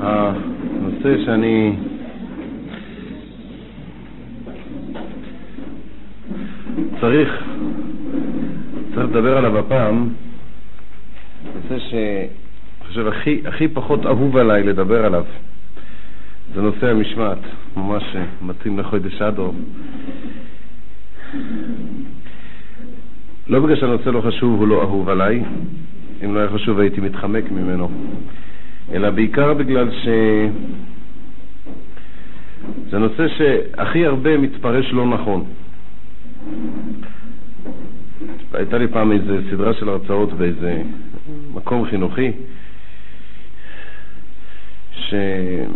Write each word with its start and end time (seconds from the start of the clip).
הנושא 0.00 1.24
שאני 1.24 1.76
צריך, 7.00 7.28
צריך 8.94 9.06
לדבר 9.06 9.38
עליו 9.38 9.58
הפעם, 9.58 10.08
נושא 11.54 11.78
שאני 11.90 12.26
חושב 12.86 13.06
הכי, 13.06 13.42
הכי 13.44 13.68
פחות 13.68 14.06
אהוב 14.06 14.36
עליי 14.36 14.62
לדבר 14.62 15.04
עליו, 15.04 15.24
זה 16.54 16.62
נושא 16.62 16.86
המשמעת, 16.90 17.38
ממש 17.76 18.02
מתאים 18.42 18.78
לחודש 18.78 19.22
אדו. 19.22 19.52
לא 23.48 23.60
בגלל 23.60 23.76
שהנושא 23.76 24.08
לא 24.08 24.20
חשוב, 24.20 24.60
הוא 24.60 24.68
לא 24.68 24.82
אהוב 24.82 25.08
עליי, 25.08 25.44
אם 26.24 26.34
לא 26.34 26.40
היה 26.40 26.48
חשוב 26.48 26.78
הייתי 26.78 27.00
מתחמק 27.00 27.50
ממנו, 27.50 27.90
אלא 28.92 29.10
בעיקר 29.10 29.54
בגלל 29.54 29.90
ש... 29.90 30.08
זה 32.90 32.98
נושא 32.98 33.28
שהכי 33.28 34.06
הרבה 34.06 34.38
מתפרש 34.38 34.92
לא 34.92 35.06
נכון. 35.06 35.44
הייתה 38.52 38.78
לי 38.78 38.88
פעם 38.88 39.12
איזו 39.12 39.34
סדרה 39.50 39.74
של 39.74 39.88
הרצאות 39.88 40.32
באיזה 40.32 40.82
מקום 41.54 41.84
חינוכי, 41.84 42.32
שהיה 44.92 45.66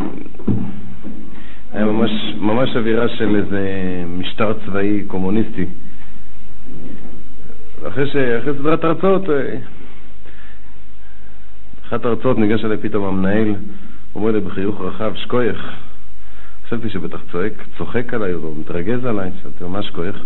ממש, 1.75 2.11
ממש 2.39 2.77
אווירה 2.77 3.09
של 3.09 3.37
איזה 3.37 3.69
משטר 4.09 4.53
צבאי 4.67 5.05
קומוניסטי. 5.07 5.67
אחרי, 7.89 8.07
ש... 8.07 8.17
אחרי 8.17 8.53
סדרת 8.59 8.85
הרצאות, 8.85 9.31
אה, 9.31 9.57
אחת 11.89 12.05
ההרצאות 12.05 12.39
ניגש 12.39 12.65
אליי 12.65 12.77
פתאום 12.77 13.05
המנהל, 13.05 13.55
אומר 14.15 14.31
לי 14.31 14.41
בחיוך 14.41 14.81
רחב, 14.81 15.13
שקוייך. 15.15 15.73
חשבתי 16.67 16.91
שבטח 16.91 17.19
צועק, 17.33 17.53
צוחק 17.79 18.15
עליי 18.15 18.35
או 18.35 18.55
מתרגז 18.55 19.05
עליי, 19.05 19.31
שאלתי 19.43 19.65
ממש 19.65 19.91
כואך. 19.91 20.15
הוא 20.15 20.25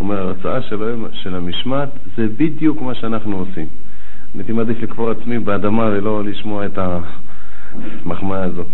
אומר, 0.00 0.18
ההרצאה 0.18 0.62
של, 0.62 0.76
של 1.12 1.34
המשמעת 1.34 1.88
זה 2.16 2.26
בדיוק 2.36 2.82
מה 2.82 2.94
שאנחנו 2.94 3.38
עושים. 3.38 3.66
הייתי 4.34 4.52
מעדיף 4.52 4.82
לקבור 4.82 5.10
עצמי 5.10 5.38
באדמה 5.38 5.84
ולא 5.84 6.24
לשמוע 6.24 6.66
את 6.66 6.78
המחמאה 8.04 8.42
הזו. 8.42 8.64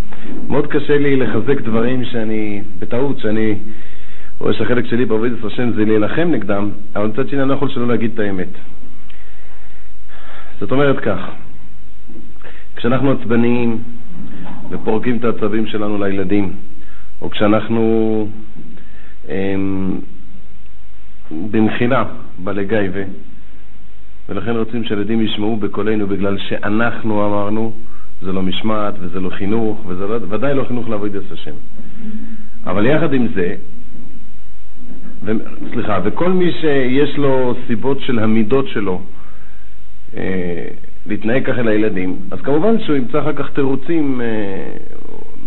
מאוד 0.49 0.67
קשה 0.67 0.99
לי 0.99 1.17
לחזק 1.17 1.61
דברים 1.61 2.05
שאני, 2.05 2.63
בטעות, 2.79 3.19
שאני 3.19 3.59
רואה 4.39 4.53
שהחלק 4.53 4.87
שלי 4.87 5.05
בעבודת 5.05 5.45
השם 5.45 5.73
זה 5.73 5.85
להילחם 5.85 6.29
נגדם, 6.31 6.71
אבל 6.97 7.07
מצד 7.07 7.29
שני 7.29 7.41
אני 7.41 7.49
לא 7.49 7.55
יכול 7.55 7.69
שלא 7.69 7.89
להגיד 7.89 8.11
את 8.15 8.19
האמת. 8.19 8.49
זאת 10.61 10.73
אומרת 10.73 11.01
כך, 11.01 11.19
כשאנחנו 12.81 13.13
עצבניים 13.13 13.79
ופורקים 14.71 15.17
את 15.17 15.25
העצבים 15.25 15.67
שלנו 15.67 16.05
לילדים, 16.05 16.53
או 17.23 17.31
כשאנחנו 17.31 18.29
אמ, 19.29 19.99
במחילה 21.51 22.05
בלגייבה, 22.39 23.01
ולכן 24.29 24.57
רוצים 24.57 24.85
שהילדים 24.85 25.21
ישמעו 25.21 25.57
בקולנו 25.57 26.07
בגלל 26.07 26.39
שאנחנו 26.39 27.27
אמרנו, 27.27 27.73
זה 28.23 28.33
לא 28.33 28.43
משמעת 28.43 28.95
וזה 29.01 29.21
לא 29.21 29.31
חינוך, 29.31 29.87
וזה 29.87 30.07
לא, 30.07 30.17
ודאי 30.29 30.55
לא 30.55 30.65
חינוך 30.65 30.89
לעבוד 30.89 31.15
את 31.15 31.33
השם. 31.33 31.55
אבל 32.67 32.87
יחד 32.87 33.13
עם 33.13 33.27
זה, 33.35 33.55
ו, 35.25 35.33
סליחה, 35.73 35.99
וכל 36.05 36.33
מי 36.33 36.53
שיש 36.53 37.17
לו 37.17 37.55
סיבות 37.67 38.01
של 38.01 38.19
המידות 38.19 38.69
שלו 38.69 39.03
אה, 40.17 40.69
להתנהג 41.07 41.47
ככה 41.47 41.63
לילדים, 41.63 42.17
אז 42.31 42.41
כמובן 42.41 42.81
שהוא 42.81 42.97
ימצא 42.97 43.21
אחר 43.21 43.33
כך 43.33 43.51
תירוצים, 43.51 44.21
אה, 44.21 44.27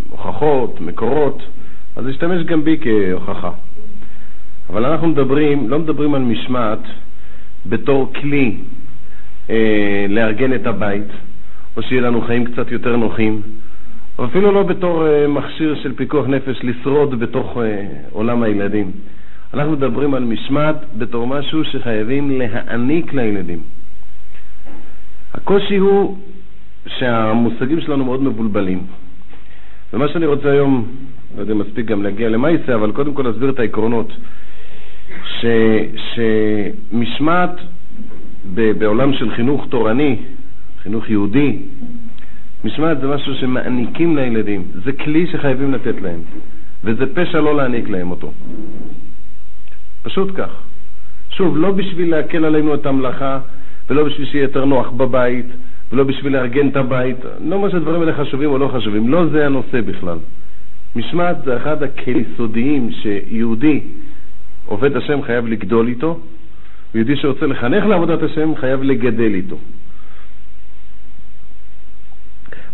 הוכחות, 0.10 0.82
מקורות, 0.82 1.44
אז 1.96 2.08
ישתמש 2.08 2.44
גם 2.44 2.64
בי 2.64 2.78
כהוכחה. 2.82 3.52
אבל 4.70 4.86
אנחנו 4.86 5.08
מדברים, 5.08 5.70
לא 5.70 5.80
מדברים 5.80 6.16
על 6.16 6.22
משמעת 6.22 6.80
בתור 7.66 8.14
כלי 8.22 8.58
אה, 9.50 10.06
לארגן 10.10 10.54
את 10.54 10.68
הבית, 10.68 11.08
או 11.78 11.84
שיהיה 11.84 12.02
לנו 12.02 12.22
חיים 12.22 12.46
קצת 12.46 12.72
יותר 12.72 12.96
נוחים, 12.96 13.42
או 14.20 14.26
אפילו 14.26 14.52
לא 14.52 14.64
בתור 14.64 15.08
אה, 15.08 15.28
מכשיר 15.28 15.76
של 15.84 15.94
פיקוח 15.96 16.28
נפש 16.28 16.60
לשרוד 16.64 17.20
בתוך 17.20 17.58
אה, 17.58 17.86
עולם 18.12 18.44
הילדים. 18.44 18.92
אנחנו 19.54 19.72
מדברים 19.72 20.14
על 20.14 20.24
משמעת 20.24 20.76
בתור 20.98 21.28
משהו 21.28 21.64
שחייבים 21.64 22.40
להעניק 22.40 23.14
לילדים. 23.14 23.60
הקושי 25.34 25.78
הוא 25.78 26.18
שהמושגים 26.88 27.82
שלנו 27.82 28.06
מאוד 28.06 28.24
מבולבלים. 28.24 28.84
ומה 29.94 30.08
שאני 30.08 30.26
רוצה 30.26 30.52
היום, 30.52 30.88
לא 31.36 31.42
יודע 31.42 31.54
אם 31.54 31.60
מספיק 31.60 31.86
גם 31.86 32.04
להגיע 32.04 32.30
למעשה, 32.30 32.76
אבל 32.76 32.92
קודם 32.92 33.14
כל 33.14 33.22
להסביר 33.24 33.50
את 33.50 33.60
העקרונות. 33.60 34.14
ש, 35.26 35.46
שמשמעת 36.16 37.56
בעולם 38.54 39.14
של 39.14 39.32
חינוך 39.36 39.66
תורני, 39.70 40.18
חינוך 40.84 41.10
יהודי, 41.10 41.58
משמעת 42.64 43.02
זה 43.02 43.08
משהו 43.08 43.36
שמעניקים 43.36 44.18
לילדים, 44.18 44.64
זה 44.86 44.92
כלי 44.92 45.28
שחייבים 45.28 45.74
לתת 45.74 46.02
להם, 46.02 46.20
וזה 46.84 47.16
פשע 47.16 47.42
לא 47.42 47.58
להעניק 47.58 47.90
להם 47.90 48.12
אותו. 48.12 48.32
פשוט 50.04 50.32
כך. 50.36 50.50
שוב, 51.30 51.58
לא 51.58 51.72
בשביל 51.72 52.12
להקל 52.12 52.46
עלינו 52.46 52.74
את 52.74 52.86
המלאכה, 52.86 53.40
ולא 53.90 54.04
בשביל 54.04 54.28
שיהיה 54.28 54.42
יותר 54.42 54.66
נוח 54.66 54.90
בבית, 54.90 55.46
ולא 55.92 56.04
בשביל 56.04 56.34
לארגן 56.34 56.68
את 56.68 56.76
הבית, 56.76 57.18
לא 57.46 57.60
מה 57.60 57.70
שהדברים 57.70 58.02
האלה 58.02 58.14
חשובים 58.14 58.50
או 58.50 58.58
לא 58.58 58.68
חשובים, 58.74 59.10
לא 59.10 59.26
זה 59.28 59.46
הנושא 59.46 59.82
בכלל. 59.82 60.18
משמעת 60.96 61.38
זה 61.46 61.58
אחד 61.58 61.84
הכלים 61.84 62.24
סודיים 62.38 62.90
שיהודי 62.92 63.82
עובד 64.66 64.98
השם 64.98 65.22
חייב 65.22 65.48
לגדול 65.48 65.88
איתו, 65.88 66.20
ויהודי 66.94 67.16
שרוצה 67.16 67.46
לחנך 67.46 67.86
לעבודת 67.86 68.24
השם 68.24 68.56
חייב 68.56 68.84
לגדל 68.84 69.34
איתו. 69.34 69.58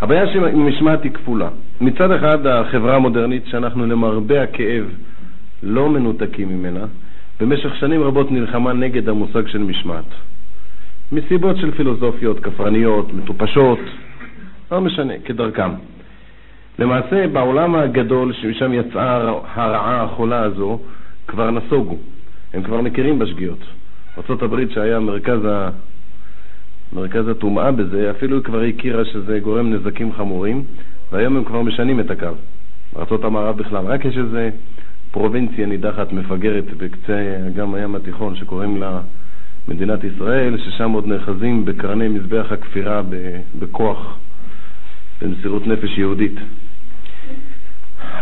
הבעיה 0.01 0.23
עם 0.53 0.67
משמעת 0.67 1.03
היא 1.03 1.11
כפולה. 1.11 1.49
מצד 1.81 2.11
אחד, 2.11 2.45
החברה 2.45 2.95
המודרנית, 2.95 3.45
שאנחנו 3.45 3.85
למרבה 3.85 4.43
הכאב 4.43 4.85
לא 5.63 5.89
מנותקים 5.89 6.49
ממנה, 6.49 6.85
במשך 7.39 7.75
שנים 7.75 8.03
רבות 8.03 8.31
נלחמה 8.31 8.73
נגד 8.73 9.09
המושג 9.09 9.47
של 9.47 9.57
משמעת. 9.57 10.05
מסיבות 11.11 11.57
של 11.57 11.71
פילוסופיות 11.71 12.39
כפרניות, 12.39 13.13
מטופשות, 13.13 13.79
לא 14.71 14.81
משנה, 14.81 15.13
כדרכם. 15.25 15.69
למעשה, 16.79 17.27
בעולם 17.27 17.75
הגדול 17.75 18.33
שמשם 18.33 18.73
יצאה 18.73 19.31
הרעה 19.53 20.03
החולה 20.03 20.41
הזו, 20.41 20.79
כבר 21.27 21.51
נסוגו, 21.51 21.97
הם 22.53 22.63
כבר 22.63 22.81
מכירים 22.81 23.19
בשגיאות. 23.19 23.59
ארה"ב 24.17 24.69
שהיה 24.73 24.99
מרכז, 24.99 25.45
ה... 25.45 25.69
מרכז 26.93 27.27
הטומאה 27.27 27.71
בזה, 27.71 28.11
אפילו 28.11 28.35
היא 28.35 28.43
כבר 28.43 28.61
הכירה 28.61 29.05
שזה 29.05 29.39
גורם 29.39 29.73
נזקים 29.73 30.13
חמורים, 30.13 30.63
והיום 31.11 31.37
הם 31.37 31.43
כבר 31.43 31.61
משנים 31.61 31.99
את 31.99 32.11
הקו. 32.11 32.27
ארצות 32.97 33.23
המערב 33.23 33.57
בכלל. 33.57 33.85
רק 33.85 34.05
יש 34.05 34.17
איזה 34.17 34.49
פרובינציה 35.11 35.65
נידחת 35.65 36.13
מפגרת 36.13 36.65
בקצה 36.77 37.37
אגם 37.47 37.73
הים 37.75 37.95
התיכון 37.95 38.35
שקוראים 38.35 38.77
לה 38.77 38.99
מדינת 39.69 40.03
ישראל, 40.03 40.57
ששם 40.57 40.91
עוד 40.91 41.07
נאחזים 41.07 41.65
בקרני 41.65 42.07
מזבח 42.07 42.45
הכפירה 42.51 43.01
בכוח, 43.59 44.17
במסירות 45.21 45.67
נפש 45.67 45.97
יהודית. 45.97 46.35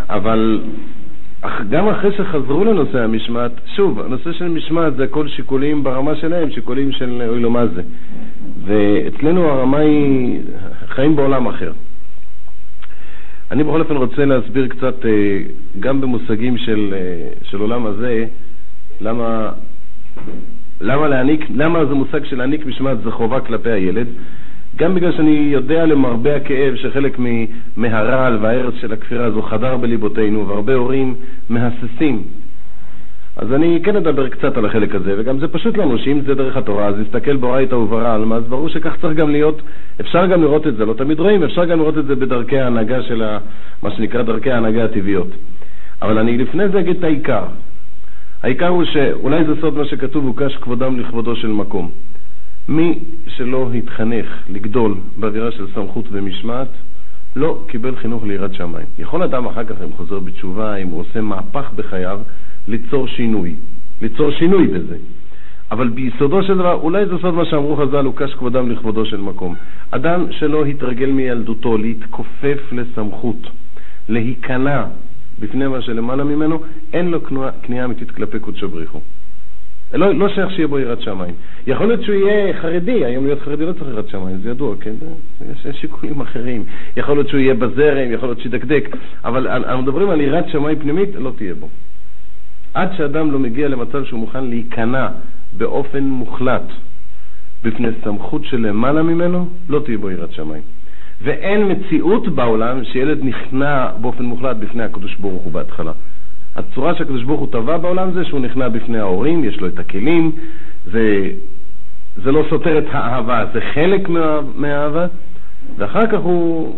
אבל 0.09 0.61
גם 1.69 1.87
אחרי 1.87 2.11
שחזרו 2.17 2.65
לנושא 2.65 2.99
המשמעת, 3.03 3.51
שוב, 3.75 3.99
הנושא 3.99 4.31
של 4.31 4.47
משמעת 4.47 4.95
זה 4.95 5.03
הכל 5.03 5.27
שיקולים 5.27 5.83
ברמה 5.83 6.15
שלהם, 6.15 6.51
שיקולים 6.51 6.91
של 6.91 7.21
אוי 7.29 7.39
לו 7.39 7.49
מה 7.49 7.67
זה. 7.67 7.81
ואצלנו 8.65 9.45
הרמה 9.45 9.77
היא 9.77 10.39
חיים 10.87 11.15
בעולם 11.15 11.47
אחר. 11.47 11.71
אני 13.51 13.63
בכל 13.63 13.81
אופן 13.81 13.95
רוצה 13.95 14.25
להסביר 14.25 14.67
קצת, 14.67 15.05
אה, 15.05 15.39
גם 15.79 16.01
במושגים 16.01 16.57
של, 16.57 16.93
אה, 16.93 17.29
של 17.43 17.57
עולם 17.59 17.85
הזה, 17.85 18.25
למה, 19.01 19.51
למה, 20.81 21.07
להעניק, 21.07 21.45
למה 21.55 21.85
זה 21.85 21.93
מושג 21.93 22.25
של 22.25 22.37
להעניק 22.37 22.65
משמעת 22.65 22.97
זה 23.03 23.11
חובה 23.11 23.39
כלפי 23.39 23.69
הילד, 23.69 24.07
גם 24.75 24.95
בגלל 24.95 25.11
שאני 25.11 25.49
יודע 25.51 25.85
למרבה 25.85 26.35
הכאב 26.35 26.75
שחלק 26.75 27.19
מהרעל 27.77 28.37
וההרס 28.41 28.73
של 28.81 28.93
הכפירה 28.93 29.25
הזו 29.25 29.41
חדר 29.41 29.77
בליבותינו, 29.77 30.47
והרבה 30.47 30.73
הורים 30.73 31.15
מהססים. 31.49 32.23
אז 33.37 33.53
אני 33.53 33.79
כן 33.83 33.95
אדבר 33.95 34.29
קצת 34.29 34.57
על 34.57 34.65
החלק 34.65 34.95
הזה, 34.95 35.15
וגם 35.17 35.39
זה 35.39 35.47
פשוט 35.47 35.77
לנו 35.77 35.97
שאם 35.97 36.21
זה 36.21 36.35
דרך 36.35 36.57
התורה, 36.57 36.87
אז 36.87 36.95
נסתכל 36.99 37.35
באורייתא 37.35 37.75
וברעלמא, 37.75 38.35
אז 38.35 38.43
ברור 38.43 38.69
שכך 38.69 38.95
צריך 39.01 39.17
גם 39.17 39.29
להיות, 39.29 39.61
אפשר 40.01 40.25
גם 40.25 40.41
לראות 40.41 40.67
את 40.67 40.75
זה, 40.75 40.85
לא 40.85 40.93
תמיד 40.93 41.19
רואים, 41.19 41.43
אפשר 41.43 41.65
גם 41.65 41.79
לראות 41.79 41.97
את 41.97 42.05
זה 42.05 42.15
בדרכי 42.15 42.59
ההנהגה 42.59 43.01
של 43.01 43.23
ה, 43.23 43.37
מה 43.83 43.91
שנקרא 43.91 44.21
דרכי 44.21 44.51
ההנהגה 44.51 44.85
הטבעיות. 44.85 45.27
אבל 46.01 46.17
אני 46.17 46.37
לפני 46.37 46.69
זה 46.69 46.79
אגיד 46.79 46.97
את 46.97 47.03
העיקר. 47.03 47.43
העיקר 48.47 48.67
הוא 48.67 48.83
שאולי 48.83 49.43
זה 49.45 49.53
סוד 49.61 49.77
מה 49.77 49.85
שכתוב, 49.85 50.25
הוקש 50.25 50.55
כבודם 50.55 50.99
לכבודו 50.99 51.35
של 51.35 51.47
מקום. 51.47 51.91
מי 52.69 52.99
שלא 53.27 53.69
התחנך 53.73 54.25
לגדול 54.49 54.95
באווירה 55.17 55.51
של 55.51 55.67
סמכות 55.75 56.05
ומשמעת, 56.11 56.67
לא 57.35 57.63
קיבל 57.67 57.95
חינוך 57.95 58.23
ליראת 58.23 58.53
שמיים. 58.53 58.85
יכול 58.99 59.23
אדם 59.23 59.45
אחר 59.45 59.63
כך, 59.63 59.75
אם 59.83 59.93
חוזר 59.97 60.19
בתשובה, 60.19 60.75
אם 60.75 60.87
הוא 60.87 60.99
עושה 60.99 61.21
מהפך 61.21 61.71
בחייו, 61.75 62.19
ליצור 62.67 63.07
שינוי. 63.07 63.55
ליצור 64.01 64.31
שינוי 64.31 64.67
בזה. 64.67 64.97
אבל 65.71 65.89
ביסודו 65.89 66.43
של 66.43 66.57
דבר, 66.57 66.73
אולי 66.73 67.05
זה 67.05 67.17
סוד 67.21 67.33
מה 67.33 67.45
שאמרו 67.45 67.75
חז"ל, 67.75 68.05
הוא 68.05 68.13
קש 68.15 68.33
כבודם 68.33 68.71
לכבודו 68.71 69.05
של 69.05 69.17
מקום. 69.17 69.55
אדם 69.91 70.25
שלא 70.31 70.65
התרגל 70.65 71.09
מילדותו 71.09 71.77
להתכופף 71.77 72.71
לסמכות, 72.71 73.49
להיכנע 74.09 74.83
בפני 75.39 75.67
מה 75.67 75.81
שלמעלה 75.81 76.23
ממנו, 76.23 76.59
אין 76.93 77.11
לו 77.11 77.19
כניעה 77.63 77.85
אמיתית 77.85 78.11
כלפי 78.11 78.39
קודשו 78.39 78.69
בריחו. 78.69 78.99
לא, 79.93 80.15
לא 80.15 80.29
שייך 80.29 80.51
שיהיה 80.51 80.67
בו 80.67 80.79
יראת 80.79 81.01
שמיים. 81.01 81.35
יכול 81.67 81.87
להיות 81.87 82.03
שהוא 82.03 82.15
יהיה 82.15 82.61
חרדי, 82.61 83.05
היום 83.05 83.25
להיות 83.25 83.41
חרדי 83.41 83.65
לא 83.65 83.73
צריך 83.73 83.87
יראת 83.89 84.09
שמיים, 84.09 84.37
זה 84.37 84.49
ידוע, 84.49 84.75
כן? 84.81 84.93
יש 85.51 85.67
שיקולים 85.81 86.21
אחרים. 86.21 86.63
יכול 86.97 87.15
להיות 87.15 87.29
שהוא 87.29 87.39
יהיה 87.39 87.53
בזרם, 87.53 88.11
יכול 88.11 88.29
להיות 88.29 88.39
שידקדק, 88.39 88.95
אבל 89.25 89.47
אנחנו 89.47 89.81
מדברים 89.81 90.09
על 90.09 90.21
יראת 90.21 90.49
שמיים 90.49 90.79
פנימית, 90.79 91.09
לא 91.15 91.31
תהיה 91.37 91.53
בו. 91.53 91.69
עד 92.73 92.89
שאדם 92.97 93.31
לא 93.31 93.39
מגיע 93.39 93.67
למצב 93.67 94.05
שהוא 94.05 94.19
מוכן 94.19 94.45
להיכנע 94.45 95.07
באופן 95.57 96.03
מוחלט 96.03 96.63
בפני 97.63 97.87
סמכות 98.03 98.45
שלמעלה 98.45 99.03
ממנו, 99.03 99.49
לא 99.69 99.79
תהיה 99.85 99.97
בו 99.97 100.11
יראת 100.11 100.33
שמיים. 100.33 100.63
ואין 101.21 101.71
מציאות 101.71 102.27
בעולם 102.27 102.83
שילד 102.83 103.17
נכנע 103.23 103.87
באופן 104.01 104.25
מוחלט 104.25 104.57
בפני 104.57 104.83
הקדוש 104.83 105.15
ברוך 105.15 105.43
הוא 105.43 105.53
בהתחלה. 105.53 105.91
הצורה 106.55 106.95
שהקדוש 106.95 107.23
ברוך 107.23 107.39
הוא 107.39 107.51
טבע 107.51 107.77
בעולם 107.77 108.11
זה 108.11 108.25
שהוא 108.25 108.39
נכנע 108.39 108.69
בפני 108.69 108.99
ההורים, 108.99 109.43
יש 109.43 109.59
לו 109.59 109.67
את 109.67 109.79
הכלים, 109.79 110.31
זה, 110.85 111.29
זה 112.23 112.31
לא 112.31 112.43
סותר 112.49 112.77
את 112.77 112.85
האהבה, 112.91 113.45
זה 113.53 113.61
חלק 113.73 114.09
מה, 114.09 114.39
מהאהבה, 114.55 115.05
ואחר 115.77 116.07
כך 116.07 116.19
הוא, 116.19 116.75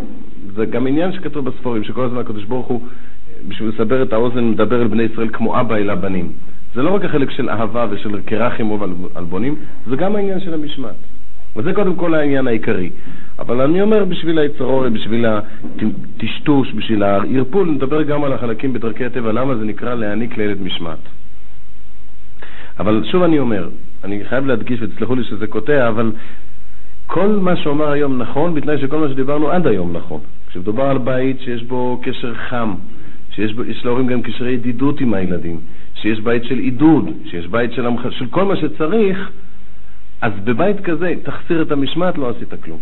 זה 0.55 0.65
גם 0.65 0.87
עניין 0.87 1.11
שכתוב 1.13 1.49
בספורים, 1.49 1.83
שכל 1.83 2.03
הזמן 2.03 2.19
הקדוש 2.19 2.43
ברוך 2.43 2.67
הוא, 2.67 2.81
בשביל 3.47 3.69
לסבר 3.69 4.03
את 4.03 4.13
האוזן, 4.13 4.43
מדבר 4.49 4.81
אל 4.81 4.87
בני 4.87 5.03
ישראל 5.03 5.29
כמו 5.33 5.59
אבא 5.59 5.75
אל 5.75 5.89
הבנים. 5.89 6.31
זה 6.75 6.81
לא 6.81 6.95
רק 6.95 7.05
החלק 7.05 7.31
של 7.31 7.49
אהבה 7.49 7.85
ושל 7.89 8.21
קרחים 8.21 8.71
או 8.71 8.77
עלבונים, 9.15 9.55
זה 9.87 9.95
גם 9.95 10.15
העניין 10.15 10.39
של 10.39 10.53
המשמעת. 10.53 10.95
וזה 11.55 11.73
קודם 11.73 11.95
כל 11.95 12.13
העניין 12.15 12.47
העיקרי. 12.47 12.89
אבל 13.39 13.61
אני 13.61 13.81
אומר 13.81 14.05
בשביל 14.05 14.39
היצרור, 14.39 14.89
בשביל 14.89 15.25
הטשטוש, 15.25 16.73
בשביל 16.73 17.03
הערפול, 17.03 17.71
נדבר 17.71 18.03
גם 18.03 18.23
על 18.23 18.33
החלקים 18.33 18.73
בדרכי 18.73 19.05
הטבע, 19.05 19.31
למה 19.31 19.55
זה 19.55 19.65
נקרא 19.65 19.95
להעניק 19.95 20.37
לילד 20.37 20.61
משמעת. 20.61 20.99
אבל 22.79 23.03
שוב 23.11 23.23
אני 23.23 23.39
אומר, 23.39 23.69
אני 24.03 24.25
חייב 24.29 24.45
להדגיש, 24.45 24.79
ותסלחו 24.81 25.15
לי 25.15 25.23
שזה 25.23 25.47
קוטע, 25.47 25.87
אבל 25.87 26.11
כל 27.07 27.27
מה 27.27 27.55
שאומר 27.55 27.91
היום 27.91 28.21
נכון, 28.21 28.55
בתנאי 28.55 28.77
שכל 28.81 28.97
מה 28.97 29.09
שדיברנו 29.09 29.51
עד 29.51 29.67
היום 29.67 29.93
נכון. 29.93 30.19
כשמדובר 30.47 30.83
על 30.83 30.97
בית 30.97 31.39
שיש 31.39 31.63
בו 31.63 32.01
קשר 32.03 32.33
חם, 32.33 32.73
שיש 33.31 33.53
בו, 33.53 33.61
להורים 33.83 34.07
גם 34.07 34.21
קשרי 34.21 34.51
ידידות 34.51 35.01
עם 35.01 35.13
הילדים, 35.13 35.59
שיש 35.95 36.19
בית 36.19 36.43
של 36.43 36.57
עידוד, 36.57 37.09
שיש 37.25 37.47
בית 37.47 37.73
של, 37.73 37.85
המח... 37.85 38.09
של 38.09 38.25
כל 38.25 38.45
מה 38.45 38.55
שצריך, 38.55 39.31
אז 40.21 40.31
בבית 40.43 40.79
כזה, 40.79 41.13
תחסיר 41.23 41.61
את 41.61 41.71
המשמעת, 41.71 42.17
לא 42.17 42.29
עשית 42.29 42.53
כלום. 42.63 42.79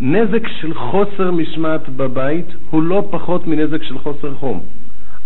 נזק 0.00 0.48
של 0.60 0.74
חוסר 0.74 1.30
משמעת 1.30 1.88
בבית 1.88 2.46
הוא 2.70 2.82
לא 2.82 3.08
פחות 3.10 3.46
מנזק 3.46 3.82
של 3.82 3.98
חוסר 3.98 4.34
חום. 4.34 4.60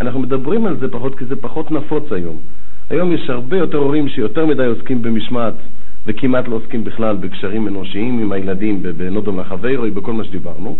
אנחנו 0.01 0.21
מדברים 0.21 0.67
על 0.67 0.77
זה 0.77 0.89
פחות 0.89 1.19
כי 1.19 1.25
זה 1.25 1.37
פחות 1.37 1.71
נפוץ 1.71 2.13
היום. 2.13 2.37
היום 2.91 3.13
יש 3.13 3.31
הרבה 3.31 3.57
יותר 3.57 3.79
הורים 3.79 4.09
שיותר 4.09 4.47
מדי 4.47 4.65
עוסקים 4.65 5.03
במשמעת 5.03 5.55
וכמעט 6.07 6.49
לא 6.49 6.55
עוסקים 6.57 6.85
בכלל 6.85 7.17
בקשרים 7.17 7.69
אנושיים 7.69 8.19
עם 8.19 8.33
הילדים, 8.33 8.83
בנודו 8.97 9.33
מחברוי, 9.33 9.91
בכל 9.91 10.13
מה 10.13 10.25
שדיברנו. 10.25 10.77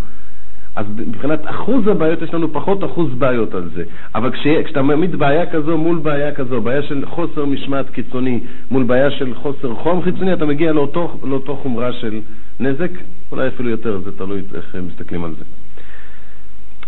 אז 0.77 0.87
מבחינת 1.07 1.41
אחוז 1.45 1.87
הבעיות 1.87 2.23
יש 2.23 2.35
לנו 2.35 2.53
פחות 2.53 2.85
אחוז 2.85 3.15
בעיות 3.15 3.55
על 3.55 3.71
זה. 3.75 3.85
אבל 4.15 4.31
כש, 4.31 4.47
כשאתה 4.65 4.83
מעמיד 4.83 5.17
בעיה 5.17 5.47
כזו 5.47 5.79
מול 5.79 5.99
בעיה 5.99 6.35
כזו, 6.35 6.61
בעיה 6.61 6.83
של 6.83 7.07
חוסר 7.07 7.45
משמעת 7.45 7.91
קיצוני 7.91 8.41
מול 8.71 8.83
בעיה 8.83 9.11
של 9.11 9.35
חוסר 9.35 9.75
חום 9.75 10.03
חיצוני, 10.03 10.33
אתה 10.33 10.47
מגיע 10.47 10.73
לאותו, 10.73 11.19
לאותו 11.25 11.57
חומרה 11.57 11.93
של 11.93 12.21
נזק, 12.61 12.91
אולי 13.33 13.49
אפילו 13.49 13.69
יותר, 13.69 13.99
זה 14.05 14.13
תלוי 14.13 14.43
איך 14.55 14.77
מסתכלים 14.87 15.25
על 15.25 15.35
זה. 15.39 15.45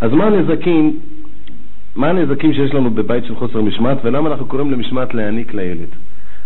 אז 0.00 0.12
מה 0.12 0.26
הנזקים, 0.26 1.00
מה 1.96 2.08
הנזקים 2.08 2.52
שיש 2.52 2.74
לנו 2.74 2.90
בבית 2.90 3.24
של 3.24 3.34
חוסר 3.34 3.60
משמעת 3.60 3.98
ולמה 4.04 4.30
אנחנו 4.30 4.46
קוראים 4.46 4.70
למשמעת 4.70 5.14
להעניק 5.14 5.54
לילד? 5.54 5.88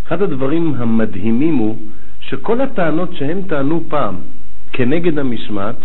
אחד 0.07 0.23
הדברים 0.23 0.75
המדהימים 0.79 1.55
הוא 1.55 1.77
שכל 2.21 2.61
הטענות 2.61 3.15
שהם 3.15 3.43
טענו 3.49 3.85
פעם 3.89 4.15
כנגד 4.73 5.19
המשמעת, 5.19 5.77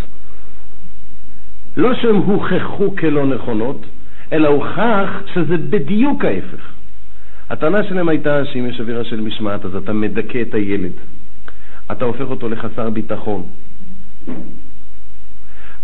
לא 1.76 1.94
שהן 1.94 2.14
הוכחו 2.14 2.96
כלא 2.96 3.26
נכונות, 3.26 3.86
אלא 4.32 4.48
הוכח 4.48 5.22
שזה 5.34 5.56
בדיוק 5.56 6.24
ההפך. 6.24 6.72
הטענה 7.50 7.84
שלהם 7.84 8.08
הייתה 8.08 8.44
שאם 8.44 8.66
יש 8.66 8.80
אווירה 8.80 9.04
של 9.04 9.20
משמעת 9.20 9.64
אז 9.64 9.76
אתה 9.76 9.92
מדכא 9.92 10.42
את 10.42 10.54
הילד, 10.54 10.92
אתה 11.92 12.04
הופך 12.04 12.24
אותו 12.30 12.48
לחסר 12.48 12.90
ביטחון, 12.90 13.42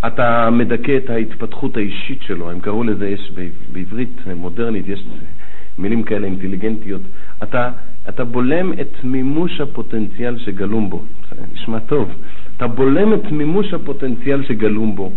אתה 0.06 0.50
מדכא 0.52 0.96
את 0.96 1.11
ההתפתחות 1.11 1.76
האישית 1.76 2.23
שלו, 2.23 2.50
הם 2.50 2.61
קראו 2.61 2.85
לזה, 2.85 3.08
יש 3.08 3.32
בעברית 3.73 4.20
מודרנית, 4.37 4.88
יש 4.88 5.05
מילים 5.79 6.02
כאלה 6.02 6.26
אינטליגנטיות, 6.26 7.02
אתה, 7.43 7.70
אתה 8.08 8.25
בולם 8.25 8.73
את 8.73 9.05
מימוש 9.05 9.61
הפוטנציאל 9.61 10.38
שגלום 10.38 10.90
בו, 10.90 11.02
נשמע 11.55 11.79
טוב, 11.79 12.11
אתה 12.56 12.67
בולם 12.67 13.14
את 13.14 13.32
מימוש 13.32 13.75
הפוטנציאל 13.75 14.44
שגלום 14.44 14.96
בו, 14.96 15.12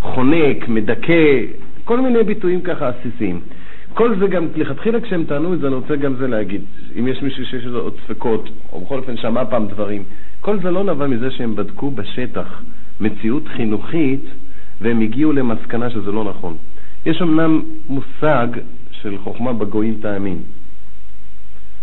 חונק, 0.00 0.68
מדכא, 0.68 1.40
כל 1.84 2.00
מיני 2.00 2.22
ביטויים 2.22 2.60
ככה 2.60 2.88
עסיסיים. 2.88 3.40
כל 3.94 4.18
זה 4.18 4.26
גם, 4.26 4.46
לכתחילה 4.56 5.00
כשהם 5.00 5.24
טענו 5.24 5.54
את 5.54 5.60
זה, 5.60 5.66
אני 5.66 5.74
רוצה 5.74 5.96
גם 5.96 6.14
זה 6.14 6.28
להגיד, 6.28 6.62
אם 6.98 7.08
יש 7.08 7.22
מישהו 7.22 7.46
שיש 7.46 7.64
לו 7.64 7.80
עוד 7.80 7.94
ספקות, 8.04 8.48
או 8.72 8.80
בכל 8.80 8.98
אופן 8.98 9.16
שמע 9.16 9.44
פעם 9.44 9.66
דברים, 9.68 10.04
כל 10.40 10.58
זה 10.62 10.70
לא 10.70 10.84
נבע 10.84 11.06
מזה 11.06 11.30
שהם 11.30 11.56
בדקו 11.56 11.90
בשטח 11.90 12.62
מציאות 13.00 13.48
חינוכית 13.48 14.24
והם 14.80 15.00
הגיעו 15.00 15.32
למסקנה 15.32 15.90
שזה 15.90 16.12
לא 16.12 16.24
נכון. 16.24 16.56
יש 17.06 17.22
אמנם 17.22 17.62
מושג 17.88 18.48
של 18.90 19.18
חוכמה 19.18 19.52
בגויים 19.52 19.98
תאמין. 20.02 20.38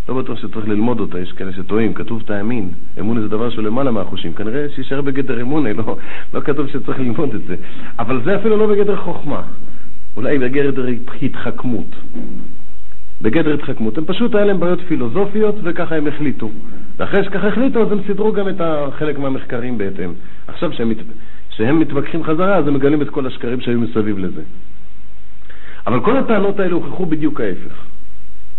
לא 0.09 0.21
בטוח 0.21 0.39
שצריך 0.39 0.68
ללמוד 0.68 1.00
אותה, 1.00 1.19
יש 1.19 1.31
כאלה 1.31 1.54
שטועים, 1.54 1.94
כתוב 1.94 2.21
תאמין. 2.21 2.69
אמון 3.00 3.21
זה 3.21 3.27
דבר 3.27 3.50
שהוא 3.50 3.63
למעלה 3.63 3.92
מהחושים. 3.92 4.33
כנראה 4.33 4.69
שישאר 4.75 5.01
בגדר 5.01 5.42
אמונה, 5.42 5.74
לא, 5.80 5.98
לא 6.33 6.39
כתוב 6.39 6.68
שצריך 6.68 7.00
ללמוד 7.00 7.36
את 7.36 7.42
זה. 7.48 7.56
אבל 8.00 8.21
זה 8.24 8.36
אפילו 8.36 8.57
לא 8.57 8.68
בגדר 8.68 8.95
חוכמה, 8.95 9.42
אולי 10.18 10.39
בגדר 10.39 10.85
התחכמות. 11.21 11.95
בגדר 13.21 13.54
התחכמות. 13.54 13.97
הם 13.97 14.06
פשוט, 14.06 14.35
היה 14.35 14.45
להם 14.45 14.59
בעיות 14.59 14.80
פילוסופיות 14.87 15.56
וככה 15.64 15.95
הם 15.95 16.07
החליטו. 16.07 16.49
ואחרי 16.97 17.23
שככה 17.23 17.47
החליטו, 17.47 17.81
אז 17.81 17.92
הם 17.92 17.99
סידרו 18.07 18.31
גם 18.31 18.49
את 18.49 18.61
חלק 18.97 19.19
מהמחקרים 19.19 19.78
בהתאם. 19.78 20.14
עכשיו 20.47 20.73
שהם, 20.73 20.90
מת... 20.90 20.97
שהם 21.49 21.80
מתווכחים 21.80 22.23
חזרה, 22.23 22.56
אז 22.56 22.68
הם 22.68 22.73
מגלים 22.73 23.02
את 23.02 23.09
כל 23.09 23.26
השקרים 23.26 23.61
שהיו 23.61 23.80
מסביב 23.80 24.18
לזה. 24.18 24.42
אבל 25.87 25.99
כל 25.99 26.18
הטענות 26.18 26.59
האלה 26.59 26.73
הוכחו 26.73 27.06
בדיוק 27.06 27.42
ההפך. 27.42 27.96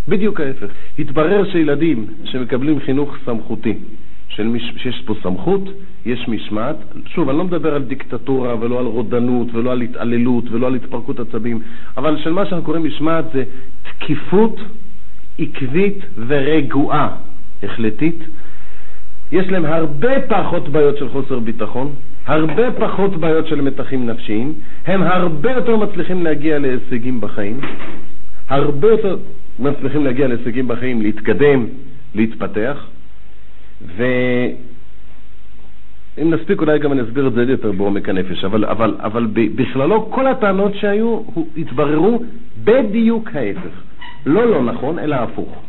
בדיוק 0.09 0.41
ההפך. 0.41 0.67
התברר 0.99 1.51
שילדים 1.53 2.07
שמקבלים 2.25 2.81
חינוך 2.81 3.17
סמכותי, 3.25 3.75
מש... 4.45 4.73
שיש 4.77 5.03
פה 5.07 5.15
סמכות, 5.23 5.63
יש 6.07 6.29
משמעת. 6.29 6.77
שוב, 7.07 7.29
אני 7.29 7.39
לא 7.39 7.45
מדבר 7.45 7.75
על 7.75 7.83
דיקטטורה 7.83 8.55
ולא 8.61 8.79
על 8.79 8.87
רודנות 8.87 9.55
ולא 9.55 9.73
על 9.73 9.81
התעללות 9.81 10.45
ולא 10.51 10.67
על 10.67 10.75
התפרקות 10.75 11.21
עצבים, 11.21 11.61
אבל 11.97 12.19
של 12.19 12.33
מה 12.33 12.47
שאנחנו 12.47 12.65
קוראים 12.65 12.85
משמעת 12.85 13.25
זה 13.35 13.45
תקיפות 13.83 14.61
עקבית 15.39 15.99
ורגועה, 16.27 17.09
החלטית. 17.63 18.25
יש 19.33 19.47
להם 19.47 19.65
הרבה 19.65 20.21
פחות 20.29 20.69
בעיות 20.69 20.97
של 20.97 21.09
חוסר 21.09 21.39
ביטחון, 21.39 21.93
הרבה 22.27 22.73
פחות 22.73 23.17
בעיות 23.17 23.47
של 23.47 23.61
מתחים 23.61 24.07
נפשיים, 24.07 24.55
הם 24.87 25.03
הרבה 25.03 25.53
יותר 25.53 25.77
מצליחים 25.77 26.23
להגיע 26.23 26.59
להישגים 26.59 27.21
בחיים, 27.21 27.61
הרבה 28.49 28.89
יותר 28.89 29.17
מצליחים 29.59 30.05
להגיע 30.05 30.29
להישגים 30.29 30.69
בחיים, 30.69 31.03
להתקדם, 31.03 31.67
להתפתח, 32.15 32.87
ואם 33.97 34.55
נספיק 36.31 36.61
אולי 36.61 36.79
גם 36.79 36.93
אני 36.93 37.03
אסביר 37.03 37.27
את 37.27 37.33
זה 37.33 37.43
יותר 37.43 37.73
בעומק 37.73 38.09
הנפש, 38.09 38.45
אבל, 38.45 38.65
אבל, 38.65 38.95
אבל 38.99 39.27
בכללו 39.33 40.11
כל 40.11 40.27
הטענות 40.27 40.75
שהיו 40.75 41.21
התבררו 41.57 42.23
בדיוק 42.65 43.29
ההפך. 43.35 43.83
לא 44.27 44.51
לא 44.51 44.63
נכון, 44.63 44.99
אלא 44.99 45.17
הפוך. 45.17 45.63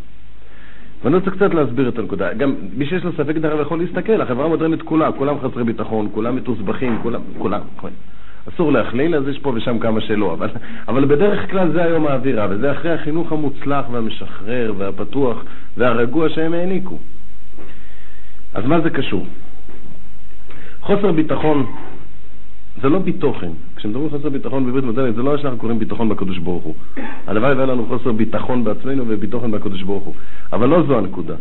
ואני 1.04 1.16
רוצה 1.16 1.32
קצת 1.32 1.54
להסביר 1.54 1.90
את 1.90 2.00
הנקודה. 2.00 2.34
גם 2.34 2.56
מי 2.78 2.86
שיש 2.86 3.04
לו 3.04 3.12
ספק 3.12 3.36
דרך 3.36 3.62
יכול 3.62 3.80
להסתכל, 3.80 4.22
החברה 4.22 4.46
המודרנית 4.46 4.82
כולה, 4.82 5.12
כולם 5.12 5.36
חסרי 5.40 5.64
ביטחון, 5.64 6.10
כולם 6.14 6.36
מתוסבכים, 6.36 7.00
כולם, 7.02 7.22
כולם. 7.38 7.62
אסור 8.54 8.72
להכליל, 8.72 9.16
אז 9.16 9.28
יש 9.28 9.40
פה 9.40 9.52
ושם 9.56 9.80
כמה 9.80 10.02
שלא, 10.02 10.34
אבל, 10.34 10.50
אבל 10.88 11.06
בדרך 11.06 11.52
כלל 11.52 11.72
זה 11.72 11.84
היום 11.84 12.08
האווירה, 12.08 12.48
וזה 12.50 12.72
אחרי 12.72 12.92
החינוך 12.92 13.32
המוצלח 13.32 13.86
והמשחרר 13.92 14.74
והפתוח 14.78 15.44
והרגוע 15.78 16.30
שהם 16.30 16.54
העניקו. 16.54 16.98
אז 18.54 18.66
מה 18.66 18.82
זה 18.82 18.90
קשור? 18.90 19.26
חוסר 20.82 21.12
ביטחון 21.12 21.66
זה 22.82 22.90
לא 22.90 23.00
ביטוחן. 23.00 23.52
כשמדברים 23.76 24.06
על 24.06 24.12
חוסר 24.12 24.30
ביטחון 24.30 24.66
בברית 24.66 24.84
מודרנית, 24.84 25.16
זה 25.16 25.24
לא 25.24 25.38
שאנחנו 25.38 25.58
קוראים 25.58 25.80
ביטחון 25.80 26.10
בקדוש 26.10 26.38
ברוך 26.38 26.64
הוא. 26.64 26.76
הלוואי 27.28 27.54
והיה 27.54 27.66
לנו 27.66 27.86
חוסר 27.86 28.12
ביטחון 28.12 28.64
בעצמנו 28.64 29.04
וביטחון 29.08 29.52
בקדוש 29.52 29.82
ברוך 29.84 30.04
הוא. 30.04 30.14
אבל 30.54 30.70
לא 30.70 30.84
זו 30.88 30.98
הנקודה. 30.98 31.36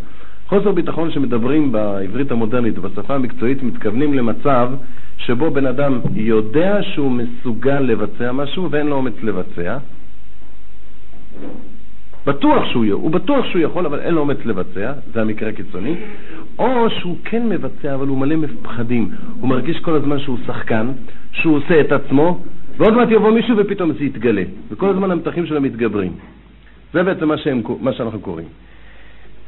חוסר 0.49 0.73
ביטחון 0.73 1.11
שמדברים 1.11 1.73
בעברית 1.73 2.31
המודרנית, 2.31 2.79
בשפה 2.79 3.15
המקצועית, 3.15 3.63
מתכוונים 3.63 4.15
למצב 4.15 4.71
שבו 5.19 5.51
בן 5.51 5.67
אדם 5.67 6.01
יודע 6.15 6.83
שהוא 6.83 7.11
מסוגל 7.11 7.81
לבצע 7.81 8.33
משהו 8.33 8.71
ואין 8.71 8.87
לו 8.87 8.97
אומץ 8.97 9.15
לבצע. 9.23 9.79
בטוח 12.27 12.65
שהוא, 12.71 12.85
הוא 12.93 13.11
בטוח 13.11 13.47
שהוא 13.47 13.63
יכול, 13.63 13.87
אבל 13.87 14.01
אין 14.01 14.15
לו 14.15 14.21
אומץ 14.21 14.37
לבצע, 14.45 14.93
זה 15.13 15.21
המקרה 15.21 15.49
הקיצוני, 15.49 15.95
או 16.59 16.91
שהוא 16.91 17.17
כן 17.25 17.49
מבצע, 17.49 17.95
אבל 17.95 18.07
הוא 18.07 18.19
מלא 18.19 18.37
מפחדים. 18.37 19.11
הוא 19.41 19.49
מרגיש 19.49 19.81
כל 19.81 19.95
הזמן 19.95 20.19
שהוא 20.19 20.39
שחקן, 20.47 20.89
שהוא 21.33 21.57
עושה 21.57 21.81
את 21.81 21.93
עצמו, 21.93 22.41
ועוד 22.77 22.95
מעט 22.95 23.09
יבוא 23.11 23.31
מישהו 23.31 23.57
ופתאום 23.57 23.93
זה 23.93 24.05
יתגלה. 24.05 24.43
וכל 24.71 24.89
הזמן 24.89 25.11
המתחים 25.11 25.47
שלו 25.47 25.61
מתגברים. 25.61 26.13
זה 26.93 27.03
בעצם 27.03 27.29
מה, 27.29 27.39
שהם, 27.39 27.63
מה 27.81 27.93
שאנחנו 27.93 28.21
קוראים. 28.21 28.47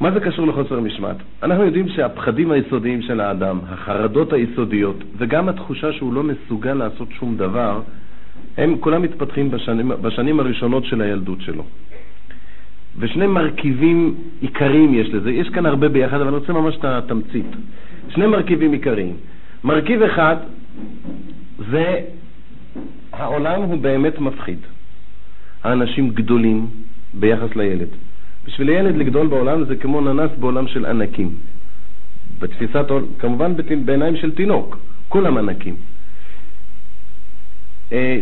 מה 0.01 0.11
זה 0.11 0.19
קשור 0.19 0.47
לחוסר 0.47 0.79
משמעת? 0.79 1.15
אנחנו 1.43 1.63
יודעים 1.63 1.89
שהפחדים 1.89 2.51
היסודיים 2.51 3.01
של 3.01 3.19
האדם, 3.19 3.59
החרדות 3.69 4.33
היסודיות, 4.33 4.95
וגם 5.17 5.49
התחושה 5.49 5.93
שהוא 5.93 6.13
לא 6.13 6.23
מסוגל 6.23 6.73
לעשות 6.73 7.07
שום 7.19 7.37
דבר, 7.37 7.81
הם 8.57 8.77
כולם 8.79 9.01
מתפתחים 9.01 9.51
בשנים, 9.51 9.91
בשנים 10.01 10.39
הראשונות 10.39 10.85
של 10.85 11.01
הילדות 11.01 11.41
שלו. 11.41 11.63
ושני 12.97 13.27
מרכיבים 13.27 14.15
עיקריים 14.41 14.93
יש 14.93 15.09
לזה, 15.09 15.31
יש 15.31 15.49
כאן 15.49 15.65
הרבה 15.65 15.89
ביחד, 15.89 16.15
אבל 16.15 16.27
אני 16.27 16.35
רוצה 16.35 16.53
ממש 16.53 16.75
את 16.75 16.85
התמצית. 16.85 17.45
שני 18.09 18.27
מרכיבים 18.27 18.71
עיקריים. 18.71 19.15
מרכיב 19.63 20.01
אחד 20.01 20.35
זה 21.71 21.99
העולם 23.13 23.61
הוא 23.61 23.77
באמת 23.77 24.19
מפחיד. 24.19 24.59
האנשים 25.63 26.09
גדולים 26.09 26.67
ביחס 27.13 27.55
לילד. 27.55 27.87
בשביל 28.45 28.69
ילד 28.69 28.95
לגדול 28.95 29.27
בעולם 29.27 29.65
זה 29.65 29.75
כמו 29.75 30.01
ננס 30.01 30.31
בעולם 30.39 30.67
של 30.67 30.85
ענקים. 30.85 31.35
בתפיסת, 32.39 32.85
כמובן 33.19 33.53
בעיניים 33.85 34.15
של 34.15 34.31
תינוק, 34.31 34.77
כולם 35.09 35.37
ענקים. 35.37 35.75
אה, 37.91 38.21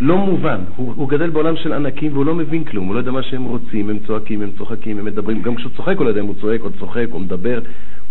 לא 0.00 0.16
מובן, 0.16 0.60
הוא, 0.76 0.92
הוא 0.96 1.08
גדל 1.08 1.30
בעולם 1.30 1.56
של 1.56 1.72
ענקים 1.72 2.12
והוא 2.12 2.26
לא 2.26 2.34
מבין 2.34 2.64
כלום, 2.64 2.86
הוא 2.86 2.94
לא 2.94 2.98
יודע 2.98 3.10
מה 3.10 3.22
שהם 3.22 3.44
רוצים, 3.44 3.90
הם 3.90 3.98
צועקים, 4.06 4.42
הם 4.42 4.50
צוחקים, 4.58 4.98
הם 4.98 5.04
מדברים, 5.04 5.42
גם 5.42 5.54
כשהוא 5.54 5.72
צוחק 5.76 5.96
הוא 5.96 6.04
לא 6.04 6.08
יודע 6.08 6.20
אם 6.20 6.26
הוא 6.26 6.34
צועק 6.40 6.60
או 6.60 6.70
צוחק 6.78 7.06
או 7.12 7.18
מדבר, 7.18 7.60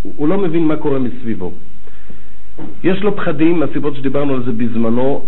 הוא, 0.01 0.13
הוא 0.17 0.27
לא 0.27 0.37
מבין 0.37 0.65
מה 0.65 0.75
קורה 0.75 0.99
מסביבו. 0.99 1.51
יש 2.83 3.01
לו 3.01 3.15
פחדים, 3.15 3.59
מהסיבות 3.59 3.95
שדיברנו 3.95 4.33
על 4.33 4.43
זה 4.43 4.51
בזמנו, 4.51 5.25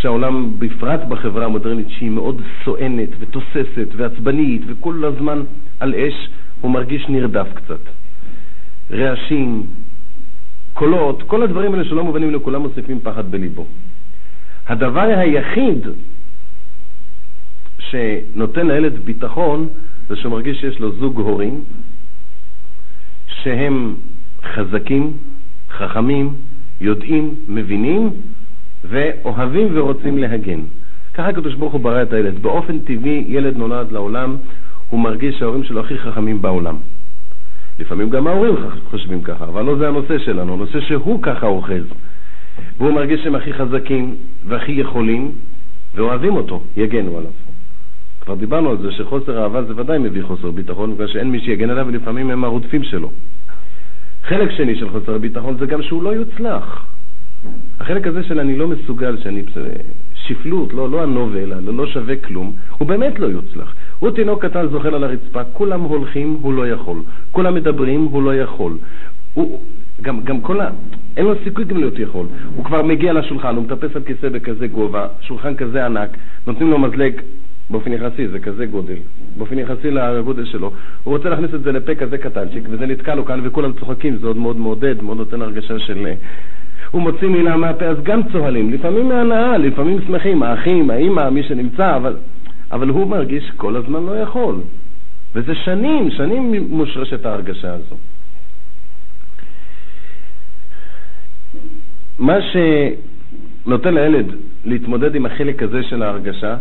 שהעולם, 0.00 0.52
בפרט 0.58 1.00
בחברה 1.08 1.44
המודרנית, 1.44 1.90
שהיא 1.90 2.10
מאוד 2.10 2.42
סואנת 2.64 3.08
ותוססת 3.18 3.88
ועצבנית 3.96 4.62
וכל 4.66 5.04
הזמן 5.04 5.42
על 5.80 5.94
אש, 5.94 6.28
הוא 6.60 6.70
מרגיש 6.70 7.08
נרדף 7.08 7.46
קצת. 7.54 7.80
רעשים, 8.90 9.66
קולות, 10.74 11.22
כל 11.22 11.42
הדברים 11.42 11.72
האלה 11.72 11.84
שלא 11.84 12.04
מובנים 12.04 12.34
לכולם 12.34 12.62
מוסיפים 12.62 13.00
פחד 13.02 13.30
בליבו. 13.30 13.66
הדבר 14.66 15.00
היחיד 15.00 15.86
שנותן 17.78 18.66
לילד 18.66 18.98
ביטחון 19.04 19.68
זה 20.08 20.16
שהוא 20.16 20.32
מרגיש 20.32 20.60
שיש 20.60 20.80
לו 20.80 20.92
זוג 20.92 21.20
הורים 21.20 21.64
שהם 23.26 23.94
חזקים, 24.42 25.12
חכמים, 25.70 26.34
יודעים, 26.80 27.34
מבינים 27.48 28.10
ואוהבים 28.84 29.68
ורוצים 29.74 30.18
להגן. 30.18 30.60
ככה 31.14 31.28
הקדוש 31.28 31.54
ברוך 31.54 31.72
הוא 31.72 31.80
ברא 31.80 32.02
את 32.02 32.12
הילד. 32.12 32.42
באופן 32.42 32.78
טבעי 32.78 33.24
ילד 33.28 33.56
נולד 33.56 33.92
לעולם, 33.92 34.36
הוא 34.90 35.00
מרגיש 35.00 35.38
שההורים 35.38 35.64
שלו 35.64 35.80
הכי 35.80 35.98
חכמים 35.98 36.42
בעולם. 36.42 36.76
לפעמים 37.78 38.10
גם 38.10 38.26
ההורים 38.26 38.54
חושבים 38.90 39.22
ככה, 39.22 39.44
אבל 39.44 39.64
לא 39.64 39.76
זה 39.76 39.88
הנושא 39.88 40.18
שלנו, 40.18 40.52
הנושא 40.52 40.80
שהוא 40.80 41.22
ככה 41.22 41.46
אוחז. 41.46 41.84
והוא 42.78 42.92
מרגיש 42.92 43.20
שהם 43.22 43.34
הכי 43.34 43.52
חזקים 43.52 44.16
והכי 44.46 44.72
יכולים, 44.72 45.32
ואוהבים 45.94 46.36
אותו, 46.36 46.62
יגנו 46.76 47.18
עליו. 47.18 47.30
כבר 48.20 48.34
דיברנו 48.34 48.70
על 48.70 48.78
זה 48.78 48.92
שחוסר 48.92 49.42
אהבה 49.42 49.62
זה 49.62 49.72
ודאי 49.76 49.98
מביא 49.98 50.22
חוסר 50.22 50.50
ביטחון, 50.50 50.94
בגלל 50.94 51.06
שאין 51.06 51.30
מי 51.30 51.40
שיגן 51.40 51.70
עליו 51.70 51.86
ולפעמים 51.86 52.30
הם 52.30 52.44
הרודפים 52.44 52.84
שלו. 52.84 53.10
חלק 54.24 54.50
שני 54.50 54.76
של 54.78 54.90
חוסר 54.90 55.18
ביטחון 55.18 55.56
זה 55.58 55.66
גם 55.66 55.82
שהוא 55.82 56.02
לא 56.02 56.10
יוצלח. 56.10 56.87
החלק 57.80 58.06
הזה 58.06 58.22
של 58.22 58.40
אני 58.40 58.56
לא 58.56 58.68
מסוגל, 58.68 59.16
שאני 59.22 59.42
שפלות, 60.14 60.72
לא, 60.72 60.90
לא 60.90 61.02
הנובל, 61.02 61.60
לא, 61.60 61.74
לא 61.74 61.86
שווה 61.86 62.16
כלום, 62.16 62.52
הוא 62.78 62.88
באמת 62.88 63.18
לא 63.18 63.26
יוצלח. 63.26 63.74
הוא 63.98 64.10
תינוק 64.10 64.44
קטן 64.44 64.68
זוחל 64.68 64.94
על 64.94 65.04
הרצפה, 65.04 65.44
כולם 65.44 65.80
הולכים, 65.80 66.38
הוא 66.40 66.54
לא 66.54 66.68
יכול. 66.68 67.02
כולם 67.32 67.54
מדברים, 67.54 68.04
הוא 68.04 68.22
לא 68.22 68.36
יכול. 68.36 68.78
הוא, 69.34 69.60
גם, 70.02 70.20
גם 70.24 70.40
כל 70.40 70.60
ה... 70.60 70.70
אין 71.16 71.26
לו 71.26 71.34
סיכוי 71.44 71.64
גם 71.64 71.76
להיות 71.76 71.98
יכול. 71.98 72.26
הוא 72.56 72.64
כבר 72.64 72.82
מגיע 72.82 73.12
לשולחן, 73.12 73.56
הוא 73.56 73.64
מטפס 73.64 73.96
על 73.96 74.02
כיסא 74.02 74.28
בכזה 74.28 74.66
גובה, 74.66 75.06
שולחן 75.20 75.54
כזה 75.54 75.86
ענק, 75.86 76.16
נותנים 76.46 76.70
לו 76.70 76.78
מזלג 76.78 77.12
באופן 77.70 77.92
יחסי, 77.92 78.28
זה 78.28 78.38
כזה 78.38 78.66
גודל, 78.66 78.96
באופן 79.36 79.58
יחסי 79.58 79.90
לגודל 79.90 80.44
שלו. 80.44 80.72
הוא 81.04 81.16
רוצה 81.16 81.28
להכניס 81.28 81.54
את 81.54 81.62
זה 81.62 81.72
לפה 81.72 81.94
כזה 81.94 82.18
קטנצ'יק, 82.18 82.64
וזה 82.70 82.86
נתקע 82.86 83.14
לו 83.14 83.24
כאן 83.24 83.40
וכולם 83.44 83.72
צוחקים, 83.72 84.16
זה 84.16 84.26
עוד 84.26 84.36
מאוד 84.36 84.56
מעודד, 84.56 85.02
מאוד 85.02 85.16
נותן 85.16 85.42
הרגשה 85.42 85.78
של... 85.78 86.06
הוא 86.90 87.02
מוציא 87.02 87.28
מילה 87.28 87.56
מהפה, 87.56 87.84
אז 87.84 87.96
גם 88.02 88.20
צוהלים, 88.32 88.72
לפעמים 88.72 89.08
מהנאה, 89.08 89.58
לפעמים 89.58 89.98
שמחים, 90.06 90.42
האחים, 90.42 90.90
האימא, 90.90 91.30
מי 91.30 91.42
שנמצא, 91.42 91.96
אבל, 91.96 92.16
אבל 92.70 92.88
הוא 92.88 93.06
מרגיש 93.06 93.50
כל 93.56 93.76
הזמן 93.76 94.06
לא 94.06 94.12
יכול. 94.20 94.60
וזה 95.34 95.54
שנים, 95.54 96.10
שנים 96.10 96.66
מושרשת 96.68 97.26
ההרגשה 97.26 97.74
הזו. 97.74 97.96
מה 102.18 102.36
שנותן 102.42 103.94
לילד 103.94 104.26
להתמודד 104.64 105.14
עם 105.14 105.26
החלק 105.26 105.62
הזה 105.62 105.82
של 105.82 106.02
ההרגשה, 106.02 106.56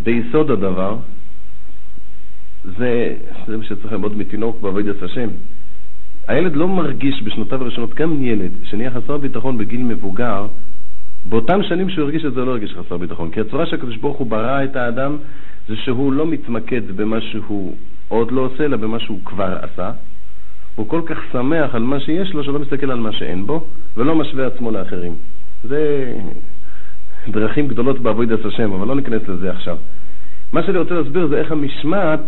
ביסוד 0.00 0.50
הדבר, 0.50 0.96
זה, 2.64 3.14
זה 3.46 3.56
מה 3.56 3.64
שצריך 3.64 3.92
ללמוד 3.92 4.16
מתינוק 4.16 4.60
בעבודת 4.60 5.02
השם. 5.02 5.28
הילד 6.28 6.56
לא 6.56 6.68
מרגיש 6.68 7.22
בשנותיו 7.22 7.62
הראשונות, 7.62 7.94
גם 7.94 8.22
ילד 8.22 8.50
שנהיה 8.64 8.90
חסר 8.90 9.16
ביטחון 9.16 9.58
בגיל 9.58 9.80
מבוגר, 9.80 10.46
באותם 11.28 11.62
שנים 11.62 11.90
שהוא 11.90 12.04
הרגיש 12.04 12.24
את 12.24 12.34
זה 12.34 12.44
לא 12.44 12.50
הרגיש 12.50 12.74
חסר 12.74 12.96
ביטחון. 12.96 13.30
כי 13.30 13.40
הצורה 13.40 13.66
שהקדוש 13.66 13.96
ברוך 13.96 14.16
הוא 14.16 14.26
ברא 14.26 14.64
את 14.64 14.76
האדם 14.76 15.16
זה 15.68 15.76
שהוא 15.76 16.12
לא 16.12 16.26
מתמקד 16.26 16.96
במה 16.96 17.20
שהוא 17.20 17.76
עוד 18.08 18.32
לא 18.32 18.40
עושה, 18.40 18.64
אלא 18.64 18.76
במה 18.76 18.98
שהוא 18.98 19.18
כבר 19.24 19.58
עשה. 19.62 19.90
הוא 20.74 20.88
כל 20.88 21.02
כך 21.06 21.18
שמח 21.32 21.74
על 21.74 21.82
מה 21.82 22.00
שיש 22.00 22.32
לו, 22.34 22.44
שלא 22.44 22.58
מסתכל 22.58 22.90
על 22.90 23.00
מה 23.00 23.12
שאין 23.12 23.46
בו, 23.46 23.66
ולא 23.96 24.14
משווה 24.14 24.46
עצמו 24.46 24.70
לאחרים. 24.70 25.14
זה 25.64 26.12
דרכים 27.28 27.68
גדולות 27.68 27.98
בעבודת 27.98 28.44
השם, 28.44 28.72
אבל 28.72 28.86
לא 28.88 28.96
ניכנס 28.96 29.22
לזה 29.28 29.50
עכשיו. 29.50 29.76
מה 30.52 30.62
שאני 30.62 30.78
רוצה 30.78 30.94
להסביר 30.94 31.26
זה 31.26 31.38
איך 31.38 31.52
המשמעת 31.52 32.20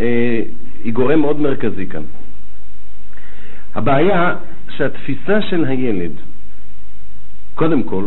אה, 0.00 0.42
היא 0.84 0.92
גורם 0.92 1.20
מאוד 1.20 1.40
מרכזי 1.40 1.86
כאן. 1.86 2.02
הבעיה 3.74 4.34
שהתפיסה 4.76 5.42
של 5.42 5.64
הילד, 5.64 6.12
קודם 7.54 7.82
כל, 7.82 8.04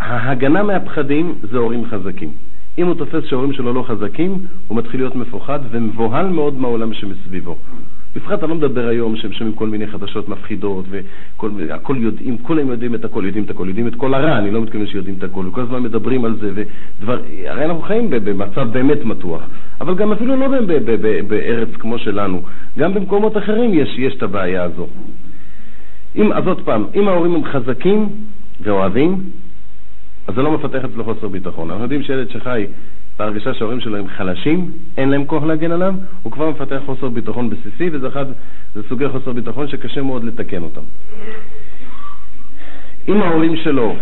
ההגנה 0.00 0.62
מהפחדים 0.62 1.34
זה 1.42 1.58
הורים 1.58 1.84
חזקים. 1.90 2.32
אם 2.78 2.86
הוא 2.86 2.94
תופס 2.94 3.24
שההורים 3.24 3.52
שלו 3.52 3.72
לא 3.72 3.82
חזקים, 3.82 4.46
הוא 4.68 4.78
מתחיל 4.78 5.00
להיות 5.00 5.16
מפוחד 5.16 5.58
ומבוהל 5.70 6.26
מאוד 6.26 6.54
מהעולם 6.54 6.94
שמסביבו. 6.94 7.56
בפרט 8.16 8.42
אני 8.42 8.50
לא 8.50 8.54
מדבר 8.54 8.88
היום 8.88 9.16
שהם 9.16 9.32
שומעים 9.32 9.56
כל 9.56 9.68
מיני 9.68 9.86
חדשות 9.86 10.28
מפחידות 10.28 10.84
והכל 10.88 11.96
יודעים, 11.96 12.38
כולם 12.38 12.68
יודעים 12.68 12.94
את 12.94 13.04
הכל, 13.04 13.24
יודעים 13.26 13.44
את 13.44 13.50
הכל, 13.50 13.68
יודעים 13.68 13.88
את 13.88 13.94
כל 13.94 14.14
הרע, 14.14 14.38
אני 14.38 14.50
לא 14.50 14.62
מתכוון 14.62 14.86
שיודעים 14.86 15.16
את 15.18 15.24
הכל, 15.24 15.46
וכל 15.46 15.60
הזמן 15.60 15.82
מדברים 15.82 16.24
על 16.24 16.36
זה, 16.40 16.50
ודבר, 16.54 17.18
הרי 17.46 17.64
אנחנו 17.64 17.82
חיים 17.82 18.10
במצב 18.10 18.68
באמת 18.72 19.04
מתוח, 19.04 19.42
אבל 19.80 19.94
גם 19.94 20.12
אפילו 20.12 20.36
לא 20.36 20.48
בארץ 21.28 21.68
כמו 21.78 21.98
שלנו, 21.98 22.42
גם 22.78 22.94
במקומות 22.94 23.36
אחרים 23.36 23.74
יש, 23.74 23.98
יש 23.98 24.14
את 24.14 24.22
הבעיה 24.22 24.62
הזו. 24.62 24.86
אם, 26.16 26.32
אז 26.32 26.46
עוד 26.46 26.60
פעם, 26.64 26.84
אם 26.94 27.08
ההורים 27.08 27.34
הם 27.34 27.44
חזקים 27.44 28.08
ואוהבים, 28.60 29.22
אז 30.26 30.34
זה 30.34 30.42
לא 30.42 30.52
מפתח 30.52 30.84
אצלו 30.84 31.04
חוסר 31.04 31.28
ביטחון. 31.28 31.70
אנחנו 31.70 31.82
יודעים 31.82 32.02
שילד 32.02 32.30
שחי 32.30 32.66
בהרגשה 33.18 33.54
שההורים 33.54 33.80
שלו 33.80 33.96
הם 33.96 34.08
חלשים, 34.08 34.70
אין 34.96 35.08
להם 35.08 35.24
כוח 35.24 35.42
להגן 35.42 35.70
עליו, 35.70 35.94
הוא 36.22 36.32
כבר 36.32 36.50
מפתח 36.50 36.80
חוסר 36.86 37.08
ביטחון 37.08 37.50
בסיסי, 37.50 37.90
וזה 37.92 38.08
אחד, 38.08 38.26
זה 38.74 38.80
סוגי 38.88 39.08
חוסר 39.08 39.32
ביטחון 39.32 39.68
שקשה 39.68 40.02
מאוד 40.02 40.24
לתקן 40.24 40.62
אותם. 40.62 40.80
אם 43.08 43.22
ההורים 43.22 43.56
שלו 43.56 43.96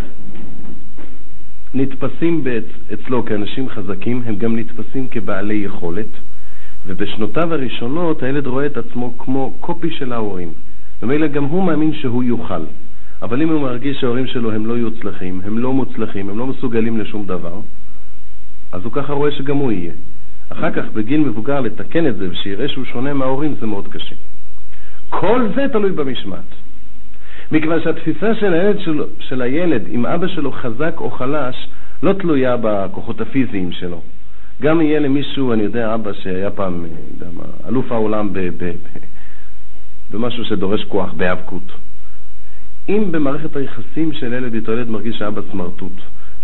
נתפסים 1.74 2.44
אצלו 2.94 3.24
כאנשים 3.24 3.68
חזקים, 3.68 4.22
הם 4.26 4.36
גם 4.36 4.56
נתפסים 4.56 5.08
כבעלי 5.08 5.54
יכולת, 5.54 6.08
ובשנותיו 6.86 7.54
הראשונות 7.54 8.22
הילד 8.22 8.46
רואה 8.46 8.66
את 8.66 8.76
עצמו 8.76 9.18
כמו 9.18 9.54
קופי 9.60 9.90
של 9.90 10.12
ההורים. 10.12 10.52
ומילא 11.02 11.26
גם 11.26 11.44
הוא 11.44 11.64
מאמין 11.64 11.92
שהוא 11.94 12.24
יוכל. 12.24 12.62
אבל 13.22 13.42
אם 13.42 13.48
הוא 13.48 13.60
מרגיש 13.60 14.00
שההורים 14.00 14.26
שלו 14.26 14.52
הם 14.52 14.66
לא 14.66 14.72
יוצלחים, 14.72 15.40
הם 15.44 15.58
לא 15.58 15.72
מוצלחים, 15.72 16.30
הם 16.30 16.38
לא 16.38 16.46
מסוגלים 16.46 17.00
לשום 17.00 17.26
דבר, 17.26 17.60
אז 18.72 18.84
הוא 18.84 18.92
ככה 18.92 19.12
רואה 19.12 19.32
שגם 19.32 19.56
הוא 19.56 19.72
יהיה. 19.72 19.92
אחר 20.48 20.70
כך, 20.70 20.84
בגיל 20.92 21.20
מבוגר, 21.20 21.60
לתקן 21.60 22.06
את 22.06 22.16
זה 22.16 22.30
ושיראה 22.30 22.68
שהוא 22.68 22.84
שונה 22.84 23.14
מההורים, 23.14 23.54
זה 23.60 23.66
מאוד 23.66 23.88
קשה. 23.88 24.14
כל 25.08 25.48
זה 25.54 25.66
תלוי 25.72 25.92
במשמעת. 25.92 26.44
מכיוון 27.52 27.82
שהתפיסה 27.82 28.34
של 28.34 28.52
הילד, 28.52 28.78
של, 28.80 29.02
של 29.18 29.42
הילד 29.42 29.82
אם 29.90 30.06
אבא 30.06 30.28
שלו 30.28 30.52
חזק 30.52 30.94
או 30.96 31.10
חלש 31.10 31.68
לא 32.02 32.12
תלויה 32.12 32.56
בכוחות 32.62 33.20
הפיזיים 33.20 33.72
שלו. 33.72 34.02
גם 34.62 34.80
יהיה 34.80 35.00
למישהו, 35.00 35.52
אני 35.52 35.62
יודע, 35.62 35.94
אבא 35.94 36.12
שהיה 36.12 36.50
פעם, 36.50 36.84
יודע 37.14 37.26
מה, 37.32 37.68
אלוף 37.68 37.92
העולם 37.92 38.32
ב, 38.32 38.38
ב, 38.38 38.64
ב, 38.64 38.74
במשהו 40.10 40.44
שדורש 40.44 40.84
כוח, 40.84 41.12
בהיאבקות. 41.12 41.72
אם 42.88 43.12
במערכת 43.12 43.56
היחסים 43.56 44.12
של 44.12 44.32
ילד 44.32 44.54
איתו 44.54 44.72
ילד 44.72 44.88
מרגיש 44.88 45.16
שאבא 45.18 45.42
סמרטוט, 45.52 45.92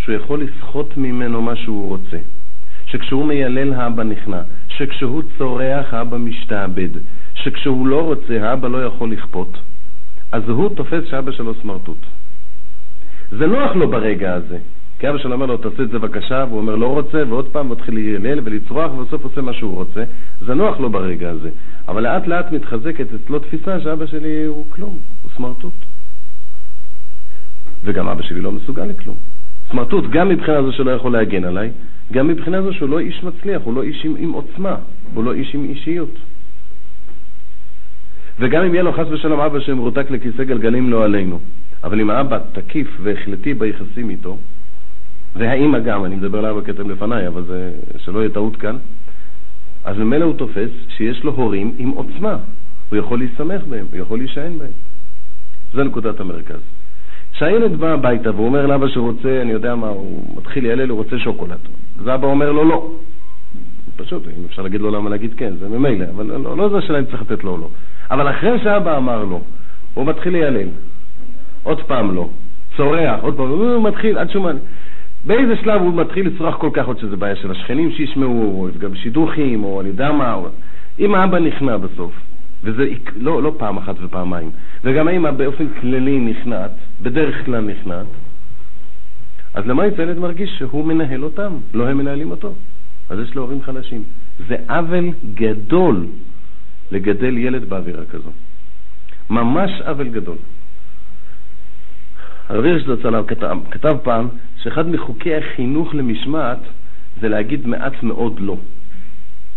שהוא 0.06 0.16
יכול 0.16 0.42
לסחוט 0.42 0.96
ממנו 0.96 1.42
מה 1.42 1.56
שהוא 1.56 1.88
רוצה, 1.88 2.16
שכשהוא 2.86 3.26
מיילל 3.26 3.74
האבא 3.74 4.02
נכנע, 4.02 4.42
שכשהוא 4.68 5.22
צורח 5.38 5.94
האבא 5.94 6.18
משתעבד, 6.18 6.88
שכשהוא 7.34 7.86
לא 7.86 8.04
רוצה 8.04 8.48
האבא 8.48 8.68
לא 8.68 8.84
יכול 8.84 9.12
לכפות, 9.12 9.58
אז 10.32 10.48
הוא 10.48 10.68
תופס 10.76 11.04
שאבא 11.10 11.32
שלו 11.32 11.54
סמרטוט. 11.62 11.98
זה 13.30 13.46
נוח 13.46 13.76
לו 13.76 13.90
ברגע 13.90 14.34
הזה, 14.34 14.58
כי 14.98 15.08
אבא 15.08 15.18
שלו 15.18 15.32
אומר 15.32 15.46
לו, 15.46 15.56
תעשה 15.56 15.82
את 15.82 15.90
זה 15.90 15.98
בבקשה, 15.98 16.44
והוא 16.48 16.58
אומר, 16.58 16.76
לא 16.76 16.86
רוצה, 16.86 17.22
ועוד 17.28 17.48
פעם 17.52 17.68
מתחיל 17.68 17.94
להילל 17.94 18.40
ולצרוח, 18.44 18.92
ובסוף 18.92 19.24
עושה 19.24 19.40
מה 19.40 19.52
שהוא 19.52 19.74
רוצה. 19.74 20.04
זה 20.40 20.54
נוח 20.54 20.80
לו 20.80 20.90
ברגע 20.90 21.30
הזה. 21.30 21.50
אבל 21.88 22.02
לאט 22.02 22.26
לאט 22.26 22.52
מתחזקת 22.52 23.06
אצלו 23.14 23.38
תפיסה 23.38 23.80
שאבא 23.80 24.06
שלי 24.06 24.44
הוא 24.44 24.64
כלום, 24.68 24.98
הוא 25.22 25.30
סמרטוט. 25.36 25.74
וגם 27.84 28.08
אבא 28.08 28.22
שלי 28.22 28.40
לא 28.40 28.52
מסוגל 28.52 28.84
לכלום. 28.84 29.16
סמרטוט 29.70 30.04
גם 30.10 30.28
מבחינה 30.28 30.62
זו 30.62 30.72
שלא 30.72 30.90
יכול 30.90 31.12
להגן 31.12 31.44
עליי, 31.44 31.70
גם 32.12 32.28
מבחינה 32.28 32.62
זו 32.62 32.72
שהוא 32.72 32.88
לא 32.88 32.98
איש 32.98 33.24
מצליח, 33.24 33.62
הוא 33.64 33.74
לא 33.74 33.82
איש 33.82 34.04
עם, 34.04 34.14
עם 34.18 34.32
עוצמה, 34.32 34.76
הוא 35.14 35.24
לא 35.24 35.32
איש 35.32 35.54
עם 35.54 35.64
אישיות. 35.64 36.14
וגם 38.38 38.62
אם 38.64 38.74
יהיה 38.74 38.82
לו 38.82 38.92
חס 38.92 39.06
ושלום 39.10 39.40
אבא 39.40 39.60
שמרותק 39.60 40.10
לכיסא 40.10 40.44
גלגלים 40.44 40.90
לא 40.90 41.04
עלינו, 41.04 41.38
אבל 41.84 42.00
אם 42.00 42.10
האבא 42.10 42.38
תקיף 42.52 42.88
והחלטי 43.02 43.54
ביחסים 43.54 44.10
איתו, 44.10 44.38
והאימא 45.36 45.78
גם, 45.78 46.04
אני 46.04 46.16
מדבר 46.16 46.40
לאבא 46.40 46.60
כתם 46.60 46.90
לפניי, 46.90 47.28
אבל 47.28 47.44
זה, 47.44 47.72
שלא 47.98 48.18
יהיה 48.18 48.30
טעות 48.30 48.56
כאן, 48.56 48.76
אז 49.84 49.98
ממילא 49.98 50.24
הוא 50.24 50.34
תופס 50.36 50.70
שיש 50.88 51.24
לו 51.24 51.32
הורים 51.32 51.74
עם 51.78 51.88
עוצמה, 51.88 52.36
הוא 52.90 52.98
יכול 52.98 53.18
להסתמך 53.18 53.62
בהם, 53.68 53.86
הוא 53.92 54.00
יכול 54.00 54.18
להישען 54.18 54.58
בהם. 54.58 54.70
זה 55.74 55.84
נקודת 55.84 56.20
המרכז. 56.20 56.60
כשהילד 57.36 57.76
בא 57.76 57.92
הביתה 57.92 58.30
והוא 58.30 58.46
אומר 58.46 58.66
לאבא 58.66 58.88
שהוא 58.88 59.10
רוצה, 59.10 59.42
אני 59.42 59.52
יודע 59.52 59.74
מה, 59.74 59.88
הוא 59.88 60.36
מתחיל 60.36 60.64
להיעלל, 60.64 60.88
הוא 60.88 60.98
רוצה 60.98 61.18
שוקולד. 61.18 61.58
אז 62.00 62.08
אבא 62.08 62.26
אומר 62.26 62.52
לו 62.52 62.64
לא. 62.64 62.90
פשוט, 63.96 64.22
אם 64.38 64.44
אפשר 64.46 64.62
להגיד 64.62 64.80
לו 64.80 64.90
למה 64.90 65.10
להגיד 65.10 65.34
כן, 65.36 65.52
זה 65.60 65.68
ממילא, 65.68 66.04
אבל 66.14 66.26
לא, 66.26 66.56
לא 66.56 66.68
זה 66.68 66.78
השאלה 66.78 66.98
אם 66.98 67.04
צריך 67.04 67.22
לתת 67.22 67.44
לו 67.44 67.50
או 67.50 67.58
לא. 67.58 67.68
אבל 68.10 68.30
אחרי 68.30 68.58
שאבא 68.62 68.96
אמר 68.96 69.24
לו, 69.24 69.40
הוא 69.94 70.06
מתחיל 70.06 70.32
להיעלל. 70.32 70.68
עוד 71.62 71.82
פעם 71.82 72.14
לא. 72.14 72.28
צורח, 72.76 73.20
עוד 73.22 73.36
פעם, 73.36 73.48
הוא 73.48 73.82
מתחיל, 73.82 74.18
עד 74.18 74.30
שהוא... 74.30 74.50
באיזה 75.26 75.56
שלב 75.56 75.80
הוא 75.80 75.94
מתחיל 75.94 76.26
לצרוח 76.26 76.56
כל 76.56 76.70
כך 76.72 76.86
עוד 76.86 76.98
שזה 76.98 77.16
בעיה 77.16 77.36
של 77.36 77.50
השכנים 77.50 77.90
שישמעו, 77.90 78.60
או 78.60 78.68
גם 78.78 78.94
שידוכים, 78.94 79.64
או 79.64 79.80
אני 79.80 79.88
יודע 79.88 80.12
מה, 80.12 80.34
או... 80.34 80.48
אם 80.98 81.14
האבא 81.14 81.38
נכנע 81.38 81.76
בסוף, 81.76 82.12
וזה 82.62 82.88
לא, 83.16 83.42
לא 83.42 83.54
פעם 83.58 83.78
אחת 83.78 83.94
ופעמיים, 84.02 84.50
וגם 84.84 85.08
האמא 85.08 85.30
באופן 85.30 85.66
כללי 85.80 86.20
נכנעת, 86.20 86.70
בדרך 87.02 87.44
כלל 87.44 87.60
נכנעת, 87.60 88.06
אז 89.54 89.66
למה 89.66 89.86
יצא 89.86 90.02
ילד 90.02 90.18
מרגיש 90.18 90.50
שהוא 90.58 90.84
מנהל 90.84 91.24
אותם, 91.24 91.52
לא 91.74 91.88
הם 91.88 91.98
מנהלים 91.98 92.30
אותו? 92.30 92.54
אז 93.10 93.18
יש 93.18 93.34
לו 93.34 93.42
הורים 93.42 93.62
חלשים. 93.62 94.04
זה 94.48 94.56
עוול 94.68 95.10
גדול 95.34 96.06
לגדל 96.90 97.38
ילד 97.38 97.68
באווירה 97.68 98.04
כזו. 98.04 98.30
ממש 99.30 99.70
עוול 99.80 100.08
גדול. 100.08 100.36
הרב 102.48 102.64
הירש 102.64 102.82
זצ"ל 102.82 103.22
כתב, 103.26 103.58
כתב 103.70 103.96
פעם 104.02 104.28
שאחד 104.62 104.88
מחוקי 104.88 105.34
החינוך 105.34 105.94
למשמעת 105.94 106.58
זה 107.20 107.28
להגיד 107.28 107.66
מעט 107.66 108.02
מאוד 108.02 108.40
לא. 108.40 108.56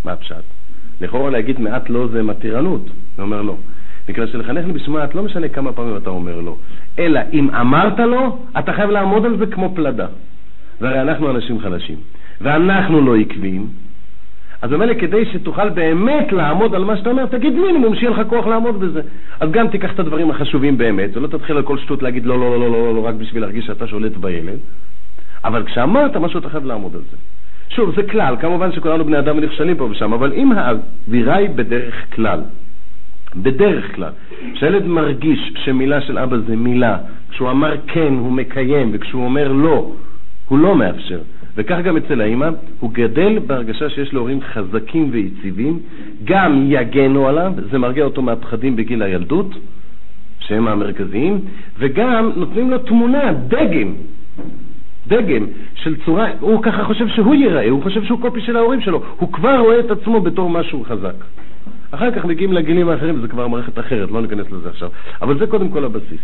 מה 0.06 0.12
הפשט? 0.12 0.59
לכאורה 1.02 1.30
להגיד 1.30 1.60
מעט 1.60 1.90
לא 1.90 2.08
זה 2.08 2.24
מתירנות. 2.24 2.82
הוא 2.82 3.24
אומר 3.24 3.42
לא. 3.42 3.56
מכיוון 4.10 4.30
שלחנך 4.30 4.68
למשמעת 4.68 5.16
לא 5.16 5.24
משנה 5.24 5.48
כמה 5.48 5.72
פעמים 5.72 5.98
אתה 5.98 6.10
אומר 6.10 6.42
לא, 6.42 6.56
אלא 7.00 7.20
אם 7.34 7.50
אמרת 7.50 8.00
לא, 8.00 8.38
אתה 8.60 8.74
חייב 8.74 8.90
לעמוד 8.90 9.26
על 9.26 9.38
זה 9.38 9.46
כמו 9.46 9.76
פלדה. 9.76 10.08
והרי 10.82 11.02
אנחנו 11.02 11.32
אנשים 11.32 11.60
חלשים, 11.60 11.96
ואנחנו 12.42 13.02
לא 13.02 13.16
עקביים, 13.16 13.68
אז 14.62 14.72
ממילא 14.72 14.94
כדי 14.94 15.26
שתוכל 15.26 15.70
באמת 15.70 16.32
לעמוד 16.32 16.76
על 16.76 16.84
מה 16.84 16.98
שאתה 16.98 17.10
אומר, 17.10 17.26
תגיד 17.26 17.54
מינימום 17.54 17.96
שיהיה 17.96 18.12
לך 18.12 18.22
כוח 18.30 18.48
לעמוד 18.48 18.80
בזה. 18.80 19.02
אז 19.40 19.52
גם 19.52 19.68
תיקח 19.68 19.94
את 19.94 20.00
הדברים 20.00 20.32
החשובים 20.32 20.78
באמת, 20.78 21.18
ולא 21.18 21.28
תתחיל 21.28 21.58
על 21.58 21.64
כל 21.64 21.78
שטות 21.78 22.04
להגיד 22.04 22.26
לא, 22.26 22.40
לא, 22.40 22.60
לא, 22.60 22.72
לא, 22.72 22.72
לא, 22.72 22.96
לא, 22.96 23.06
רק 23.06 23.16
בשביל 23.16 23.42
להרגיש 23.42 23.66
שאתה 23.66 23.88
שולט 23.88 24.18
בילד, 24.18 24.60
אבל 25.44 25.64
כשאמרת 25.66 26.18
משהו 26.18 26.40
אתה 26.40 26.50
חייב 26.50 26.66
לעמוד 26.66 26.96
על 26.96 27.02
זה. 27.12 27.18
שוב, 27.70 27.96
זה 27.96 28.04
כלל, 28.04 28.36
כמובן 28.40 28.72
שכולנו 28.72 29.06
בני 29.06 29.20
אדם 29.20 29.38
ונכשלים 29.38 29.78
פה 29.78 29.84
ושם, 29.84 30.14
אבל 30.14 30.34
אם 30.34 30.52
האווירה 30.52 31.36
היא 31.36 31.50
בדרך 31.50 32.16
כלל, 32.16 32.42
בדרך 33.36 33.96
כלל, 33.96 34.12
כשילד 34.54 34.86
מרגיש 34.86 35.54
שמילה 35.66 36.02
של 36.02 36.18
אבא 36.18 36.38
זה 36.38 36.56
מילה, 36.56 36.98
כשהוא 37.32 37.52
אמר 37.52 37.76
כן 37.88 38.14
הוא 38.20 38.32
מקיים, 38.32 38.90
וכשהוא 38.94 39.26
אומר 39.26 39.52
לא, 39.52 39.92
הוא 40.48 40.60
לא 40.60 40.76
מאפשר. 40.76 41.20
וכך 41.56 41.78
גם 41.84 41.98
אצל 41.98 42.22
האמא, 42.22 42.50
הוא 42.80 42.92
גדל 42.94 43.40
בהרגשה 43.40 43.90
שיש 43.90 44.14
לו 44.14 44.22
הורים 44.22 44.42
חזקים 44.42 45.10
ויציבים, 45.12 45.80
גם 46.24 46.66
יגנו 46.68 47.28
עליו, 47.28 47.54
זה 47.72 47.78
מרגיע 47.78 48.04
אותו 48.04 48.22
מהפחדים 48.22 48.76
בגיל 48.76 49.02
הילדות, 49.02 49.56
שהם 50.40 50.68
המרכזיים, 50.68 51.40
וגם 51.80 52.32
נותנים 52.36 52.70
לו 52.72 52.78
תמונה, 52.78 53.34
דגם, 53.48 53.94
דגם 55.10 55.46
של 55.76 55.96
צורה, 56.06 56.28
הוא 56.40 56.64
ככה 56.64 56.84
חושב 56.84 57.08
שהוא 57.08 57.36
ייראה, 57.36 57.70
הוא 57.70 57.84
חושב 57.84 58.04
שהוא 58.04 58.22
קופי 58.22 58.42
של 58.42 58.58
ההורים 58.58 58.82
שלו, 58.82 59.04
הוא 59.18 59.34
כבר 59.34 59.58
רואה 59.58 59.80
את 59.80 59.92
עצמו 59.92 60.22
בתור 60.22 60.50
משהו 60.50 60.84
חזק. 60.84 61.16
אחר 61.92 62.12
כך 62.12 62.26
מגיעים 62.26 62.54
לגילים 62.54 62.90
האחרים, 62.90 63.18
וזה 63.18 63.28
כבר 63.28 63.48
מערכת 63.48 63.80
אחרת, 63.80 64.12
לא 64.12 64.22
ניכנס 64.22 64.52
לזה 64.52 64.70
עכשיו. 64.70 64.90
אבל 65.22 65.40
זה 65.40 65.48
קודם 65.48 65.70
כל 65.70 65.86
הבסיס. 65.86 66.22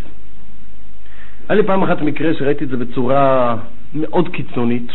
היה 1.50 1.62
לי 1.62 1.68
פעם 1.68 1.84
אחת 1.84 2.02
מקרה 2.02 2.34
שראיתי 2.34 2.64
את 2.64 2.70
זה 2.70 2.78
בצורה 2.78 3.56
מאוד 3.96 4.30
קיצונית. 4.30 4.92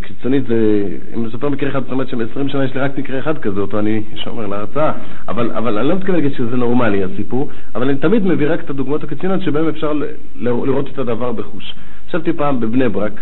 קיצונית 0.00 0.46
זה, 0.46 0.88
אני 1.14 1.26
אספר 1.28 1.48
מקרה 1.48 1.70
אחד, 1.70 1.82
זאת 1.82 1.92
אומרת 1.92 2.08
שב-20 2.08 2.48
שנה 2.48 2.64
יש 2.64 2.74
לי 2.74 2.80
רק 2.80 2.98
מקרה 2.98 3.18
אחד 3.18 3.38
כזה, 3.38 3.60
אותו 3.60 3.78
אני 3.78 4.02
שומר 4.24 4.46
להרצאה, 4.46 4.92
אבל, 5.28 5.50
אבל 5.50 5.78
אני 5.78 5.88
לא 5.88 5.94
מתכוון 5.94 6.14
להגיד 6.14 6.32
שזה 6.32 6.56
נורמלי 6.56 7.04
הסיפור, 7.04 7.50
אבל 7.74 7.88
אני 7.88 7.98
תמיד 7.98 8.26
מביא 8.26 8.48
רק 8.50 8.60
את 8.60 8.70
הדוגמאות 8.70 9.04
הקיצוניות 9.04 9.42
שבהן 9.42 9.68
אפשר 9.68 9.92
לראות 10.36 10.88
את 10.88 10.98
הדבר 10.98 11.32
בחוש. 11.32 11.74
ישבתי 12.14 12.32
פעם 12.32 12.60
בבני 12.60 12.88
ברק, 12.88 13.20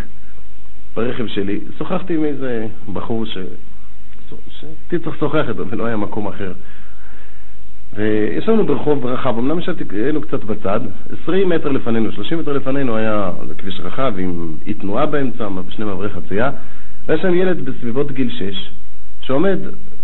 ברכב 0.97 1.27
שלי, 1.27 1.61
שוחחתי 1.79 2.15
עם 2.15 2.25
איזה 2.25 2.67
בחור 2.93 3.27
ש... 3.27 3.39
שהייתי 4.61 4.99
צריך 5.05 5.17
לשוחח 5.17 5.45
איתו 5.49 5.69
ולא 5.69 5.87
היה 5.87 5.97
מקום 5.97 6.29
אחר. 6.29 6.53
וישבנו 7.95 8.67
ברחוב 8.67 9.07
רחב, 9.07 9.39
אמנם 9.39 9.59
היינו 9.91 10.21
קצת 10.21 10.45
בצד, 10.45 10.81
20 11.23 11.49
מטר 11.49 11.69
לפנינו, 11.69 12.13
30 12.13 12.39
מטר 12.39 12.53
לפנינו 12.53 12.97
היה 12.97 13.31
כביש 13.59 13.81
רחב 13.81 14.15
עם 14.19 14.55
אי 14.67 14.75
תנועה 14.75 15.07
באמצע, 15.07 15.49
שני 15.69 15.85
מעברי 15.85 16.09
חצייה, 16.09 16.51
והיה 17.07 17.23
שם 17.23 17.35
ילד 17.35 17.65
בסביבות 17.65 18.13
גיל 18.13 18.31
6, 18.31 18.71
שעומד 19.21 19.59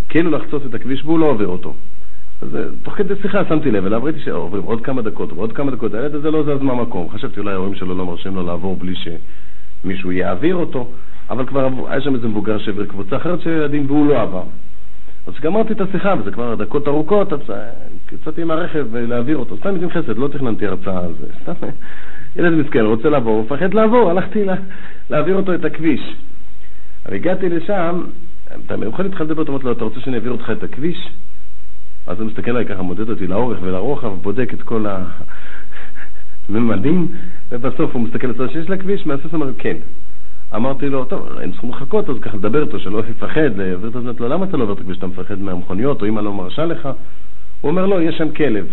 כאילו 0.09 0.31
לחצות 0.31 0.66
את 0.66 0.74
הכביש 0.74 1.05
והוא 1.05 1.18
לא 1.18 1.27
עובר 1.27 1.46
אותו. 1.46 1.74
אז 2.42 2.57
אה, 2.57 2.62
תוך 2.83 2.94
כדי 2.94 3.14
שיחה 3.22 3.44
שמתי 3.48 3.70
לב 3.70 3.87
אליו, 3.87 4.03
ראיתי 4.03 4.20
שעוברים 4.20 4.62
עוד 4.62 4.85
כמה 4.85 5.03
דקות 5.03 5.33
ועוד 5.33 5.53
כמה 5.53 5.70
דקות, 5.70 5.94
הילד 5.94 6.14
הזה 6.14 6.31
לא 6.31 6.42
זז 6.42 6.62
מהמקום, 6.62 7.09
חשבתי 7.11 7.40
אולי 7.40 7.53
ההורים 7.53 7.74
שלו 7.74 7.94
לא 7.94 8.07
מרשים 8.07 8.35
לו 8.35 8.46
לעבור 8.46 8.77
בלי 8.77 8.94
שמישהו 8.94 10.12
יעביר 10.12 10.57
אותו, 10.57 10.90
אבל 11.31 11.46
כבר 11.46 11.68
היה 11.88 12.01
שם 12.01 12.14
איזה 12.14 12.29
מבוגר 12.29 12.59
שהעביר 12.59 12.87
קבוצה 12.87 13.16
אחרת 13.16 13.40
של 13.40 13.51
ילדים 13.51 13.87
והוא 13.87 14.09
לא 14.09 14.22
עבר. 14.22 14.42
אז 15.27 15.35
גמרתי 15.42 15.72
את 15.72 15.81
השיחה, 15.81 16.14
וזה 16.20 16.31
כבר 16.31 16.55
דקות 16.55 16.88
ארוכות, 16.88 17.33
אז 17.33 17.40
אה, 17.51 17.70
יצאתי 18.12 18.42
הרכב 18.42 18.96
להעביר 18.96 19.37
אותו. 19.37 19.57
סתם 19.57 19.74
איזה 19.74 19.90
חסד, 19.90 20.18
לא 20.18 20.29
תכננתי 20.29 20.66
הרצאה 20.66 20.98
על 20.98 21.12
זה. 21.20 21.27
סתם 21.42 21.66
ילד 22.37 22.53
מסכן, 22.53 22.85
רוצה 22.85 23.09
לעבור, 23.09 23.37
הוא 23.37 23.44
מפחד 23.44 23.74
לעבור, 23.74 24.11
הלכתי 24.11 24.44
לה, 24.44 24.55
להעביר 25.11 25.37
אותו 25.37 25.55
את 25.55 25.64
הכביש. 25.64 26.16
אבל 27.07 27.14
הגעתי 27.14 27.48
לשם, 27.48 28.03
אתה 28.66 28.74
יכול 28.87 29.05
להתחיל 29.05 29.27
לדבר, 29.27 29.44
אומר 29.48 29.59
לו, 29.62 29.72
אתה 29.72 29.85
רוצה 29.85 30.01
שאני 30.01 30.16
אעביר 30.16 30.33
אותך 30.33 30.51
את 30.59 30.62
הכביש? 30.62 31.09
אז 32.09 32.21
הוא 32.21 32.27
מסתכל 32.27 32.51
עליי 32.51 32.66
ככה, 32.66 32.83
מודד 32.83 33.11
אותי 33.11 33.27
לאורך 33.27 33.59
ולרוחב, 33.62 34.09
בודק 34.23 34.55
את 34.55 34.62
כל 34.62 34.87
הממדים, 36.49 37.09
ובסוף 37.51 37.94
הוא 37.94 38.03
מסתכל 38.03 38.27
לצד 38.27 38.51
שיש 38.51 38.71
לכביש, 38.71 39.07
מהסס 39.07 39.35
אומר, 39.35 39.51
כן. 39.59 39.77
אמרתי 40.55 40.88
לו, 40.88 41.05
טוב, 41.05 41.29
הם 41.42 41.51
צריכים 41.51 41.71
לחכות, 41.71 42.09
אז 42.09 42.16
ככה 42.21 42.37
לדבר 42.37 42.62
איתו, 42.62 42.79
שלא 42.79 43.03
יפחד, 43.11 43.57
להעביר 43.57 43.90
את 43.90 43.97
הזמן, 43.97 44.12
לו, 44.21 44.29
למה 44.29 44.44
אתה 44.44 44.57
לא 44.57 44.62
עובר 44.62 44.73
את 44.73 44.79
הכביש, 44.79 44.99
אתה 44.99 45.07
מפחד 45.07 45.38
מהמכוניות, 45.38 46.03
או 46.03 46.07
אמא 46.07 46.21
לא 46.21 46.33
מרשה 46.33 46.64
לך? 46.64 46.88
הוא 47.61 47.71
אומר, 47.71 47.87
לא, 47.87 48.03
יש 48.03 48.18
שם 48.18 48.31
כלב. 48.31 48.66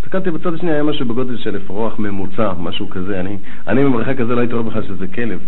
הסתכלתי 0.00 0.30
בצד 0.30 0.54
השני, 0.54 0.72
היה 0.72 0.82
משהו 0.82 1.06
בגודל 1.06 1.38
של 1.38 1.56
אפרוח 1.56 1.98
ממוצע, 1.98 2.52
משהו 2.58 2.90
כזה. 2.90 3.20
אני, 3.20 3.38
אני 3.66 3.84
ממרחק 3.84 4.18
כזה 4.18 4.34
לא 4.34 4.40
הייתי 4.40 4.54
רואה 4.54 4.64
בכלל 4.64 4.82
שזה 4.82 5.06
כלב. 5.06 5.38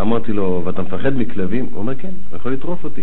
אמרתי 0.00 0.32
לו, 0.32 0.62
ואתה 0.64 0.82
מפחד 0.82 1.16
מכלבים? 1.16 1.66
הוא 1.70 1.78
אומר, 1.78 1.94
כן, 1.94 2.10
הוא 2.30 2.36
יכול 2.36 2.52
לטרוף 2.52 2.84
אותי. 2.84 3.02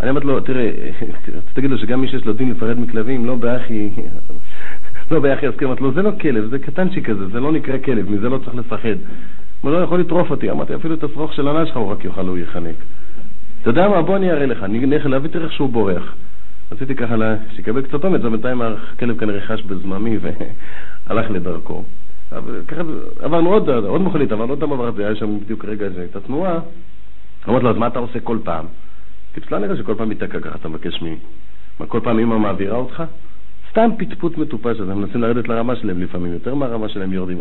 אני 0.00 0.10
אמרתי 0.10 0.26
לו, 0.26 0.40
תראה, 0.40 0.70
תגיד 1.54 1.70
לו 1.70 1.78
שגם 1.78 2.00
מי 2.00 2.08
שיש 2.08 2.24
לו 2.24 2.32
דין 2.32 2.50
לפחד 2.50 2.80
מכלבים, 2.80 3.26
לא 3.26 3.34
באחי, 3.34 3.90
לא 5.10 5.20
באחי 5.20 5.46
אזכיר, 5.46 5.68
אמרתי 5.68 5.82
לו, 5.82 5.92
זה 5.92 6.02
לא 6.02 6.10
כלב, 6.20 6.44
זה 6.50 6.58
קטנצ'יק 6.58 7.10
כזה, 7.10 7.26
זה 7.28 7.40
לא 7.40 7.52
נקרא 7.52 7.78
כלב, 7.78 8.10
מזה 8.10 8.28
לא 8.28 8.38
צריך 8.38 8.54
לפחד. 8.54 8.96
הוא 9.60 9.70
לא 9.70 9.76
יכול 9.76 10.00
לטרוף 10.00 10.30
אותי. 10.30 10.50
אמרתי, 10.50 10.74
אפילו 10.74 10.94
את 10.94 11.04
השרוך 11.04 11.34
של 11.34 11.48
העונה 11.48 11.66
שלך 11.66 11.76
הוא 11.76 11.92
רק 11.92 12.04
יאכל, 12.04 12.26
הוא 12.26 12.38
יחנק. 12.38 12.74
אתה 13.62 13.70
יודע 13.70 13.88
מה, 13.88 14.02
בוא 14.02 14.16
אני 14.16 14.30
אראה 14.30 14.46
לך, 14.46 14.62
אני 14.62 14.84
אלך 14.84 15.06
להביא 15.06 15.30
תראה 15.30 15.44
איך 15.44 15.52
שהוא 15.52 15.70
בורח. 15.70 16.14
רציתי 16.72 16.94
ככה 16.94 17.14
שיקבל 17.56 17.82
קצת 17.82 18.04
אומץ, 18.04 18.20
אבל 18.20 18.30
בינתיים 18.30 18.62
הכלב 18.62 19.18
כנראה 19.18 19.40
חש 19.40 19.62
בזממי 19.62 20.18
והלך 21.06 21.30
לדרכו. 21.30 21.84
עברנו 23.20 23.52
עוד, 23.52 23.68
עוד 23.68 24.00
מכונית, 24.00 24.32
עברנו 24.32 24.52
עוד 24.52 24.62
המעבר 24.62 24.86
הזה, 24.86 25.06
היה 25.06 25.16
שם 25.16 25.40
בדיוק 25.40 25.64
רגע 25.64 25.86
את 26.10 26.16
התנועה. 26.16 26.58
אמרתי 27.48 27.64
לו, 27.64 27.70
אז 27.70 27.76
מה 27.76 27.86
אתה 27.86 27.98
עושה 27.98 28.20
כל 28.20 28.38
פעם? 28.44 28.64
כי 29.38 29.42
פשוט 29.42 29.52
לא 29.52 29.76
שכל 29.76 29.94
פעם 29.94 30.10
ייתקע 30.10 30.40
ככה, 30.40 30.54
אתה 30.54 30.68
מבקש 30.68 31.02
מי? 31.02 31.16
מה, 31.80 31.86
כל 31.86 32.00
פעם 32.00 32.18
אמא 32.18 32.38
מעבירה 32.38 32.76
אותך? 32.76 33.02
סתם 33.70 33.90
פטפוט 33.98 34.38
מטופש, 34.38 34.80
אז 34.80 34.88
הם 34.88 35.00
מנסים 35.00 35.22
לרדת 35.22 35.48
לרמה 35.48 35.76
שלהם 35.76 36.02
לפעמים, 36.02 36.32
יותר 36.32 36.54
מהרמה 36.54 36.88
שלהם 36.88 37.12
יורדים. 37.12 37.38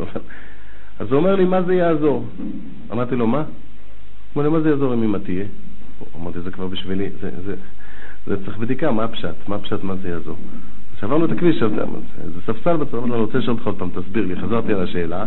אז 1.00 1.12
הוא 1.12 1.18
אומר 1.18 1.36
לי, 1.36 1.46
מה 1.46 1.62
זה 1.62 1.76
יעזור? 1.76 2.26
אמרתי 2.92 3.16
לו, 3.16 3.28
מה? 3.28 3.38
הוא 3.38 3.46
אומר 4.36 4.50
מה 4.50 4.60
זה 4.62 4.70
יעזור 4.70 4.94
אם 4.94 5.04
אמא 5.04 5.18
תהיה? 5.18 5.46
אמרתי, 6.16 6.42
זה 6.42 6.52
כבר 6.52 6.68
בשבילי, 6.68 7.10
זה, 7.22 7.30
זה, 7.46 7.56
זה 8.28 8.46
צריך 8.46 8.58
בדיקה, 8.58 8.92
מה 8.92 9.04
הפשט? 9.04 9.48
מה 9.48 9.56
הפשט, 9.56 9.84
מה 9.84 9.96
זה 9.96 10.10
יעזור? 10.10 10.38
כשעברנו 10.98 11.26
את 11.26 11.32
הכביש, 11.32 11.64
זה 12.36 12.42
ספסל 12.46 12.78
בצד, 12.78 12.98
אני 12.98 13.12
רוצה 13.12 13.38
לשאול 13.38 13.56
אותך 13.56 13.68
עוד 13.68 13.76
פעם, 13.80 13.90
תסביר 13.90 14.26
לי. 14.26 14.36
חזרתי 14.36 14.74
על 14.74 14.84
השאלה, 14.84 15.26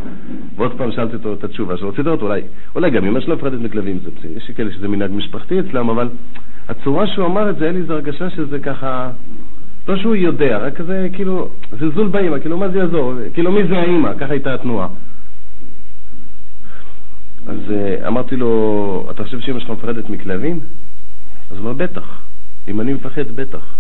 ועוד 0.57 0.73
פעם 0.79 0.93
שאלתי 0.93 1.17
אותו 1.17 1.35
את 1.35 1.45
התשובה 1.45 1.77
שרציתי 1.77 2.03
לראות, 2.03 2.23
אולי, 2.23 2.43
אולי 2.75 2.91
גם 2.91 3.05
אמא 3.05 3.21
שלו 3.21 3.37
מפחדת 3.37 3.61
מכלבים, 3.61 3.99
יש 4.37 4.51
כאלה 4.51 4.73
שזה 4.73 4.89
מנהג 4.89 5.11
משפחתי 5.11 5.61
אצלם, 5.61 5.91
אבל 5.91 6.09
הצורה 6.69 7.07
שהוא 7.07 7.27
אמר 7.27 7.51
את 7.51 7.57
זה, 7.57 7.65
היה 7.65 7.73
לי 7.73 7.79
איזו 7.79 7.95
הרגשה 7.95 8.31
שזה 8.31 8.59
ככה, 8.59 9.11
לא 9.89 9.97
שהוא 9.97 10.17
יודע, 10.17 10.59
רק 10.59 10.77
כזה, 10.77 11.09
כאילו, 11.13 11.49
זלזול 11.79 12.09
באמא, 12.09 12.39
כאילו, 12.39 12.59
מה 12.59 12.69
זה 12.69 12.79
יעזור? 12.79 13.15
כאילו, 13.35 13.53
מי 13.53 13.67
זה 13.69 13.79
האמא? 13.79 14.15
ככה 14.19 14.33
הייתה 14.33 14.55
התנועה. 14.55 14.89
אז 17.47 17.59
uh, 17.69 18.07
אמרתי 18.07 18.37
לו, 18.37 19.07
אתה 19.11 19.25
חושב 19.25 19.41
שאמא 19.41 19.61
שלך 19.61 19.71
מפחדת 19.71 20.11
מכלבים? 20.11 20.61
אז 21.51 21.57
הוא 21.57 21.65
אמר, 21.65 21.73
בטח. 21.73 22.23
אם 22.69 22.81
אני 22.81 22.93
מפחד, 22.93 23.29
בטח. 23.35 23.75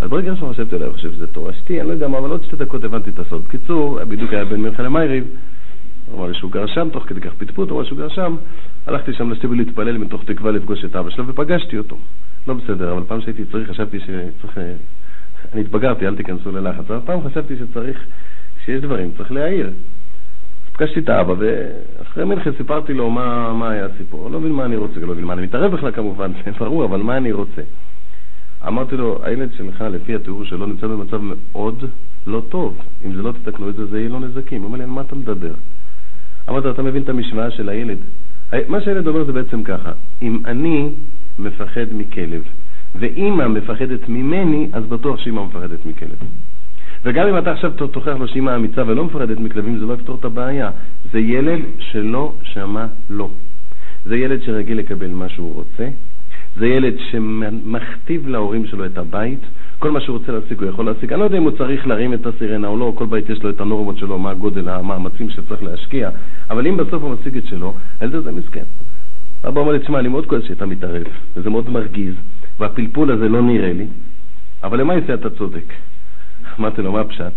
אז 0.00 0.10
ברגע 0.10 0.36
שאני 0.36 0.50
חשבתי 0.54 0.76
עליו, 0.76 0.92
חושב 0.92 1.12
שזה 1.12 1.26
תורשתי, 1.26 1.80
אני 1.80 1.88
לא 1.88 1.92
יודע 1.92 2.08
מה, 2.08 2.18
אבל 2.18 2.30
עוד 2.30 2.44
שתי 2.44 2.56
דקות 2.56 2.84
הבנתי 2.84 3.10
את 3.10 3.18
הסוד. 3.18 3.44
בקיצור, 3.44 4.04
בדיוק 4.04 4.32
היה 4.32 4.44
בין 4.44 4.62
מלכה 4.62 4.82
למייריב, 4.82 5.24
הוא 5.24 5.32
אמר 6.12 6.26
לי 6.26 6.34
שהוא 6.34 6.50
גר 6.50 6.66
שם, 6.66 6.88
תוך 6.92 7.04
כדי 7.06 7.20
כך 7.20 7.32
פטפוט, 7.38 7.70
הוא 7.70 7.78
אמר 7.78 7.88
שהוא 7.88 7.98
גר 7.98 8.08
שם, 8.08 8.36
הלכתי 8.86 9.12
שם 9.12 9.30
לשטיבל 9.30 9.56
להתפלל 9.56 9.98
מתוך 9.98 10.24
תקווה 10.24 10.50
לפגוש 10.50 10.84
את 10.84 10.96
אבא 10.96 11.10
שלו, 11.10 11.26
ופגשתי 11.26 11.78
אותו. 11.78 11.96
לא 12.46 12.54
בסדר, 12.54 12.92
אבל 12.92 13.02
פעם 13.06 13.20
שהייתי 13.20 13.44
צריך, 13.44 13.70
חשבתי 13.70 13.98
שצריך... 14.00 14.58
אני 15.52 15.60
התבגרתי, 15.60 16.06
אל 16.06 16.16
תיכנסו 16.16 16.52
ללחץ, 16.52 16.90
אבל 16.90 17.00
פעם 17.04 17.20
חשבתי 17.28 17.54
שצריך, 17.56 18.04
שיש 18.64 18.80
דברים, 18.80 19.10
צריך 19.16 19.32
להעיר. 19.32 19.70
פגשתי 20.72 21.00
את 21.00 21.08
האבא, 21.08 21.34
ואחרי 21.38 22.24
מנחה 22.24 22.50
סיפרתי 22.56 22.94
לו 22.94 23.10
מה, 23.10 23.52
מה 23.52 23.70
היה 23.70 23.86
הסיפור. 23.86 24.30
לא 24.30 24.40
מבין 24.40 24.52
מה 24.52 24.64
אני 24.64 24.76
רוצה, 24.76 25.00
לא 25.00 25.06
מבין 25.06 25.24
מה 25.24 25.32
אני 25.32 25.42
מתערב 25.42 25.72
בכלל 25.72 25.90
כמובן, 25.90 26.32
זה 26.44 26.50
ברור, 26.58 26.84
אבל 26.84 27.02
מה 27.02 27.16
אני 27.16 27.32
רוצה? 27.32 27.62
אמרתי 28.66 28.96
לו, 28.96 29.18
הילד 29.22 29.52
שלך, 29.56 29.80
לפי 29.80 30.14
התיאור 30.14 30.44
שלו, 30.44 30.66
נמצא 30.66 30.86
במצב 30.86 31.20
מאוד 31.20 31.84
לא 32.26 32.42
טוב. 32.48 32.78
אם 33.04 33.14
זה 33.14 33.22
לא 33.22 33.32
תתקנו 33.32 33.68
את 33.68 33.74
זה, 33.74 33.86
זה 33.86 33.98
יהיה 33.98 34.08
לו 34.08 34.20
נזקים. 34.20 34.60
הוא 34.60 34.66
אומר 34.66 34.78
לי, 34.78 34.84
על 34.84 34.90
מה 34.90 35.00
אתה 35.00 35.14
מדבר? 35.14 35.52
אמרתי 36.48 36.66
לו, 36.66 36.72
אתה 36.72 36.82
מבין 36.82 37.02
את 37.02 37.08
המשוואה 37.08 37.50
של 37.50 37.68
הילד? 37.68 37.98
מה 38.68 38.80
שהילד 38.80 39.06
אומר 39.06 39.24
זה 39.24 39.32
בעצם 39.32 39.62
ככה, 39.62 39.92
אם 40.22 40.38
אני 40.44 40.88
מפחד 41.38 41.86
מכלב, 41.92 42.42
ואימא 42.94 43.48
מפחדת 43.48 44.08
ממני, 44.08 44.68
אז 44.72 44.84
בטוח 44.86 45.18
שאימא 45.18 45.44
מפחדת 45.44 45.86
מכלב. 45.86 46.18
וגם 47.04 47.28
אם 47.28 47.38
אתה 47.38 47.52
עכשיו 47.52 47.70
תוכיח 47.70 48.16
לו 48.16 48.28
שאימא 48.28 48.56
אמיצה 48.56 48.82
ולא 48.86 49.04
מפחדת 49.04 49.38
מכלבים, 49.38 49.78
זה 49.78 49.86
לא 49.86 49.92
יפתור 49.94 50.16
את 50.20 50.24
הבעיה. 50.24 50.70
זה 51.12 51.18
ילד 51.18 51.60
שלא 51.78 52.34
שמע 52.42 52.86
לא. 53.10 53.30
זה 54.06 54.16
ילד 54.16 54.42
שרגיל 54.42 54.78
לקבל 54.78 55.10
מה 55.10 55.28
שהוא 55.28 55.54
רוצה. 55.54 55.88
זה 56.56 56.66
ילד 56.66 56.94
שמכתיב 57.10 58.28
להורים 58.28 58.66
שלו 58.66 58.86
את 58.86 58.98
הבית. 58.98 59.40
כל 59.84 59.90
מה 59.90 60.00
שהוא 60.00 60.18
רוצה 60.18 60.32
להשיג 60.32 60.60
הוא 60.60 60.68
יכול 60.68 60.86
להשיג. 60.86 61.12
אני 61.12 61.20
לא 61.20 61.24
יודע 61.24 61.38
אם 61.38 61.42
הוא 61.42 61.50
צריך 61.50 61.86
להרים 61.86 62.14
את 62.14 62.26
הסירנה 62.26 62.68
או 62.68 62.76
לא, 62.76 62.92
כל 62.94 63.06
בית 63.06 63.30
יש 63.30 63.42
לו 63.42 63.50
את 63.50 63.60
הנורמות 63.60 63.98
שלו, 63.98 64.18
מה 64.18 64.30
הגודל, 64.30 64.68
המאמצים 64.68 65.30
שצריך 65.30 65.62
להשקיע, 65.62 66.10
אבל 66.50 66.66
אם 66.66 66.76
בסוף 66.76 67.02
הוא 67.02 67.10
משיג 67.10 67.36
את 67.36 67.46
שלו, 67.46 67.74
הילד 68.00 68.14
הזה 68.14 68.32
מסכן. 68.32 68.64
אבא 69.48 69.60
אומר 69.60 69.72
לי, 69.72 69.78
תשמע, 69.78 69.98
אני 69.98 70.08
מאוד 70.08 70.26
כועס 70.26 70.44
שאתה 70.44 70.66
מתערב, 70.66 71.02
וזה 71.36 71.50
מאוד 71.50 71.70
מרגיז, 71.70 72.14
והפלפול 72.60 73.10
הזה 73.10 73.28
לא 73.28 73.42
נראה 73.42 73.72
לי, 73.72 73.86
אבל 74.62 74.80
למעשה 74.80 75.14
אתה 75.14 75.30
צודק. 75.30 75.72
אמרתי 76.60 76.82
לו, 76.82 76.92
מה 76.92 77.00
הפשט? 77.00 77.32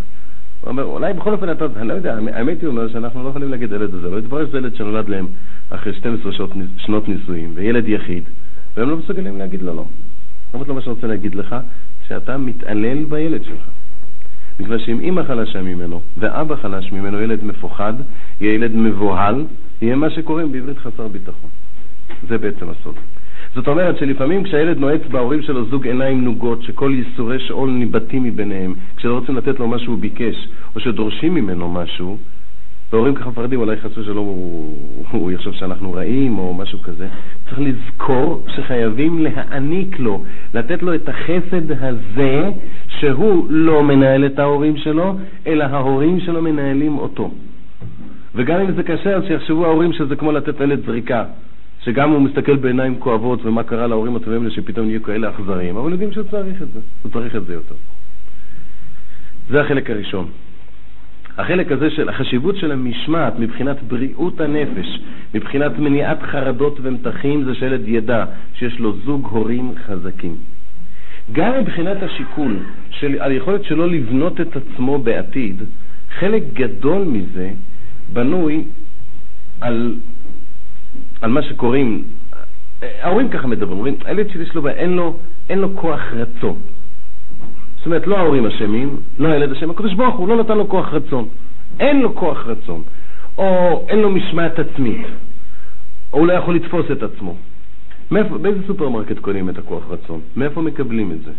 הוא 0.62 0.70
אומר, 0.70 0.84
אולי 0.84 1.14
בכל 1.14 1.34
אופן 1.34 1.52
אתה, 1.52 1.66
אני 1.76 1.88
לא 1.88 1.94
יודע, 1.94 2.18
האמת 2.34 2.62
היא 2.62 2.68
אומר 2.68 2.88
שאנחנו 2.88 3.24
לא 3.24 3.30
יכולים 3.30 3.52
להגיד 3.52 3.72
ילד 3.72 3.94
הזה, 3.94 4.10
לא 4.10 4.18
יתברר 4.18 4.48
שזה 4.48 4.58
ילד 4.58 4.76
שנולד 4.76 5.10
להם 5.10 5.28
אחרי 5.70 5.94
12 5.94 6.32
שעות, 6.32 6.52
שנות 6.78 7.10
נישואים, 7.10 7.52
וילד 7.56 7.88
יחיד, 7.88 8.24
והם 8.78 8.90
לא 8.90 8.98
מסוגלים 8.98 9.38
להגיד 9.38 9.62
לו 9.62 9.76
לא. 9.76 9.86
אמרתי 10.56 10.70
לו, 10.70 10.76
מה 10.76 10.82
שאני 10.82 10.94
רוצה 10.94 11.08
להגיד 11.08 11.36
לך, 11.36 11.56
שאתה 12.08 12.38
מתעלל 12.38 13.04
בילד 13.04 13.43
שלך. 13.43 13.70
מכיוון 14.60 14.80
שאם 14.80 15.00
אימא 15.00 15.24
חלשה 15.24 15.62
ממנו 15.62 16.02
ואבא 16.17 16.56
חלש 16.56 16.91
ממנו, 16.91 17.22
ילד 17.22 17.43
מפוחד, 17.43 17.93
יהיה 18.41 18.54
ילד 18.54 18.76
מבוהל, 18.76 19.46
יהיה 19.82 19.96
מה 19.96 20.10
שקוראים 20.10 20.52
בעברית 20.52 20.78
חסר 20.78 21.08
ביטחון. 21.08 21.50
זה 22.28 22.38
בעצם 22.38 22.70
הסוד. 22.70 22.96
זאת 23.56 23.67
אומרת 23.67 23.98
שלפעמים 23.98 24.43
כשהילד 24.43 24.78
נועץ 24.78 25.02
בהורים 25.12 25.41
שלו 25.41 25.65
זוג 25.65 25.88
עיניים 25.88 26.24
נוגות, 26.24 26.63
שכל 26.63 26.93
ייסורי 26.96 27.39
שאול 27.39 27.70
ניבטים 27.70 28.24
מביניהם, 28.24 28.74
כשלא 28.98 29.13
רוצים 29.20 29.36
לתת 29.36 29.60
לו 29.60 29.67
מה 29.67 29.80
שהוא 29.80 29.98
ביקש, 29.98 30.48
או 30.76 30.80
שדורשים 30.80 31.34
ממנו 31.34 31.70
משהו, 31.70 32.17
והורים 32.93 33.15
ככה 33.15 33.30
מפחדים, 33.30 33.60
אולי 33.60 33.78
חסו 33.78 34.04
שלא 34.04 34.19
הוא, 34.19 34.78
הוא 35.12 35.32
יחשוב 35.32 35.54
שאנחנו 35.54 35.93
רעים 35.93 36.39
או 36.39 36.54
משהו 36.54 36.82
כזה, 36.82 37.08
צריך 37.45 37.60
לזכור 37.60 38.45
שחייבים 38.56 39.23
להעניק 39.23 40.00
לו, 40.00 40.23
לתת 40.54 40.84
לו 40.84 40.95
את 40.95 41.10
החסד 41.10 41.71
הזה, 41.71 42.50
שהוא 42.88 43.47
לא 43.50 43.84
מנהל 43.84 44.26
את 44.26 44.39
ההורים 44.39 44.78
שלו, 44.78 45.17
אלא 45.47 45.63
ההורים 45.63 46.19
שלו 46.19 46.41
מנהלים 46.41 46.97
אותו. 46.97 47.32
וגם 48.36 48.60
אם 48.60 48.71
זה 48.71 48.84
קשה, 48.84 49.15
אז 49.15 49.23
שיחשבו 49.28 49.65
ההורים 49.65 49.93
שזה 49.93 50.15
כמו 50.15 50.32
לתת 50.32 50.62
ילד 50.62 50.86
זריקה. 50.86 51.26
שגם 51.84 52.12
הוא 52.12 52.21
מסתכל 52.21 52.56
בעיניים 52.56 53.00
כואבות 53.00 53.45
ומה 53.45 53.63
קרה 53.63 53.88
להורים 53.88 54.15
הטובים 54.15 54.41
האלה 54.41 54.52
שפתאום 54.52 54.88
נהיו 54.88 55.04
כאלה 55.04 55.30
אכזריים, 55.30 55.78
אבל 55.78 55.91
יודעים 55.91 56.12
שהוא 56.12 56.26
צריך 56.32 56.62
את 56.62 56.67
זה, 56.73 56.80
הוא 57.04 57.12
צריך 57.12 57.36
את 57.36 57.45
זה 57.45 57.54
יותר. 57.54 57.76
זה 59.50 59.62
החלק 59.62 59.89
הראשון. 59.89 60.28
החלק 61.38 61.71
הזה 61.71 61.89
של 61.89 62.10
החשיבות 62.10 62.56
של 62.58 62.71
המשמעת 62.71 63.39
מבחינת 63.39 63.84
בריאות 63.84 64.41
הנפש, 64.41 65.00
מבחינת 65.34 65.80
מניעת 65.80 66.21
חרדות 66.21 66.80
ומתחים, 66.82 67.43
זה 67.43 67.56
שילד 67.56 67.88
ידע 67.88 68.26
שיש 68.54 68.80
לו 68.80 68.97
זוג 69.06 69.28
הורים 69.32 69.71
חזקים. 69.86 70.36
גם 71.32 71.52
מבחינת 71.60 72.04
השיקול 72.04 72.60
של 72.89 73.17
היכולת 73.19 73.63
שלו 73.63 73.88
לבנות 73.88 74.41
את 74.41 74.56
עצמו 74.56 75.00
בעתיד, 75.00 75.63
חלק 76.19 76.43
גדול 76.54 77.04
מזה 77.04 77.52
בנוי 78.13 78.63
על 79.62 79.95
על 81.21 81.32
מה 81.32 81.41
שקוראים, 81.41 82.04
ההורים 83.02 83.30
ככה 83.30 83.47
מדברים, 83.47 83.78
אומרים, 83.78 83.95
הילד 84.06 84.30
שלי 84.30 84.43
יש 84.43 84.56
לו 84.56 84.62
בעיה, 84.62 84.76
אין 84.76 84.93
לו, 84.93 85.17
אין 85.50 85.60
לו 85.60 85.76
כוח 85.76 86.00
רצון. 86.13 86.60
אומרת, 87.88 88.08
לא 88.08 88.17
ההורים 88.17 88.45
אשמים, 88.45 88.97
לא 89.19 89.28
הילד 89.28 89.52
אשם, 89.52 89.69
הקדוש 89.71 89.93
ברוך 89.93 90.15
הוא 90.15 90.28
לא 90.28 90.38
נתן 90.38 90.58
לו 90.58 90.69
כוח 90.69 90.93
רצון. 90.93 91.28
אין 91.80 92.02
לו 92.02 92.15
כוח 92.15 92.45
רצון, 92.45 92.84
או 93.38 93.86
אין 93.89 94.00
לו 94.00 94.10
משמעת 94.10 94.60
עצמית, 94.60 95.06
או 96.13 96.19
הוא 96.19 96.28
לא 96.28 96.34
יכול 96.34 96.56
לתפוס 96.56 96.86
את 96.91 97.04
עצמו. 97.04 97.36
מאיפה, 98.12 98.38
באיזה 98.38 98.60
סופרמרקט 98.67 99.19
קונים 99.19 99.50
את 99.50 99.58
הכוח 99.58 99.84
רצון? 99.89 100.21
מאיפה 100.36 100.62
מקבלים 100.62 101.12
את 101.12 101.21
זה? 101.21 101.32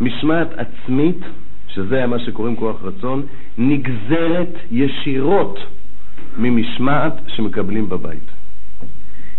משמעת 0.00 0.48
עצמית, 0.56 1.20
שזה 1.68 2.06
מה 2.06 2.18
שקוראים 2.18 2.56
כוח 2.56 2.76
רצון, 2.82 3.22
נגזרת 3.58 4.54
ישירות 4.70 5.58
ממשמעת 6.38 7.12
שמקבלים 7.26 7.88
בבית. 7.88 8.29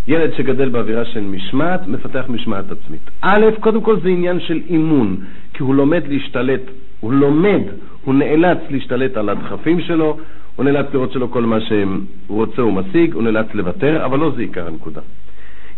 ילד 0.08 0.34
שגדל 0.38 0.70
באווירה 0.70 1.06
של 1.06 1.22
משמעת, 1.22 1.88
מפתח 1.88 2.26
משמעת 2.30 2.66
עצמית. 2.72 3.10
א', 3.22 3.46
קודם 3.60 3.82
כל 3.82 4.00
זה 4.00 4.10
עניין 4.10 4.40
של 4.40 4.62
אימון, 4.70 5.18
כי 5.54 5.64
הוא 5.64 5.76
לומד 5.76 6.04
להשתלט, 6.08 6.62
הוא 7.00 7.14
לומד, 7.14 7.62
הוא 8.04 8.16
נאלץ 8.16 8.58
להשתלט 8.70 9.18
על 9.18 9.30
הדחפים 9.30 9.82
שלו, 9.82 10.18
הוא 10.56 10.66
נאלץ 10.66 10.86
לראות 10.94 11.12
שלא 11.12 11.28
כל 11.32 11.46
מה 11.46 11.62
שהוא 11.62 11.88
רוצה 12.28 12.62
הוא 12.62 12.74
משיג, 12.74 13.14
הוא 13.14 13.24
נאלץ 13.24 13.48
לוותר, 13.54 14.06
אבל 14.06 14.20
לא 14.20 14.32
זה 14.36 14.42
עיקר 14.42 14.68
הנקודה. 14.68 15.02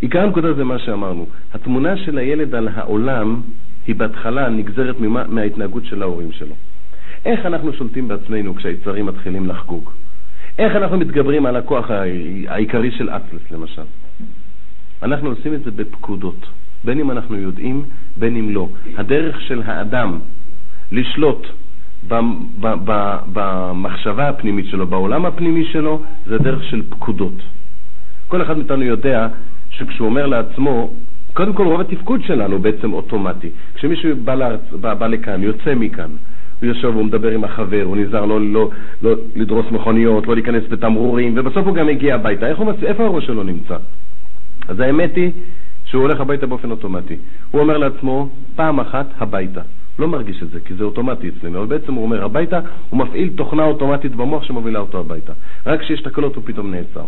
עיקר 0.01 0.21
הנקודה 0.21 0.53
זה 0.53 0.63
מה 0.63 0.79
שאמרנו, 0.79 1.25
התמונה 1.53 1.97
של 1.97 2.17
הילד 2.17 2.55
על 2.55 2.67
העולם 2.73 3.41
היא 3.87 3.95
בהתחלה 3.95 4.49
נגזרת 4.49 4.99
ממה, 4.99 5.23
מההתנהגות 5.27 5.85
של 5.85 6.01
ההורים 6.01 6.31
שלו. 6.31 6.55
איך 7.25 7.45
אנחנו 7.45 7.73
שולטים 7.73 8.07
בעצמנו 8.07 8.55
כשהיצרים 8.55 9.05
מתחילים 9.05 9.47
לחגוג? 9.47 9.89
איך 10.59 10.75
אנחנו 10.75 10.97
מתגברים 10.97 11.45
על 11.45 11.55
הכוח 11.55 11.91
העיקרי 12.47 12.91
של 12.91 13.09
אטלס, 13.09 13.51
למשל? 13.51 13.81
אנחנו 15.03 15.29
עושים 15.29 15.53
את 15.53 15.63
זה 15.63 15.71
בפקודות, 15.71 16.47
בין 16.83 16.99
אם 16.99 17.11
אנחנו 17.11 17.37
יודעים, 17.37 17.83
בין 18.17 18.35
אם 18.35 18.49
לא. 18.49 18.69
הדרך 18.97 19.41
של 19.41 19.61
האדם 19.65 20.19
לשלוט 20.91 21.47
במחשבה 23.33 24.29
הפנימית 24.29 24.65
שלו, 24.65 24.87
בעולם 24.87 25.25
הפנימי 25.25 25.65
שלו, 25.65 26.01
זה 26.25 26.37
דרך 26.37 26.63
של 26.63 26.81
פקודות. 26.89 27.33
כל 28.27 28.41
אחד 28.41 28.57
מאיתנו 28.57 28.83
יודע 28.83 29.27
שכשהוא 29.69 30.05
אומר 30.05 30.27
לעצמו, 30.27 30.93
קודם 31.33 31.53
כל 31.53 31.67
רוב 31.67 31.81
התפקוד 31.81 32.23
שלנו 32.23 32.59
בעצם 32.59 32.93
אוטומטי. 32.93 33.49
כשמישהו 33.75 34.09
בא, 34.23 34.35
לארץ, 34.35 34.59
בא, 34.81 34.93
בא 34.93 35.07
לכאן, 35.07 35.43
יוצא 35.43 35.75
מכאן, 35.75 36.09
הוא 36.61 36.67
יושב, 36.67 36.87
הוא 36.87 37.05
מדבר 37.05 37.31
עם 37.31 37.43
החבר, 37.43 37.81
הוא 37.83 37.97
נזהר 37.97 38.25
לא, 38.25 38.41
לא, 38.41 38.69
לא 39.01 39.15
לדרוס 39.35 39.65
מכוניות, 39.71 40.27
לא 40.27 40.35
להיכנס 40.35 40.63
בתמרורים, 40.69 41.33
ובסוף 41.35 41.67
הוא 41.67 41.75
גם 41.75 41.87
מגיע 41.87 42.15
הביתה. 42.15 42.47
איך 42.47 42.57
הוא 42.57 42.67
מצ... 42.67 42.83
איפה 42.83 43.03
הראש 43.03 43.25
שלו 43.25 43.43
נמצא? 43.43 43.75
אז 44.67 44.79
האמת 44.79 45.15
היא 45.15 45.31
שהוא 45.85 46.01
הולך 46.01 46.19
הביתה 46.19 46.47
באופן 46.47 46.71
אוטומטי. 46.71 47.15
הוא 47.51 47.61
אומר 47.61 47.77
לעצמו, 47.77 48.29
פעם 48.55 48.79
אחת 48.79 49.07
הביתה. 49.17 49.61
לא 49.99 50.07
מרגיש 50.07 50.43
את 50.43 50.49
זה, 50.49 50.59
כי 50.59 50.73
זה 50.73 50.83
אוטומטי 50.83 51.29
אצלנו, 51.29 51.59
אבל 51.59 51.67
בעצם 51.67 51.93
הוא 51.93 52.03
אומר 52.03 52.23
הביתה, 52.23 52.59
הוא 52.89 52.99
מפעיל 52.99 53.29
תוכנה 53.35 53.63
אוטומטית 53.63 54.15
במוח 54.15 54.43
שמובילה 54.43 54.79
אותו 54.79 54.99
הביתה. 54.99 55.33
רק 55.65 55.79
כשיש 55.79 56.01
תקלות 56.01 56.35
הוא 56.35 56.43
פתאום 56.45 56.71
נעצר. 56.71 57.05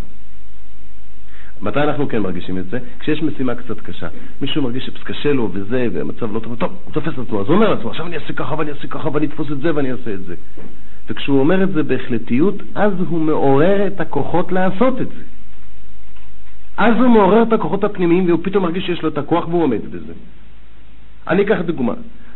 מתי 1.62 1.80
אנחנו 1.80 2.08
כן 2.10 2.20
מרגישים 2.20 2.58
את 2.58 2.70
זה? 2.70 2.80
כשיש 3.00 3.24
משימה 3.24 3.56
קצת 3.56 3.80
קשה. 3.80 4.08
מישהו 4.42 4.62
מרגיש 4.62 4.86
שקשה 4.86 5.34
לו 5.34 5.50
וזה, 5.54 5.88
והמצב 5.94 6.34
לא 6.34 6.40
טוב, 6.40 6.56
טוב, 6.56 6.72
הוא 6.86 6.94
תופס 6.94 7.14
את 7.14 7.20
עצמו, 7.20 7.42
אז 7.42 7.48
הוא 7.48 7.56
אומר 7.56 7.74
לעצמו, 7.74 7.90
עכשיו 7.90 8.08
אני 8.08 8.16
אעשה 8.16 8.34
ככה 8.34 8.56
ואני 8.58 8.72
אעשה 8.72 8.88
ככה 8.88 9.10
ואני 9.14 9.26
אתפוס 9.26 9.52
את 9.52 9.62
זה 9.62 9.76
ואני 9.76 9.92
אעשה 9.92 10.14
את 10.14 10.24
זה. 10.26 10.36
וכשהוא 11.10 11.40
אומר 11.40 11.64
את 11.64 11.74
זה 11.74 11.84
בהחלטיות, 11.84 12.56
אז 12.76 12.94
הוא 13.10 13.22
מעורר 13.22 13.88
את 13.88 14.00
הכוחות 14.00 14.52
לעשות 14.52 15.02
את 15.02 15.08
זה. 15.08 15.22
אז 16.78 16.96
הוא 16.96 17.08
מעורר 17.08 17.44
את 17.44 17.54
הכוחות 17.54 17.84
הפנימיים 17.84 18.26
והוא 18.28 18.40
פתאום 18.44 18.64
מרגיש 18.64 18.86
שיש 18.86 19.02
לו 19.02 19.10
את 19.10 19.18
הכוח 19.18 19.48
והוא 19.48 19.64
עומד 19.64 19.92
בזה. 19.92 20.14
אני 21.28 21.44
אקח 21.44 21.58
דוגמה. 21.66 21.94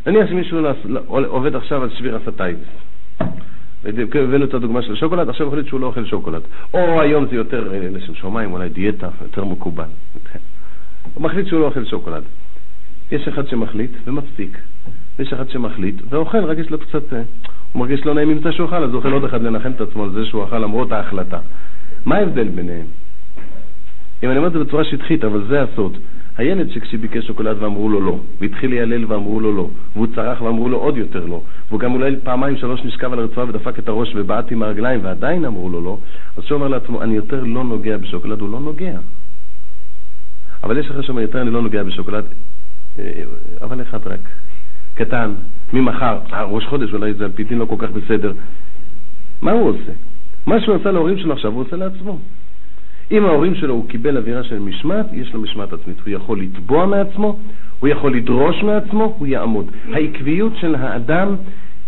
נניח 0.08 0.30
שמישהו 0.30 0.60
עובד 1.08 1.56
עכשיו 1.56 1.84
על 1.84 1.90
שבירת 1.90 2.16
תאוות. 2.16 2.68
הבאנו 3.86 4.46
את 4.46 4.54
הדוגמה 4.54 4.82
של 4.82 4.96
שוקולד, 4.96 5.30
עכשיו 5.30 5.48
החליט 5.48 5.68
שהוא 5.68 5.80
לא 5.80 5.88
אוכל 5.88 6.06
שוקולד. 6.06 6.42
או 6.74 7.02
היום 7.02 7.26
זה 7.26 7.36
יותר 7.36 7.74
אה, 7.74 7.90
לשם 7.92 8.16
שמיים, 8.16 8.52
אולי 8.52 8.70
דיאטה, 8.70 9.10
יותר 9.22 9.46
מקובל. 9.46 9.86
הוא 11.14 11.24
מחליט 11.24 11.48
שהוא 11.48 11.60
לא 11.60 11.66
אוכל 11.66 11.86
שוקולד. 11.86 12.24
יש 13.12 13.28
אחד 13.28 13.48
שמחליט 13.48 13.92
ומפסיק, 14.06 14.58
יש 15.20 15.34
אחד 15.34 15.50
שמחליט 15.50 15.96
ואוכל, 16.10 16.44
רק 16.44 16.58
יש 16.58 16.70
לו 16.70 16.80
קצת, 16.80 17.14
אה, 17.14 17.22
הוא 17.74 17.80
מרגיש 17.80 18.06
לא 18.06 18.14
נעים 18.14 18.30
עם 18.30 18.40
זה 18.44 18.52
שהוא 18.52 18.68
אכל, 18.68 18.84
אז 18.84 18.90
הוא 18.90 18.98
אוכל 18.98 19.12
עוד 19.12 19.24
אחד 19.24 19.42
לנחם 19.42 19.72
את 19.72 19.82
עצמו 19.82 20.04
על 20.04 20.12
זה 20.12 20.26
שהוא 20.26 20.44
אכל 20.44 20.58
למרות 20.58 20.92
ההחלטה. 20.92 21.40
מה 22.06 22.16
ההבדל 22.16 22.48
ביניהם? 22.48 22.86
אם 24.24 24.30
אני 24.30 24.38
אומר 24.38 24.48
את 24.48 24.54
זה 24.54 24.60
בצורה 24.60 24.84
שטחית, 24.84 25.24
אבל 25.24 25.48
זה 25.48 25.62
הסוד. 25.62 25.98
הילד 26.40 26.72
שכשביקש 26.72 27.28
שוקולד 27.28 27.64
ואמרו 27.64 27.90
לו 27.90 28.00
לא, 28.00 28.20
והתחיל 28.42 28.70
ליילל 28.70 29.06
ואמרו 29.06 29.40
לו 29.40 29.56
לא, 29.56 29.70
והוא 29.94 30.08
צרח 30.16 30.42
ואמרו 30.42 30.70
לו 30.70 30.78
עוד 30.78 30.98
יותר 30.98 31.26
לא, 31.26 31.42
והוא 31.70 31.80
גם 31.80 31.94
אולי 31.94 32.16
פעמיים 32.24 32.58
שלוש 32.58 32.82
נשכב 32.86 33.14
על 33.14 33.20
הרצועה 33.20 33.50
ודפק 33.50 33.80
את 33.80 33.88
הראש 33.88 34.12
ובעט 34.16 34.52
עם 34.52 34.64
הרגליים 34.64 35.00
ועדיין 35.04 35.46
אמרו 35.46 35.70
לו 35.70 35.82
לא, 35.82 35.98
אז 36.38 36.44
שהוא 36.44 36.56
אומר 36.56 36.68
לעצמו, 36.68 37.02
אני 37.02 37.16
יותר 37.16 37.44
לא 37.44 37.64
נוגע 37.64 37.98
בשוקולד, 37.98 38.40
הוא 38.40 38.50
לא 38.50 38.60
נוגע. 38.60 39.00
אבל 40.64 40.78
יש 40.78 40.88
לך 40.88 41.04
שאומר, 41.04 41.22
יותר 41.22 41.42
אני 41.42 41.52
לא 41.52 41.62
נוגע 41.62 41.84
בשוקולד, 41.84 42.26
אה, 43.00 43.24
אבל 43.62 43.82
אחד 43.82 44.08
רק, 44.08 44.20
קטן, 44.96 45.32
ממחר, 45.74 46.20
אה, 46.34 46.44
ראש 46.44 46.66
חודש 46.66 46.94
אולי 46.94 47.14
זה 47.14 47.26
על 47.26 47.32
פי 47.32 47.44
דין 47.44 47.58
לא 47.58 47.66
כל 47.66 47.76
כך 47.80 47.90
בסדר. 47.92 48.34
מה 49.42 49.52
הוא 49.52 49.70
עושה? 49.70 49.92
מה 50.46 50.62
שהוא 50.62 50.76
עשה 50.76 50.92
להורים 50.92 51.18
שלו 51.18 51.34
עכשיו 51.34 51.52
הוא 51.52 51.62
עושה 51.62 51.76
לעצמו. 51.76 52.20
אם 53.12 53.26
ההורים 53.26 53.56
שלו 53.56 53.74
הוא 53.74 53.90
קיבל 53.90 54.18
אווירה 54.18 54.44
של 54.44 54.60
משמעת, 54.60 55.06
יש 55.14 55.34
לו 55.34 55.42
משמעת 55.42 55.74
עצמית. 55.74 55.98
הוא 56.06 56.10
יכול 56.10 56.42
לתבוע 56.42 56.86
מעצמו, 56.86 57.40
הוא 57.80 57.90
יכול 57.90 58.16
לדרוש 58.16 58.64
מעצמו, 58.64 59.16
הוא 59.18 59.28
יעמוד. 59.28 59.72
העקביות 59.94 60.54
של 60.56 60.76
האדם 60.76 61.36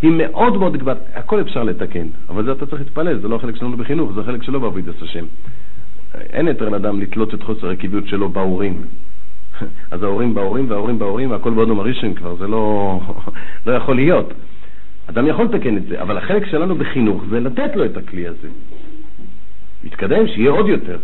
היא 0.01 0.11
מאוד 0.17 0.57
מאוד 0.57 0.77
גבוהה, 0.77 0.95
הכל 1.15 1.41
אפשר 1.41 1.63
לתקן, 1.63 2.07
אבל 2.29 2.43
זה 2.45 2.51
אתה 2.51 2.65
צריך 2.65 2.81
להתפלל, 2.81 3.19
זה 3.19 3.27
לא 3.27 3.35
החלק 3.35 3.55
שלנו 3.55 3.77
בחינוך, 3.77 4.11
זה 4.13 4.21
החלק 4.21 4.43
שלו 4.43 4.59
בעבודת 4.59 5.01
השם. 5.01 5.25
אין 6.15 6.47
יותר 6.47 6.69
לאדם 6.69 7.01
לתלות 7.01 7.33
את 7.33 7.43
חוסר 7.43 7.69
העקביות 7.69 8.07
שלו 8.07 8.29
בהורים. 8.29 8.81
אז 9.91 10.03
ההורים 10.03 10.33
בהורים 10.33 10.69
וההורים 10.69 10.99
בהורים, 10.99 11.31
והכל 11.31 11.51
בעוד 11.51 11.67
מרישים 11.67 12.13
כבר, 12.13 12.35
זה 12.35 12.47
לא, 12.47 12.99
לא 13.65 13.71
יכול 13.71 13.95
להיות. 13.95 14.33
אדם 15.09 15.27
יכול 15.27 15.45
לתקן 15.45 15.77
את 15.77 15.85
זה, 15.87 16.01
אבל 16.01 16.17
החלק 16.17 16.45
שלנו 16.45 16.75
בחינוך 16.75 17.23
זה 17.29 17.39
לתת 17.39 17.75
לו 17.75 17.85
את 17.85 17.97
הכלי 17.97 18.27
הזה. 18.27 18.47
מתקדם, 19.83 20.27
שיהיה 20.27 20.51
עוד 20.51 20.67
יותר. 20.67 20.97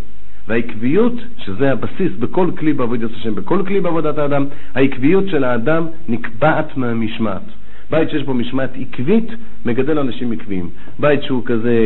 והעקביות, 0.47 1.13
שזה 1.37 1.71
הבסיס 1.71 2.11
בכל 2.19 2.51
כלי 2.57 2.73
בעבודת 2.73 3.09
השם, 3.15 3.35
בכל 3.35 3.63
כלי 3.67 3.81
בעבודת 3.81 4.17
האדם, 4.17 4.45
העקביות 4.75 5.27
של 5.27 5.43
האדם 5.43 5.87
נקבעת 6.09 6.77
מהמשמעת. 6.77 7.41
בית 7.89 8.09
שיש 8.09 8.23
בו 8.23 8.33
משמעת 8.33 8.69
עקבית, 8.79 9.27
מגדל 9.65 9.99
אנשים 9.99 10.31
עקביים. 10.31 10.69
בית 10.99 11.23
שהוא 11.23 11.45
כזה 11.45 11.77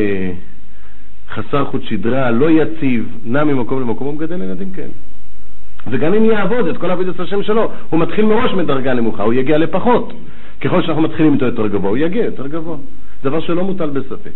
חסר 1.29 1.65
חוט 1.65 1.83
שדרה, 1.83 2.31
לא 2.31 2.49
יציב, 2.51 3.17
נע 3.25 3.43
ממקום 3.43 3.81
למקום, 3.81 4.07
הוא 4.07 4.15
מגדל 4.15 4.41
ילדים 4.41 4.71
כאלה. 4.71 4.93
וגם 5.87 6.13
אם 6.13 6.25
יעבוד 6.25 6.67
את 6.67 6.77
כל 6.77 6.91
עבודת 6.91 7.19
השם 7.19 7.43
שלו, 7.43 7.71
הוא 7.89 7.99
מתחיל 7.99 8.25
מראש 8.25 8.53
מדרגה 8.53 8.93
נמוכה, 8.93 9.23
הוא 9.23 9.33
יגיע 9.33 9.57
לפחות. 9.57 10.13
ככל 10.61 10.81
שאנחנו 10.81 11.01
מתחילים 11.01 11.33
איתו 11.33 11.45
יותר 11.45 11.67
גבוה, 11.67 11.89
הוא 11.89 11.97
יגיע 11.97 12.25
יותר 12.25 12.47
גבוה. 12.47 12.77
דבר 13.23 13.39
שלא 13.39 13.63
מוטל 13.63 13.89
בספק. 13.89 14.31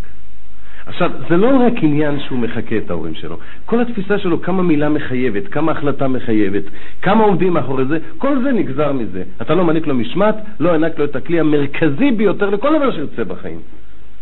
עכשיו, 0.86 1.12
זה 1.30 1.38
לא 1.38 1.48
רק 1.68 1.74
עניין 1.82 2.20
שהוא 2.20 2.40
מחקה 2.40 2.78
את 2.78 2.90
ההורים 2.90 3.14
שלו. 3.14 3.38
כל 3.66 3.82
התפיסה 3.82 4.20
שלו, 4.20 4.42
כמה 4.42 4.64
מילה 4.64 4.90
מחייבת, 4.90 5.48
כמה 5.48 5.72
החלטה 5.72 6.08
מחייבת, 6.08 6.64
כמה 7.02 7.24
עומדים 7.24 7.54
מאחורי 7.54 7.86
זה, 7.86 7.98
כל 8.18 8.44
זה 8.44 8.52
נגזר 8.52 8.92
מזה. 8.92 9.24
אתה 9.42 9.56
לא 9.56 9.64
מעניק 9.64 9.88
לו 9.88 9.96
משמעת, 9.96 10.36
לא 10.60 10.72
הענק 10.72 11.00
לו 11.00 11.06
את 11.06 11.16
הכלי 11.16 11.40
המרכזי 11.40 12.12
ביותר 12.12 12.50
לכל 12.50 12.78
דבר 12.78 12.92
שיוצא 12.92 13.24
בחיים. 13.24 13.60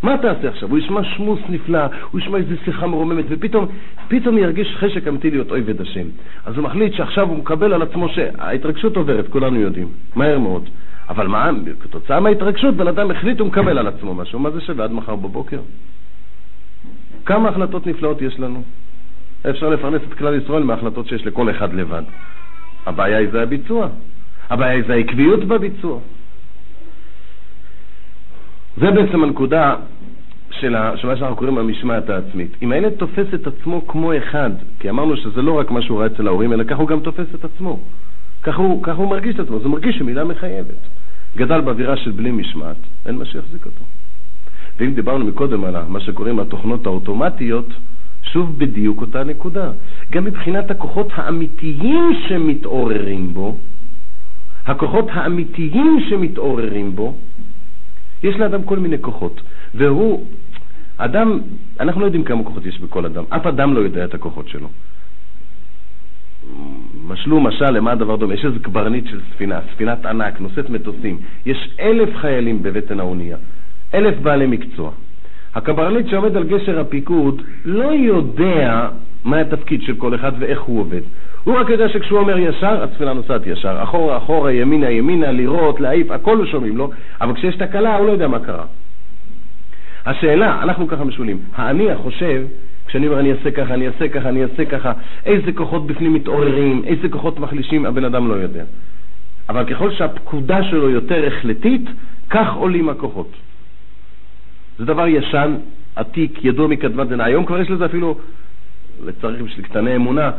מה 0.03 0.17
תעשה 0.17 0.49
עכשיו? 0.49 0.69
הוא 0.69 0.77
ישמע 0.77 1.03
שמוס 1.03 1.39
נפלא, 1.49 1.79
הוא 2.11 2.21
ישמע 2.21 2.37
איזו 2.37 2.55
שיחה 2.65 2.87
מרוממת, 2.87 3.25
ופתאום 3.29 3.65
פתאום 4.07 4.37
ירגיש 4.37 4.75
חשק 4.75 5.07
אמיתי 5.07 5.31
להיות 5.31 5.51
עובד 5.51 5.81
השם. 5.81 6.07
אז 6.45 6.55
הוא 6.57 6.63
מחליט 6.63 6.93
שעכשיו 6.93 7.29
הוא 7.29 7.37
מקבל 7.37 7.73
על 7.73 7.81
עצמו 7.81 8.09
שההתרגשות 8.09 8.97
עוברת, 8.97 9.27
כולנו 9.27 9.59
יודעים, 9.59 9.87
מהר 10.15 10.39
מאוד. 10.39 10.69
אבל 11.09 11.27
מה, 11.27 11.49
כתוצאה 11.79 12.19
מההתרגשות, 12.19 12.75
בן 12.75 12.87
אדם 12.87 13.11
החליט, 13.11 13.39
הוא 13.39 13.47
מקבל 13.47 13.77
על 13.77 13.87
עצמו 13.87 14.13
משהו. 14.13 14.39
מה 14.39 14.49
זה 14.49 14.61
שווה 14.61 14.83
עד 14.83 14.91
מחר 14.91 15.15
בבוקר? 15.15 15.59
כמה 17.25 17.49
החלטות 17.49 17.87
נפלאות 17.87 18.21
יש 18.21 18.39
לנו. 18.39 18.63
אפשר 19.49 19.69
לפרנס 19.69 20.01
את 20.07 20.13
כלל 20.13 20.41
ישראל 20.43 20.63
מההחלטות 20.63 21.07
שיש 21.07 21.25
לכל 21.25 21.49
אחד 21.49 21.73
לבד. 21.73 22.03
הבעיה 22.85 23.17
היא 23.17 23.27
זה 23.31 23.41
הביצוע. 23.41 23.87
הבעיה 24.49 24.71
היא 24.71 24.83
זה 24.87 24.93
העקביות 24.93 25.43
בביצוע. 25.43 25.99
זה 28.77 28.91
בעצם 28.91 29.23
הנקודה 29.23 29.75
של, 30.51 30.75
מה 31.03 31.15
שאנחנו 31.15 31.35
קוראים 31.35 31.57
המשמעת 31.57 32.09
העצמית. 32.09 32.57
אם 32.61 32.71
הילד 32.71 32.91
תופס 32.91 33.33
את 33.33 33.47
עצמו 33.47 33.87
כמו 33.87 34.17
אחד, 34.17 34.51
כי 34.79 34.89
אמרנו 34.89 35.17
שזה 35.17 35.41
לא 35.41 35.59
רק 35.59 35.71
מה 35.71 35.81
שהוא 35.81 35.99
ראה 35.99 36.07
אצל 36.07 36.27
ההורים, 36.27 36.53
אלא 36.53 36.63
ככה 36.63 36.75
הוא 36.75 36.87
גם 36.87 36.99
תופס 36.99 37.27
את 37.35 37.45
עצמו. 37.45 37.79
ככה 38.43 38.61
הוא, 38.61 38.83
ככה 38.83 38.97
הוא 38.97 39.09
מרגיש 39.09 39.35
את 39.35 39.39
עצמו, 39.39 39.59
זה 39.59 39.69
מרגיש 39.69 39.97
שמילה 39.97 40.23
מחייבת. 40.23 40.81
גדל 41.37 41.61
באווירה 41.61 41.97
של 41.97 42.11
בלי 42.11 42.31
משמעת, 42.31 42.77
אין 43.05 43.15
מה 43.15 43.25
שיחזיק 43.25 43.65
אותו. 43.65 43.83
ואם 44.79 44.93
דיברנו 44.93 45.25
מקודם 45.25 45.63
על 45.63 45.75
מה 45.87 45.99
שקוראים 45.99 46.39
התוכנות 46.39 46.85
האוטומטיות, 46.85 47.67
שוב 48.23 48.59
בדיוק 48.59 49.01
אותה 49.01 49.23
נקודה. 49.23 49.71
גם 50.11 50.25
מבחינת 50.25 50.71
הכוחות 50.71 51.07
האמיתיים 51.13 52.13
שמתעוררים 52.27 53.33
בו, 53.33 53.57
הכוחות 54.65 55.05
האמיתיים 55.11 55.99
שמתעוררים 56.09 56.95
בו, 56.95 57.17
יש 58.23 58.35
לאדם 58.35 58.63
כל 58.63 58.79
מיני 58.79 59.01
כוחות. 59.01 59.41
והוא, 59.75 60.25
אדם, 60.97 61.39
אנחנו 61.79 62.01
לא 62.01 62.05
יודעים 62.05 62.23
כמה 62.23 62.43
כוחות 62.43 62.65
יש 62.65 62.79
בכל 62.79 63.05
אדם, 63.05 63.23
אף 63.29 63.45
אדם 63.45 63.73
לא 63.73 63.79
יודע 63.79 64.05
את 64.05 64.13
הכוחות 64.13 64.47
שלו. 64.47 64.69
משלו 67.07 67.39
משל 67.39 67.69
למה 67.69 67.91
הדבר 67.91 68.15
דומה, 68.15 68.33
יש 68.33 68.45
איזה 68.45 68.59
קברניט 68.59 69.07
של 69.07 69.19
ספינה, 69.33 69.59
ספינת 69.73 70.05
ענק, 70.05 70.39
נושאת 70.39 70.69
מטוסים, 70.69 71.17
יש 71.45 71.69
אלף 71.79 72.15
חיילים 72.15 72.63
בבטן 72.63 72.99
האונייה. 72.99 73.37
אלף 73.93 74.19
בעלי 74.19 74.47
מקצוע. 74.47 74.91
הקברניט 75.55 76.07
שעומד 76.07 76.37
על 76.37 76.43
גשר 76.43 76.79
הפיקוד 76.79 77.41
לא 77.65 77.87
יודע 77.93 78.89
מה 79.23 79.37
התפקיד 79.37 79.81
של 79.81 79.95
כל 79.95 80.15
אחד 80.15 80.31
ואיך 80.39 80.61
הוא 80.61 80.79
עובד. 80.79 81.01
הוא 81.43 81.59
רק 81.59 81.69
יודע 81.69 81.89
שכשהוא 81.89 82.19
אומר 82.19 82.37
ישר, 82.37 82.83
הספינה 82.83 83.13
נוסעת 83.13 83.47
ישר. 83.47 83.83
אחורה, 83.83 84.17
אחורה, 84.17 84.51
ימינה, 84.51 84.89
ימינה, 84.89 85.31
לירות, 85.31 85.79
להעיף, 85.79 86.11
הכל 86.11 86.45
שומעים 86.45 86.77
לו, 86.77 86.91
אבל 87.21 87.33
כשיש 87.33 87.55
תקלה 87.55 87.95
הוא 87.97 88.07
לא 88.07 88.11
יודע 88.11 88.27
מה 88.27 88.39
קרה. 88.39 88.65
השאלה, 90.05 90.63
אנחנו 90.63 90.87
ככה 90.87 91.03
משולים, 91.03 91.37
האני 91.55 91.91
החושב, 91.91 92.43
כשאני 92.87 93.07
אומר 93.07 93.19
אני 93.19 93.31
אעשה 93.31 93.51
ככה, 93.51 93.73
אני 93.73 93.87
אעשה 93.87 94.07
ככה, 94.07 94.29
אני 94.29 94.43
אעשה 94.43 94.65
ככה, 94.65 94.91
איזה 95.25 95.51
כוחות 95.51 95.87
בפנים 95.87 96.13
מתעוררים, 96.13 96.81
איזה 96.85 97.09
כוחות 97.09 97.39
מחלישים, 97.39 97.85
הבן 97.85 98.05
אדם 98.05 98.27
לא 98.27 98.33
יודע. 98.33 98.63
אבל 99.49 99.65
ככל 99.65 99.91
שהפקודה 99.91 100.63
שלו 100.63 100.89
יותר 100.89 101.27
החלטית, 101.27 101.85
כך 102.29 102.53
עולים 102.53 102.89
הכוחות. 102.89 103.31
זה 104.77 104.85
דבר 104.85 105.07
ישן, 105.07 105.55
עתיק, 105.95 106.45
ידוע 106.45 106.67
מקדמת 106.67 107.07
דנא. 107.07 107.23
היום 107.23 107.45
כבר 107.45 107.59
יש 107.59 107.69
לזה 107.69 107.85
אפילו, 107.85 108.17
לצריך 109.05 109.41
בשביל 109.41 109.65
קטני 109.65 109.95
אמונה, 109.95 110.31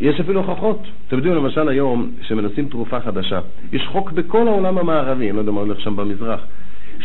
יש 0.00 0.20
אפילו 0.20 0.40
הוכחות. 0.40 0.86
אתם 1.08 1.16
יודעים, 1.16 1.34
למשל 1.34 1.68
היום, 1.68 2.10
שמנסים 2.22 2.68
תרופה 2.68 3.00
חדשה, 3.00 3.40
יש 3.72 3.86
חוק 3.86 4.12
בכל 4.12 4.48
העולם 4.48 4.78
המערבי, 4.78 5.28
אני 5.28 5.36
לא 5.36 5.40
יודע 5.40 5.52
מה 5.52 5.60
הולך 5.60 5.80
שם 5.80 5.96
במזרח, 5.96 6.40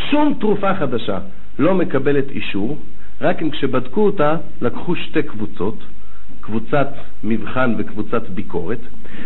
שום 0.10 0.34
תרופה 0.40 0.76
חדשה 0.76 1.20
לא 1.60 1.76
מקבלת 1.76 2.30
אישור, 2.30 2.78
רק 3.22 3.42
אם 3.42 3.50
כשבדקו 3.50 4.06
אותה 4.06 4.36
לקחו 4.62 4.96
שתי 4.96 5.24
קבוצות, 5.24 5.84
קבוצת 6.42 6.88
מבחן 7.24 7.76
וקבוצת 7.78 8.30
ביקורת. 8.30 8.80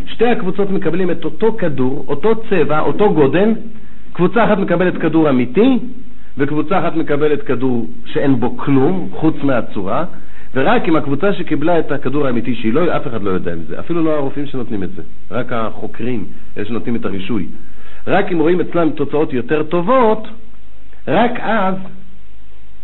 שתי 0.05 0.25
הקבוצות 0.25 0.69
מקבלים 0.69 1.11
את 1.11 1.25
אותו 1.25 1.57
כדור, 1.57 2.05
אותו 2.07 2.35
צבע, 2.49 2.79
אותו 2.79 3.13
גודל, 3.13 3.49
קבוצה 4.13 4.45
אחת 4.45 4.57
מקבלת 4.57 5.01
כדור 5.01 5.29
אמיתי, 5.29 5.79
וקבוצה 6.37 6.79
אחת 6.79 6.95
מקבלת 6.95 7.43
כדור 7.43 7.87
שאין 8.05 8.39
בו 8.39 8.57
כלום, 8.57 9.09
חוץ 9.13 9.35
מהצורה, 9.43 10.05
ורק 10.53 10.87
אם 10.87 10.95
הקבוצה 10.95 11.33
שקיבלה 11.33 11.79
את 11.79 11.91
הכדור 11.91 12.27
האמיתי, 12.27 12.55
שהיא 12.55 12.73
לא, 12.73 12.97
אף 12.97 13.07
אחד 13.07 13.23
לא 13.23 13.29
יודע 13.29 13.55
מזה, 13.55 13.79
אפילו 13.79 14.03
לא 14.03 14.15
הרופאים 14.15 14.45
שנותנים 14.45 14.83
את 14.83 14.89
זה, 14.95 15.01
רק 15.31 15.53
החוקרים, 15.53 16.25
אלה 16.57 16.65
שנותנים 16.65 16.95
את 16.95 17.05
הרישוי. 17.05 17.47
רק 18.07 18.31
אם 18.31 18.39
רואים 18.39 18.61
אצלם 18.61 18.89
תוצאות 18.89 19.33
יותר 19.33 19.63
טובות, 19.63 20.27
רק 21.07 21.31
אז, 21.39 21.75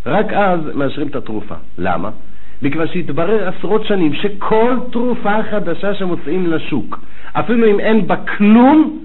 רק 0.06 0.34
אז 0.34 0.60
מאשרים 0.76 1.08
את 1.08 1.16
התרופה. 1.16 1.56
למה? 1.78 2.10
מכיוון 2.62 2.88
שהתברר 2.88 3.48
עשרות 3.48 3.86
שנים 3.86 4.14
שכל 4.14 4.76
תרופה 4.92 5.44
חדשה 5.52 5.96
שמוצאים 5.96 6.48
לשוק, 6.48 7.00
אפילו 7.34 7.68
אם 7.68 7.80
אין 7.80 8.08
בה 8.08 8.16
כלום, 8.16 9.00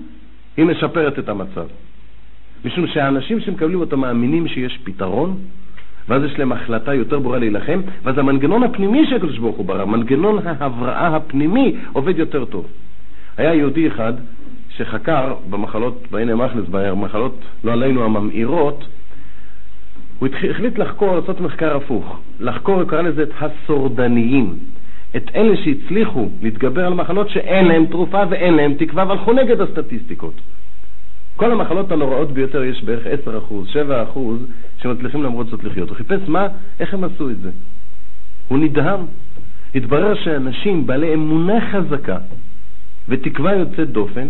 היא 0.57 0.65
משפרת 0.65 1.19
את 1.19 1.29
המצב. 1.29 1.67
משום 2.65 2.87
שהאנשים 2.87 3.41
שמקבלים 3.41 3.81
אותה 3.81 3.97
מאמינים 3.97 4.49
שיש 4.49 4.79
פתרון, 4.85 5.37
ואז 6.09 6.23
יש 6.23 6.39
להם 6.39 6.53
החלטה 6.53 6.95
יותר 6.95 7.19
ברורה 7.19 7.39
להילחם, 7.39 7.81
ואז 8.03 8.19
המנגנון 8.19 8.63
הפנימי 8.63 9.07
שהקדוש 9.07 9.39
ברוך 9.39 9.57
הוא 9.57 9.67
ברא, 9.67 9.85
מנגנון 9.85 10.39
ההבראה 10.47 11.17
הפנימי, 11.17 11.77
עובד 11.93 12.19
יותר 12.19 12.45
טוב. 12.45 12.67
היה 13.37 13.55
יהודי 13.55 13.89
אחד 13.89 14.13
שחקר 14.77 15.35
במחלות, 15.51 16.07
בעיני 16.11 16.35
מחלס, 16.35 16.65
במחלות, 16.71 17.39
לא 17.65 17.73
עלינו, 17.73 18.05
הממאירות, 18.05 18.85
הוא 20.19 20.29
החליט 20.51 20.79
לחקור, 20.79 21.17
לעשות 21.17 21.41
מחקר 21.41 21.77
הפוך. 21.77 22.19
לחקור, 22.41 22.81
הוא 22.81 22.89
קרא 22.89 23.03
לזה 23.03 23.23
את 23.23 23.31
השורדניים. 23.41 24.59
את 25.17 25.31
אלה 25.35 25.57
שהצליחו 25.57 26.29
להתגבר 26.43 26.87
על 26.87 26.95
מחלות 26.95 27.29
שאין 27.29 27.67
להם 27.67 27.87
תרופה 27.87 28.23
ואין 28.31 28.55
להם 28.55 28.75
תקווה 28.75 29.05
והלכו 29.09 29.33
נגד 29.33 29.61
הסטטיסטיקות. 29.61 30.35
כל 31.37 31.53
המחלות 31.53 31.93
הנוראות 31.93 32.33
ביותר 32.33 32.65
יש 32.65 32.85
בערך 32.85 33.07
10%, 33.07 33.09
7% 34.15 34.19
שמצליחים 34.83 35.23
למרות 35.23 35.47
זאת 35.47 35.65
לחיות. 35.65 35.89
הוא 35.89 35.97
חיפש 35.97 36.21
מה, 36.29 36.47
איך 36.81 36.95
הם 36.95 37.05
עשו 37.05 37.31
את 37.31 37.41
זה. 37.41 37.51
הוא 38.49 38.59
נדהם. 38.59 39.01
התברר 39.75 40.15
שאנשים 40.15 40.87
בעלי 40.87 41.15
אמונה 41.15 41.71
חזקה 41.73 42.19
ותקווה 43.09 43.53
יוצאת 43.55 43.91
דופן, 43.91 44.27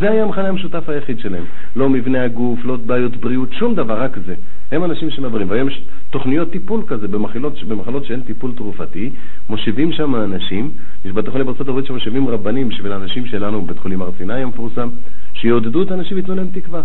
זה 0.00 0.10
היה 0.10 0.22
המכנה 0.22 0.48
המשותף 0.48 0.88
היחיד 0.88 1.18
שלהם. 1.18 1.44
לא 1.76 1.88
מבנה 1.88 2.24
הגוף, 2.24 2.64
לא 2.64 2.76
בעיות 2.76 3.16
בריאות, 3.16 3.52
שום 3.52 3.74
דבר, 3.74 4.02
רק 4.02 4.16
זה. 4.26 4.34
הם 4.70 4.84
אנשים 4.84 5.10
שמעברים. 5.10 5.50
והיום 5.50 5.68
יש 5.68 5.82
תוכניות 6.10 6.50
טיפול 6.50 6.82
כזה 6.86 7.08
במחלות, 7.08 7.64
במחלות 7.64 8.04
שאין 8.04 8.20
טיפול 8.20 8.52
תרופתי, 8.56 9.10
מושיבים 9.48 9.92
שם 9.92 10.14
אנשים, 10.14 10.70
יש 11.04 11.12
בתי 11.12 11.30
חולים 11.30 11.46
בארצות 11.46 11.68
הברית 11.68 11.86
שמושיבים 11.86 12.28
רבנים 12.28 12.68
בשביל 12.68 12.92
האנשים 12.92 13.26
שלנו 13.26 13.62
בבית 13.62 13.78
חולים 13.78 14.02
הר 14.02 14.10
סיני 14.18 14.42
המפורסם, 14.42 14.88
שיעודדו 15.42 15.82
את 15.82 15.90
האנשים 15.90 16.16
וייתנו 16.16 16.34
להם 16.34 16.48
תקווה. 16.52 16.82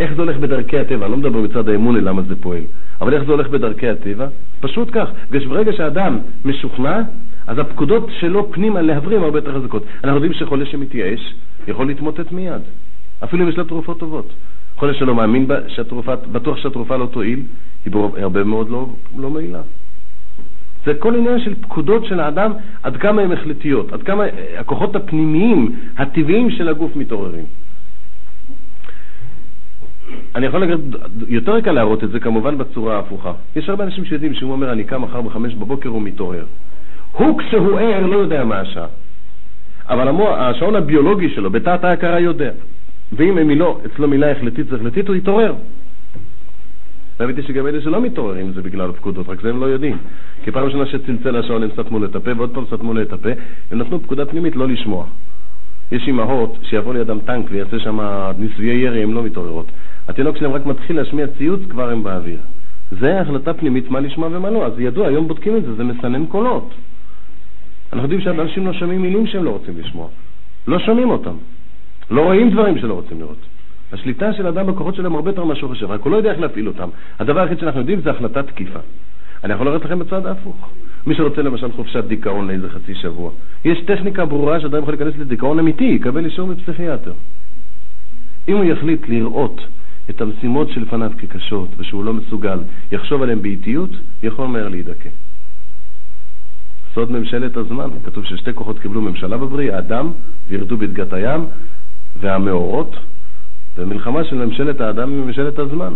איך 0.00 0.12
זה 0.14 0.22
הולך 0.22 0.36
בדרכי 0.36 0.78
הטבע? 0.78 1.04
אני 1.06 1.12
לא 1.12 1.16
מדבר 1.16 1.40
מצד 1.40 1.68
האמון 1.68 2.04
למה 2.04 2.22
זה 2.22 2.36
פועל, 2.36 2.62
אבל 3.00 3.14
איך 3.14 3.24
זה 3.24 3.32
הולך 3.32 3.48
בדרכי 3.48 3.88
הטבע? 3.88 4.26
פשוט 4.60 4.88
כך. 4.92 5.08
בגלל 5.30 5.40
שברגע 5.40 5.72
שאדם 5.72 6.18
משוכנע, 6.44 7.00
אז 7.46 7.58
הפקודות 7.58 8.10
שלו 8.20 8.52
פנימה 8.52 8.82
להבריא 8.82 9.18
הרבה 9.18 9.38
יותר 9.38 9.60
חזקות. 9.60 9.84
אנחנו 10.04 10.16
יודעים 10.16 10.32
שחולה 10.32 10.66
שמתייאש 10.66 11.34
יכול 11.68 11.86
להתמוטט 11.86 12.32
מיד, 12.32 12.62
אפילו 13.24 13.44
אם 13.44 13.48
יש 13.48 13.58
לה 13.58 13.64
תרופות 13.64 13.98
טובות. 13.98 14.32
חולה 14.76 14.94
שלא 14.94 15.14
מאמין 15.14 15.48
בה, 15.48 15.56
שהתרופה, 15.68 16.16
בטוח 16.16 16.56
שהתרופה 16.56 16.96
לא 16.96 17.06
תועיל, 17.06 17.42
היא 17.84 17.92
הרבה 18.16 18.44
מאוד 18.44 18.70
לא, 18.70 18.88
לא 19.18 19.30
מועילה. 19.30 19.60
זה 20.86 20.94
כל 20.94 21.14
עניין 21.14 21.40
של 21.40 21.54
פקודות 21.54 22.04
של 22.04 22.20
האדם, 22.20 22.52
עד 22.82 22.96
כמה 22.96 23.22
הן 23.22 23.32
החלטיות, 23.32 23.92
עד 23.92 24.02
כמה 24.02 24.24
הכוחות 24.58 24.96
הפנימיים, 24.96 25.76
הטבעיים 25.98 26.50
של 26.50 26.68
הגוף 26.68 26.96
מתעוררים. 26.96 27.44
אני 30.34 30.46
יכול 30.46 30.60
להגיד, 30.60 30.96
יותר 31.28 31.60
קל 31.60 31.72
להראות 31.72 32.04
את 32.04 32.10
זה 32.10 32.20
כמובן 32.20 32.58
בצורה 32.58 32.96
ההפוכה. 32.96 33.32
יש 33.56 33.68
הרבה 33.68 33.84
אנשים 33.84 34.04
שיודעים 34.04 34.34
שהוא 34.34 34.52
אומר, 34.52 34.72
אני 34.72 34.84
קם 34.84 35.02
מחר 35.02 35.20
בחמש 35.20 35.54
בבוקר, 35.54 35.88
הוא 35.88 36.02
מתעורר. 36.02 36.44
הוא 37.12 37.38
כשהוא 37.38 37.78
ער 37.78 38.06
לא 38.06 38.16
יודע 38.16 38.44
מה 38.44 38.60
השעה. 38.60 38.86
אבל 39.88 40.08
המוח, 40.08 40.38
השעון 40.38 40.76
הביולוגי 40.76 41.28
שלו, 41.28 41.50
בתת 41.50 41.84
ההכרה 41.84 42.20
יודע. 42.20 42.50
ואם 43.12 43.38
הם 43.38 43.50
לא, 43.50 43.80
אצלו 43.86 44.08
מילה 44.08 44.30
החלטית 44.30 44.66
זה 44.66 44.76
החלטית, 44.76 45.08
הוא 45.08 45.16
יתעורר. 45.16 45.54
והאמת 47.20 47.36
היא 47.36 47.44
שגם 47.44 47.66
אלה 47.66 47.80
שלא 47.80 48.00
מתעוררים 48.00 48.52
זה 48.52 48.62
בגלל 48.62 48.90
הפקודות, 48.90 49.28
רק 49.28 49.40
זה 49.42 49.50
הם 49.50 49.60
לא 49.60 49.66
יודעים. 49.66 49.96
כי 50.42 50.50
פעם 50.50 50.64
ראשונה 50.64 50.86
שצלצל 50.86 51.36
השעון 51.36 51.62
הם 51.62 51.70
סתמו 51.72 51.98
לו 51.98 52.06
את 52.06 52.16
הפה, 52.16 52.30
ועוד 52.36 52.50
פעם 52.54 52.64
סתמו 52.66 52.94
לו 52.94 53.02
את 53.02 53.12
הפה, 53.12 53.28
הם 53.70 53.78
נתנו 53.78 54.00
פקודה 54.00 54.26
פנימית 54.26 54.56
לא 54.56 54.68
לשמוע. 54.68 55.06
יש 55.92 56.08
אמהות 56.08 56.58
שיבוא 56.62 56.94
לידם 56.94 57.18
טנק 57.24 57.46
ויעשה 57.50 57.78
שם 57.78 58.00
ניסויי 58.38 58.76
ירי, 58.76 59.02
הן 59.02 59.10
לא 59.10 59.22
מתעוררות. 59.22 59.66
התינוק 60.08 60.36
שלהם 60.36 60.52
רק 60.52 60.66
מתחיל 60.66 60.96
להשמיע 60.96 61.26
ציוץ, 61.26 61.60
כבר 61.70 61.90
הם 61.90 62.02
באוויר. 62.02 62.38
זה 63.00 63.20
החלטה 63.20 63.54
פנימית 63.54 63.90
מה 63.90 64.00
לשמוע 64.00 64.28
ומה 64.32 64.50
לא. 64.50 64.66
אז 64.66 64.72
ידוע, 64.78 65.08
היום 65.08 65.28
בודקים 65.28 65.56
את 65.56 65.64
זה, 65.64 65.74
זה 65.74 65.84
מסנן 65.84 66.26
קולות. 66.26 66.74
אנחנו 67.92 68.04
יודעים 68.04 68.20
שאנשים 68.20 68.66
לא 68.66 68.72
שומעים 68.72 69.02
מילים 69.02 69.26
שהם 69.26 69.44
לא 69.44 69.50
רוצים 69.50 69.74
לשמוע. 69.78 70.08
לא 70.68 70.78
שומעים 70.78 71.10
אותם. 71.10 71.34
לא 72.10 72.22
רואים 72.22 72.50
דברים 72.50 72.78
שלא 72.78 72.94
רוצים 72.94 73.20
לראות. 73.20 73.36
השליטה 73.92 74.32
של 74.32 74.46
אדם 74.46 74.66
בכוחות 74.66 74.94
שלהם 74.94 75.14
הרבה 75.14 75.30
יותר 75.30 75.44
ממה 75.44 75.54
שהוא 75.54 75.68
חושב, 75.68 75.90
רק 75.90 76.00
הוא 76.00 76.12
לא 76.12 76.16
יודע 76.16 76.30
איך 76.30 76.40
להפעיל 76.40 76.68
אותם. 76.68 76.88
הדבר 77.18 77.40
היחיד 77.40 77.58
שאנחנו 77.58 77.80
יודעים 77.80 78.00
זה 78.00 78.10
החלטת 78.10 78.46
תקיפה. 78.46 78.78
אני 79.44 79.52
יכול 79.54 79.66
לראות 79.66 79.84
לכם 79.84 79.98
בצד 79.98 80.26
ההפוך. 80.26 80.68
מי 81.06 81.14
שרוצה 81.14 81.42
למשל 81.42 81.72
חופשת 81.72 82.04
דיכאון 82.04 82.48
לאיזה 82.48 82.70
חצי 82.70 82.94
שבוע, 82.94 83.30
יש 83.64 83.78
טכניקה 83.86 84.24
ברורה 84.24 84.60
שאדם 84.60 84.82
יכול 84.82 84.94
להיכנס 84.94 85.20
לדיכאון 85.20 85.58
אמיתי, 85.58 85.84
יקבל 85.84 86.24
אישור 86.24 86.48
מפסיכיאטר. 86.48 87.12
אם 88.48 88.56
הוא 88.56 88.64
יחליט 88.64 89.08
לראות 89.08 89.60
את 90.10 90.20
המשימות 90.20 90.68
שלפניו 90.68 91.10
כקשות 91.18 91.68
ושהוא 91.76 92.04
לא 92.04 92.12
מסוגל, 92.12 92.58
יחשוב 92.92 93.22
עליהן 93.22 93.42
באיטיות, 93.42 93.90
יכול 94.22 94.46
מהר 94.46 94.68
להידכא. 94.68 95.08
סוד 96.94 97.10
ממשלת 97.10 97.56
הזמן, 97.56 97.88
כתוב 98.04 98.24
ששתי 98.24 98.54
כוחות 98.54 98.78
קיבלו 98.78 99.00
ממשלה 99.00 99.36
בבריאה, 99.38 99.76
האדם 99.76 100.10
וירדו 100.48 100.76
בדגת 100.76 101.12
הים 101.12 101.46
והמאורות, 102.20 102.96
ומלחמה 103.76 104.24
של 104.24 104.36
ממשלת 104.36 104.80
האדם 104.80 105.10
היא 105.10 105.18
ממשלת 105.18 105.58
הזמן. 105.58 105.94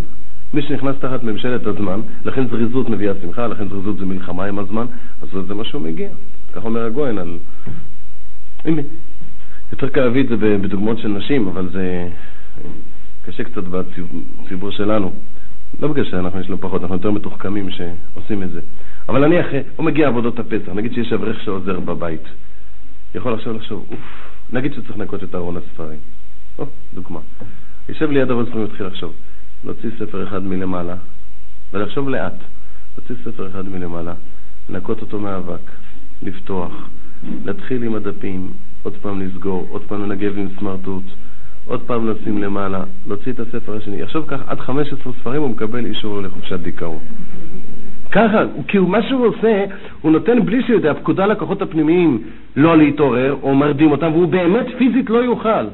מי 0.55 0.63
שנכנס 0.63 0.97
תחת 1.01 1.23
ממשלת 1.23 1.67
הזמן, 1.67 2.01
לכן 2.25 2.49
זריזות 2.49 2.89
מביאה 2.89 3.13
שמחה, 3.23 3.47
לכן 3.47 3.69
זריזות 3.69 3.99
זה 3.99 4.07
מלחמה 4.07 4.45
עם 4.45 4.59
הזמן, 4.59 4.87
אז 5.23 5.29
זה 5.49 5.55
מה 5.55 5.65
שהוא 5.65 5.83
מגיע. 5.83 6.09
כך 6.55 6.65
אומר 6.65 6.85
הגויין 6.85 7.19
על... 7.19 7.39
הנה, 8.65 8.83
יותר 9.73 9.89
קל 9.89 10.01
להביא 10.01 10.23
את 10.23 10.29
זה 10.29 10.37
בדוגמאות 10.37 10.99
של 10.99 11.09
נשים, 11.09 11.49
אבל 11.49 11.69
זה 11.73 12.09
קשה 13.27 13.45
קצת 13.45 13.65
בציבור 13.65 14.71
שלנו. 14.71 15.13
לא 15.81 15.89
בגלל 15.89 16.05
שאנחנו 16.05 16.41
יש 16.41 16.49
לנו 16.49 16.59
פחות, 16.59 16.83
אנחנו 16.83 16.97
יותר 16.97 17.11
מתוחכמים 17.11 17.69
שעושים 17.71 18.43
את 18.43 18.51
זה. 18.51 18.61
אבל 19.09 19.27
נניח, 19.27 19.47
הוא 19.77 19.87
מגיע 19.87 20.09
עבודות 20.09 20.39
הפסח, 20.39 20.73
נגיד 20.75 20.95
שיש 20.95 21.13
אברך 21.13 21.43
שעוזר 21.45 21.81
בבית. 21.81 22.23
יכול 23.15 23.35
עכשיו 23.35 23.53
לחשוב, 23.53 23.87
אוף, 23.91 23.99
נגיד 24.53 24.73
שצריך 24.75 24.99
לנקות 24.99 25.23
את 25.23 25.35
ארון 25.35 25.57
הספרים. 25.57 25.99
או, 26.59 26.65
דוגמה. 26.95 27.21
יושב 27.89 28.11
ליד 28.11 28.31
ארון 28.31 28.45
הספרים 28.45 28.65
ומתחיל 28.65 28.87
לחשוב. 28.87 29.13
להוציא 29.67 29.91
ספר 29.99 30.25
אחד 30.25 30.45
מלמעלה, 30.45 30.95
ולחשוב 31.73 32.09
לאט. 32.09 32.35
להוציא 32.99 33.25
ספר 33.25 33.49
אחד 33.49 33.69
מלמעלה, 33.69 34.15
לנקות 34.71 35.01
אותו 35.01 35.21
מאבק, 35.21 35.71
לפתוח, 36.23 36.89
להתחיל 37.45 37.83
עם 37.83 37.95
הדפים, 37.95 38.51
עוד 38.83 38.95
פעם 39.03 39.21
לסגור, 39.21 39.67
עוד 39.71 39.83
פעם 39.83 40.03
לנגב 40.03 40.39
עם 40.39 40.49
סמרטוט, 40.59 41.03
עוד 41.67 41.81
פעם 41.87 42.11
לשים 42.11 42.43
למעלה, 42.43 42.85
להוציא 43.07 43.33
את 43.33 43.41
הספר 43.41 43.77
השני. 43.77 44.01
יחשוב 44.01 44.25
כך, 44.29 44.41
עד 44.47 44.61
15 44.61 45.13
ספרים 45.21 45.43
הוא 45.43 45.51
מקבל 45.51 45.87
אישור 45.87 46.21
לחופשת 46.21 46.61
דיכאון. 46.61 46.99
ככה, 48.13 48.43
כי 48.69 48.79
מה 48.79 49.03
שהוא 49.09 49.27
עושה, 49.27 49.65
הוא 50.01 50.13
נותן 50.13 50.45
בלי 50.45 50.63
שהוא 50.63 50.77
יודע, 50.77 50.95
פקודה 50.95 51.27
לכוחות 51.27 51.63
הפנימיים 51.63 52.23
לא 52.57 52.79
להתעורר, 52.79 53.37
או 53.43 53.55
מרדים 53.55 53.91
אותם, 53.91 54.13
והוא 54.13 54.29
באמת 54.29 54.67
פיזית 54.79 55.11
לא 55.11 55.19
יוכל. 55.19 55.67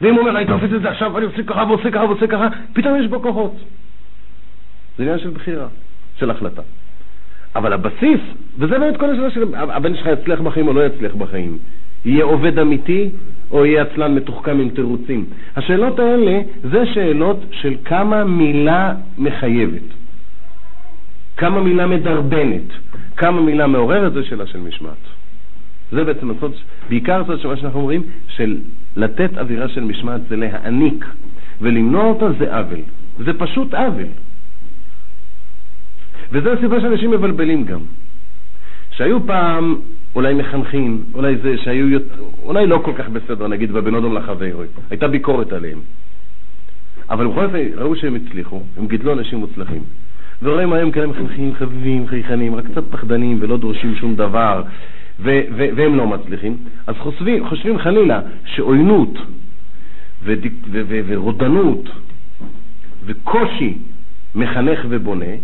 ואם 0.00 0.14
הוא 0.14 0.20
אומר, 0.20 0.36
אני 0.36 0.46
תופס 0.46 0.74
את 0.76 0.82
זה 0.82 0.90
עכשיו, 0.90 1.18
אני 1.18 1.26
עושה 1.26 1.42
ככה 1.42 1.64
ועושה 1.68 1.90
ככה 1.90 2.04
ועושה 2.04 2.26
ככה, 2.26 2.48
פתאום 2.72 3.00
יש 3.00 3.06
בו 3.06 3.22
כוחות. 3.22 3.56
זה 4.98 5.02
עניין 5.02 5.18
של 5.18 5.30
בחירה, 5.30 5.66
של 6.18 6.30
החלטה. 6.30 6.62
אבל 7.56 7.72
הבסיס, 7.72 8.20
וזה 8.58 8.78
באמת 8.78 8.96
כל 8.96 9.10
השאלה 9.10 9.30
של 9.30 9.54
הבן 9.54 9.96
שלך 9.96 10.06
יצליח 10.06 10.40
בחיים 10.40 10.68
או 10.68 10.72
לא 10.72 10.86
יצליח 10.86 11.14
בחיים, 11.14 11.58
יהיה 12.04 12.24
עובד 12.24 12.58
אמיתי 12.58 13.10
או 13.50 13.66
יהיה 13.66 13.82
עצלן 13.82 14.14
מתוחכם 14.14 14.60
עם 14.60 14.68
תירוצים. 14.68 15.24
השאלות 15.56 15.98
האלה 15.98 16.40
זה 16.62 16.86
שאלות 16.94 17.44
של 17.50 17.74
כמה 17.84 18.24
מילה 18.24 18.94
מחייבת, 19.18 19.88
כמה 21.36 21.60
מילה 21.60 21.86
מדרבנת, 21.86 22.68
כמה 23.16 23.40
מילה 23.40 23.66
מעוררת, 23.66 24.12
זה 24.12 24.24
שאלה 24.24 24.46
של 24.46 24.58
משמעת. 24.58 25.04
זה 25.92 26.04
בעצם 26.04 26.30
הסוד, 26.30 26.52
בעיקר 26.88 27.20
הסוד 27.20 27.40
של 27.40 27.48
מה 27.48 27.56
שאנחנו 27.56 27.80
אומרים, 27.80 28.02
של 28.28 28.56
לתת 28.96 29.38
אווירה 29.38 29.68
של 29.68 29.84
משמעת 29.84 30.20
זה 30.28 30.36
להעניק, 30.36 31.04
ולמנוע 31.60 32.04
אותה 32.04 32.26
זה 32.38 32.56
עוול. 32.56 32.80
זה 33.18 33.32
פשוט 33.38 33.74
עוול. 33.74 34.06
וזו 36.32 36.52
הסיבה 36.52 36.80
שאנשים 36.80 37.10
מבלבלים 37.10 37.64
גם. 37.64 37.80
שהיו 38.90 39.26
פעם 39.26 39.76
אולי 40.14 40.34
מחנכים, 40.34 41.04
אולי 41.14 41.36
זה, 41.36 41.58
שהיו, 41.58 41.98
אולי 42.42 42.66
לא 42.66 42.80
כל 42.84 42.92
כך 42.98 43.08
בסדר, 43.08 43.48
נגיד, 43.48 43.72
בבנודום 43.72 44.14
לחברוי, 44.14 44.66
הייתה 44.90 45.08
ביקורת 45.08 45.52
עליהם. 45.52 45.78
אבל 47.10 47.26
בכל 47.26 47.46
זאת 47.46 47.56
ראו 47.76 47.96
שהם 47.96 48.14
הצליחו, 48.14 48.62
הם 48.76 48.86
גידלו 48.86 49.12
אנשים 49.12 49.38
מוצלחים. 49.38 49.82
ורואים 50.42 50.72
היום 50.72 50.90
כאלה 50.90 51.06
מחנכים 51.06 51.54
חביבים, 51.54 52.08
חייכנים, 52.08 52.54
רק 52.54 52.64
קצת 52.64 52.84
פחדנים 52.90 53.38
ולא 53.40 53.56
דורשים 53.56 53.96
שום 53.96 54.16
דבר, 54.16 54.62
ו- 55.20 55.40
ו- 55.56 55.68
והם 55.76 55.96
לא 55.96 56.06
מצליחים, 56.06 56.56
אז 56.86 56.94
חושבים, 56.98 57.48
חושבים 57.48 57.78
חלילה 57.78 58.20
שעוינות 58.44 59.18
ורודנות 60.72 61.88
וקושי 63.06 63.78
מחנך 64.34 64.80
ובונה, 64.88 65.34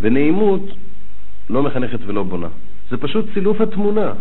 ונעימות 0.00 0.70
לא 1.50 1.62
מחנכת 1.62 1.98
ולא 2.06 2.22
בונה. 2.22 2.48
זה 2.90 2.96
פשוט 2.96 3.26
סילוף 3.34 3.60
התמונה. 3.60 4.12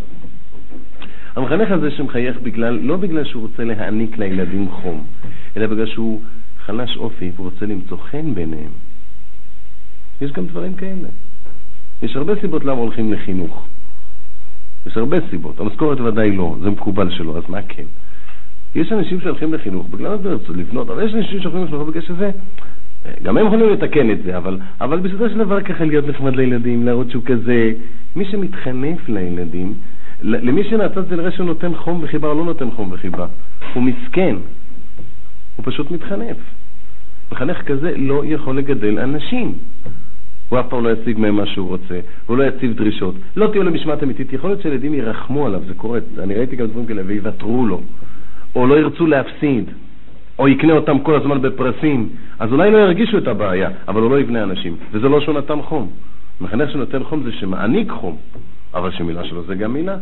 המחנך 1.35 1.71
הזה 1.71 1.91
שמחייך 1.91 2.37
בגלל, 2.43 2.79
לא 2.81 2.97
בגלל 2.97 3.25
שהוא 3.25 3.41
רוצה 3.41 3.63
להעניק 3.63 4.17
לילדים 4.17 4.69
חום, 4.71 5.07
אלא 5.57 5.67
בגלל 5.67 5.85
שהוא 5.85 6.21
חלש 6.65 6.97
אופי 6.97 7.31
והוא 7.35 7.49
רוצה 7.51 7.65
למצוא 7.65 7.97
חן 7.97 8.33
ביניהם. 8.35 8.71
יש 10.21 10.31
גם 10.31 10.45
דברים 10.45 10.73
כאלה. 10.73 11.09
יש 12.01 12.15
הרבה 12.15 12.33
סיבות 12.41 12.65
למה 12.65 12.81
הולכים 12.81 13.13
לחינוך. 13.13 13.67
יש 14.89 14.97
הרבה 14.97 15.17
סיבות. 15.29 15.59
המשכורת 15.59 15.99
ודאי 15.99 16.31
לא, 16.31 16.55
זה 16.63 16.69
מקובל 16.69 17.09
שלא, 17.09 17.37
אז 17.37 17.43
מה 17.49 17.61
כן? 17.61 17.83
יש 18.75 18.91
אנשים 18.91 19.21
שהולכים 19.21 19.53
לחינוך 19.53 19.87
בגלל 19.89 20.17
זה 20.23 20.29
רצו 20.29 20.53
לבנות, 20.53 20.89
אבל 20.89 21.05
יש 21.05 21.13
אנשים 21.13 21.41
שהולכים 21.41 21.63
לחינוך 21.63 21.87
בגלל 21.89 22.01
שזה... 22.01 22.31
גם 23.23 23.37
הם 23.37 23.47
יכולים 23.47 23.69
לתקן 23.69 24.11
את 24.11 24.23
זה, 24.23 24.37
אבל, 24.37 24.59
אבל 24.81 24.99
בסופו 24.99 25.29
של 25.29 25.37
דבר 25.37 25.61
ככה 25.61 25.85
להיות 25.85 26.07
נחמד 26.07 26.35
לילדים, 26.35 26.85
להראות 26.85 27.11
שהוא 27.11 27.23
כזה... 27.25 27.73
מי 28.15 28.25
שמתחנף 28.25 29.09
לילדים, 29.09 29.73
למי 30.21 30.63
שנעצת 30.63 31.07
זה 31.07 31.15
נראה 31.15 31.31
שהוא 31.31 31.45
נותן 31.45 31.75
חום 31.75 31.99
וחיבה 32.03 32.27
או 32.27 32.33
לא 32.33 32.45
נותן 32.45 32.71
חום 32.71 32.91
וחיבה. 32.91 33.27
הוא 33.73 33.83
מסכן, 33.83 34.35
הוא 35.55 35.65
פשוט 35.65 35.91
מתחנף. 35.91 36.37
מחנך 37.31 37.61
כזה 37.61 37.93
לא 37.97 38.23
יכול 38.25 38.57
לגדל 38.57 38.99
אנשים. 38.99 39.53
הוא 40.49 40.59
אף 40.59 40.65
פעם 40.69 40.83
לא 40.83 40.89
ישיג 40.89 41.19
מהם 41.19 41.35
מה 41.35 41.45
שהוא 41.45 41.67
רוצה, 41.67 41.99
הוא 42.25 42.37
לא 42.37 42.43
יציב 42.43 42.73
דרישות. 42.73 43.15
לא 43.35 43.47
תהיו 43.47 43.63
למשמעת 43.63 44.03
אמיתית, 44.03 44.33
יכול 44.33 44.49
להיות 44.49 44.61
שילדים 44.61 44.93
ירחמו 44.93 45.45
עליו, 45.45 45.61
זה 45.67 45.73
קורה, 45.73 45.99
אני 46.19 46.35
ראיתי 46.35 46.55
גם 46.55 46.67
דברים 46.67 46.85
כאלה, 46.85 47.01
ויוותרו 47.05 47.65
לו, 47.65 47.81
או 48.55 48.67
לא 48.67 48.79
ירצו 48.79 49.07
להפסיד, 49.07 49.65
או 50.39 50.47
יקנה 50.47 50.73
אותם 50.73 50.99
כל 50.99 51.15
הזמן 51.15 51.41
בפרסים, 51.41 52.09
אז 52.39 52.51
אולי 52.51 52.71
לא 52.71 52.77
ירגישו 52.77 53.17
את 53.17 53.27
הבעיה, 53.27 53.69
אבל 53.87 54.01
הוא 54.01 54.11
לא 54.11 54.19
יבנה 54.19 54.43
אנשים, 54.43 54.75
וזה 54.91 55.09
לא 55.09 55.21
שהוא 55.21 55.35
נתן 55.35 55.61
חום. 55.61 55.89
מחנך 56.41 56.71
שנותן 56.71 57.03
חום 57.03 57.23
זה 57.23 57.31
שמעניק 57.31 57.91
חום, 57.91 58.17
אבל 58.73 58.91
שמילה 58.91 59.23
שלו 59.23 59.43
זה 59.43 59.55
גם 59.55 59.73
מילה. 59.73 59.97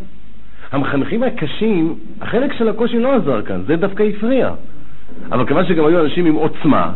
המחנכים 0.71 1.23
הקשים, 1.23 1.95
החלק 2.21 2.53
של 2.53 2.69
הקושי 2.69 2.99
לא 2.99 3.15
עזר 3.15 3.41
כאן, 3.41 3.61
זה 3.67 3.75
דווקא 3.75 4.03
הפריע. 4.03 4.53
אבל 5.31 5.45
כיוון 5.45 5.65
שגם 5.65 5.85
היו 5.85 6.05
אנשים 6.05 6.25
עם 6.25 6.35
עוצמה, 6.35 6.91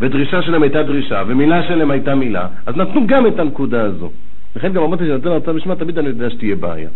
ודרישה 0.00 0.42
שלהם 0.42 0.62
הייתה 0.62 0.82
דרישה, 0.82 1.22
ומילה 1.26 1.62
שלהם 1.68 1.90
הייתה 1.90 2.14
מילה, 2.14 2.48
אז 2.66 2.76
נתנו 2.76 3.06
גם 3.06 3.26
את 3.26 3.38
הנקודה 3.38 3.82
הזו. 3.82 4.10
לכן 4.56 4.72
גם 4.72 4.82
אמרתי 4.82 5.06
שנותן 5.06 5.28
הרצאה 5.28 5.54
משמעת, 5.54 5.78
תמיד 5.78 5.98
אני 5.98 6.08
יודע 6.08 6.30
שתהיה 6.30 6.56
בעיה. 6.56 6.88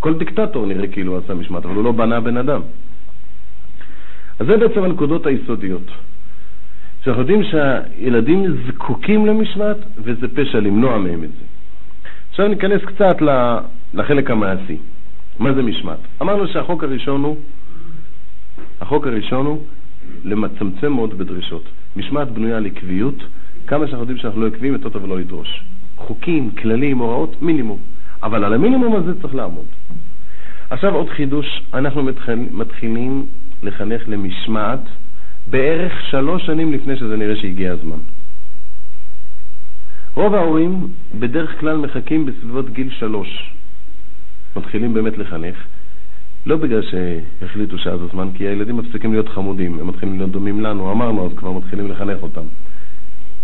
כל 0.00 0.14
דיקטטור 0.18 0.66
נראה 0.66 0.86
כאילו 0.86 1.18
עשה 1.18 1.34
משמעת, 1.34 1.64
אבל 1.64 1.74
הוא 1.74 1.84
לא 1.84 1.92
בנה 1.92 2.20
בן 2.20 2.36
אדם. 2.36 2.60
אז 4.38 4.46
זה 4.46 4.56
בעצם 4.56 4.84
הנקודות 4.84 5.26
היסודיות. 5.26 5.90
שאנחנו 7.04 7.22
יודעים 7.22 7.42
שהילדים 7.42 8.56
זקוקים 8.66 9.26
למשמעת, 9.26 9.76
וזה 9.98 10.28
פשע 10.28 10.60
למנוע 10.60 10.98
מהם 10.98 11.24
את 11.24 11.28
זה. 11.28 11.44
עכשיו 12.30 12.48
ניכנס 12.48 12.82
קצת 12.84 13.16
לחלק 13.94 14.30
המעשי. 14.30 14.76
מה 15.38 15.52
זה 15.52 15.62
משמעת? 15.62 15.98
אמרנו 16.22 16.48
שהחוק 16.48 16.84
הראשון 16.84 17.24
הוא, 17.24 17.36
החוק 18.80 19.06
הראשון 19.06 19.46
הוא 19.46 19.62
למצמצם 20.24 20.92
מאוד 20.92 21.18
בדרישות. 21.18 21.64
משמעת 21.96 22.28
בנויה 22.30 22.56
על 22.56 22.66
עקביות, 22.66 23.24
כמה 23.66 23.86
שאנחנו 23.86 24.02
יודעים 24.02 24.18
שאנחנו 24.18 24.40
לא 24.40 24.46
עקביים, 24.46 24.72
יותר 24.72 24.88
טוב 24.88 25.06
לא 25.06 25.18
לדרוש. 25.18 25.64
חוקים, 25.96 26.50
כללים, 26.50 26.98
הוראות, 26.98 27.42
מינימום. 27.42 27.78
אבל 28.22 28.44
על 28.44 28.54
המינימום 28.54 28.96
הזה 28.96 29.20
צריך 29.20 29.34
לעמוד. 29.34 29.66
עכשיו 30.70 30.94
עוד 30.94 31.08
חידוש, 31.08 31.62
אנחנו 31.74 32.02
מתחיל, 32.02 32.48
מתחילים 32.52 33.26
לחנך 33.62 34.02
למשמעת 34.08 34.80
בערך 35.50 35.92
שלוש 36.10 36.46
שנים 36.46 36.72
לפני 36.72 36.96
שזה 36.96 37.16
נראה 37.16 37.36
שהגיע 37.36 37.72
הזמן. 37.72 37.98
רוב 40.14 40.34
ההורים 40.34 40.88
בדרך 41.18 41.60
כלל 41.60 41.76
מחכים 41.76 42.26
בסביבות 42.26 42.70
גיל 42.70 42.90
שלוש. 42.90 43.52
מתחילים 44.56 44.94
באמת 44.94 45.18
לחנך, 45.18 45.56
לא 46.46 46.56
בגלל 46.56 46.82
שהחליטו 46.82 47.78
שאז 47.78 48.00
הזמן, 48.02 48.28
כי 48.34 48.48
הילדים 48.48 48.76
מפסיקים 48.76 49.12
להיות 49.12 49.28
חמודים, 49.28 49.78
הם 49.80 49.86
מתחילים 49.86 50.18
להיות 50.18 50.30
דומים 50.30 50.60
לנו, 50.60 50.92
אמרנו, 50.92 51.26
אז 51.26 51.32
כבר 51.36 51.52
מתחילים 51.52 51.90
לחנך 51.90 52.22
אותם. 52.22 52.44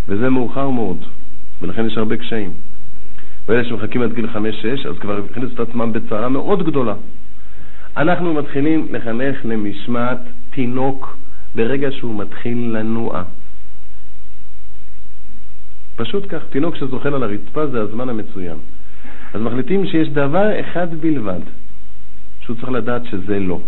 וזה 0.09 0.31
מאוחר 0.31 0.71
מאוד, 0.71 1.05
ולכן 1.63 1.87
יש 1.87 1.99
הרבה 1.99 2.17
קשיים. 2.17 2.51
ואלה 3.49 3.65
שמחכים 3.65 4.03
עד 4.03 4.13
גיל 4.13 4.27
חמש-שש, 4.33 4.87
אז 4.87 4.99
כבר 4.99 5.21
הכניסו 5.31 5.55
את 5.55 5.69
עצמם 5.69 5.93
בצרה 5.93 6.29
מאוד 6.29 6.67
גדולה. 6.67 6.95
אנחנו 7.97 8.35
מתחילים 8.35 8.89
לחנך 8.91 9.37
למשמעת 9.45 10.19
תינוק 10.51 11.17
ברגע 11.55 11.89
שהוא 11.93 12.19
מתחיל 12.19 12.77
לנוע. 12.77 13.23
פשוט 15.97 16.25
כך, 16.29 16.43
תינוק 16.51 16.77
שזוחל 16.77 17.15
על 17.15 17.23
הרצפה 17.23 17.67
זה 17.67 17.81
הזמן 17.81 18.09
המצוין. 18.09 18.57
אז 19.35 19.41
מחליטים 19.41 19.87
שיש 19.87 20.09
דבר 20.09 20.61
אחד 20.61 20.95
בלבד 21.01 21.41
שהוא 22.47 22.57
צריך 22.57 22.69
לדעת 22.69 23.03
שזה 23.11 23.39
לא. 23.39 23.61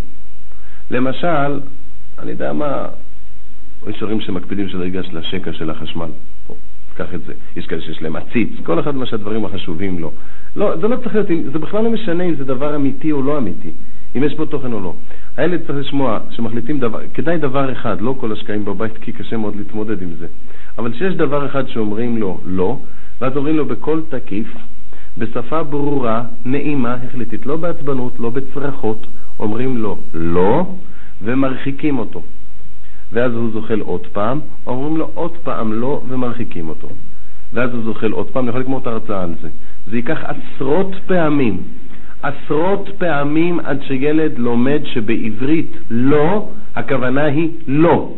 למשל, 0.91 1.61
אני 2.19 2.31
יודע 2.31 2.53
מה, 2.53 2.87
יש 3.89 4.01
הורים 4.01 4.21
שמקפידים 4.21 4.69
שזה 4.69 4.85
ייגש 4.85 5.09
לשקע 5.13 5.53
של 5.53 5.71
החשמל. 5.71 6.09
קח 6.99 7.15
את 7.15 7.21
זה. 7.27 7.33
יש 7.57 7.67
כאלה 7.67 7.81
שיש 7.81 8.03
להם 8.03 8.17
עציץ, 8.17 8.51
כל 8.63 8.81
אחד 8.81 8.97
מה 8.97 9.07
שהדברים 9.07 9.45
החשובים 9.45 9.99
לו. 9.99 10.13
לא, 10.57 10.77
זה 10.77 10.89
לא 10.89 10.97
צריך 10.97 11.15
להיות, 11.15 11.27
זה 11.53 11.59
בכלל 11.59 11.85
לא 11.85 11.91
משנה 11.91 12.25
אם 12.25 12.35
זה 12.35 12.45
דבר 12.45 12.77
אמיתי 12.77 13.13
או 13.13 13.23
לא 13.23 13.39
אמיתי, 13.39 13.71
אם 14.17 14.25
יש 14.25 14.35
פה 14.35 14.47
תוכן 14.47 14.73
או 14.73 14.81
לא. 14.81 14.95
הילד 15.37 15.61
צריך 15.67 15.79
לשמוע 15.79 16.19
שמחליטים 16.31 16.81
דבר, 16.81 17.01
כדאי 17.15 17.39
דבר 17.39 17.73
אחד, 17.73 18.01
לא 18.01 18.15
כל 18.21 18.33
השקעים 18.33 18.65
בבית, 18.65 18.99
כי 18.99 19.13
קשה 19.13 19.37
מאוד 19.37 19.57
להתמודד 19.57 20.03
עם 20.03 20.15
זה. 20.19 20.27
אבל 20.79 20.93
שיש 20.95 21.15
דבר 21.15 21.47
אחד 21.47 21.69
שאומרים 21.69 22.19
לו 22.19 22.41
לא, 22.45 22.79
ואז 23.21 23.37
אומרים 23.37 23.57
לו 23.57 23.67
בקול 23.67 24.03
תקיף, 24.09 24.55
בשפה 25.19 25.63
ברורה, 25.63 26.25
נעימה, 26.45 26.95
החלטית, 26.95 27.47
לא 27.47 27.57
בעצבנות, 27.57 28.13
לא 28.19 28.31
בצרחות, 28.31 29.07
אומרים 29.39 29.77
לו 29.77 29.99
לא, 30.15 30.67
ומרחיקים 31.23 31.99
אותו. 31.99 32.23
ואז 33.13 33.33
הוא 33.33 33.51
זוחל 33.53 33.81
עוד 33.81 34.07
פעם, 34.07 34.41
אומרים 34.67 34.97
לו 34.97 35.11
עוד 35.15 35.37
פעם 35.43 35.73
לא, 35.73 36.03
ומרחיקים 36.09 36.69
אותו. 36.69 36.89
ואז 37.53 37.71
הוא 37.75 37.83
זוחל 37.85 38.13
עוד 38.13 38.27
פעם, 38.27 38.43
אני 38.43 38.49
יכול 38.49 38.61
לגמור 38.61 38.79
את 38.79 38.87
ההרצאה 38.87 39.23
על 39.23 39.35
זה. 39.43 39.49
זה 39.91 39.97
ייקח 39.97 40.19
עשרות 40.25 40.95
פעמים 41.07 41.63
עשרות 42.23 42.89
פעמים 42.99 43.61
עד 43.61 43.83
שילד 43.83 44.39
לומד 44.39 44.81
שבעברית 44.85 45.71
לא, 45.91 46.49
הכוונה 46.77 47.25
היא 47.25 47.51
לא. 47.67 48.15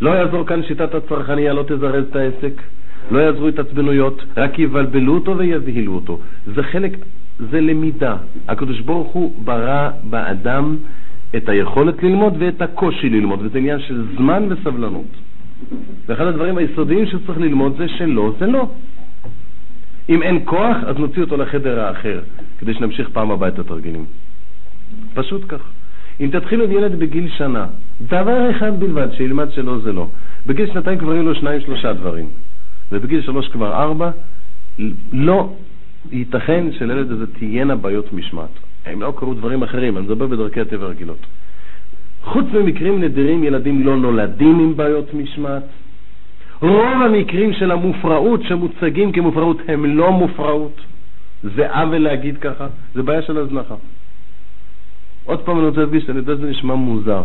לא 0.00 0.10
יעזור 0.10 0.46
כאן 0.46 0.62
שיטת 0.62 0.94
הצרכניה, 0.94 1.52
לא 1.52 1.62
תזרז 1.62 2.04
את 2.10 2.16
העסק, 2.16 2.62
לא 3.10 3.18
יעזרו 3.18 3.48
התעצבנויות, 3.48 4.24
רק 4.36 4.58
יבלבלו 4.58 5.14
אותו 5.14 5.38
ויבהילו 5.38 5.94
אותו. 5.94 6.18
זה 6.46 6.62
חלק, 6.62 6.92
זה 7.50 7.60
למידה. 7.60 8.16
הקדוש 8.48 8.80
ברוך 8.80 9.12
הוא 9.12 9.34
ברא 9.44 9.90
באדם 10.10 10.76
את 11.36 11.48
היכולת 11.48 12.02
ללמוד 12.02 12.34
ואת 12.38 12.62
הקושי 12.62 13.08
ללמוד, 13.08 13.38
וזה 13.42 13.58
עניין 13.58 13.80
של 13.80 14.04
זמן 14.16 14.48
וסבלנות. 14.48 15.16
ואחד 16.06 16.26
הדברים 16.26 16.58
היסודיים 16.58 17.06
שצריך 17.06 17.38
ללמוד 17.38 17.74
זה 17.78 17.88
שלא 17.88 18.32
זה 18.38 18.46
לא. 18.46 18.68
אם 20.08 20.22
אין 20.22 20.40
כוח, 20.44 20.76
אז 20.86 20.96
נוציא 20.96 21.22
אותו 21.22 21.36
לחדר 21.36 21.80
האחר, 21.80 22.20
כדי 22.58 22.74
שנמשיך 22.74 23.08
פעם 23.12 23.30
הבאה 23.30 23.48
את 23.48 23.58
התרגילים. 23.58 24.04
פשוט 25.14 25.42
כך. 25.48 25.60
אם 26.20 26.28
תתחילו 26.32 26.64
עם 26.64 26.72
ילד 26.72 26.98
בגיל 26.98 27.28
שנה, 27.28 27.66
דבר 28.08 28.50
אחד 28.50 28.80
בלבד, 28.80 29.08
שילמד 29.12 29.52
שלא 29.52 29.78
זה 29.78 29.92
לא. 29.92 30.06
בגיל 30.46 30.66
שנתיים 30.66 30.98
כבר 30.98 31.14
יהיו 31.14 31.22
לו 31.22 31.34
שניים 31.34 31.60
שלושה 31.60 31.92
דברים, 31.92 32.26
ובגיל 32.92 33.22
שלוש 33.22 33.48
כבר 33.48 33.72
ארבע, 33.72 34.10
לא 35.12 35.52
ייתכן 36.12 36.66
שלילד 36.78 37.10
הזה 37.10 37.26
תהיינה 37.26 37.76
בעיות 37.76 38.12
משמעת. 38.12 38.50
הם 38.86 39.02
לא 39.02 39.12
קרו 39.16 39.34
דברים 39.34 39.62
אחרים, 39.62 39.96
אני 39.96 40.06
מדבר 40.06 40.26
בדרכי 40.26 40.60
הטבע 40.60 40.84
הרגילות. 40.84 41.26
חוץ 42.24 42.44
ממקרים 42.52 43.00
נדירים, 43.00 43.44
ילדים 43.44 43.86
לא 43.86 43.96
נולדים 43.96 44.58
עם 44.58 44.76
בעיות 44.76 45.14
משמעת. 45.14 45.62
רוב 46.62 47.02
המקרים 47.04 47.52
של 47.52 47.70
המופרעות 47.70 48.40
שמוצגים 48.42 49.12
כמופרעות 49.12 49.56
הם 49.68 49.96
לא 49.96 50.12
מופרעות. 50.12 50.80
זה 51.42 51.74
עוול 51.74 51.98
להגיד 51.98 52.38
ככה, 52.38 52.66
זה 52.94 53.02
בעיה 53.02 53.22
של 53.22 53.38
הזנחה. 53.38 53.74
עוד 55.24 55.40
פעם 55.40 55.58
אני 55.58 55.66
רוצה 55.66 55.80
להדגיש, 55.80 56.10
אני 56.10 56.18
יודע 56.18 56.34
שזה 56.34 56.50
נשמע 56.50 56.74
מוזר. 56.74 57.22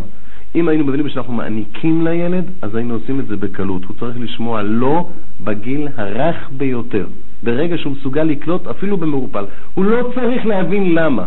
אם 0.56 0.68
היינו 0.68 0.86
מבינים 0.86 1.10
שאנחנו 1.10 1.34
מעניקים 1.34 2.08
לילד, 2.08 2.46
אז 2.62 2.76
היינו 2.76 2.93
עושים 2.93 3.20
את 3.20 3.28
זה 3.28 3.38
בקלות. 3.38 3.86
הוא 3.86 3.96
צריך 4.00 4.18
לשמוע 4.20 4.62
לא 4.62 5.10
בגיל 5.43 5.88
הרך 5.98 6.50
ביותר. 6.58 7.08
ברגע 7.43 7.78
שהוא 7.78 7.93
מסוגל 7.93 8.24
לקלוט, 8.24 8.68
אפילו 8.68 8.98
במעורפל. 8.98 9.46
הוא 9.74 9.86
לא 9.86 10.12
צריך 10.16 10.46
להבין 10.46 10.96
למה. 10.96 11.26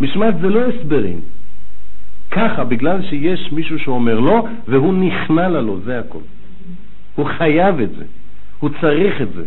משמעת 0.00 0.34
זה 0.40 0.48
לא 0.48 0.60
הסברים. 0.60 1.20
ככה, 2.30 2.64
בגלל 2.64 3.02
שיש 3.02 3.52
מישהו 3.52 3.78
שאומר 3.78 4.20
לא, 4.20 4.46
והוא 4.68 4.94
נכנע 4.94 5.48
ללא, 5.48 5.76
זה 5.84 5.98
הכל. 5.98 6.18
הוא 7.14 7.26
חייב 7.38 7.80
את 7.80 7.90
זה. 7.98 8.04
הוא 8.58 8.70
צריך 8.80 9.22
את 9.22 9.32
זה. 9.32 9.44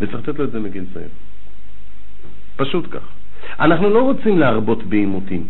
וצריך 0.00 0.28
לתת 0.28 0.38
לו 0.38 0.44
את 0.44 0.50
זה 0.50 0.60
מגיל 0.60 0.84
צעיר. 0.94 1.08
פשוט 2.56 2.86
כך. 2.90 3.08
אנחנו 3.60 3.90
לא 3.90 4.02
רוצים 4.02 4.38
להרבות 4.38 4.84
בעימותים. 4.84 5.44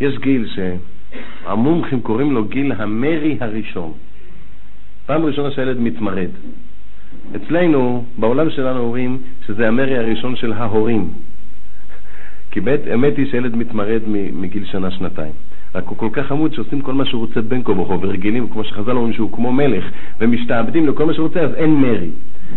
יש 0.00 0.18
גיל 0.18 0.48
שהמומחים 1.44 2.00
קוראים 2.00 2.32
לו 2.32 2.44
גיל 2.44 2.72
המרי 2.72 3.36
הראשון. 3.40 3.92
פעם 5.06 5.24
ראשונה 5.24 5.50
שהילד 5.50 5.80
מתמרד. 5.80 6.28
אצלנו, 7.36 8.04
בעולם 8.18 8.50
שלנו 8.50 8.80
אומרים 8.80 9.18
שזה 9.46 9.68
המרי 9.68 9.98
הראשון 9.98 10.36
של 10.36 10.52
ההורים. 10.52 11.08
כי 12.50 12.60
באמת, 12.60 13.16
היא 13.16 13.30
שילד 13.30 13.56
מתמרד 13.56 14.00
מגיל 14.32 14.64
שנה-שנתיים. 14.64 15.32
רק 15.74 15.84
הוא 15.86 15.98
כל 15.98 16.08
כך 16.12 16.26
חמוד 16.26 16.54
שעושים 16.54 16.80
כל 16.80 16.94
מה 16.94 17.04
שהוא 17.04 17.20
רוצה 17.20 17.40
בין 17.42 17.62
כה 17.64 17.72
וכה, 17.72 17.94
ורגילים, 17.94 18.48
כמו 18.48 18.64
שחז"ל 18.64 18.90
אומרים 18.90 19.12
שהוא 19.12 19.32
כמו 19.32 19.52
מלך, 19.52 19.84
ומשתעבדים 20.20 20.86
לכל 20.86 21.06
מה 21.06 21.14
שהוא 21.14 21.26
רוצה, 21.26 21.40
אז 21.40 21.54
אין 21.54 21.74
מרי. 21.74 22.10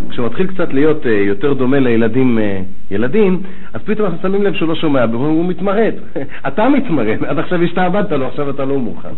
כשהוא 0.10 0.26
מתחיל 0.26 0.48
קצת 0.48 0.74
להיות 0.74 1.04
uh, 1.04 1.08
יותר 1.08 1.54
דומה 1.54 1.80
לילדים 1.80 2.38
uh, 2.38 2.94
ילדים, 2.94 3.42
אז 3.74 3.82
פתאום 3.82 4.08
אנחנו 4.08 4.22
שמים 4.22 4.44
לב 4.44 4.54
שהוא 4.54 4.70
לא 4.70 4.76
שומע, 4.76 5.06
והוא 5.12 5.46
מתמרד. 5.46 5.94
אתה 6.48 6.70
מתמרד, 6.70 7.24
עד 7.24 7.40
עכשיו 7.40 7.62
השתעבדת 7.62 8.12
לו, 8.12 8.28
עכשיו 8.28 8.50
אתה 8.50 8.66
לא 8.66 8.80
מוכן. 8.80 9.14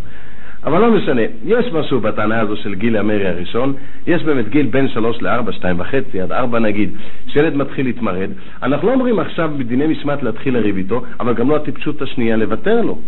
אבל 0.64 0.82
לא 0.82 0.92
משנה, 0.92 1.22
יש 1.46 1.72
משהו 1.74 2.00
בטענה 2.00 2.40
הזו 2.40 2.56
של 2.56 2.76
גיל 2.76 2.98
המרי 2.98 3.28
הראשון, 3.28 3.74
יש 4.08 4.24
באמת 4.24 4.50
גיל 4.50 4.66
בין 4.66 4.88
שלוש 4.88 5.22
לארבע, 5.22 5.52
שתיים 5.52 5.80
וחצי, 5.80 6.22
עד 6.22 6.32
ארבע 6.32 6.60
נגיד, 6.60 6.90
שילד 7.28 7.56
מתחיל 7.56 7.86
להתמרד. 7.86 8.30
אנחנו 8.64 8.88
לא 8.88 8.94
אומרים 8.94 9.20
עכשיו 9.20 9.52
בדיני 9.58 9.88
משמעת 9.88 10.24
להתחיל 10.24 10.54
לריב 10.54 10.78
איתו, 10.78 11.04
אבל 11.20 11.34
גם 11.34 11.50
לא 11.50 11.56
הטיפשות 11.56 12.02
השנייה 12.02 12.38
לוותר 12.38 12.82
לו. 12.82 13.00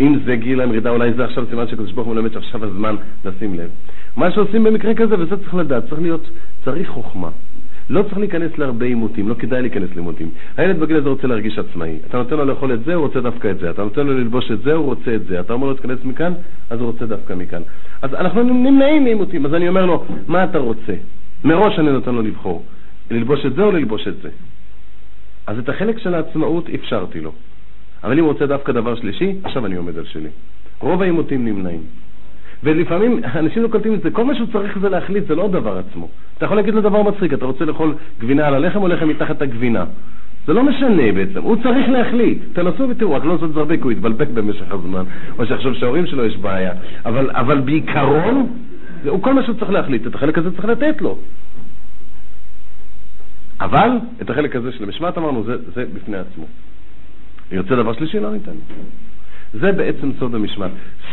אם 0.00 0.18
זה 0.24 0.36
גיל 0.36 0.60
המרידה, 0.60 0.90
אולי 0.90 1.12
זה 1.12 1.24
עכשיו 1.24 1.44
סימן 1.50 1.68
שקדוש 1.68 1.92
ברוך 1.92 2.06
הוא 2.06 2.14
מלמד 2.14 2.32
שעכשיו 2.32 2.64
הזמן 2.64 2.96
לשים 3.24 3.54
לב. 3.54 3.70
מה 4.16 4.30
שעושים 4.30 4.64
במקרה 4.64 4.94
כזה, 4.94 5.14
וזה 5.18 5.36
צריך 5.36 5.54
לדעת, 5.54 5.88
צריך 5.88 6.00
להיות, 6.00 6.30
צריך 6.64 6.88
חוכמה. 6.88 7.28
לא 7.90 8.02
צריך 8.02 8.18
להיכנס 8.18 8.58
להרבה 8.58 8.86
עימותים, 8.86 9.28
לא 9.28 9.34
כדאי 9.34 9.62
להיכנס 9.62 9.88
לעימותים. 9.94 10.30
הילד 10.56 10.80
בגיל 10.80 10.96
הזה 10.96 11.08
רוצה 11.08 11.26
להרגיש 11.26 11.58
עצמאי. 11.58 11.98
אתה 12.08 12.18
נותן 12.18 12.36
לו 12.36 12.44
לאכול 12.44 12.72
את 12.72 12.84
זה, 12.84 12.94
הוא 12.94 13.06
רוצה 13.06 13.20
דווקא 13.20 13.50
את 13.50 13.58
זה. 13.58 13.70
אתה 13.70 13.82
נותן 13.82 14.06
לו 14.06 14.12
ללבוש 14.12 14.50
את 14.50 14.62
זה, 14.62 14.72
הוא 14.72 14.84
רוצה 14.84 15.14
את 15.14 15.26
זה. 15.26 15.40
אתה 15.40 15.52
אומר 15.52 15.66
לו 15.66 15.74
תיכנס 15.74 15.98
מכאן, 16.04 16.32
אז 16.70 16.80
הוא 16.80 16.86
רוצה 16.86 17.06
דווקא 17.06 17.32
מכאן. 17.32 17.62
אז 18.02 18.14
אנחנו 18.14 18.42
נמנעים 18.42 19.04
מעימותים, 19.04 19.46
אז 19.46 19.54
אני 19.54 19.68
אומר 19.68 19.86
לו, 19.86 20.04
מה 20.26 20.44
אתה 20.44 20.58
רוצה? 20.58 20.94
מראש 21.44 21.78
אני 21.78 21.92
נותן 21.92 22.14
לו 22.14 22.22
לבחור, 22.22 22.64
ללבוש 23.10 23.46
את 23.46 23.54
זה 23.54 23.62
או 23.62 23.72
ללבוש 23.72 24.08
את 24.08 24.16
זה. 24.22 24.28
אז 25.46 25.58
את 25.58 25.68
החלק 25.68 25.98
של 25.98 26.14
העצמאות 26.14 26.68
אפשרתי 26.74 27.20
לו. 27.20 27.32
אבל 28.04 28.18
אם 28.18 28.24
הוא 28.24 28.32
רוצה 28.32 28.46
דווקא 28.46 28.72
דבר 28.72 28.94
שלישי, 28.94 29.34
עכשיו 29.44 29.66
אני 29.66 29.74
עומד 29.74 29.98
על 29.98 30.04
שלי. 30.04 30.28
רוב 30.80 31.02
העימותים 31.02 31.44
נמנעים. 31.44 31.82
ולפעמים 32.64 33.20
אנשים 33.34 33.62
לא 33.62 33.68
קולטים 33.68 33.94
את 33.94 34.02
זה, 34.02 34.10
כל 34.10 34.24
מה 34.24 34.34
שהוא 34.34 34.48
צריך 34.52 34.78
זה 34.78 34.88
להחליט, 34.88 35.26
זה 35.28 35.34
לא 35.34 35.44
הדבר 35.44 35.78
עצמו. 35.78 36.08
אתה 36.38 36.44
יכול 36.44 36.56
להגיד 36.56 36.74
לו 36.74 36.80
דבר 36.80 37.02
מצחיק, 37.02 37.32
אתה 37.32 37.44
רוצה 37.44 37.64
לאכול 37.64 37.94
גבינה 38.20 38.46
על 38.46 38.54
הלחם 38.54 38.82
או 38.82 38.88
לחם 38.88 39.08
מתחת 39.08 39.42
הגבינה. 39.42 39.84
זה 40.46 40.52
לא 40.52 40.62
משנה 40.62 41.12
בעצם, 41.12 41.42
הוא 41.42 41.56
צריך 41.62 41.88
להחליט. 41.88 42.38
תנסו 42.52 42.88
ותראו, 42.88 43.12
רק 43.12 43.24
לא 43.24 43.32
לעשות 43.32 43.48
את 43.48 43.54
זה 43.54 43.60
הרבה 43.60 43.76
כי 43.76 43.82
הוא 43.82 43.92
יתבלבל 43.92 44.24
במשך 44.24 44.70
הזמן, 44.70 45.04
או 45.38 45.46
שיחשוב 45.46 45.74
שההורים 45.74 46.06
שלו 46.06 46.24
יש 46.24 46.36
בעיה. 46.36 46.72
אבל, 47.04 47.30
אבל 47.30 47.60
בעיקרון, 47.60 48.46
הוא 49.08 49.22
כל 49.22 49.34
מה 49.34 49.42
שהוא 49.42 49.56
צריך 49.58 49.70
להחליט, 49.70 50.06
את 50.06 50.14
החלק 50.14 50.38
הזה 50.38 50.50
צריך 50.50 50.64
לתת 50.64 51.02
לו. 51.02 51.18
אבל 53.60 53.88
את 54.22 54.30
החלק 54.30 54.56
הזה 54.56 54.72
של 54.72 54.84
המשמעת 54.84 55.18
אמרנו, 55.18 55.42
זה, 55.44 55.56
זה 55.74 55.84
בפני 55.94 56.16
עצמו. 56.16 56.44
ירצה 57.52 57.76
דבר 57.76 57.92
שלישי, 57.92 58.20
לא 58.20 58.32
ניתן. 58.32 58.52
זה 59.60 59.72
בעצם 59.72 60.10
סוד 60.18 60.34
המשמעת. 60.34 60.70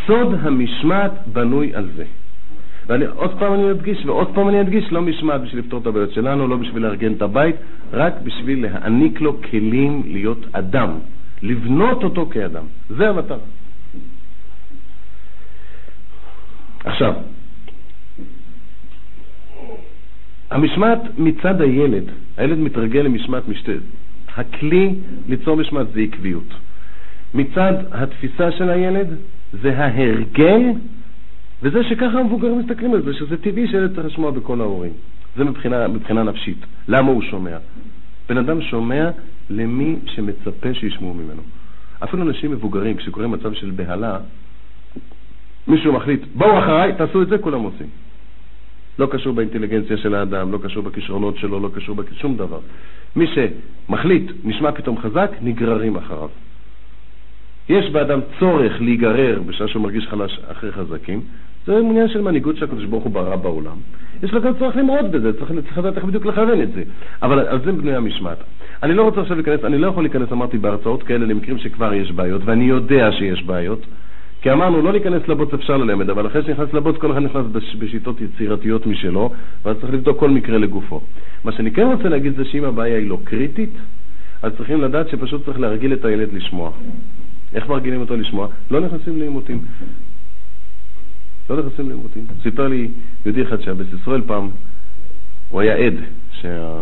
סוד 0.07 0.27
המשמעת 0.41 1.11
בנוי 1.27 1.75
על 1.75 1.89
זה. 1.95 2.05
ועוד 2.87 3.39
פעם 3.39 3.53
אני 3.53 3.71
אדגיש, 3.71 4.05
ועוד 4.05 4.35
פעם 4.35 4.49
אני 4.49 4.61
אדגיש, 4.61 4.91
לא 4.91 5.01
משמעת 5.01 5.41
בשביל 5.41 5.63
לפתור 5.63 5.81
את 5.81 5.87
הבעיות 5.87 6.11
שלנו, 6.13 6.47
לא 6.47 6.57
בשביל 6.57 6.83
לארגן 6.83 7.13
את 7.13 7.21
הבית, 7.21 7.55
רק 7.93 8.13
בשביל 8.23 8.61
להעניק 8.61 9.21
לו 9.21 9.41
כלים 9.41 10.03
להיות 10.05 10.45
אדם, 10.51 10.89
לבנות 11.41 12.03
אותו 12.03 12.25
כאדם. 12.25 12.63
זה 12.89 13.09
המטרה. 13.09 13.37
עכשיו, 16.83 17.13
המשמעת 20.51 20.99
מצד 21.17 21.61
הילד, 21.61 22.03
הילד 22.37 22.57
מתרגל 22.57 23.01
למשמעת 23.01 23.47
משתה. 23.47 23.71
הכלי 24.35 24.95
ליצור 25.27 25.57
משמעת 25.57 25.87
זה 25.93 25.99
עקביות. 25.99 26.53
מצד 27.33 27.73
התפיסה 27.91 28.51
של 28.51 28.69
הילד 28.69 29.07
זה 29.61 29.77
ההרגל, 29.77 30.61
וזה 31.63 31.83
שככה 31.83 32.19
המבוגרים 32.19 32.59
מסתכלים 32.59 32.93
על 32.93 33.01
זה, 33.01 33.13
שזה 33.13 33.37
טבעי 33.37 33.67
שילד 33.67 33.95
צריך 33.95 34.07
לשמוע 34.07 34.31
בכל 34.31 34.61
ההורים. 34.61 34.91
זה 35.37 35.43
מבחינה, 35.43 35.87
מבחינה 35.87 36.23
נפשית. 36.23 36.57
למה 36.87 37.11
הוא 37.11 37.21
שומע? 37.21 37.57
בן 38.29 38.37
אדם 38.37 38.61
שומע 38.61 39.09
למי 39.49 39.95
שמצפה 40.05 40.73
שישמעו 40.73 41.13
ממנו. 41.13 41.41
אפילו 42.03 42.23
אנשים 42.23 42.51
מבוגרים, 42.51 42.97
כשקורה 42.97 43.27
מצב 43.27 43.53
של 43.53 43.71
בהלה, 43.71 44.17
מישהו 45.67 45.93
מחליט, 45.93 46.21
בואו 46.35 46.59
אחריי, 46.59 46.93
תעשו 46.97 47.21
את 47.21 47.27
זה, 47.27 47.37
כולם 47.37 47.61
עושים. 47.61 47.87
לא 48.99 49.07
קשור 49.11 49.33
באינטליגנציה 49.33 49.97
של 49.97 50.15
האדם, 50.15 50.51
לא 50.51 50.57
קשור 50.63 50.83
בכישרונות 50.83 51.37
שלו, 51.37 51.59
לא 51.59 51.69
קשור 51.75 51.95
בשום 51.95 52.37
דבר. 52.37 52.59
מי 53.15 53.25
שמחליט, 53.27 54.31
נשמע 54.43 54.71
פתאום 54.71 54.97
חזק, 54.97 55.31
נגררים 55.41 55.95
אחריו. 55.95 56.29
יש 57.69 57.89
באדם 57.89 58.19
צורך 58.39 58.81
להיגרר 58.81 59.41
בשעה 59.45 59.67
שהוא 59.67 59.83
מרגיש 59.83 60.07
חלש 60.07 60.39
אחרי 60.51 60.71
חזקים, 60.71 61.21
זה 61.65 61.77
עניין 61.77 62.07
של 62.07 62.21
מנהיגות 62.21 62.57
שהקדוש 62.57 62.85
ברוך 62.85 63.03
הוא 63.03 63.13
ברא 63.13 63.35
בעולם. 63.35 63.77
יש 64.23 64.33
לו 64.33 64.41
גם 64.41 64.53
צורך 64.59 64.75
למרוד 64.75 65.11
בזה, 65.11 65.33
צריך, 65.39 65.51
צריך 65.51 65.77
לדעת 65.77 65.97
איך 65.97 66.03
בדיוק 66.05 66.25
לכוון 66.25 66.61
את 66.61 66.73
זה. 66.73 66.83
אבל 67.21 67.39
על 67.39 67.59
זה 67.65 67.71
בנויה 67.71 67.97
המשמעת. 67.97 68.37
אני 68.83 68.93
לא 68.93 69.03
רוצה 69.03 69.21
עכשיו 69.21 69.35
להיכנס, 69.35 69.63
אני 69.63 69.77
לא 69.77 69.87
יכול 69.87 70.03
להיכנס, 70.03 70.31
אמרתי, 70.31 70.57
בהרצאות 70.57 71.03
כאלה 71.03 71.25
למקרים 71.25 71.57
שכבר 71.57 71.93
יש 71.93 72.11
בעיות, 72.11 72.41
ואני 72.45 72.63
יודע 72.63 73.11
שיש 73.11 73.43
בעיות, 73.43 73.85
כי 74.41 74.51
אמרנו, 74.51 74.81
לא 74.81 74.91
להיכנס 74.91 75.27
לבוץ 75.27 75.53
אפשר 75.53 75.77
ללמד, 75.77 76.09
אבל 76.09 76.27
אחרי 76.27 76.43
שנכנס 76.43 76.73
לבוץ, 76.73 76.97
כל 76.97 77.11
אחד 77.11 77.19
נכנס 77.19 77.45
בשיטות 77.79 78.21
יצירתיות 78.21 78.87
משלו, 78.87 79.31
ואז 79.65 79.77
צריך 79.81 79.93
לבדוק 79.93 80.19
כל 80.19 80.29
מקרה 80.29 80.57
לגופו. 80.57 81.01
מה 81.43 81.51
שאני 81.51 81.71
כן 81.71 81.87
רוצה 81.87 82.09
להגיד 82.09 82.35
זה 82.35 82.45
שאם 82.45 82.63
הבעיה 82.63 82.97
היא 82.97 83.09
לא 83.09 83.17
קריטית, 83.23 83.73
אז 84.41 84.51
צריכים 84.57 84.81
לדעת 84.81 85.09
שפשוט 85.09 85.45
צריך 85.45 85.59
להרגיל 85.59 85.93
את 85.93 86.05
הילד 86.05 86.33
לשמוע. 86.33 86.71
איך 87.53 87.69
מרגילים 87.69 88.01
אותו 88.01 88.15
לשמוע? 88.15 88.47
לא 88.71 88.79
נכנסים 88.79 89.19
לעימותים. 89.19 89.65
לא 91.49 91.59
נכנסים 91.59 91.89
לעימותים. 91.89 92.25
סיפר 92.43 92.67
לי 92.67 92.87
יהודי 93.25 93.41
אחד 93.41 93.61
שהבית 93.61 93.87
ישראל 94.01 94.21
פעם, 94.21 94.49
הוא 95.49 95.61
היה 95.61 95.75
עד, 95.75 95.93
שה... 96.31 96.81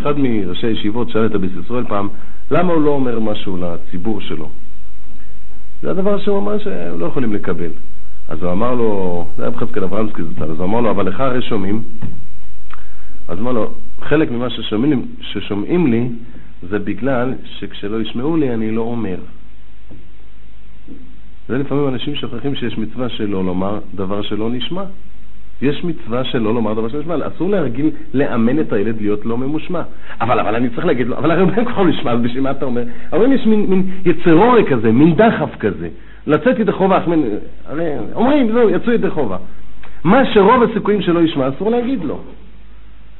אחד 0.00 0.18
מראשי 0.18 0.66
הישיבות 0.66 1.10
שאל 1.10 1.26
את 1.26 1.34
הבית 1.34 1.50
ישראל 1.64 1.84
פעם, 1.88 2.08
למה 2.50 2.72
הוא 2.72 2.82
לא 2.82 2.90
אומר 2.90 3.20
משהו 3.20 3.56
לציבור 3.56 4.20
שלו? 4.20 4.48
זה 5.82 5.90
הדבר 5.90 6.18
שהוא 6.18 6.38
אמר 6.38 6.58
שהם 6.58 7.00
לא 7.00 7.06
יכולים 7.06 7.32
לקבל. 7.32 7.70
אז 8.28 8.42
הוא 8.42 8.52
אמר 8.52 8.74
לו, 8.74 9.28
זה 9.36 9.42
היה 9.42 9.50
בחזקאל 9.50 9.84
אברמסקי 9.84 10.22
זצ"ל, 10.22 10.50
אז 10.50 10.58
הוא 10.58 10.64
אמר 10.64 10.80
לו, 10.80 10.90
אבל 10.90 11.08
לך 11.08 11.20
הרי 11.20 11.42
שומעים. 11.42 11.82
אז 13.28 13.38
אמר 13.38 13.52
לו, 13.52 13.74
חלק 14.02 14.30
ממה 14.30 14.50
ששומעים, 14.50 15.06
ששומעים 15.20 15.86
לי 15.86 16.08
זה 16.62 16.78
בגלל 16.78 17.32
שכשלא 17.44 18.00
ישמעו 18.00 18.36
לי 18.36 18.54
אני 18.54 18.70
לא 18.70 18.82
אומר. 18.82 19.16
זה 21.48 21.58
לפעמים 21.58 21.88
אנשים 21.88 22.14
שוכחים 22.14 22.54
שיש 22.54 22.78
מצווה 22.78 23.08
שלא 23.08 23.44
לומר 23.44 23.78
דבר 23.94 24.22
שלא 24.22 24.50
נשמע. 24.50 24.84
יש 25.62 25.84
מצווה 25.84 26.24
שלא 26.24 26.54
לומר 26.54 26.74
דבר 26.74 26.88
שלא 26.88 27.00
נשמע. 27.00 27.14
אסור 27.26 27.50
להרגיל 27.50 27.90
לאמן 28.14 28.60
את 28.60 28.72
הילד 28.72 29.00
להיות 29.00 29.26
לא 29.26 29.38
ממושמע. 29.38 29.82
אבל, 30.20 30.40
אבל 30.40 30.54
אני 30.54 30.70
צריך 30.70 30.86
להגיד 30.86 31.06
לו, 31.06 31.16
אבל 31.16 31.30
הרי 31.30 31.64
כל 31.74 31.86
נשמע, 31.86 32.12
אז 32.12 32.20
בשביל 32.20 32.42
מה 32.42 32.50
אתה 32.50 32.64
אומר? 32.64 32.82
אבל 33.12 33.32
יש 33.32 33.46
מין, 33.46 33.66
מין 33.66 33.90
יצרורי 34.04 34.64
כזה, 34.70 34.92
מין 34.92 35.14
דחף 35.14 35.56
כזה. 35.60 35.88
לצאת 36.26 36.58
ידי 36.58 36.72
חובה, 36.72 37.04
אומרים, 38.14 38.52
זהו, 38.52 38.70
יצאו 38.70 38.92
ידי 38.92 39.10
חובה. 39.10 39.36
מה 40.04 40.26
שרוב 40.34 40.62
הסיכויים 40.62 41.02
שלא 41.02 41.20
ישמע, 41.20 41.48
אסור 41.48 41.70
להגיד 41.70 42.04
לו. 42.04 42.20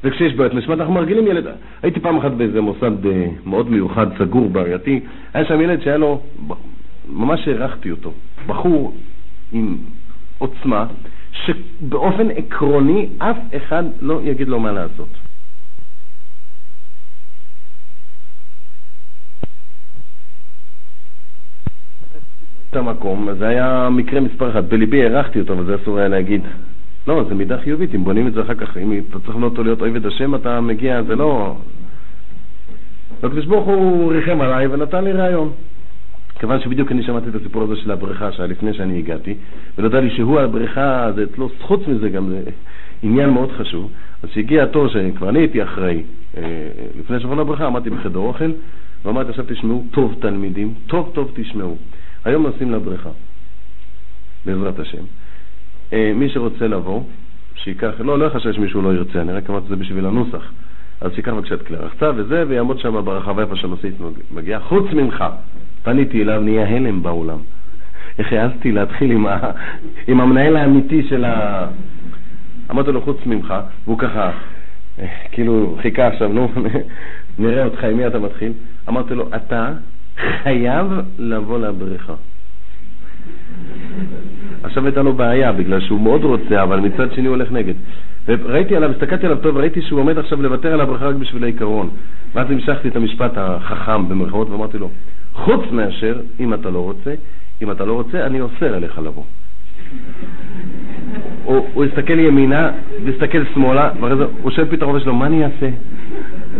וכשיש 0.05 0.33
בעיות 0.33 0.53
משמעת 0.53 0.79
אנחנו 0.79 0.93
מרגילים 0.93 1.27
ילד. 1.27 1.47
הייתי 1.83 1.99
פעם 1.99 2.17
אחת 2.17 2.31
באיזה 2.31 2.61
מוסד 2.61 3.05
אה, 3.05 3.27
מאוד 3.45 3.69
מיוחד, 3.69 4.07
סגור, 4.17 4.49
בעייתי, 4.49 4.99
היה 5.33 5.45
שם 5.45 5.61
ילד 5.61 5.81
שהיה 5.81 5.97
לו, 5.97 6.21
ממש 7.09 7.47
הערכתי 7.47 7.91
אותו, 7.91 8.13
בחור 8.47 8.95
עם 9.51 9.77
עוצמה, 10.37 10.85
שבאופן 11.31 12.31
עקרוני 12.31 13.07
אף 13.17 13.37
אחד 13.57 13.83
לא 14.01 14.21
יגיד 14.23 14.47
לו 14.47 14.59
מה 14.59 14.71
לעשות. 14.71 15.09
המקום, 22.73 23.29
זה 23.39 23.47
היה 23.47 23.89
מקרה 23.91 24.19
מספר 24.19 24.51
אחת. 24.51 24.63
בליבי 24.63 25.03
הערכתי 25.03 25.39
אותו, 25.39 25.53
אבל 25.53 25.65
זה 25.65 25.75
אסור 25.75 25.99
היה 25.99 26.07
להגיד. 26.07 26.41
לא, 27.07 27.23
זה 27.29 27.35
מידה 27.35 27.57
חיובית, 27.57 27.95
אם 27.95 28.03
בונים 28.03 28.27
את 28.27 28.33
זה 28.33 28.41
אחר 28.41 28.55
כך, 28.55 28.77
אם 28.77 29.01
אתה 29.09 29.19
צריך 29.19 29.29
לבנות 29.29 29.51
אותו 29.51 29.63
להיות 29.63 29.81
עבד 29.81 30.05
השם, 30.05 30.35
אתה 30.35 30.61
מגיע, 30.61 31.03
זה 31.03 31.15
לא... 31.15 31.55
הקדוש 33.23 33.45
ברוך 33.45 33.65
הוא 33.65 34.13
ריחם 34.13 34.41
עליי 34.41 34.67
ונתן 34.67 35.03
לי 35.03 35.11
רעיון. 35.11 35.51
כיוון 36.39 36.61
שבדיוק 36.61 36.91
אני 36.91 37.03
שמעתי 37.03 37.29
את 37.29 37.35
הסיפור 37.35 37.63
הזה 37.63 37.75
של 37.75 37.91
הבריכה 37.91 38.31
שהיה 38.31 38.47
לפני 38.47 38.73
שאני 38.73 38.97
הגעתי, 38.99 39.35
ונודע 39.77 39.99
לי 39.99 40.09
שהוא 40.09 40.39
הבריכה, 40.39 41.11
זה 41.15 41.23
אצלו, 41.23 41.49
חוץ 41.61 41.87
מזה 41.87 42.09
גם 42.09 42.29
זה 42.29 42.41
עניין 43.03 43.29
מאוד 43.29 43.51
חשוב, 43.51 43.91
אז 44.23 44.29
כשהגיע 44.29 44.63
התור 44.63 44.87
שכבר 44.87 45.29
אני 45.29 45.39
הייתי 45.39 45.63
אחראי, 45.63 46.03
אה, 46.37 46.43
לפני 46.99 47.19
שבוע 47.19 47.35
לבריכה, 47.35 47.65
עמדתי 47.65 47.89
בחדר 47.89 48.19
אוכל, 48.19 48.51
ואמרתי 49.05 49.29
עכשיו 49.29 49.45
תשמעו 49.47 49.85
טוב 49.91 50.15
תלמידים, 50.19 50.73
טוב 50.87 51.11
טוב 51.13 51.31
תשמעו. 51.35 51.75
היום 52.25 52.43
נוסעים 52.43 52.71
לבריכה, 52.71 53.09
בעזרת 54.45 54.79
השם. 54.79 55.03
אה, 55.93 56.11
מי 56.15 56.29
שרוצה 56.29 56.67
לבוא, 56.67 57.01
שייקח, 57.55 57.91
לא, 57.99 58.19
לא 58.19 58.25
יחשש 58.25 58.55
שמישהו 58.55 58.81
לא 58.81 58.93
ירצה, 58.93 59.21
אני 59.21 59.31
רק 59.31 59.49
אמרתי 59.49 59.65
את 59.65 59.69
זה 59.69 59.75
בשביל 59.75 60.05
הנוסח. 60.05 60.51
אז 61.01 61.11
שייקח 61.13 61.33
בבקשה 61.33 61.55
את 61.55 61.61
כלי 61.61 61.77
הרחצה 61.77 62.11
וזה, 62.15 62.43
ויעמוד 62.47 62.79
שם 62.79 63.05
ברחבה 63.05 63.41
איפה 63.41 63.55
שהנוסעית 63.55 63.95
מגיע, 64.31 64.59
חוץ 64.59 64.85
ממך. 64.93 65.23
פניתי 65.83 66.21
אליו, 66.21 66.41
נהיה 66.41 66.67
הלם 66.67 67.03
באולם. 67.03 67.37
איך 68.19 68.33
העזתי 68.33 68.71
להתחיל 68.71 69.11
עם, 69.11 69.27
ה... 69.27 69.51
עם 70.07 70.21
המנהל 70.21 70.57
האמיתי 70.57 71.07
של 71.09 71.25
ה... 71.25 71.67
אמרתי 72.71 72.91
לו, 72.91 73.01
חוץ 73.01 73.17
ממך, 73.25 73.53
והוא 73.85 73.99
ככה, 73.99 74.31
אה, 74.99 75.07
כאילו 75.31 75.77
חיכה 75.81 76.07
עכשיו, 76.07 76.33
נו, 76.33 76.51
נראה 77.39 77.65
אותך, 77.65 77.83
עם 77.83 77.97
מי 77.97 78.07
אתה 78.07 78.19
מתחיל? 78.19 78.51
אמרתי 78.89 79.13
לו, 79.13 79.29
אתה 79.35 79.73
חייב 80.43 80.87
לבוא 81.17 81.59
לבריכה. 81.59 82.13
עכשיו 84.75 84.85
הייתה 84.85 85.01
לו 85.01 85.13
בעיה, 85.13 85.51
בגלל 85.51 85.81
שהוא 85.81 86.01
מאוד 86.01 86.23
רוצה, 86.23 86.63
אבל 86.63 86.79
מצד 86.79 87.13
שני 87.13 87.27
הוא 87.27 87.35
הולך 87.35 87.51
נגד. 87.51 87.73
וראיתי 88.27 88.75
עליו, 88.75 88.91
הסתכלתי 88.91 89.25
עליו 89.25 89.37
טוב, 89.37 89.57
ראיתי 89.57 89.81
שהוא 89.81 89.99
עומד 89.99 90.17
עכשיו 90.17 90.41
לוותר 90.41 90.73
על 90.73 90.81
הברכה 90.81 91.07
רק 91.07 91.15
בשביל 91.15 91.43
העיקרון. 91.43 91.89
ואז 92.33 92.51
המשכתי 92.51 92.87
את 92.87 92.95
המשפט 92.95 93.31
החכם 93.35 94.09
במרכאות 94.09 94.49
ואמרתי 94.49 94.77
לו, 94.77 94.89
חוץ 95.33 95.61
מאשר, 95.71 96.19
אם 96.39 96.53
אתה 96.53 96.69
לא 96.69 96.79
רוצה, 96.79 97.13
אם 97.61 97.71
אתה 97.71 97.85
לא 97.85 97.93
רוצה, 97.93 98.25
אני 98.25 98.41
אוסר 98.41 98.75
עליך 98.75 98.99
לבוא. 98.99 99.23
הוא, 101.45 101.67
הוא 101.73 101.85
הסתכל 101.85 102.19
ימינה 102.19 102.71
והסתכל 103.05 103.43
שמאלה, 103.53 103.91
ואחרי 104.01 104.17
זה 104.17 104.25
הוא 104.41 104.51
שואל 104.51 104.67
פתאום 104.69 104.99
שלו, 104.99 105.15
מה 105.15 105.25
אני 105.25 105.45
אעשה? 105.45 105.69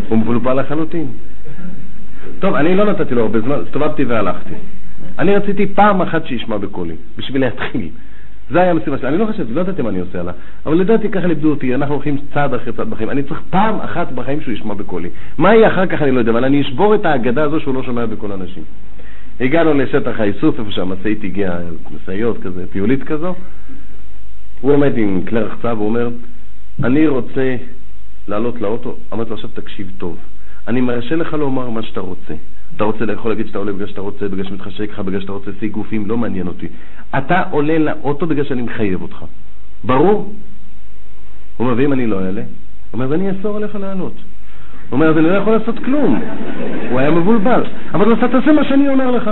הוא 0.09 0.17
מבולבל 0.17 0.59
לחלוטין. 0.59 1.07
טוב, 2.39 2.55
אני 2.55 2.75
לא 2.75 2.85
נתתי 2.85 3.15
לו 3.15 3.21
הרבה 3.21 3.39
זמן, 3.39 3.55
הסתובבתי 3.65 4.03
והלכתי. 4.03 4.53
אני 5.19 5.35
רציתי 5.35 5.65
פעם 5.65 6.01
אחת 6.01 6.25
שישמע 6.25 6.57
בקולי, 6.57 6.95
בשביל 7.17 7.41
להתחיל. 7.41 7.89
זה 8.49 8.61
היה 8.61 8.71
המשימה 8.71 8.97
שלי. 8.97 9.07
אני 9.07 9.17
לא 9.17 9.25
חושב, 9.25 9.45
לא 9.49 9.61
ידעתי 9.61 9.81
מה 9.81 9.89
אני 9.89 9.99
עושה 9.99 10.19
עליו, 10.19 10.33
אבל 10.65 10.75
לדעתי 10.75 11.09
ככה 11.09 11.27
לימדו 11.27 11.49
אותי, 11.49 11.75
אנחנו 11.75 11.95
הולכים 11.95 12.17
צעד 12.33 12.53
אחרי 12.53 12.73
צעד 12.73 12.89
בחיים. 12.89 13.09
אני 13.09 13.23
צריך 13.23 13.41
פעם 13.49 13.79
אחת 13.79 14.11
בחיים 14.11 14.41
שהוא 14.41 14.53
ישמע 14.53 14.73
בקולי. 14.73 15.09
מה 15.37 15.55
יהיה 15.55 15.67
אחר 15.67 15.85
כך 15.85 16.01
אני 16.01 16.11
לא 16.11 16.19
יודע, 16.19 16.31
אבל 16.31 16.45
אני 16.45 16.61
אשבור 16.61 16.95
את 16.95 17.05
האגדה 17.05 17.43
הזו 17.43 17.59
שהוא 17.59 17.75
לא 17.75 17.83
שומע 17.83 18.05
בקול 18.05 18.31
אנשים. 18.31 18.63
הגענו 19.39 19.73
לשטח 19.73 20.19
האיסוף, 20.19 20.59
איפה 20.59 20.71
שהמשאית 20.71 21.23
הגיעה, 21.23 21.57
משאיות 21.95 22.37
כזה, 22.43 22.67
טיולית 22.67 23.03
כזו. 23.03 23.35
הוא 24.61 24.71
עומד 24.71 24.97
עם 24.97 25.21
כלי 25.27 25.39
רחצה 25.39 25.73
והוא 25.73 25.87
אומר, 25.87 26.09
אני 26.83 27.07
רוצה 27.07 27.55
לעלות 28.27 28.61
לאוטו. 28.61 28.95
אמרתי 29.13 29.29
לו, 29.29 29.35
עכשיו 29.35 29.49
תקשיב 29.53 29.91
טוב. 29.97 30.17
אני 30.67 30.81
מרשה 30.81 31.15
לך 31.15 31.33
לומר 31.33 31.69
מה 31.69 31.83
שאתה 31.83 31.99
רוצה. 31.99 32.33
אתה 32.75 32.83
רוצה 32.83 33.05
לאכול 33.05 33.31
להגיד 33.31 33.47
שאתה 33.47 33.57
עולה 33.57 33.71
בגלל 33.71 33.87
שאתה 33.87 34.01
רוצה, 34.01 34.27
בגלל 34.27 34.43
שמתחשק 34.43 34.89
לך, 34.89 34.99
בגלל 34.99 35.21
שאתה 35.21 35.31
רוצה 35.31 35.51
להשיג 35.51 35.71
גופים, 35.71 36.07
לא 36.07 36.17
מעניין 36.17 36.47
אותי. 36.47 36.67
אתה 37.17 37.43
עולה 37.51 37.77
לאוטו 37.77 38.25
בגלל 38.25 38.45
שאני 38.45 38.61
מחייב 38.61 39.01
אותך. 39.01 39.25
ברור? 39.83 40.33
הוא 41.57 41.67
אומר, 41.67 41.77
ואם 41.77 41.93
אני 41.93 42.07
לא 42.07 42.25
אעלה? 42.25 42.41
הוא 42.41 42.47
אומר, 42.93 43.05
אז 43.05 43.13
אני 43.13 43.29
אאסור 43.29 43.57
עליך 43.57 43.75
לעלות. 43.75 44.13
הוא 44.89 44.91
אומר, 44.91 45.09
אז 45.09 45.17
אני 45.17 45.25
לא 45.25 45.33
יכול 45.33 45.53
לעשות 45.53 45.75
כלום. 45.85 46.21
הוא 46.89 46.99
היה 46.99 47.11
מבולבל. 47.11 47.63
אבל 47.93 48.13
אתה 48.13 48.27
תעשה 48.27 48.51
מה 48.51 48.63
שאני 48.63 48.89
אומר 48.89 49.11
לך. 49.11 49.31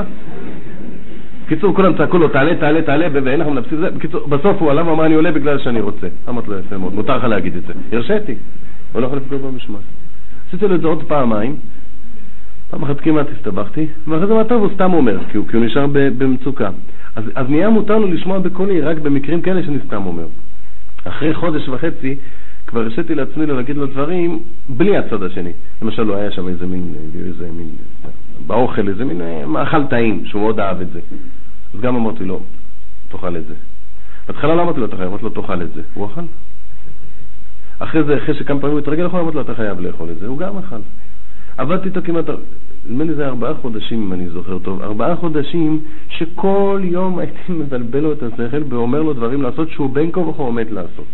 בקיצור, 1.45 1.75
כולם 1.75 1.97
צעקו 1.97 2.17
לו, 2.17 2.27
תעלה, 2.27 2.55
תעלה, 2.55 2.81
תעלה, 2.81 3.07
ואין 3.13 3.39
לך 3.39 3.47
מנפסים 3.47 3.79
זה. 3.79 3.91
בקיצור, 3.91 4.27
בסוף 4.27 4.61
הוא 4.61 4.71
עלה 4.71 4.87
ואמר, 4.87 5.05
אני 5.05 5.15
עולה 5.15 5.31
בגלל 5.31 5.59
שאני 5.59 5.81
רוצה. 5.81 6.07
אמרתי 6.29 6.49
לו, 6.49 6.59
יפה 6.59 6.77
מאוד, 6.77 6.93
מותר 6.93 7.17
לך 7.17 7.23
להגיד 7.23 7.55
את 7.55 7.63
זה. 7.67 7.73
הרשיתי. 7.97 8.35
הוא 8.93 9.01
לא 9.01 9.05
יכול 9.05 9.17
לפגוע 9.17 9.51
במשמעת. 9.51 9.81
עשיתי 10.47 10.67
לו 10.67 10.75
את 10.75 10.81
זה 10.81 10.87
עוד 10.87 11.03
פעמיים, 11.03 11.55
פעם 12.73 12.83
אחת 12.83 12.99
כמעט 12.99 13.27
הסתבכתי, 13.37 13.87
ואחרי 14.07 14.27
זה 14.27 14.33
מה 14.33 14.43
טוב, 14.43 14.63
הוא 14.63 14.71
סתם 14.73 14.93
אומר, 14.93 15.17
כי 15.31 15.37
הוא, 15.37 15.47
כי 15.47 15.57
הוא 15.57 15.65
נשאר 15.65 15.85
במצוקה. 15.93 16.69
אז, 17.15 17.23
אז 17.35 17.49
נהיה 17.49 17.69
מותר 17.69 17.97
לו 17.97 18.07
לשמוע 18.07 18.39
בקולי 18.39 18.81
רק 18.81 18.97
במקרים 18.97 19.41
כאלה 19.41 19.63
שאני 19.63 19.77
סתם 19.87 20.05
אומר. 20.05 20.25
אחרי 21.03 21.33
חודש 21.33 21.69
וחצי 21.69 22.15
כבר 22.67 22.81
הרשיתי 22.81 23.15
לעצמי 23.15 23.45
להגיד 23.45 23.77
לו 23.77 23.85
דברים 23.85 24.39
בלי 24.69 24.97
הצד 24.97 25.23
השני. 25.23 25.51
למשל, 25.81 26.03
לא 26.03 26.15
היה 26.15 26.31
שם 26.31 26.47
איזה 26.47 26.65
מין, 26.65 26.93
איזה 27.27 27.51
מין, 27.51 27.69
באוכל 28.47 28.87
איזה 28.87 29.05
מין 29.05 29.21
אה, 29.21 29.45
מאכל 29.45 29.87
טעים, 29.87 30.25
שהוא 30.25 30.41
מאוד 30.41 30.59
אהב 30.59 30.81
את 30.81 30.89
זה. 30.89 30.99
אז 31.73 31.81
גם 31.81 31.95
אמרתי 31.95 32.25
לו, 32.25 32.39
תאכל 33.09 33.37
את 33.37 33.47
זה. 33.47 33.53
בהתחלה 34.27 34.55
לא 34.55 34.61
אמרתי 34.61 34.79
לו, 34.79 34.85
אתה 34.85 34.97
חייב, 34.97 35.09
אמרתי 35.09 35.23
לו, 35.23 35.29
תאכל 35.29 35.61
את 35.61 35.73
זה. 35.73 35.81
הוא 35.93 36.05
אכל. 36.05 36.21
אחרי 37.79 38.03
זה, 38.03 38.17
אחרי 38.17 38.35
שכמה 38.35 38.59
פעמים 38.59 38.73
הוא 38.73 38.79
התרגל 38.79 39.03
לאכול, 39.03 39.19
אמרתי 39.19 39.35
לו, 39.35 39.41
אתה 39.41 39.55
חייב 39.55 39.79
לאכול 39.79 40.09
את 40.09 40.19
זה. 40.19 40.27
הוא 40.27 40.37
גם 40.37 40.57
אכל. 40.57 40.79
עבדתי 41.57 41.87
איתו 41.87 42.01
כמעט, 42.03 42.25
נדמה 42.89 43.03
לי 43.03 43.13
זה 43.13 43.27
ארבעה 43.27 43.53
חודשים, 43.53 44.03
אם 44.03 44.13
אני 44.13 44.29
זוכר 44.29 44.59
טוב, 44.59 44.81
ארבעה 44.81 45.15
חודשים 45.15 45.79
שכל 46.09 46.81
יום 46.83 47.19
הייתי 47.19 47.39
מבלבל 47.49 47.99
לו 47.99 48.13
את 48.13 48.23
השכל 48.23 48.63
ואומר 48.69 49.01
לו 49.01 49.13
דברים 49.13 49.41
לעשות 49.41 49.69
שהוא 49.69 49.89
בין 49.89 50.11
כה 50.11 50.19
וכה 50.19 50.43
עומד 50.43 50.71
לעשות. 50.71 51.07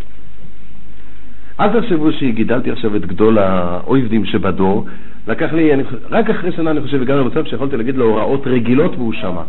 אל 1.60 1.82
תחשבו 1.82 2.12
שגידלתי 2.12 2.72
עכשיו 2.72 2.96
את 2.96 3.06
גדול 3.06 3.38
האויבדים 3.38 4.26
שבדור, 4.26 4.86
לקח 5.28 5.54
לי, 5.54 5.74
אני, 5.74 5.84
רק 6.10 6.30
אחרי 6.30 6.52
שנה 6.52 6.72
אני 6.72 6.82
חושב 6.82 7.02
הגענו 7.02 7.22
למצב 7.22 7.46
שיכולתי 7.46 7.78
להגיד 7.78 7.96
לו 7.96 8.06
הוראות 8.06 8.48
רגילות 8.48 8.96
והוא 8.96 9.14
שמע. 9.14 9.42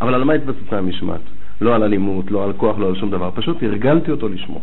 אבל 0.00 0.14
על 0.14 0.24
מה 0.24 0.32
התבססה 0.32 0.78
המשמעת? 0.78 1.20
לא 1.60 1.74
על 1.74 1.82
אלימות, 1.82 2.30
לא 2.30 2.44
על 2.44 2.52
כוח, 2.52 2.78
לא 2.78 2.88
על 2.88 2.96
שום 2.96 3.10
דבר, 3.10 3.30
פשוט 3.34 3.62
הרגלתי 3.62 4.10
אותו 4.10 4.28
לשמוע. 4.28 4.60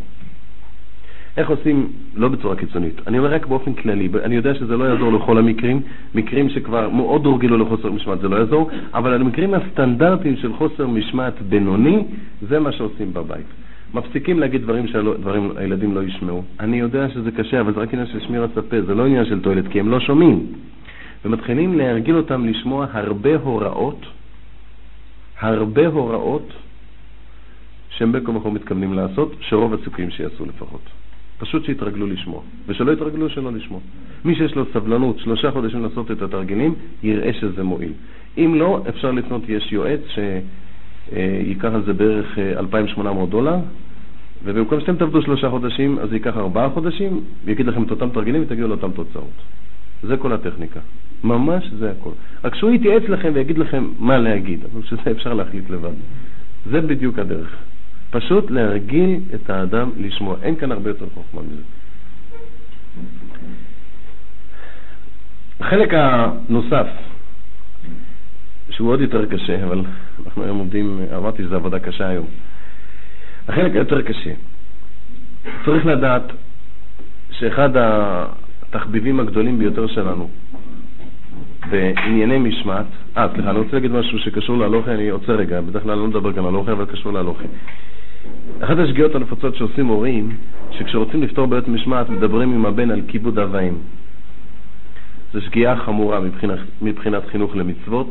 איך 1.38 1.50
עושים, 1.50 1.88
לא 2.16 2.28
בצורה 2.28 2.56
קיצונית, 2.56 3.02
אני 3.08 3.18
אומר 3.18 3.34
רק 3.34 3.46
באופן 3.46 3.74
כללי, 3.74 4.10
אני 4.24 4.36
יודע 4.36 4.56
שזה 4.56 4.78
לא 4.78 4.84
יעזור 4.84 5.14
לכל 5.14 5.38
המקרים, 5.38 5.82
מקרים 6.16 6.50
שכבר 6.50 6.90
מאוד 6.90 7.26
הורגלו 7.26 7.58
לחוסר 7.58 7.92
משמעת 7.92 8.20
זה 8.20 8.28
לא 8.28 8.36
יעזור, 8.36 8.70
אבל 8.94 9.14
המקרים 9.14 9.54
הסטנדרטיים 9.54 10.36
של 10.38 10.54
חוסר 10.54 10.88
משמעת 10.88 11.42
בינוני, 11.42 12.04
זה 12.42 12.60
מה 12.60 12.72
שעושים 12.72 13.14
בבית. 13.14 13.46
מפסיקים 13.94 14.40
להגיד 14.40 14.62
דברים 14.62 14.88
שהילדים 14.88 15.96
לא 15.96 16.04
ישמעו. 16.04 16.44
אני 16.60 16.80
יודע 16.80 17.10
שזה 17.10 17.32
קשה, 17.32 17.62
אבל 17.62 17.74
זה 17.74 17.80
רק 17.80 17.94
עניין 17.94 18.08
של 18.08 18.20
שמירת 18.20 18.58
הפה, 18.58 18.82
זה 18.82 18.96
לא 18.96 19.06
עניין 19.06 19.26
של 19.26 19.40
תועלת, 19.40 19.68
כי 19.68 19.80
הם 19.80 19.90
לא 19.90 20.00
שומעים. 20.00 20.46
ומתחילים 21.26 21.78
להרגיל 21.78 22.18
אותם 22.18 22.46
לשמוע 22.46 22.88
הרבה 22.92 23.36
הוראות, 23.36 24.06
הרבה 25.40 25.88
הוראות 25.88 26.54
שהם 27.90 28.12
בין 28.12 28.24
כה 28.26 28.50
מתכוונים 28.50 28.94
לעשות, 28.94 29.36
שרוב 29.40 29.74
הסיכויים 29.74 30.10
שיעשו 30.10 30.46
לפחות. 30.46 31.03
פשוט 31.44 31.66
שיתרגלו 31.66 32.08
לשמוע, 32.08 32.42
ושלא 32.68 32.92
יתרגלו 32.92 33.30
שלא 33.30 33.52
לשמוע. 33.52 33.80
מי 34.26 34.36
שיש 34.36 34.56
לו 34.56 34.66
סבלנות 34.74 35.20
שלושה 35.20 35.52
חודשים 35.52 35.84
לעשות 35.84 36.12
את 36.12 36.22
התרגילים, 36.22 36.76
יראה 37.04 37.34
שזה 37.34 37.64
מועיל. 37.64 37.92
אם 38.38 38.56
לא, 38.56 38.84
אפשר 38.90 39.12
לפנות, 39.12 39.50
יש 39.50 39.72
יועץ 39.72 40.02
שייקח 41.12 41.70
על 41.74 41.84
זה 41.86 41.94
בערך 41.94 42.38
2,800 42.40 43.28
אה, 43.28 43.32
דולר, 43.32 43.56
ובמקום 44.44 44.80
שאתם 44.80 44.96
תעבדו 44.96 45.22
שלושה 45.22 45.50
חודשים, 45.50 46.00
אז 46.00 46.14
ייקח 46.14 46.38
ארבעה 46.38 46.70
חודשים, 46.70 47.22
ויגיד 47.46 47.66
לכם 47.66 47.84
את 47.84 47.92
אותם 47.92 48.10
תרגילים 48.10 48.42
ותגיעו 48.42 48.68
לאותן 48.68 48.92
תוצאות. 48.92 49.42
זה 50.04 50.18
כל 50.18 50.34
הטכניקה. 50.34 50.80
ממש 51.24 51.70
זה 51.80 51.92
הכל. 51.92 52.10
רק 52.44 52.56
שהוא 52.56 52.72
יתייעץ 52.72 53.04
לכם 53.04 53.32
ויגיד 53.34 53.58
לכם 53.58 53.88
מה 54.00 54.18
להגיד, 54.18 54.60
אבל 54.74 54.84
שזה 54.84 55.12
אפשר 55.12 55.34
להחליט 55.34 55.70
לבד. 55.70 55.94
זה 56.72 56.82
בדיוק 56.82 57.20
הדרך. 57.20 57.56
פשוט 58.14 58.52
להרגיל 58.52 59.20
את 59.34 59.50
האדם 59.50 59.90
לשמוע. 59.98 60.36
אין 60.42 60.56
כאן 60.56 60.72
הרבה 60.72 60.90
יותר 60.90 61.06
חוכמה 61.14 61.42
מזה. 61.42 61.62
החלק 65.60 65.90
הנוסף, 65.94 66.88
שהוא 68.70 68.90
עוד 68.90 69.02
יותר 69.02 69.26
קשה, 69.26 69.64
אבל 69.64 69.82
אנחנו 70.26 70.44
היום 70.44 70.58
עומדים, 70.58 71.00
אמרתי 71.16 71.44
שזו 71.44 71.56
עבודה 71.56 71.80
קשה 71.80 72.08
היום. 72.08 72.26
החלק 73.48 73.72
היותר 73.74 74.02
קשה, 74.02 74.34
צריך 75.66 75.86
לדעת 75.86 76.24
שאחד 77.32 77.70
התחביבים 77.76 79.20
הגדולים 79.20 79.60
ביותר 79.60 79.88
שלנו 79.88 80.30
בענייני 81.70 82.38
משמעת, 82.38 82.86
אה, 83.18 83.28
סליחה, 83.34 83.50
אני 83.50 83.60
רוצה 83.60 83.74
להגיד 83.74 83.92
משהו 83.92 84.20
שקשור 84.20 84.58
להלוכי, 84.58 84.92
אני 84.92 85.10
עוצר 85.10 85.36
רגע, 85.36 85.62
בדרך 85.62 85.84
כלל 85.84 85.92
אני 85.92 86.02
לא 86.02 86.08
מדבר 86.08 86.34
כאן 86.34 86.40
על 86.44 86.48
הלוכי, 86.48 86.72
אבל 86.72 86.86
קשור 86.86 87.14
להלוכי. 87.14 87.44
אחת 88.62 88.78
השגיאות 88.78 89.16
הנפוצות 89.16 89.56
שעושים 89.56 89.88
הורים, 89.88 90.38
שכשרוצים 90.72 91.24
לפתור 91.24 91.46
בעיות 91.46 91.68
משמעת, 91.68 92.10
מדברים 92.10 92.54
עם 92.54 92.66
הבן 92.66 92.92
על 92.92 93.02
כיבוד 93.08 93.40
אבאים. 93.40 93.78
זו 95.34 95.42
שגיאה 95.42 95.78
חמורה 95.78 96.20
מבחינת, 96.20 96.60
מבחינת 96.82 97.26
חינוך 97.26 97.56
למצוות, 97.56 98.10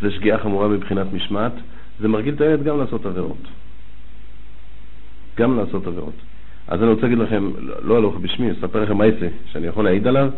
זו 0.00 0.10
שגיאה 0.10 0.38
חמורה 0.38 0.68
מבחינת 0.68 1.06
משמעת, 1.12 1.52
זה 2.00 2.08
מרגיל 2.08 2.34
את 2.34 2.40
הילד 2.40 2.62
גם 2.62 2.78
לעשות 2.78 3.06
עבירות. 3.06 3.48
גם 5.38 5.56
לעשות 5.56 5.86
עבירות. 5.86 6.14
אז 6.68 6.82
אני 6.82 6.90
רוצה 6.90 7.02
להגיד 7.02 7.18
לכם, 7.18 7.50
לא 7.82 7.96
הלוך 7.96 8.16
בשמי, 8.16 8.52
אספר 8.52 8.82
לכם 8.82 8.96
מה 8.98 9.06
יצא, 9.06 9.26
שאני 9.52 9.66
יכול 9.66 9.84
להעיד 9.84 10.06
עליו. 10.06 10.30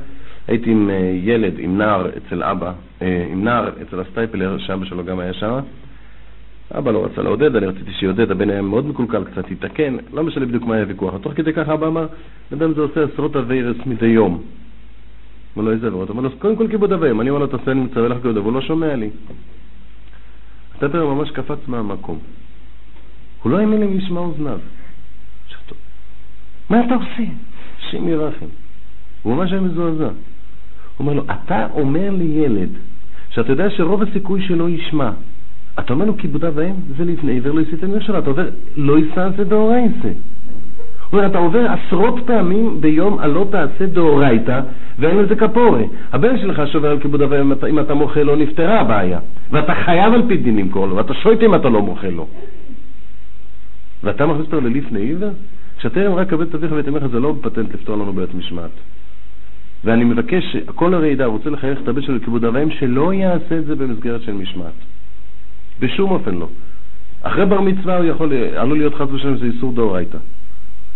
הייתי 0.48 0.70
עם 0.70 0.90
אה, 0.90 0.96
ילד, 1.22 1.54
עם 1.58 1.78
נער 1.78 2.08
אצל 2.08 2.42
אבא, 2.42 2.72
אה, 3.02 3.26
עם 3.30 3.44
נער 3.44 3.68
אצל 3.82 4.00
הסטייפלר, 4.00 4.58
שאבא 4.58 4.84
שלו 4.84 5.04
גם 5.04 5.18
היה 5.18 5.32
שם. 5.32 5.60
אבא 6.70 6.90
לא 6.90 7.04
רצה 7.04 7.22
לעודד, 7.22 7.56
אני 7.56 7.66
רציתי 7.66 7.92
שיעודד, 7.92 8.30
הבן 8.30 8.50
היה 8.50 8.62
מאוד 8.62 8.86
מקולקל, 8.86 9.24
קצת 9.24 9.50
התקן, 9.50 9.96
לא 10.12 10.22
משנה 10.24 10.46
בדיוק 10.46 10.64
מה 10.64 10.74
היה 10.74 10.82
הוויכוח. 10.82 11.14
תוך 11.22 11.32
כדי 11.32 11.52
ככה 11.52 11.74
אבא 11.74 11.86
אמר, 11.86 12.06
בן 12.50 12.62
אדם 12.62 12.74
זה 12.74 12.80
עושה 12.80 13.04
עשרות 13.12 13.36
אביירס 13.36 13.76
מדי 13.86 14.06
יום. 14.06 14.42
אמר 15.56 15.64
לו, 15.64 15.72
איזה 15.72 15.86
עבירות? 15.86 16.10
אמר 16.10 16.22
לו, 16.22 16.30
קודם 16.38 16.56
כל 16.56 16.68
כיבוד 16.68 16.92
אביים. 16.92 17.20
אני 17.20 17.30
אומר 17.30 17.40
לו, 17.40 17.46
תעשה, 17.46 17.70
אני 17.70 17.80
מצווה 17.80 18.08
לך 18.08 18.16
כיבוד, 18.16 18.36
אבל 18.36 18.44
הוא 18.44 18.52
לא 18.52 18.60
שומע 18.60 18.96
לי. 18.96 19.10
הסטייפלר 20.74 21.06
ממש 21.06 21.30
קפץ 21.30 21.58
מהמקום. 21.68 22.18
הוא 23.42 23.52
לא 23.52 23.58
האמין 23.58 23.80
לי 23.80 23.86
משמע 23.86 24.20
אוזניו. 24.20 24.58
מה 26.70 26.84
אתה 26.86 26.94
עושה? 26.94 27.22
השם 27.78 28.08
ירחם. 28.08 28.46
הוא 29.22 29.36
ממש 29.36 29.52
היה 29.52 29.60
מזועזע. 29.60 30.04
הוא 30.04 30.12
אומר 30.98 31.12
לו, 31.12 31.24
אתה 31.24 31.66
אומר 31.72 32.10
לילד 32.10 32.68
שאתה 33.30 33.52
יודע 33.52 33.70
שרוב 33.70 34.02
הסיכוי 34.02 34.46
שלא 34.46 34.68
ישמע, 34.68 35.10
אתה 35.78 35.92
אומר 35.92 36.04
לו 36.04 36.16
כיבודה 36.16 36.50
בהם, 36.50 36.74
זה 36.96 37.04
לפני 37.04 37.32
עיוור 37.32 37.52
לא 37.52 37.60
יסיתן 37.60 37.90
מכשלה. 37.90 38.18
אתה 38.18 38.30
עובר, 38.30 38.48
לא 38.76 38.98
יישא 38.98 39.28
זה 39.36 39.44
דאורייתא. 39.44 40.08
הוא 41.10 41.18
אומר, 41.18 41.26
אתה 41.26 41.38
עובר 41.38 41.66
עשרות 41.70 42.14
פעמים 42.26 42.80
ביום 42.80 43.18
על 43.18 43.30
לא 43.30 43.46
תעשה 43.50 43.86
דאורייתא, 43.86 44.60
ואין 44.98 45.18
לזה 45.18 45.36
כפורה. 45.36 45.82
הבן 46.12 46.38
שלך 46.38 46.62
שובר 46.72 46.90
על 46.90 47.00
כיבוד 47.00 47.22
אבי 47.22 47.36
אם 47.70 47.78
אתה 47.78 47.94
מוחה 47.94 48.22
לו, 48.22 48.36
נפתרה 48.36 48.80
הבעיה. 48.80 49.18
ואתה 49.50 49.74
חייב 49.74 50.12
על 50.12 50.22
פי 50.28 50.36
דין 50.36 50.56
למכור 50.56 50.86
לו, 50.86 50.96
ואתה 50.96 51.14
שויט 51.14 51.42
אם 51.42 51.54
אתה 51.54 51.68
לא 51.68 51.82
מוחה 51.82 52.08
לו. 52.08 52.26
ואתה 54.02 54.26
מכניס 54.26 54.46
אותו 54.46 54.60
ללפני 54.60 55.00
עיוור? 55.00 55.30
כשהטרם 55.78 56.14
רק 56.14 56.30
כבד 56.30 56.46
את 56.48 56.54
אביך 56.54 56.72
ואת 56.72 56.88
אמך 56.88 57.06
זה 57.06 57.20
לא 57.20 57.34
פטנט 57.40 57.74
לפתור 57.74 57.96
לנו 57.96 58.12
בעיות 58.12 58.34
משמעת. 58.34 58.70
ואני 59.84 60.04
מבקש, 60.04 60.56
כל 60.74 60.94
הרעידה 60.94 61.26
רוצה 61.26 61.50
לחייך 61.50 61.78
את 61.82 61.88
הבן 61.88 62.02
שלו 62.02 62.16
לכיבוד 62.16 62.44
אביהם, 62.44 62.70
שלא 62.70 63.14
יעשה 63.14 63.58
את 63.58 63.66
זה 63.66 63.74
במסגרת 63.74 64.22
של 64.22 64.32
משמעת. 64.32 64.72
בשום 65.82 66.10
אופן 66.10 66.34
לא. 66.34 66.48
אחרי 67.22 67.46
בר 67.46 67.60
מצווה 67.60 67.96
הוא 67.96 68.04
יכול, 68.04 68.32
עלול 68.56 68.78
להיות 68.78 68.94
חס 68.94 69.08
ושלום 69.12 69.36
זה 69.36 69.46
איסור 69.46 69.72
דאורייתא. 69.72 70.18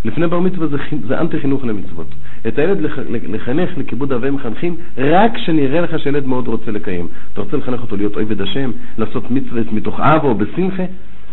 לפני 0.04 0.26
בר 0.26 0.40
מצווה 0.40 0.66
זה, 0.66 0.76
זה 1.08 1.20
אנטי 1.20 1.40
חינוך 1.40 1.64
למצוות. 1.64 2.06
את 2.48 2.58
הילד 2.58 2.80
לח, 2.80 2.98
לחנך 3.08 3.78
לכיבוד 3.78 4.12
אבי 4.12 4.30
מחנכים 4.30 4.76
רק 4.98 5.34
כשנראה 5.34 5.80
לך 5.80 5.98
שילד 5.98 6.26
מאוד 6.26 6.48
רוצה 6.48 6.70
לקיים. 6.70 7.08
אתה 7.32 7.40
רוצה 7.40 7.56
לחנך 7.56 7.80
אותו 7.80 7.96
להיות 7.96 8.16
אויבד 8.16 8.40
השם, 8.40 8.70
לעשות 8.98 9.30
מצווה 9.30 9.62
מתוך 9.72 10.00
אב 10.00 10.24
או 10.24 10.34
בשמחה? 10.34 10.82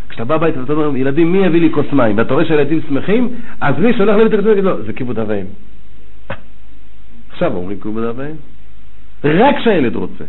כשאתה 0.10 0.26
בא 0.26 0.36
הביתה 0.36 0.60
ואתה 0.60 0.74
אומר, 0.74 0.97
ילדים, 0.97 1.32
מי 1.32 1.45
יביא 1.45 1.62
לי 1.62 1.72
כוס 1.74 1.86
מים? 1.93 2.18
ואתה 2.18 2.34
רואה 2.34 2.45
שהילדים 2.45 2.80
שמחים, 2.88 3.30
אז 3.62 3.76
מי 3.80 3.93
שהולך 3.93 4.16
לבית 4.16 4.34
הכנסת 4.34 4.51
יגיד 4.51 4.64
לו, 4.64 4.84
זה 4.84 4.93
כיבוד 4.93 5.20
אבאים. 5.20 5.45
עכשיו 7.32 7.56
אומרים 7.56 7.80
כיבוד 7.80 8.04
אבאים. 8.04 8.36
רק 9.24 9.56
כשהילד 9.58 9.95
רוצה. 9.95 10.24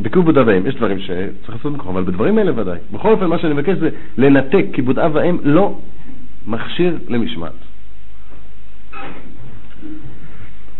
בכיבוד 0.00 0.38
אב 0.38 0.46
ואם, 0.46 0.66
יש 0.66 0.74
דברים 0.74 0.98
שצריך 0.98 1.56
לעשות 1.56 1.72
מכוח, 1.72 1.86
אבל 1.86 2.04
בדברים 2.04 2.38
האלה 2.38 2.60
ודאי. 2.60 2.78
בכל 2.92 3.12
אופן, 3.12 3.26
מה 3.26 3.38
שאני 3.38 3.52
מבקש 3.52 3.76
זה 3.78 3.90
לנתק 4.18 4.64
כיבוד 4.72 4.98
אב 4.98 5.10
ואם 5.14 5.38
לא 5.42 5.78
מכשיר 6.46 6.98
למשמעת. 7.08 7.52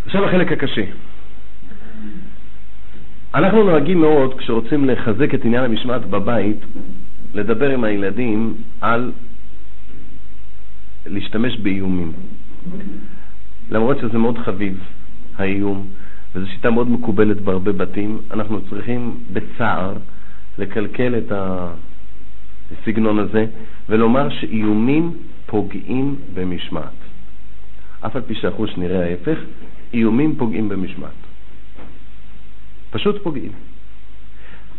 עכשיו 0.06 0.24
החלק 0.24 0.52
הקשה. 0.52 0.82
אנחנו 3.34 3.62
נוהגים 3.62 4.00
מאוד, 4.00 4.38
כשרוצים 4.38 4.84
לחזק 4.84 5.34
את 5.34 5.44
עניין 5.44 5.64
המשמעת 5.64 6.06
בבית, 6.06 6.56
לדבר 7.34 7.70
עם 7.70 7.84
הילדים 7.84 8.54
על 8.80 9.12
להשתמש 11.06 11.56
באיומים. 11.56 12.12
למרות 13.70 13.98
שזה 13.98 14.18
מאוד 14.18 14.38
חביב, 14.38 14.80
האיום, 15.38 15.86
וזו 16.34 16.46
שיטה 16.46 16.70
מאוד 16.70 16.90
מקובלת 16.90 17.40
בהרבה 17.40 17.72
בתים, 17.72 18.18
אנחנו 18.30 18.60
צריכים 18.70 19.16
בצער 19.32 19.94
לקלקל 20.58 21.14
את 21.18 21.32
הסגנון 22.72 23.18
הזה 23.18 23.46
ולומר 23.88 24.28
שאיומים 24.30 25.12
פוגעים 25.46 26.16
במשמעת. 26.34 26.92
אף 28.00 28.16
על 28.16 28.22
פי 28.22 28.34
שהחוש 28.34 28.76
נראה 28.76 29.04
ההפך, 29.04 29.38
איומים 29.94 30.36
פוגעים 30.36 30.68
במשמעת. 30.68 31.10
פשוט 32.90 33.22
פוגעים. 33.22 33.52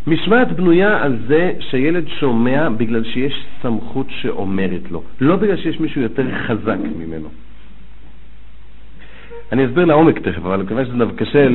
משמעת 0.08 0.52
בנויה 0.52 1.04
על 1.04 1.18
זה 1.28 1.52
שילד 1.60 2.08
שומע 2.20 2.70
בגלל 2.70 3.04
שיש 3.04 3.46
סמכות 3.62 4.08
שאומרת 4.10 4.92
לו, 4.92 5.04
לא 5.20 5.36
בגלל 5.36 5.58
שיש 5.58 5.80
מישהו 5.80 6.02
יותר 6.02 6.28
חזק 6.48 6.78
ממנו. 6.98 7.30
אני 9.52 9.66
אסביר 9.66 9.86
לעומק 9.86 10.20
תכף, 10.20 10.38
אבל 10.38 10.62
מכיוון 10.62 10.86
שזה 10.86 11.04
קשה 11.16 11.48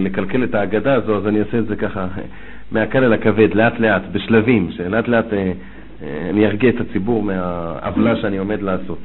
לקלקל 0.00 0.44
את 0.44 0.54
ההגדה 0.54 0.94
הזו, 0.94 1.16
אז 1.16 1.26
אני 1.26 1.40
אעשה 1.40 1.58
את 1.58 1.66
זה 1.66 1.76
ככה 1.76 2.06
מהקל 2.72 3.04
אל 3.04 3.12
הכבד, 3.12 3.54
לאט 3.54 3.80
לאט, 3.80 4.02
בשלבים, 4.12 4.70
שלאט 4.70 5.08
לאט 5.08 5.32
אה, 5.32 5.52
אה, 6.02 6.30
אני 6.30 6.46
ארגיע 6.46 6.70
את 6.70 6.80
הציבור 6.80 7.22
מהעוולה 7.22 8.16
שאני 8.16 8.38
עומד 8.38 8.62
לעשות. 8.62 8.98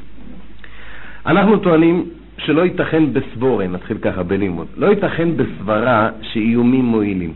אנחנו 1.25 1.57
טוענים 1.57 2.05
שלא 2.37 2.61
ייתכן 2.61 3.13
בסבורן, 3.13 3.71
נתחיל 3.71 3.97
ככה 3.97 4.23
בלימוד, 4.23 4.67
לא 4.77 4.87
ייתכן 4.87 5.29
בסברה 5.37 6.09
שאיומים 6.21 6.85
מועילים. 6.85 7.33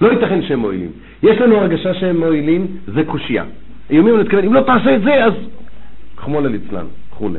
לא 0.00 0.12
ייתכן 0.12 0.42
שהם 0.42 0.58
מועילים. 0.58 0.90
יש 1.22 1.38
לנו 1.38 1.56
הרגשה 1.56 1.94
שהם 1.94 2.16
מועילים, 2.16 2.66
זה 2.86 3.04
קושייה. 3.04 3.44
איומים, 3.90 4.14
אני 4.14 4.22
מתכוון, 4.22 4.44
אם 4.44 4.54
לא 4.54 4.60
תעשה 4.60 4.96
את 4.96 5.02
זה, 5.02 5.24
אז 5.24 5.32
חמולה 6.16 6.48
ליצלן, 6.48 6.84
וכולי. 7.12 7.38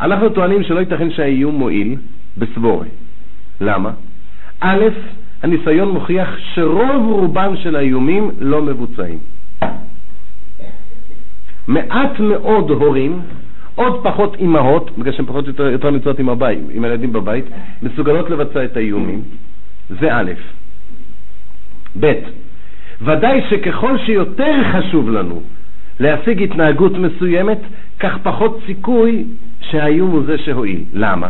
אנחנו 0.00 0.28
טוענים 0.28 0.62
שלא 0.62 0.80
ייתכן 0.80 1.10
שהאיום 1.10 1.54
מועיל 1.54 1.96
בסבורי. 2.38 2.88
למה? 3.60 3.90
א', 4.60 4.84
הניסיון 5.42 5.88
מוכיח 5.88 6.28
שרוב 6.54 7.12
רובם 7.12 7.54
של 7.62 7.76
האיומים 7.76 8.30
לא 8.40 8.62
מבוצעים. 8.62 9.18
מעט 11.68 12.20
מאוד 12.20 12.70
הורים, 12.70 13.20
עוד 13.74 14.00
פחות 14.04 14.34
אימהות, 14.34 14.98
בגלל 14.98 15.12
שהן 15.12 15.26
פחות 15.26 15.46
יותר, 15.46 15.66
יותר 15.66 15.90
נמצאות 15.90 16.18
עם 16.18 16.28
עם 16.70 16.84
הילדים 16.84 17.12
בבית, 17.12 17.44
מסוגלות 17.82 18.30
לבצע 18.30 18.64
את 18.64 18.76
האיומים. 18.76 19.22
זה 20.00 20.14
א', 20.16 20.32
ב', 22.00 22.12
ודאי 23.02 23.40
שככל 23.50 23.98
שיותר 23.98 24.54
חשוב 24.72 25.10
לנו 25.10 25.42
להשיג 26.00 26.42
התנהגות 26.42 26.92
מסוימת, 26.92 27.58
כך 28.00 28.18
פחות 28.22 28.60
סיכוי 28.66 29.24
שהאיום 29.70 30.10
הוא 30.10 30.22
זה 30.26 30.38
שהועיל. 30.38 30.84
למה? 30.92 31.28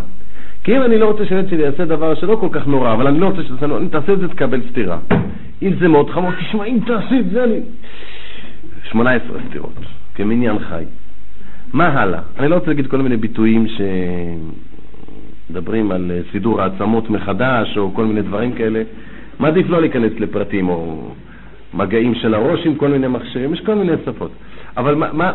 כי 0.64 0.76
אם 0.76 0.82
אני 0.82 0.98
לא 0.98 1.06
רוצה 1.06 1.26
שהילד 1.26 1.48
שלי 1.48 1.62
יעשה 1.62 1.84
דבר 1.84 2.14
שלא 2.14 2.36
כל 2.40 2.48
כך 2.52 2.66
נורא, 2.66 2.92
אבל 2.92 3.06
אני 3.06 3.20
לא 3.20 3.26
רוצה 3.26 3.42
שתעשה, 3.42 4.12
את 4.12 4.18
זה 4.18 4.28
תקבל 4.28 4.60
סטירה. 4.70 4.98
אם 5.62 5.70
זה 5.80 5.88
מאוד 5.88 6.10
חמור, 6.10 6.30
תשמע, 6.32 6.64
אם 6.64 6.78
תעשה 6.86 7.20
את 7.20 7.30
זה 7.30 7.44
אני... 7.44 7.60
18 8.90 9.38
סטירות, 9.48 9.72
כמניין 10.14 10.58
חי. 10.58 10.84
מה 11.72 11.88
הלאה? 11.88 12.20
אני 12.38 12.48
לא 12.48 12.54
רוצה 12.54 12.66
להגיד 12.66 12.86
כל 12.86 12.96
מיני 12.96 13.16
ביטויים 13.16 13.66
שמדברים 15.50 15.90
על 15.90 16.10
אה, 16.14 16.20
סידור 16.32 16.62
העצמות 16.62 17.10
מחדש, 17.10 17.78
או 17.78 17.94
כל 17.94 18.04
מיני 18.04 18.22
דברים 18.22 18.52
כאלה. 18.52 18.82
מעדיף 19.38 19.68
לא 19.68 19.80
להיכנס 19.80 20.12
לפרטים, 20.20 20.68
או 20.68 21.10
מגעים 21.74 22.14
של 22.14 22.34
הראש 22.34 22.66
עם 22.66 22.74
כל 22.74 22.88
מיני 22.88 23.08
מכשירים, 23.08 23.54
יש 23.54 23.60
כל 23.60 23.74
מיני 23.74 23.92
שפות. 24.04 24.30
אבל 24.76 24.94
מה, 24.94 25.12
מה, 25.12 25.32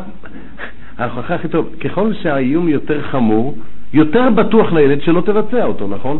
ההוכחה 0.97 1.35
הכי 1.35 1.47
טוב, 1.47 1.75
ככל 1.79 2.13
שהאיום 2.13 2.69
יותר 2.69 3.01
חמור, 3.01 3.57
יותר 3.93 4.29
בטוח 4.29 4.73
לילד 4.73 5.01
שלא 5.01 5.21
תבצע 5.21 5.65
אותו, 5.65 5.87
נכון? 5.87 6.19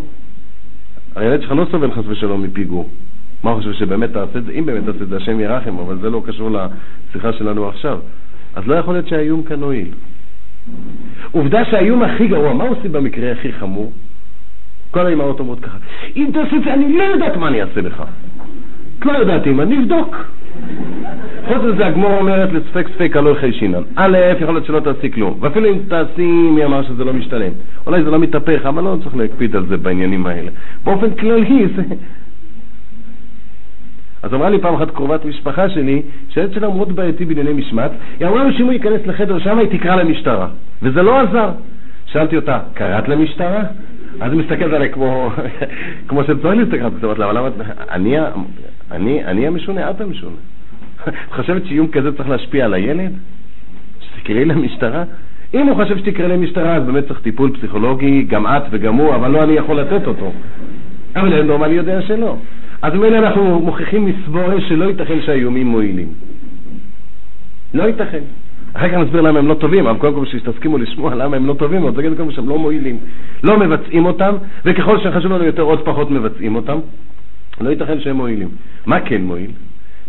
הילד 1.16 1.42
שלך 1.42 1.52
לא 1.52 1.66
סובל 1.72 1.92
חס 1.92 2.04
ושלום 2.08 2.44
מפיגור. 2.44 2.90
מה 3.44 3.52
הוא 3.52 3.60
חושב 3.60 3.74
שבאמת 3.74 4.14
תעשה 4.14 4.40
את 4.40 4.46
זה? 4.46 4.52
אם 4.52 4.66
באמת 4.66 4.86
תעשה 4.86 5.04
את 5.04 5.10
זה, 5.10 5.18
השם 5.18 5.40
ירחם, 5.40 5.78
אבל 5.78 5.98
זה 6.02 6.10
לא 6.10 6.24
קשור 6.26 6.50
לשיחה 6.50 7.34
שלנו 7.34 7.68
עכשיו. 7.68 8.00
אז 8.56 8.68
לא 8.68 8.76
יכול 8.76 8.94
להיות 8.94 9.08
שהאיום 9.08 9.44
כאן 9.44 9.64
הועיל. 9.64 9.88
עובדה 11.32 11.66
שהאיום 11.66 12.04
הכי 12.04 12.28
גרוע, 12.28 12.54
מה 12.54 12.64
עושים 12.64 12.92
במקרה 12.92 13.32
הכי 13.32 13.54
חמור? 13.54 13.92
כל 14.92 15.06
האמהות 15.06 15.40
אומרות 15.40 15.60
ככה, 15.60 15.78
אם 16.16 16.30
תעשה 16.34 16.56
את 16.56 16.64
זה, 16.64 16.74
אני 16.74 16.98
לא 16.98 17.04
יודעת 17.04 17.38
מה 17.38 17.48
אני 17.48 17.62
אעשה 17.62 17.82
לך. 17.82 18.04
את 19.00 19.06
לא 19.06 19.12
יודעת 19.12 19.48
אם 19.48 19.62
אני 19.62 19.78
אבדוק. 19.78 20.16
חוץ 21.48 21.62
מזה 21.64 21.86
הגמור 21.86 22.18
אומרת 22.18 22.50
לספק 22.54 22.88
ספק 22.96 23.18
הלא 23.18 23.30
יחי 23.30 23.54
שינן. 23.54 23.82
א', 23.96 24.18
יכול 24.40 24.54
להיות 24.54 24.66
שלא 24.66 24.80
תעשי 24.80 25.12
כלום. 25.12 25.38
ואפילו 25.40 25.70
אם 25.70 25.78
תעשי, 25.88 26.26
מי 26.26 26.66
אמר 26.66 26.84
שזה 26.84 27.04
לא 27.04 27.14
משתלם. 27.14 27.52
אולי 27.88 28.04
זה 28.04 28.12
לא 28.12 28.20
מתהפך, 28.20 28.66
אבל 28.66 28.84
לא 28.84 28.98
צריך 29.04 29.16
להקפיד 29.16 29.56
על 29.56 29.66
זה 29.66 29.78
בעניינים 29.78 30.26
האלה. 30.26 30.52
באופן 30.84 31.12
כללי 31.12 31.68
זה... 31.76 31.84
אז 34.24 34.34
אמרה 34.34 34.50
לי 34.50 34.60
פעם 34.60 34.76
אחת 34.76 34.92
קרובת 34.92 35.26
משפחה 35.26 35.70
שלי, 35.70 36.02
שהילד 36.30 36.54
שלה 36.54 36.68
מאוד 36.68 36.96
בעייתי 36.96 37.26
בענייני 37.26 37.54
משמעת, 37.54 37.92
היא 38.20 38.28
אמרה 38.28 38.44
לו 38.44 38.54
שאם 38.54 38.66
הוא 38.66 38.74
ייכנס 38.74 39.02
לחדר 39.06 39.40
שם 39.40 39.58
היא 39.60 39.80
תקרא 39.80 39.96
למשטרה. 39.96 40.48
וזה 40.82 41.02
לא 41.02 41.20
עזר. 41.20 41.50
שאלתי 42.06 42.36
אותה, 42.36 42.60
קראת 42.74 43.08
למשטרה? 43.08 43.64
אז 44.20 44.32
היא 44.32 44.40
מסתכלת 44.40 44.74
עליי 44.74 44.90
כמו, 44.90 45.32
כמו 46.08 46.24
שצריך 46.24 46.46
להסתכל, 46.46 46.90
זאת 46.90 47.04
אומרת, 47.04 47.20
למה, 47.20 47.50
אני, 47.92 48.18
אני, 48.92 49.26
אני 49.26 49.48
המשונה, 49.48 49.90
את 49.90 50.02
המשונה. 50.02 50.36
את 51.08 51.34
חושבת 51.36 51.66
שאיום 51.66 51.88
כזה 51.88 52.18
צריך 52.18 52.30
להשפיע 52.30 52.66
על 52.66 52.74
הילד? 52.74 53.12
שתקראי 54.00 54.46
למשטרה? 54.46 55.04
אם 55.54 55.68
הוא 55.68 55.76
חושב 55.76 55.98
שתקראי 55.98 56.30
למשטרה, 56.30 56.76
אז 56.76 56.84
באמת 56.84 57.08
צריך 57.08 57.20
טיפול 57.20 57.58
פסיכולוגי, 57.58 58.24
גם 58.24 58.48
את 58.48 58.64
וגם 58.72 58.96
הוא, 58.96 59.16
אבל 59.16 59.32
לא 59.32 59.44
אני 59.44 59.54
יכול 59.54 59.80
לתת 59.80 60.08
אותו. 60.08 60.32
אבל 61.16 61.34
ילד 61.34 61.46
נורמלי 61.46 61.74
יודע 61.74 62.02
שלא. 62.02 62.36
אז 62.82 62.94
ממילא 62.94 63.18
אנחנו 63.18 63.60
מוכיחים 63.60 64.06
מסבורת 64.06 64.62
שלא 64.68 64.86
ייתכן 64.86 65.22
שהאיומים 65.26 65.68
מועילים. 65.68 66.08
לא 67.74 67.84
ייתכן. 67.84 68.22
אחר 68.74 68.90
כך 68.90 68.94
נסביר 68.94 69.22
למה 69.22 69.40
הם 69.40 69.48
לא 69.48 69.54
טובים, 69.54 69.88
אבל 69.88 70.00
קודם 70.00 70.14
כל 70.14 70.26
שתסכימו 70.26 70.78
לשמוע 70.78 71.16
למה 71.16 71.38
הם 71.38 71.48
לא 71.48 71.54
טובים, 71.54 71.84
אבל 71.84 71.96
תגידו 71.96 72.16
קודם 72.16 72.32
שהם 72.32 72.50
לא 72.50 72.58
מועילים. 72.58 72.98
לא 73.44 73.60
מבצעים 73.60 74.06
אותם, 74.06 74.36
וככל 74.66 75.00
שחשוב 75.00 75.32
לנו 75.32 75.44
יותר, 75.44 75.62
עוד 75.62 75.86
פחות 75.86 76.12
מבצעים 76.12 76.56
אותם. 76.56 76.80
לא 77.62 77.70
ייתכן 77.70 78.02
שהם 78.02 78.16
מועילים. 78.16 78.50
מה 78.86 79.00
כן 79.02 79.22
מועיל? 79.22 79.52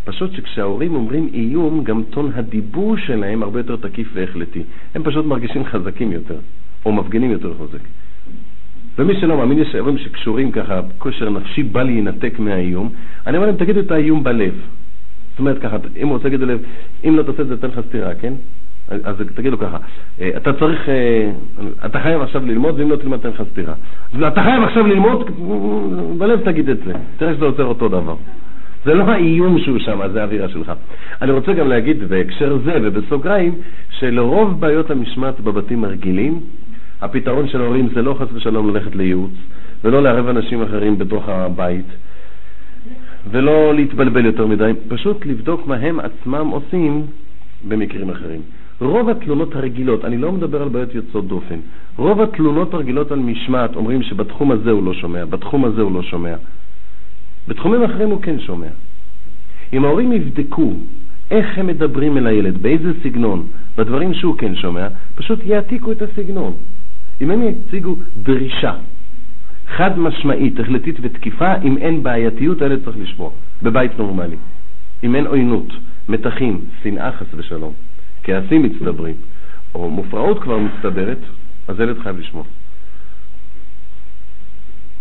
פשוט 0.04 0.32
שכשההורים 0.32 0.94
אומרים 0.94 1.28
איום, 1.34 1.84
גם 1.84 2.02
טון 2.10 2.30
הדיבור 2.34 2.96
שלהם 2.96 3.42
הרבה 3.42 3.58
יותר 3.58 3.76
תקיף 3.76 4.08
והחלטי. 4.14 4.62
הם 4.94 5.02
פשוט 5.02 5.26
מרגישים 5.26 5.64
חזקים 5.64 6.12
יותר, 6.12 6.38
או 6.86 6.92
מפגינים 6.92 7.30
יותר 7.30 7.54
חוזק. 7.54 7.80
ומי 8.98 9.20
שלא 9.20 9.36
מאמין, 9.36 9.58
יש 9.58 9.74
אירועים 9.74 9.98
שקשורים 9.98 10.52
ככה, 10.52 10.80
כושר 10.98 11.30
נפשי 11.30 11.62
בא 11.62 11.82
להינתק 11.82 12.38
מהאיום, 12.38 12.90
אני 13.26 13.36
אומר 13.36 13.46
להם, 13.46 13.56
תגידו 13.56 13.80
את 13.80 13.90
האיום 13.90 14.24
בלב. 14.24 14.54
זאת 15.30 15.38
אומרת 15.38 15.62
ככה, 15.62 15.76
אם 15.96 16.06
הוא 16.06 16.12
רוצה 16.12 16.24
להגיד 16.24 16.40
ללב, 16.40 16.62
אם 17.04 17.16
לא 17.16 17.22
תעשה 17.22 17.42
את 17.42 17.48
זה, 17.48 17.56
תן 17.56 17.68
לך 17.68 17.80
סטירה, 17.88 18.14
כן? 18.14 18.32
אז 19.04 19.16
תגיד 19.34 19.52
לו 19.52 19.58
ככה, 19.58 19.76
אה, 20.20 20.30
אתה 20.36 20.52
צריך, 20.52 20.88
אה, 20.88 21.30
אתה 21.86 22.00
חייב 22.00 22.22
עכשיו 22.22 22.46
ללמוד, 22.46 22.80
ואם 22.80 22.90
לא 22.90 22.96
תלמד, 22.96 23.18
תן 23.18 23.28
לך 23.28 23.42
סטירה. 23.52 23.74
אתה 24.28 24.42
חייב 24.42 24.62
עכשיו 24.62 24.86
ללמוד, 24.86 25.30
בלב 26.18 26.40
תגיד 26.44 26.68
את 26.68 26.78
זה, 26.86 26.92
תראה 27.16 27.34
שזה 27.34 27.44
עוצר 27.44 27.64
אותו 27.64 27.88
דבר. 27.88 28.14
זה 28.84 28.94
לא 28.94 29.04
האיום 29.04 29.58
שהוא 29.58 29.78
שם, 29.78 30.00
זה 30.12 30.20
האווירה 30.20 30.48
שלך. 30.48 30.72
אני 31.22 31.32
רוצה 31.32 31.52
גם 31.52 31.68
להגיד 31.68 32.08
בהקשר 32.08 32.58
זה 32.64 32.78
ובסוגריים, 32.82 33.54
שלרוב 33.90 34.60
בעיות 34.60 34.90
המשמעת 34.90 35.40
בבתים 35.40 35.84
הרגילים, 35.84 36.40
הפתרון 37.00 37.48
של 37.48 37.60
ההורים 37.60 37.88
זה 37.94 38.02
לא 38.02 38.14
חס 38.14 38.26
ושלום 38.32 38.70
ללכת 38.70 38.96
לייעוץ, 38.96 39.32
ולא 39.84 40.02
לערב 40.02 40.28
אנשים 40.28 40.62
אחרים 40.62 40.98
בתוך 40.98 41.28
הבית, 41.28 41.86
ולא 43.30 43.74
להתבלבל 43.74 44.26
יותר 44.26 44.46
מדי, 44.46 44.72
פשוט 44.88 45.26
לבדוק 45.26 45.66
מה 45.66 45.76
הם 45.76 46.00
עצמם 46.00 46.48
עושים 46.48 47.06
במקרים 47.68 48.10
אחרים. 48.10 48.40
רוב 48.84 49.08
התלונות 49.08 49.56
הרגילות, 49.56 50.04
אני 50.04 50.18
לא 50.18 50.32
מדבר 50.32 50.62
על 50.62 50.68
בעיות 50.68 50.94
יוצאות 50.94 51.28
דופן, 51.28 51.58
רוב 51.96 52.20
התלונות 52.20 52.74
הרגילות 52.74 53.12
על 53.12 53.18
משמעת 53.18 53.76
אומרים 53.76 54.02
שבתחום 54.02 54.50
הזה 54.50 54.70
הוא 54.70 54.82
לא 54.82 54.94
שומע, 54.94 55.24
בתחום 55.24 55.64
הזה 55.64 55.82
הוא 55.82 55.92
לא 55.92 56.02
שומע. 56.02 56.34
בתחומים 57.48 57.82
אחרים 57.82 58.10
הוא 58.10 58.22
כן 58.22 58.40
שומע. 58.40 58.66
אם 59.72 59.84
ההורים 59.84 60.12
יבדקו 60.12 60.72
איך 61.30 61.58
הם 61.58 61.66
מדברים 61.66 62.16
אל 62.18 62.26
הילד, 62.26 62.58
באיזה 62.58 62.90
סגנון, 63.02 63.46
בדברים 63.76 64.14
שהוא 64.14 64.36
כן 64.38 64.54
שומע, 64.54 64.88
פשוט 65.14 65.38
יעתיקו 65.44 65.92
את 65.92 66.02
הסגנון. 66.02 66.52
אם 67.20 67.30
הם 67.30 67.42
יציגו 67.42 67.96
דרישה 68.22 68.74
חד 69.66 69.98
משמעית, 69.98 70.60
החלטית 70.60 70.96
ותקיפה, 71.00 71.54
אם 71.62 71.78
אין 71.78 72.02
בעייתיות, 72.02 72.62
הילד 72.62 72.84
צריך 72.84 72.96
לשמוע, 73.00 73.30
בבית 73.62 73.98
נורמלי. 73.98 74.36
אם 75.04 75.14
אין 75.14 75.26
עוינות, 75.26 75.72
מתחים, 76.08 76.60
שנאה 76.82 77.12
חס 77.12 77.26
ושלום, 77.34 77.72
כעסים 78.22 78.62
מצטברים, 78.62 79.14
או 79.74 79.90
מופרעות 79.90 80.42
כבר 80.42 80.58
מצטברת, 80.58 81.18
אז 81.68 81.80
הילד 81.80 81.98
חייב 81.98 82.18
לשמוע. 82.18 82.44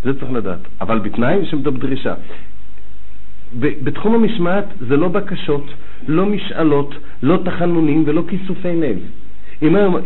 זה 0.04 0.20
צריך 0.20 0.32
לדעת, 0.32 0.60
אבל 0.82 1.00
בתנאי 1.00 1.46
שמדבר 1.46 1.78
דרישה. 1.78 2.14
בתחום 3.60 4.16
המשמעת 4.16 4.66
זה 4.88 4.98
לא 4.98 5.08
בקשות, 5.08 5.74
לא 6.08 6.26
משאלות, 6.26 6.96
לא 7.24 7.40
תחנונים 7.46 8.04
ולא 8.08 8.24
כיסופי 8.28 8.76
לב. 8.76 8.98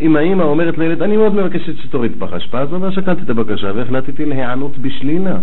אם 0.01 0.16
האמא 0.16 0.43
אומרת 0.43 0.78
לילד, 0.78 1.01
אני 1.01 1.18
מאוד 1.18 1.36
מבקשת 1.36 1.78
שתוריד 1.78 2.11
פח 2.20 2.34
אשפה, 2.34 2.59
אז 2.59 2.74
אומר, 2.74 2.91
שקלתי 2.91 3.22
את 3.22 3.30
הבקשה 3.30 3.72
והחלטתי 3.76 4.26
להיענות 4.26 4.78
בשלילה. 4.78 5.38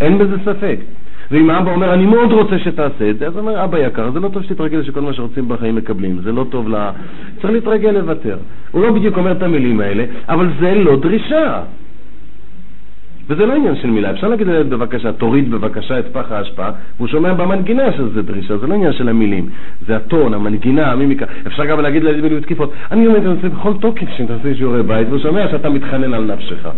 אין 0.00 0.18
בזה 0.18 0.36
ספק. 0.44 0.78
ואם 1.30 1.50
האבא 1.50 1.70
אומר, 1.70 1.94
אני 1.94 2.06
מאוד 2.06 2.32
רוצה 2.32 2.58
שתעשה 2.58 3.10
את 3.10 3.18
זה, 3.18 3.26
אז 3.26 3.32
הוא 3.36 3.40
אומר, 3.40 3.64
אבא 3.64 3.78
יקר, 3.78 4.10
זה 4.10 4.20
לא 4.20 4.28
טוב 4.28 4.42
שתתרגל 4.42 4.82
שכל 4.82 5.00
מה 5.00 5.12
שרוצים 5.12 5.48
בחיים 5.48 5.76
מקבלים, 5.76 6.18
זה 6.22 6.32
לא 6.32 6.46
טוב 6.50 6.68
ל... 6.68 6.90
צריך 7.40 7.52
להתרגל 7.52 7.90
לוותר. 7.90 8.36
הוא 8.70 8.82
לא 8.82 8.92
בדיוק 8.92 9.18
אומר 9.18 9.32
את 9.32 9.42
המילים 9.42 9.80
האלה, 9.80 10.04
אבל 10.28 10.48
זה 10.60 10.74
לא 10.74 10.96
דרישה. 10.96 11.62
וזה 13.28 13.46
לא 13.46 13.54
עניין 13.54 13.76
של 13.76 13.90
מילה, 13.90 14.10
אפשר 14.10 14.28
להגיד 14.28 14.46
לילד 14.46 14.70
בבקשה, 14.70 15.12
תוריד 15.12 15.50
בבקשה 15.50 15.98
את 15.98 16.04
פח 16.12 16.32
האשפה, 16.32 16.68
והוא 16.96 17.08
שומע 17.08 17.32
במנגינה 17.34 17.92
שזה 17.92 18.22
דרישה, 18.22 18.56
זה 18.58 18.66
לא 18.66 18.74
עניין 18.74 18.92
של 18.92 19.08
המילים, 19.08 19.48
זה 19.86 19.96
הטון, 19.96 20.34
המנגינה, 20.34 20.92
המימיקה. 20.92 21.24
אפשר 21.46 21.64
גם 21.64 21.80
להגיד 21.80 22.04
לילדים 22.04 22.30
בלי 22.30 22.40
תקיפות, 22.40 22.72
אני 22.90 23.06
אומר 23.06 23.32
את 23.32 23.42
זה 23.42 23.48
בכל 23.48 23.72
תוקף 23.80 24.06
שתעשה 24.16 24.54
שיעורי 24.54 24.82
בית, 24.82 25.08
והוא 25.08 25.20
שומע 25.20 25.48
שאתה 25.50 25.68
מתחנן 25.70 26.14
על 26.14 26.32
נפשך. 26.32 26.68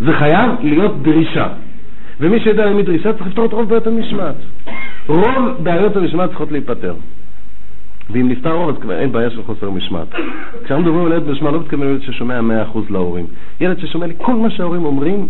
זה 0.00 0.12
חייב 0.12 0.50
להיות 0.62 1.02
דרישה. 1.02 1.48
ומי 2.20 2.40
שיודע 2.40 2.66
למי 2.66 2.82
דרישה 2.82 3.12
צריך 3.12 3.26
לפתור 3.26 3.46
את 3.46 3.52
רוב 3.52 3.68
בעיות 3.68 3.86
המשמעת. 3.86 4.34
רוב 5.06 5.56
בעיות 5.62 5.96
המשמעת 5.96 6.30
צריכות 6.30 6.52
להיפתר. 6.52 6.94
ואם 8.10 8.28
נפתר 8.28 8.52
רוב, 8.52 8.68
אז 8.68 8.82
כבר 8.82 8.98
אין 8.98 9.12
בעיה 9.12 9.30
של 9.30 9.42
חוסר 9.42 9.70
משמעת. 9.70 10.08
כשאנחנו 10.64 10.84
מדברים 10.84 11.06
על 11.06 11.12
ילד 11.12 11.28
משמעת, 11.28 11.52
לא 11.52 11.60
מתכוון 11.60 11.86
לילד 11.86 12.02
ששומע 12.02 12.40
100% 12.74 12.78
להורים. 12.90 13.26
ילד 13.60 13.78
ששומע 13.78 14.06
לי 14.06 14.14
כל 14.18 14.34
מה 14.34 14.50
שההורים 14.50 14.84
אומרים, 14.84 15.26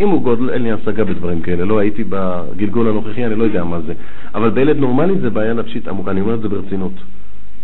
אם 0.00 0.08
הוא 0.08 0.22
גודל, 0.22 0.50
אין 0.50 0.62
לי 0.62 0.72
השגה 0.72 1.04
בדברים 1.04 1.42
כאלה. 1.42 1.64
לא 1.64 1.78
הייתי 1.78 2.04
בגלגול 2.08 2.88
הנוכחי, 2.88 3.26
אני 3.26 3.34
לא 3.34 3.44
יודע 3.44 3.64
מה 3.64 3.80
זה. 3.80 3.92
אבל 4.34 4.50
בילד 4.50 4.76
נורמלי 4.76 5.18
זה 5.18 5.30
בעיה 5.30 5.54
נפשית 5.54 5.88
עמוקה, 5.88 6.10
אני 6.10 6.20
אומר 6.20 6.34
את 6.34 6.40
זה 6.40 6.48
ברצינות. 6.48 6.92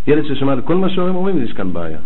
ילד 0.06 0.24
ששומע 0.24 0.60
כל 0.60 0.74
מה 0.74 0.88
שההורים 0.88 1.14
אומרים, 1.14 1.44
יש 1.44 1.52
כאן 1.52 1.72
בעיה. 1.72 1.98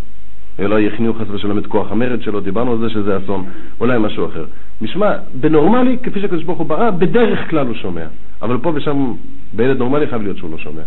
אולי 0.59 0.81
יכניעו 0.81 1.15
חס 1.15 1.27
ושלום 1.31 1.59
את 1.59 1.67
כוח 1.67 1.93
המרד 1.93 2.23
שלו, 2.23 2.41
דיברנו 2.41 2.73
על 2.73 2.79
זה 2.79 2.91
שזה 2.91 3.19
אסון, 3.19 3.45
אולי 3.81 3.99
משהו 3.99 4.27
אחר. 4.27 4.45
משמע, 4.81 5.13
בנורמלי, 5.35 5.99
כפי 6.03 6.21
שהקדוש 6.21 6.45
ברוך 6.45 6.59
הוא 6.59 6.67
ברא, 6.67 6.91
בדרך 6.91 7.51
כלל 7.51 7.67
הוא 7.67 7.75
שומע. 7.75 8.07
אבל 8.43 8.59
פה 8.63 8.73
ושם, 8.75 9.13
בילד 9.53 9.79
נורמלי 9.79 10.07
חייב 10.07 10.23
להיות 10.23 10.37
שהוא 10.37 10.51
לא 10.51 10.59
שומע. 10.59 10.83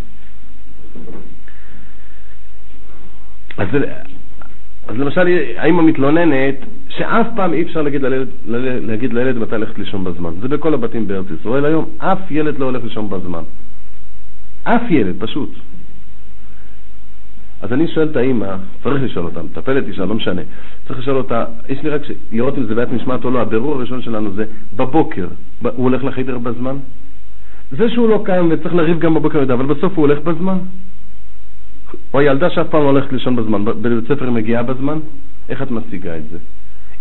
אז, 3.58 3.68
אז 4.88 4.98
למשל, 4.98 5.28
האמא 5.58 5.84
מתלוננת 5.84 6.56
שאף 6.90 7.28
פעם 7.36 7.54
אי 7.54 7.64
אפשר 7.64 7.82
להגיד 7.82 8.02
לילד, 8.02 8.28
להגיד 8.88 9.14
לילד 9.14 9.38
מתי 9.38 9.56
ללכת 9.56 9.80
לישון 9.80 10.04
בזמן. 10.04 10.32
זה 10.42 10.48
בכל 10.48 10.74
הבתים 10.74 11.08
בארץ 11.08 11.26
ישראל 11.40 11.66
היום, 11.66 11.86
אף 11.98 12.32
ילד 12.32 12.60
לא 12.60 12.66
הולך 12.66 12.84
לישון 12.84 13.10
בזמן. 13.10 13.44
אף 14.64 14.82
ילד, 14.90 15.16
פשוט. 15.20 15.50
אז 17.62 17.74
אני 17.74 17.88
שואל 17.88 18.08
את 18.12 18.16
האמא, 18.16 18.56
צריך 18.84 19.04
לשאול 19.04 19.26
אותה, 19.26 19.44
מטפלת 19.44 19.88
אישה, 19.88 20.06
לא 20.06 20.16
משנה, 20.16 20.42
צריך 20.88 21.00
לשאול 21.00 21.18
אותה, 21.18 21.46
יש 21.70 21.84
לי 21.84 21.90
רק 21.90 22.02
לראות 22.32 22.58
אם 22.58 22.64
זה 22.64 22.76
בעיית 22.76 22.90
משמעת 22.90 23.26
או 23.26 23.32
לא, 23.32 23.42
הבירור 23.42 23.76
הראשון 23.76 24.02
שלנו 24.02 24.34
זה 24.34 24.46
בבוקר, 24.76 25.28
הוא 25.62 25.72
הולך 25.76 26.04
לחדר 26.04 26.38
בזמן? 26.38 26.76
זה 27.72 27.90
שהוא 27.90 28.10
לא 28.10 28.22
קם 28.26 28.48
וצריך 28.52 28.76
לריב 28.76 29.00
גם 29.00 29.14
בבוקר, 29.14 29.44
אבל 29.44 29.66
בסוף 29.66 29.94
הוא 29.98 30.08
הולך 30.08 30.20
בזמן? 30.20 30.58
או 32.14 32.20
הילדה 32.20 32.50
שאף 32.50 32.68
פעם 32.68 32.82
לא 32.82 32.88
הולכת 32.88 33.14
לישון 33.14 33.36
בזמן, 33.36 33.66
בבית 33.66 34.08
ספר 34.08 34.26
היא 34.26 34.34
מגיעה 34.34 34.64
בזמן? 34.64 35.00
איך 35.50 35.62
את 35.62 35.72
משיגה 35.72 36.18
את 36.18 36.30
זה? 36.32 36.38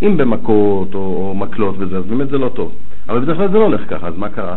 אם 0.03 0.17
במכות 0.17 0.95
או 0.95 1.35
מקלות 1.37 1.75
וזה, 1.79 1.99
אז 1.99 2.05
באמת 2.05 2.29
זה 2.29 2.39
לא 2.39 2.49
טוב. 2.49 2.75
אבל 3.09 3.21
בדרך 3.21 3.37
כלל 3.37 3.49
זה 3.49 3.59
לא 3.59 3.65
הולך 3.65 3.81
ככה, 3.91 4.07
אז 4.07 4.15
מה 4.17 4.29
קרה? 4.29 4.57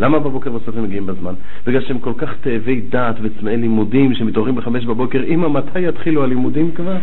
למה 0.00 0.18
בבוקר 0.18 0.50
בסוף 0.50 0.76
הם 0.76 0.82
מגיעים 0.82 1.06
בזמן? 1.06 1.34
בגלל 1.66 1.80
שהם 1.80 1.98
כל 1.98 2.12
כך 2.16 2.34
תאבי 2.40 2.80
דעת 2.80 3.16
וצמאי 3.22 3.56
לימודים, 3.56 4.14
שמתעוררים 4.14 4.54
בחמש 4.54 4.84
בבוקר, 4.84 5.22
אמא, 5.24 5.48
מתי 5.48 5.80
יתחילו 5.80 6.24
הלימודים 6.24 6.70
כבר? 6.74 6.96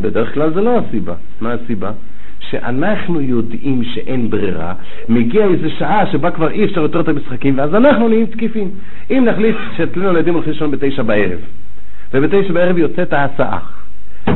בדרך 0.00 0.34
כלל 0.34 0.52
זה 0.54 0.60
לא 0.60 0.78
הסיבה. 0.78 1.14
מה 1.40 1.52
הסיבה? 1.52 1.90
שאנחנו 2.50 3.20
יודעים 3.20 3.84
שאין 3.84 4.30
ברירה, 4.30 4.74
מגיע 5.08 5.44
איזו 5.44 5.70
שעה 5.78 6.06
שבה 6.12 6.30
כבר 6.30 6.50
אי 6.50 6.64
אפשר 6.64 6.80
יותר 6.80 7.00
את 7.00 7.08
המשחקים, 7.08 7.58
ואז 7.58 7.74
אנחנו 7.74 8.08
נהיים 8.08 8.26
תקיפים. 8.26 8.70
אם 9.10 9.24
נחליט 9.24 9.56
שאצלנו 9.76 10.08
ילדים 10.08 10.34
הולכים 10.34 10.52
לישון 10.52 10.70
בתשע 10.70 11.02
בערב, 11.02 11.38
ובתשע 12.14 12.52
בערב 12.52 12.78
יוצאת 12.78 13.12
ההסעה, 13.12 13.58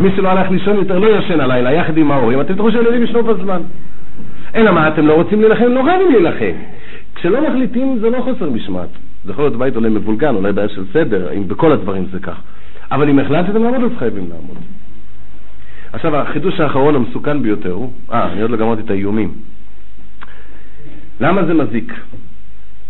מי 0.01 0.09
שלא 0.17 0.29
הלך 0.29 0.51
לישון 0.51 0.77
יותר 0.77 0.99
לא 0.99 1.19
ישן 1.19 1.41
הלילה, 1.41 1.73
יחד 1.73 1.99
עם 1.99 2.11
ההורים, 2.11 2.41
אתם 2.41 2.55
תראו 2.55 2.73
שהילדים 2.73 3.03
ישנו 3.03 3.23
בזמן. 3.23 3.61
אלא 4.55 4.73
מה, 4.73 4.89
אתם 4.89 5.07
לא 5.07 5.15
רוצים 5.15 5.41
להילחם? 5.41 5.65
לא 5.65 5.83
חייבים 5.83 6.13
להילחם. 6.13 6.53
כשלא 7.25 7.49
מחליטים 7.49 7.99
זה 7.99 8.11
לא 8.11 8.21
חוסר 8.21 8.51
משמעת. 8.51 8.89
זה 9.25 9.33
יכול 9.33 9.45
להיות 9.45 9.57
בית 9.57 9.77
אולי 9.77 9.89
מבולגן, 9.89 10.35
אולי 10.35 10.53
בעיה 10.53 10.69
של 10.69 10.85
סדר, 10.93 11.33
אם 11.33 11.49
בכל 11.49 11.73
הדברים 11.73 12.07
זה 12.13 12.19
כך. 12.19 12.41
אבל 12.91 13.09
אם 13.09 13.19
החלטתם 13.19 13.63
לעמוד, 13.63 13.93
אז 13.93 13.99
חייבים 13.99 14.29
לעמוד. 14.31 14.57
עכשיו, 15.93 16.17
החידוש 16.17 16.61
האחרון 16.61 16.95
המסוכן 16.95 17.43
ביותר 17.43 17.73
הוא, 17.73 17.93
אה, 18.13 18.33
אני 18.33 18.43
עוד 18.43 18.51
לא 18.51 18.57
גמרתי 18.57 18.83
את 18.83 18.91
האיומים. 18.91 19.35
למה 21.21 21.45
זה 21.45 21.55
מזיק? 21.55 21.93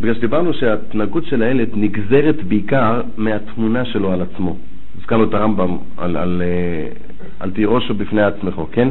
בגלל 0.00 0.14
שדיברנו 0.14 0.54
שההתנהגות 0.54 1.24
של 1.24 1.42
הילד 1.42 1.68
נגזרת 1.74 2.44
בעיקר 2.44 3.02
מהתמונה 3.16 3.84
שלו 3.84 4.12
על 4.12 4.22
עצמו. 4.22 4.56
הזכרנו 4.98 5.24
את 5.24 5.34
הרמב"ם 5.34 5.76
על, 5.96 6.16
על, 6.16 6.42
אה, 6.44 6.88
על 7.40 7.50
תירושו 7.50 7.94
בפני 7.94 8.22
עצמך, 8.22 8.54
כן? 8.72 8.88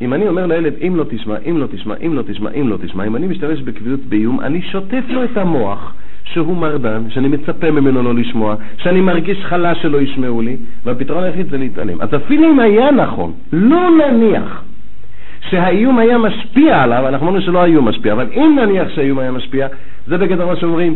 אם 0.00 0.14
אני 0.14 0.28
אומר 0.28 0.46
לילד, 0.46 0.72
אם 0.86 0.96
לא 0.96 1.04
תשמע, 1.08 1.34
אם 1.50 1.56
לא 1.56 1.66
תשמע, 1.66 1.94
אם 2.06 2.14
לא 2.14 2.22
תשמע, 2.22 2.50
אם 2.60 2.68
לא 2.68 2.76
תשמע, 2.82 3.04
אם 3.04 3.16
אני 3.16 3.26
משתמש 3.26 3.62
בקביעות 3.62 4.00
באיום, 4.00 4.40
אני 4.40 4.62
שוטף 4.62 5.04
לו 5.08 5.24
את 5.24 5.36
המוח 5.36 5.94
שהוא 6.24 6.56
מרדן, 6.56 7.02
שאני 7.08 7.28
מצפה 7.28 7.70
ממנו 7.70 8.02
לא 8.02 8.14
לשמוע, 8.14 8.54
שאני 8.76 9.00
מרגיש 9.00 9.44
חלש 9.44 9.82
שלא 9.82 10.00
ישמעו 10.00 10.42
לי, 10.42 10.56
והפתרון 10.84 11.24
היחיד 11.24 11.50
זה 11.50 11.58
להתעלם. 11.58 12.00
אז 12.00 12.08
אפילו 12.16 12.50
אם 12.50 12.60
היה 12.60 12.90
נכון, 12.90 13.32
לא 13.52 13.90
נניח 13.90 14.62
שהאיום 15.50 15.98
היה 15.98 16.18
משפיע 16.18 16.82
עליו, 16.82 17.08
אנחנו 17.08 17.26
אמרנו 17.26 17.42
שלא 17.42 17.62
האיום 17.62 17.88
משפיע, 17.88 18.12
אבל 18.12 18.26
אם 18.36 18.58
נניח 18.62 18.88
שהאיום 18.88 19.18
היה 19.18 19.32
משפיע, 19.32 19.68
זה 20.06 20.18
בגדר 20.18 20.46
מה 20.46 20.56
שאומרים, 20.56 20.94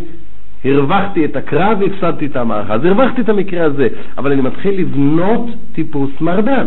הרווחתי 0.65 1.25
את 1.25 1.37
הקרב 1.37 1.79
והפסדתי 1.81 2.27
את 2.27 2.37
המערכה. 2.37 2.75
אז 2.75 2.85
הרווחתי 2.85 3.21
את 3.21 3.29
המקרה 3.29 3.65
הזה, 3.65 3.89
אבל 4.19 4.33
אני 4.33 4.43
מתחיל 4.43 4.81
לבנות 4.81 5.47
טיפוס 5.73 6.11
מרדן. 6.21 6.67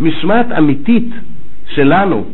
משמעת 0.00 0.46
אמיתית 0.58 1.10
שלנו, 1.74 2.24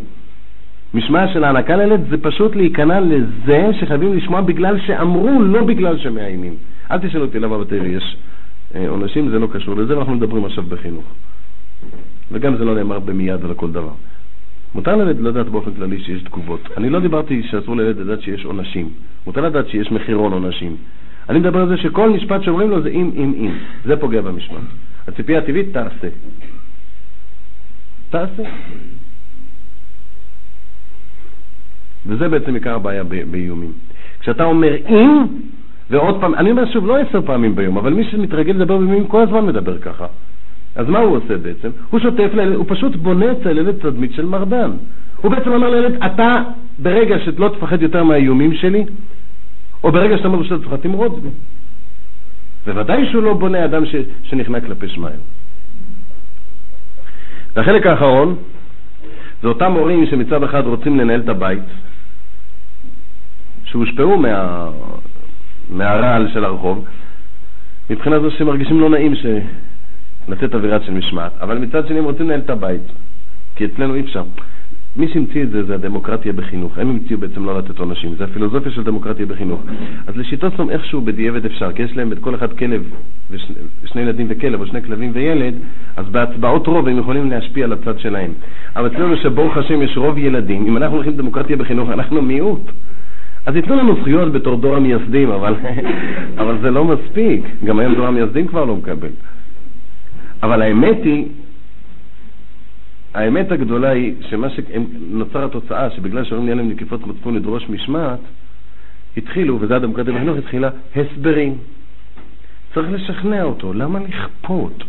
משמעת 0.95 1.30
של 1.32 1.45
הענקה 1.45 1.76
לילד, 1.76 2.01
זה 2.11 2.16
פשוט 2.22 2.57
להיכנע 2.57 3.01
לזה 3.01 3.68
שחייבים 3.80 4.16
לשמוע 4.16 4.41
בגלל 4.41 4.78
שאמרו, 4.86 5.43
לא 5.43 5.64
בגלל 5.64 5.99
שמאיימים. 5.99 6.55
אל 6.91 6.99
תשאלו 6.99 7.24
אותי 7.24 7.38
למה 7.38 7.59
בטבע 7.59 7.86
יש 7.86 8.16
אה, 8.74 8.88
עונשים, 8.88 9.30
זה 9.30 9.38
לא 9.38 9.49
קשור 9.53 9.76
לזה, 9.76 9.97
ואנחנו 9.97 10.14
מדברים 10.14 10.45
עכשיו 10.45 10.64
בחינוך. 10.64 11.05
וגם 12.32 12.57
זה 12.57 12.64
לא 12.64 12.74
נאמר 12.74 12.99
במיד 12.99 13.45
על 13.45 13.55
כל 13.55 13.70
דבר. 13.72 13.93
מותר 14.74 14.97
לילד 14.97 15.20
לדעת 15.20 15.49
באופן 15.49 15.74
כללי 15.74 16.01
שיש 16.01 16.22
תגובות. 16.22 16.61
אני 16.76 16.91
לא 16.91 17.01
דיברתי 17.01 17.43
שאסור 17.43 17.76
לילד 17.76 17.99
לדעת 17.99 18.22
שיש 18.22 18.45
עונשים. 18.45 18.88
מותר 19.26 19.41
לדעת 19.41 19.68
שיש 19.68 19.93
מחירון 19.93 20.32
עונשים. 20.32 20.76
אני 21.28 21.38
מדבר 21.38 21.61
על 21.61 21.68
זה 21.68 21.76
שכל 21.76 22.11
משפט 22.11 22.43
שאומרים 22.43 22.70
לו 22.70 22.82
זה 22.82 22.88
אם, 22.88 23.11
אם, 23.16 23.32
אם. 23.36 23.51
זה 23.84 23.97
פוגע 23.97 24.20
במשפט. 24.20 24.57
הציפייה 25.09 25.38
הטבעית, 25.38 25.66
תעשה. 25.72 26.09
תעשה. 28.11 28.43
וזה 32.07 32.29
בעצם 32.29 32.55
עיקר 32.55 32.75
הבעיה 32.75 33.05
באיומים. 33.05 33.73
כשאתה 34.21 34.45
אומר 34.45 34.77
אם, 34.89 35.27
ועוד 35.91 36.21
פעם, 36.21 36.35
אני 36.35 36.51
אומר 36.51 36.73
שוב, 36.73 36.87
לא 36.87 36.99
עשר 36.99 37.23
פעמים 37.23 37.55
ביום, 37.55 37.79
אבל 37.79 37.93
מי 37.93 38.05
שמתרגל 38.05 38.53
לדבר 38.53 38.77
באיומים 38.77 39.07
כל 39.07 39.23
הזמן 39.23 39.47
מדבר 39.47 39.79
ככה. 39.79 40.07
אז 40.77 40.89
מה 40.89 40.99
הוא 40.99 41.17
עושה 41.17 41.37
בעצם? 41.37 41.69
הוא 41.91 42.01
שוטף 42.01 42.31
לילד, 42.35 42.55
הוא 42.55 42.65
פשוט 42.69 42.97
בונה 42.97 43.33
אצל 43.33 43.59
ילד 43.59 43.75
תדמית 43.79 44.13
של 44.13 44.27
מרדן. 44.27 44.71
הוא 45.17 45.31
בעצם 45.31 45.51
אומר 45.53 45.71
לילד, 45.71 46.03
אתה 46.07 46.43
ברגע 46.79 47.19
שלא 47.19 47.49
תפחד 47.49 47.83
יותר 47.83 48.05
מהאיומים 48.05 48.55
שלי, 48.55 48.85
או 49.85 49.93
ברגע 49.93 50.17
שאתה 50.17 50.29
אומר 50.29 50.43
שאתה 50.43 50.77
תמרוד 50.77 51.23
בי. 51.23 51.29
בוודאי 52.67 53.07
שהוא 53.11 53.23
לא 53.23 53.35
בונה 53.35 53.65
אדם 53.65 53.87
ש, 53.87 53.95
שנכנע 54.23 54.61
כלפי 54.61 54.89
שמיים. 54.89 55.21
והחלק 57.57 57.87
האחרון 57.87 58.37
זה 59.43 59.49
אותם 59.49 59.73
הורים 59.73 60.07
שמצד 60.07 60.43
אחד 60.43 60.67
רוצים 60.67 61.01
לנהל 61.01 61.21
את 61.21 61.29
הבית, 61.29 61.63
שהושפעו 63.71 64.18
מה, 64.18 64.66
מהרעל 65.71 66.29
של 66.33 66.45
הרחוב, 66.45 66.85
מבחינה 67.91 68.21
זו 68.21 68.31
שמרגישים 68.31 68.81
לא 68.81 68.91
נעים 68.91 69.14
ש... 69.14 69.27
לתת 70.29 70.55
אווירה 70.55 70.81
של 70.81 70.93
משמעת, 70.93 71.33
אבל 71.41 71.59
מצד 71.59 71.87
שני 71.87 71.99
הם 71.99 72.05
רוצים 72.05 72.27
לנהל 72.27 72.41
את 72.41 72.51
הבית, 72.51 72.83
כי 73.57 73.64
אצלנו 73.64 73.95
אי 73.95 74.01
אפשר. 74.01 74.23
מי 74.97 75.09
שהמציא 75.09 75.43
את 75.43 75.51
זה 75.51 75.64
זה 75.64 75.75
הדמוקרטיה 75.75 76.33
בחינוך. 76.33 76.79
הם 76.79 76.91
המציאו 76.91 77.18
בעצם 77.18 77.45
לא 77.45 77.59
לתת 77.59 77.79
עונשים, 77.79 78.14
זה 78.14 78.25
הפילוסופיה 78.25 78.73
של 78.73 78.83
דמוקרטיה 78.83 79.27
בחינוך. 79.27 79.61
אז 80.07 80.16
לשיטות 80.16 80.53
איכשהו 80.71 81.01
בדיעבד 81.01 81.47
אפשר, 81.47 81.73
כי 81.73 81.83
יש 81.83 81.97
להם 81.97 82.12
את 82.12 82.18
כל 82.18 82.35
אחד 82.35 82.53
כלב, 82.53 82.83
ושני, 83.31 83.55
ושני 83.83 84.03
ילדים 84.03 84.27
וכלב, 84.31 84.61
או 84.61 84.66
שני 84.66 84.83
כלבים 84.83 85.11
וילד, 85.14 85.55
אז 85.97 86.09
בהצבעות 86.09 86.66
רוב 86.66 86.89
הם 86.89 86.99
יכולים 86.99 87.31
להשפיע 87.31 87.64
על 87.64 87.73
הצד 87.73 87.99
שלהם. 87.99 88.31
אבל 88.77 88.87
אצלנו 88.87 89.16
שברוך 89.16 89.57
השם 89.57 89.83
יש 89.83 89.97
רוב 89.97 90.18
ילדים, 90.18 90.66
אם 90.66 90.77
אנחנו 90.77 90.97
הולכים 90.97 91.16
דמוקרטיה 91.16 91.57
בחינוך, 91.57 91.91
אנחנו 91.91 92.23
מיעוט. 92.23 92.71
אז 93.47 93.57
ייתנו 93.57 93.76
לנו 93.76 93.97
זכויות 94.01 94.32
בתור 94.32 94.57
דור 94.57 94.76
המייסדים, 94.76 95.30
אבל, 95.30 95.55
אבל 96.41 96.59
זה 96.62 96.70
לא 96.70 96.84
מספיק. 96.84 97.45
גם 97.64 97.78
היום 97.78 97.95
דור 97.95 98.07
המייסדים 98.07 98.47
כבר 98.47 98.64
לא 98.64 98.76
מקבל. 98.76 99.09
אבל 100.43 100.62
האמת 100.62 100.99
היא, 101.05 101.26
האמת 103.14 103.53
הגדולה 103.53 103.88
היא 103.88 104.14
שמה 104.20 104.47
שנוצר 104.51 105.45
התוצאה, 105.45 105.91
שבגלל 105.91 106.24
שאומרים 106.24 106.47
לי 106.47 106.53
עליהם 106.53 106.68
נקיפות 106.68 107.07
מצפון 107.07 107.34
לדרוש 107.36 107.68
משמעת, 107.68 108.20
התחילו, 109.16 109.59
וזה 109.61 109.76
הדמוקרטיה 109.76 110.12
בחינוך, 110.12 110.38
התחילה 110.38 110.70
הסברים. 110.97 111.59
צריך 112.74 112.93
לשכנע 112.93 113.43
אותו. 113.43 113.72
למה 113.72 113.99
לכפות? 113.99 114.84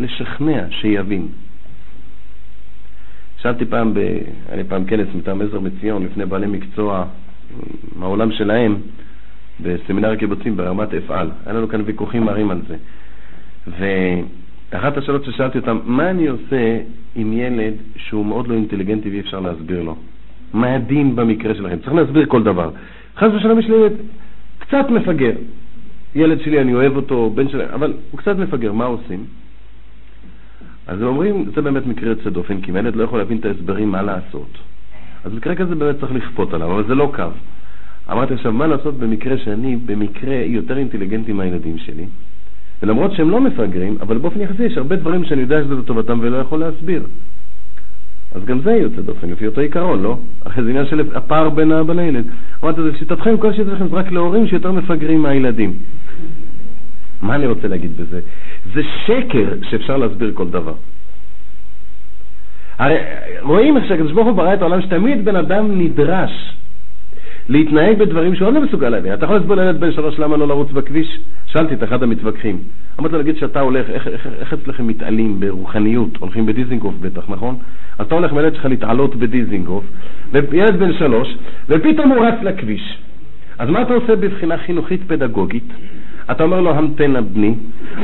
לשכנע, 0.00 0.64
שיבין. 0.70 1.28
שאלתי 3.36 3.64
פעם, 3.64 3.94
ב... 3.94 3.98
היה 3.98 4.56
לי 4.56 4.64
פעם 4.64 4.84
כנס 4.84 5.08
מטעם 5.14 5.40
עזר 5.40 5.60
מציון 5.60 6.04
לפני 6.04 6.26
בעלי 6.26 6.46
מקצוע 6.46 7.04
מהעולם 7.96 8.32
שלהם 8.32 8.76
בסמינר 9.60 10.10
הקיבוצים 10.10 10.56
ברמת 10.56 10.94
אפעל. 10.94 11.30
היה 11.46 11.54
לנו 11.54 11.68
כאן 11.68 11.82
ויכוחים 11.84 12.24
מרים 12.24 12.50
על 12.50 12.60
זה. 12.68 12.76
ו... 13.78 13.84
אחת 14.76 14.96
השאלות 14.96 15.24
ששאלתי 15.24 15.58
אותם, 15.58 15.78
מה 15.84 16.10
אני 16.10 16.26
עושה 16.26 16.78
עם 17.14 17.32
ילד 17.32 17.74
שהוא 17.96 18.26
מאוד 18.26 18.48
לא 18.48 18.54
אינטליגנטי 18.54 19.10
ואי 19.10 19.20
אפשר 19.20 19.40
להסביר 19.40 19.82
לו? 19.82 19.96
מה 20.52 20.74
הדין 20.74 21.16
במקרה 21.16 21.54
שלכם? 21.54 21.78
צריך 21.78 21.92
להסביר 21.92 22.26
כל 22.26 22.42
דבר. 22.42 22.70
חס 23.16 23.28
ושלום 23.36 23.58
יש 23.58 23.68
לי 23.68 23.74
ילד 23.74 23.92
קצת 24.58 24.90
מפגר. 24.90 25.32
ילד 26.14 26.40
שלי, 26.40 26.60
אני 26.60 26.74
אוהב 26.74 26.96
אותו, 26.96 27.30
בן 27.34 27.48
שלי, 27.48 27.64
אבל 27.64 27.94
הוא 28.10 28.18
קצת 28.18 28.36
מפגר, 28.36 28.72
מה 28.72 28.84
עושים? 28.84 29.24
אז 30.86 31.02
הם 31.02 31.08
אומרים, 31.08 31.50
זה 31.54 31.62
באמת 31.62 31.86
מקרה 31.86 32.08
יוצא 32.08 32.30
דופן, 32.30 32.60
כי 32.60 32.70
אם 32.70 32.76
ילד 32.76 32.96
לא 32.96 33.04
יכול 33.04 33.18
להבין 33.18 33.38
את 33.38 33.44
ההסברים 33.44 33.90
מה 33.90 34.02
לעשות. 34.02 34.58
אז 35.24 35.34
מקרה 35.34 35.54
כזה 35.54 35.74
באמת 35.74 36.00
צריך 36.00 36.12
לכפות 36.12 36.54
עליו, 36.54 36.72
אבל 36.72 36.84
זה 36.86 36.94
לא 36.94 37.12
קו. 37.14 37.22
אמרתי 38.12 38.34
עכשיו, 38.34 38.52
מה 38.52 38.66
לעשות 38.66 38.98
במקרה 38.98 39.38
שאני 39.38 39.76
במקרה 39.76 40.34
יותר 40.34 40.76
אינטליגנטי 40.78 41.32
מהילדים 41.32 41.78
שלי? 41.78 42.06
ולמרות 42.82 43.12
שהם 43.12 43.30
לא 43.30 43.40
מפגרים, 43.40 43.96
אבל 44.00 44.18
באופן 44.18 44.40
יחסי 44.40 44.64
יש 44.64 44.76
הרבה 44.76 44.96
דברים 44.96 45.24
שאני 45.24 45.40
יודע 45.40 45.64
שזה 45.64 45.74
לטובתם 45.74 46.18
ולא 46.22 46.36
יכול 46.36 46.60
להסביר. 46.60 47.02
אז 48.34 48.44
גם 48.44 48.60
זה 48.60 48.72
יוצא 48.72 49.00
דופן, 49.00 49.30
לפי 49.30 49.46
אותו 49.46 49.60
עיקרון, 49.60 50.02
לא? 50.02 50.18
אחרי 50.44 50.64
זה 50.64 50.70
עניין 50.70 50.86
של 50.86 51.00
הפער 51.14 51.48
בין 51.48 51.72
האבא 51.72 51.94
לילד. 51.94 52.24
אמרתי, 52.64 52.82
זה 52.82 52.98
שיטתכם, 52.98 53.36
כל 53.36 53.52
שיטתכם 53.52 53.88
זה 53.88 53.96
רק 53.96 54.12
להורים 54.12 54.46
שיותר 54.46 54.72
מפגרים 54.72 55.22
מהילדים. 55.22 55.72
מה 57.22 57.34
אני 57.34 57.46
רוצה 57.46 57.68
להגיד 57.68 57.96
בזה? 57.96 58.20
זה 58.74 58.82
שקר 59.06 59.54
שאפשר 59.70 59.96
להסביר 59.96 60.30
כל 60.34 60.48
דבר. 60.48 60.74
הרי 62.82 62.96
רואים 63.40 63.76
איך 63.76 63.86
שהקדוש 63.88 64.12
ברוך 64.12 64.26
הוא 64.26 64.36
ברא 64.36 64.54
את 64.54 64.62
העולם 64.62 64.82
שתמיד 64.82 65.24
בן 65.24 65.36
אדם 65.36 65.78
נדרש 65.78 66.54
להתנהג 67.48 67.98
בדברים 67.98 68.34
שהוא 68.34 68.52
לא 68.52 68.60
מסוגל 68.60 68.88
להבין. 68.88 69.14
אתה 69.14 69.24
יכול 69.24 69.36
להסביר 69.36 69.56
לילד 69.56 69.80
בן 69.80 69.92
שלוש 69.92 70.18
למה 70.18 70.36
לא 70.36 70.48
לרוץ 70.48 70.70
בכביש? 70.70 71.18
שאלתי 71.46 71.74
את 71.74 71.82
אחד 71.84 72.02
המתווכחים. 72.02 72.58
אמרתי 73.00 73.14
לו, 73.14 73.20
נגיד 73.20 73.36
שאתה 73.36 73.60
הולך, 73.60 73.90
איך, 73.90 74.08
איך, 74.08 74.26
איך 74.40 74.52
אצלכם 74.52 74.86
מתעלים 74.86 75.40
ברוחניות? 75.40 76.16
הולכים 76.16 76.46
בדיזינגוף 76.46 76.94
בטח, 77.00 77.22
נכון? 77.28 77.56
אז 77.98 78.06
אתה 78.06 78.14
הולך 78.14 78.32
עם 78.32 78.38
הילד 78.38 78.54
שלך 78.54 78.64
להתעלות 78.64 79.16
בדיזינגוף, 79.16 79.84
וילד 80.32 80.78
בן 80.78 80.92
שלוש, 80.92 81.36
ופתאום 81.68 82.10
הוא 82.10 82.26
רץ 82.26 82.42
לכביש. 82.42 82.98
אז 83.58 83.68
מה 83.68 83.82
אתה 83.82 83.94
עושה 83.94 84.16
בבחינה 84.16 84.58
חינוכית 84.58 85.00
פדגוגית? 85.06 85.72
אתה 86.32 86.42
אומר 86.42 86.60
לו, 86.60 86.70
המתן 86.70 87.14
בני, 87.32 87.54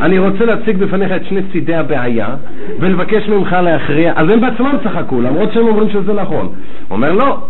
אני 0.03 0.18
רוצה 0.18 0.45
להציג 0.45 0.76
בפניך 0.76 1.12
את 1.12 1.24
שני 1.24 1.41
צידי 1.53 1.74
הבעיה 1.74 2.37
ולבקש 2.81 3.29
ממך 3.29 3.53
להכריע. 3.53 4.12
אז 4.16 4.29
הם 4.29 4.41
בעצמם 4.41 4.74
צחקו, 4.85 5.20
למרות 5.20 5.53
שהם 5.53 5.66
אומרים 5.66 5.91
שזה 5.91 6.12
נכון. 6.12 6.47
הוא 6.47 6.55
אומר, 6.91 7.12
לא, 7.12 7.47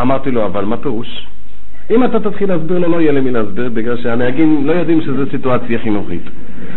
אמרתי 0.00 0.30
לו, 0.30 0.44
אבל 0.44 0.64
מה 0.64 0.76
פירוש? 0.76 1.26
אם 1.90 2.04
אתה 2.04 2.20
תתחיל 2.20 2.48
להסביר 2.48 2.78
לו, 2.78 2.88
לא 2.88 3.00
יהיה 3.00 3.12
למי 3.12 3.30
להסביר, 3.30 3.68
בגלל 3.74 3.96
שהנהגים 3.96 4.66
לא 4.66 4.72
יודעים 4.72 5.00
שזו 5.00 5.22
סיטואציה 5.30 5.78
חינוכית. 5.78 6.22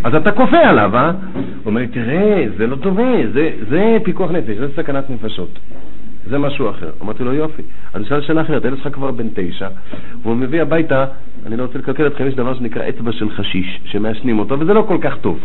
אז 0.03 0.15
אתה 0.15 0.31
כופה 0.31 0.57
עליו, 0.57 0.91
אה? 0.95 1.11
הוא 1.35 1.41
אומר 1.65 1.85
תראה, 1.85 2.45
זה 2.57 2.67
לא 2.67 2.75
טובה, 2.75 3.11
זה, 3.33 3.49
זה 3.69 3.97
פיקוח 4.03 4.31
נפש, 4.31 4.57
זה 4.57 4.67
סכנת 4.75 5.09
נפשות. 5.09 5.59
זה 6.25 6.37
משהו 6.37 6.69
אחר. 6.69 6.89
אמרתי 7.01 7.23
לו, 7.23 7.33
יופי. 7.33 7.61
אז 7.93 8.01
נשאל 8.01 8.21
שאלה 8.21 8.41
אחרת, 8.41 8.65
הילד 8.65 8.77
שלך 8.77 8.93
כבר 8.93 9.11
בן 9.11 9.27
תשע, 9.33 9.67
והוא 10.21 10.35
מביא 10.35 10.61
הביתה, 10.61 11.05
אני 11.45 11.57
לא 11.57 11.63
רוצה 11.63 11.79
לקלקל 11.79 12.07
אתכם, 12.07 12.27
יש 12.27 12.35
דבר 12.35 12.53
שנקרא 12.53 12.89
אצבע 12.89 13.11
של 13.11 13.29
חשיש, 13.29 13.79
שמעשנים 13.85 14.39
אותו, 14.39 14.59
וזה 14.59 14.73
לא 14.73 14.85
כל 14.87 14.97
כך 15.01 15.17
טוב. 15.17 15.39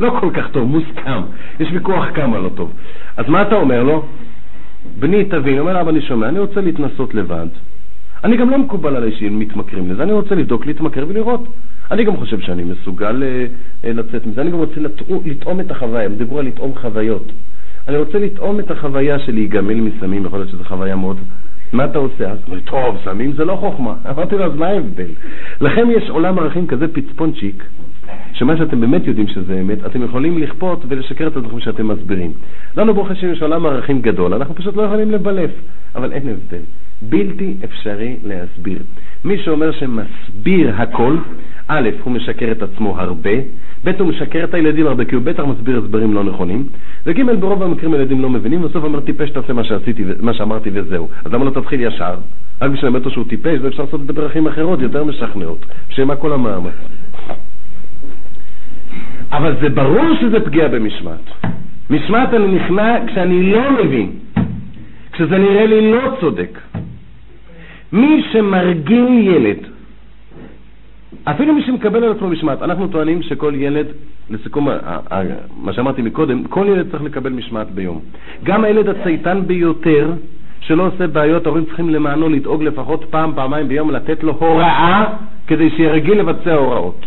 לא 0.00 0.16
כל 0.20 0.30
כך 0.34 0.50
טוב, 0.50 0.68
מוסכם. 0.68 1.22
יש 1.60 1.68
ויכוח 1.72 2.04
כמה 2.14 2.38
לא 2.38 2.48
טוב. 2.54 2.72
אז 3.16 3.28
מה 3.28 3.42
אתה 3.42 3.54
אומר 3.54 3.82
לו? 3.82 4.04
בני, 4.98 5.24
תבין, 5.24 5.58
אומר 5.58 5.80
אבא, 5.80 5.90
אני 5.90 6.02
שומע, 6.02 6.28
אני 6.28 6.38
רוצה 6.38 6.60
להתנסות 6.60 7.14
לבד. 7.14 7.46
אני 8.24 8.36
גם 8.36 8.50
לא 8.50 8.58
מקובל 8.58 8.96
עליי 8.96 9.12
שהם 9.12 9.38
מתמכרים 9.38 9.90
לזה, 9.90 10.02
אני 10.02 10.12
רוצה 10.12 10.34
לבדוק, 10.34 10.66
להתמכר 10.66 11.04
ולראות. 11.08 11.48
אני 11.90 12.04
גם 12.04 12.16
חושב 12.16 12.40
שאני 12.40 12.64
מסוגל 12.64 13.22
אה, 13.22 13.46
אה, 13.84 13.92
לצאת 13.92 14.26
מזה, 14.26 14.40
אני 14.40 14.50
גם 14.50 14.58
רוצה 14.58 14.80
לטעום 15.24 15.60
את 15.60 15.70
החוויה, 15.70 16.04
הם 16.04 16.14
דיברו 16.14 16.38
על 16.38 16.46
לטעום 16.46 16.74
חוויות. 16.80 17.32
אני 17.88 17.96
רוצה 17.96 18.18
לטעום 18.18 18.60
את 18.60 18.70
החוויה 18.70 19.18
של 19.18 19.34
להיגמל 19.34 19.80
מסמים, 19.80 20.26
יכול 20.26 20.38
להיות 20.38 20.50
שזו 20.50 20.64
חוויה 20.64 20.96
מאוד... 20.96 21.16
מה 21.72 21.84
אתה 21.84 21.98
עושה? 21.98 22.30
אז 22.30 22.38
אמרו 22.48 22.60
טוב, 22.64 22.96
סמים 23.04 23.32
זה 23.32 23.44
לא 23.44 23.56
חוכמה. 23.56 23.94
אמרתי 24.10 24.34
לו, 24.34 24.44
אז 24.44 24.54
מה 24.54 24.66
ההבדל? 24.66 25.10
לכם 25.60 25.88
יש 25.96 26.10
עולם 26.10 26.38
ערכים 26.38 26.66
כזה 26.66 26.88
פצפונצ'יק, 26.88 27.64
שמה 28.32 28.56
שאתם 28.56 28.80
באמת 28.80 29.06
יודעים 29.06 29.26
שזה 29.28 29.60
אמת, 29.60 29.86
אתם 29.86 30.02
יכולים 30.02 30.38
לכפות 30.38 30.84
ולשקר 30.88 31.26
את 31.26 31.36
הדברים 31.36 31.60
שאתם 31.60 31.88
מסבירים. 31.88 32.32
לנו 32.76 32.94
ברוך 32.94 33.10
השם 33.10 33.32
יש 33.32 33.42
עולם 33.42 33.66
ערכים 33.66 34.02
גדול, 34.02 34.34
אנחנו 34.34 34.54
פשוט 34.54 34.76
לא 34.76 34.82
יכולים 34.82 35.10
לבלף, 35.10 35.50
אבל 35.94 36.12
אין 36.12 36.28
הבדל. 36.28 36.62
בלתי 37.02 37.54
אפשרי 37.64 38.16
להסביר. 38.24 38.78
מי 39.24 39.38
שאומר 39.38 39.72
שמסביר 39.72 40.74
הכל, 40.76 41.16
א', 41.68 41.88
הוא 42.02 42.12
משקר 42.12 42.52
את 42.52 42.62
עצמו 42.62 43.00
הרבה, 43.00 43.30
ב', 43.84 43.90
הוא 43.98 44.08
משקר 44.08 44.44
את 44.44 44.54
הילדים 44.54 44.86
הרבה, 44.86 45.04
כי 45.04 45.14
הוא 45.14 45.24
בטח 45.24 45.42
מסביר 45.42 45.78
הסברים 45.84 46.14
לא 46.14 46.24
נכונים, 46.24 46.66
וג', 47.06 47.22
ברוב 47.40 47.62
המקרים 47.62 47.94
הילדים 47.94 48.22
לא 48.22 48.30
מבינים, 48.30 48.64
ובסוף 48.64 48.84
אומר 48.84 49.00
טיפש 49.00 49.30
תעשה 49.30 49.52
מה 49.52 49.64
שעשיתי, 49.64 50.04
מה 50.20 50.34
שאמרתי 50.34 50.70
וזהו. 50.72 51.08
אז 51.24 51.32
למה 51.32 51.44
לא 51.44 51.50
תתחיל 51.50 51.80
ישר? 51.80 52.14
רק 52.62 52.70
בשביל 52.70 52.94
אותו 52.94 53.10
שהוא 53.10 53.24
טיפש, 53.28 53.58
ואפשר 53.62 53.82
לעשות 53.82 54.00
את 54.00 54.06
זה 54.06 54.12
בדרכים 54.12 54.46
אחרות, 54.46 54.80
יותר 54.80 55.04
משכנעות. 55.04 55.66
בשביל 55.90 56.06
מה 56.06 56.16
כל 56.16 56.32
המאמץ? 56.32 56.72
אבל 59.32 59.56
זה 59.62 59.68
ברור 59.68 60.14
שזה 60.20 60.40
פגיעה 60.40 60.68
במשמעת. 60.68 61.30
משמעת 61.90 62.34
אני 62.34 62.46
נכנע 62.46 62.96
כשאני 63.06 63.52
לא 63.52 63.84
מבין, 63.84 64.10
כשזה 65.12 65.38
נראה 65.38 65.66
לי 65.66 65.92
לא 65.92 66.16
צודק. 66.20 66.58
מי 67.92 68.22
שמרגיל 68.32 69.06
ילד, 69.08 69.73
אפילו 71.24 71.54
מי 71.54 71.62
שמקבל 71.62 72.04
על 72.04 72.12
עצמו 72.12 72.28
משמעת, 72.28 72.62
אנחנו 72.62 72.88
טוענים 72.88 73.22
שכל 73.22 73.52
ילד, 73.56 73.86
לסיכום 74.30 74.68
מה 75.62 75.72
שאמרתי 75.72 76.02
מקודם, 76.02 76.44
כל 76.44 76.66
ילד 76.68 76.90
צריך 76.90 77.02
לקבל 77.02 77.32
משמעת 77.32 77.70
ביום. 77.70 78.00
גם 78.44 78.64
הילד 78.64 78.88
הצייתן 78.88 79.42
ביותר, 79.46 80.12
שלא 80.60 80.86
עושה 80.86 81.06
בעיות, 81.06 81.46
ההורים 81.46 81.64
צריכים 81.64 81.90
למענו 81.90 82.28
לדאוג 82.28 82.62
לפחות 82.62 83.04
פעם, 83.10 83.32
פעמיים 83.34 83.68
ביום, 83.68 83.90
לתת 83.90 84.22
לו 84.22 84.32
הוראה 84.32 85.04
כדי 85.46 85.70
שיהיה 85.70 85.92
רגיל 85.92 86.18
לבצע 86.18 86.54
הוראות. 86.54 87.06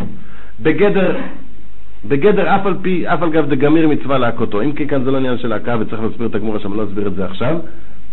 בגדר, 0.59 1.15
בגדר 2.07 2.55
אף 2.55 2.65
על 2.65 2.75
פי, 2.81 3.07
אף 3.07 3.23
על 3.23 3.29
גב 3.29 3.49
דגמיר 3.49 3.87
מצווה 3.87 4.17
להכותו. 4.17 4.61
אם 4.61 4.71
כי 4.71 4.87
כאן 4.87 5.03
זה 5.03 5.11
לא 5.11 5.17
עניין 5.17 5.37
של 5.37 5.47
להקה 5.47 5.75
וצריך 5.79 6.01
להסביר 6.01 6.27
את 6.27 6.35
הגמור 6.35 6.57
שם, 6.57 6.73
לא 6.73 6.83
אסביר 6.83 7.07
את 7.07 7.15
זה 7.15 7.25
עכשיו, 7.25 7.57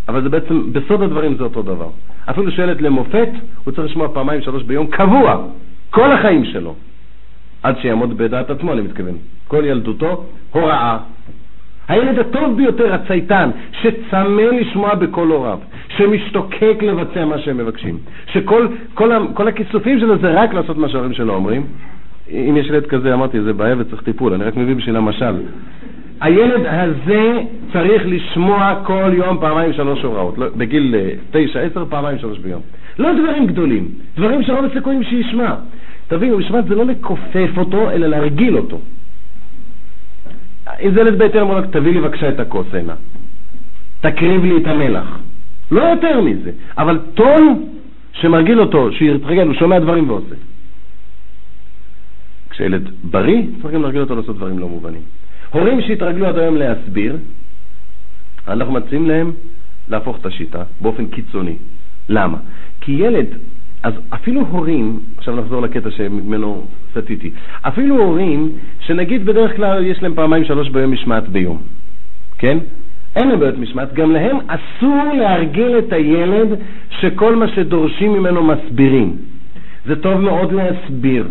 אבל 0.08 0.22
זה 0.22 0.28
בעצם, 0.28 0.72
בסוד 0.72 1.02
הדברים 1.02 1.34
זה 1.36 1.44
אותו 1.44 1.62
דבר. 1.62 1.88
אפילו 2.30 2.50
שילד 2.50 2.80
למופת, 2.80 3.28
הוא 3.64 3.72
צריך 3.72 3.86
לשמוע 3.90 4.08
פעמיים 4.08 4.40
שלוש 4.40 4.62
ביום, 4.62 4.86
קבוע, 4.86 5.46
כל 5.94 6.12
החיים 6.12 6.44
שלו, 6.44 6.74
עד 7.62 7.78
שיעמוד 7.78 8.18
בדעת 8.18 8.50
עצמו, 8.50 8.72
אני 8.72 8.82
מתכוון. 8.82 9.14
כל 9.48 9.62
ילדותו, 9.64 10.24
הוראה. 10.52 10.98
הילד 11.88 12.18
הטוב 12.18 12.56
ביותר, 12.56 12.94
הצייתן, 12.94 13.50
שצמא 13.82 14.42
לשמוע 14.42 14.94
בקול 14.94 15.28
הוריו, 15.28 15.58
שמשתוקק 15.96 16.76
לבצע 16.82 17.24
מה 17.24 17.38
שהם 17.38 17.56
מבקשים, 17.56 17.98
שכל 18.26 18.66
כל, 18.94 19.10
כל 19.34 19.48
הכיסופים 19.48 20.00
שלו 20.00 20.18
זה 20.18 20.30
רק 20.42 20.54
לעשות 20.54 20.76
מה 20.76 20.88
שההורים 20.88 21.12
שלו 21.12 21.34
אומרים. 21.34 21.66
אם 22.30 22.56
יש 22.56 22.66
ילד 22.66 22.86
כזה, 22.86 23.14
אמרתי, 23.14 23.40
זה 23.40 23.52
בעיה 23.52 23.74
וצריך 23.78 24.02
טיפול, 24.02 24.34
אני 24.34 24.44
רק 24.44 24.56
מביא 24.56 24.74
בשביל 24.74 24.96
המשל. 24.96 25.34
הילד 26.20 26.66
הזה 26.66 27.40
צריך 27.72 28.02
לשמוע 28.06 28.80
כל 28.84 29.10
יום 29.12 29.38
פעמיים 29.40 29.72
שלוש 29.72 30.02
הוראות, 30.02 30.38
לא, 30.38 30.46
בגיל 30.56 30.94
אה, 30.94 31.10
תשע, 31.30 31.60
עשר, 31.60 31.84
פעמיים 31.88 32.18
שלוש 32.18 32.38
ביום. 32.38 32.60
לא 32.98 33.12
דברים 33.12 33.46
גדולים, 33.46 33.88
דברים 34.16 34.42
שרוב 34.42 34.64
הסיכויים 34.64 35.02
שישמע. 35.02 35.54
תבינו, 36.14 36.38
משמעת 36.38 36.64
זה 36.68 36.74
לא 36.74 36.84
לכופף 36.86 37.50
אותו, 37.56 37.90
אלא 37.90 38.06
להרגיל 38.06 38.56
אותו. 38.56 38.80
אם 40.80 40.94
זה 40.94 41.00
ילד 41.00 41.18
בית 41.18 41.36
אומר 41.36 41.60
לו, 41.60 41.66
תביא 41.66 41.92
לי 41.92 42.00
בבקשה 42.00 42.28
את 42.28 42.40
הכוס 42.40 42.66
הנה, 42.72 42.94
תקריב 44.00 44.44
לי 44.44 44.56
את 44.56 44.66
המלח. 44.66 45.18
לא 45.70 45.82
יותר 45.82 46.20
מזה, 46.20 46.50
אבל 46.78 46.98
טון 47.14 47.68
שמרגיל 48.12 48.60
אותו, 48.60 48.92
שיתרגל, 48.92 49.46
הוא 49.46 49.54
שומע 49.54 49.78
דברים 49.78 50.10
ועושה. 50.10 50.34
כשילד 52.50 52.90
בריא, 53.04 53.42
צריך 53.62 53.74
גם 53.74 53.82
להרגיל 53.82 54.00
אותו 54.00 54.14
לעשות 54.14 54.36
דברים 54.36 54.58
לא 54.58 54.68
מובנים. 54.68 55.02
הורים 55.50 55.80
שהתרגלו 55.82 56.26
עד 56.26 56.38
היום 56.38 56.56
להסביר, 56.56 57.16
אנחנו 58.48 58.72
מציעים 58.72 59.08
להם 59.08 59.32
להפוך 59.88 60.16
את 60.20 60.26
השיטה 60.26 60.62
באופן 60.80 61.06
קיצוני. 61.06 61.56
למה? 62.08 62.38
כי 62.80 62.92
ילד, 62.92 63.26
אז 63.84 63.92
אפילו 64.14 64.40
הורים, 64.50 64.98
עכשיו 65.16 65.36
נחזור 65.36 65.62
לקטע 65.62 65.90
שממנו 65.90 66.64
סטיתי, 66.92 67.30
אפילו 67.62 67.96
הורים 68.02 68.52
שנגיד 68.80 69.26
בדרך 69.26 69.56
כלל 69.56 69.86
יש 69.86 70.02
להם 70.02 70.14
פעמיים 70.14 70.44
שלוש 70.44 70.68
ביום 70.68 70.92
משמעת 70.92 71.28
ביום, 71.28 71.58
כן? 72.38 72.58
אין 73.16 73.28
להם 73.28 73.40
בעיות 73.40 73.58
משמעת, 73.58 73.94
גם 73.94 74.12
להם 74.12 74.36
אסור 74.46 75.12
להרגיל 75.18 75.78
את 75.78 75.92
הילד 75.92 76.48
שכל 76.90 77.36
מה 77.36 77.48
שדורשים 77.48 78.12
ממנו 78.12 78.42
מסבירים. 78.42 79.16
זה 79.86 79.96
טוב 79.96 80.20
מאוד 80.20 80.52
להסביר, 80.52 81.26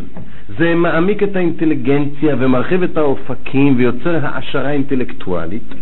זה 0.57 0.75
מעמיק 0.75 1.23
את 1.23 1.35
האינטליגנציה 1.35 2.35
ומרחיב 2.39 2.83
את 2.83 2.97
האופקים 2.97 3.73
ויוצר 3.77 4.19
העשרה 4.25 4.71
אינטלקטואלית, 4.71 5.73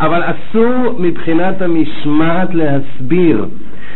אבל 0.00 0.22
אסור 0.24 0.96
מבחינת 0.98 1.62
המשמעת 1.62 2.54
להסביר, 2.54 3.46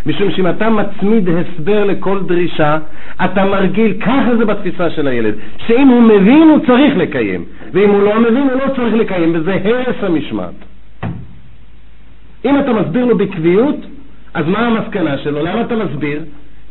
משום 0.06 0.30
שאם 0.30 0.48
אתה 0.48 0.70
מצמיד 0.70 1.28
הסבר 1.28 1.84
לכל 1.84 2.20
דרישה, 2.26 2.78
אתה 3.24 3.44
מרגיל, 3.44 3.94
ככה 4.00 4.36
זה 4.38 4.44
בתפיסה 4.44 4.90
של 4.90 5.08
הילד, 5.08 5.34
שאם 5.66 5.88
הוא 5.88 6.02
מבין 6.02 6.48
הוא 6.48 6.58
צריך 6.66 6.96
לקיים, 6.96 7.44
ואם 7.72 7.90
הוא 7.90 8.02
לא 8.02 8.20
מבין 8.20 8.42
הוא 8.42 8.52
לא 8.52 8.74
צריך 8.76 8.94
לקיים, 8.94 9.32
וזה 9.34 9.54
הרס 9.64 9.96
המשמעת. 10.02 10.54
אם 12.44 12.60
אתה 12.60 12.72
מסביר 12.72 13.04
לו 13.04 13.18
בקביעות, 13.18 13.76
אז 14.34 14.46
מה 14.46 14.58
המסקנה 14.58 15.18
שלו? 15.18 15.42
למה 15.42 15.60
אתה 15.60 15.76
מסביר? 15.76 16.22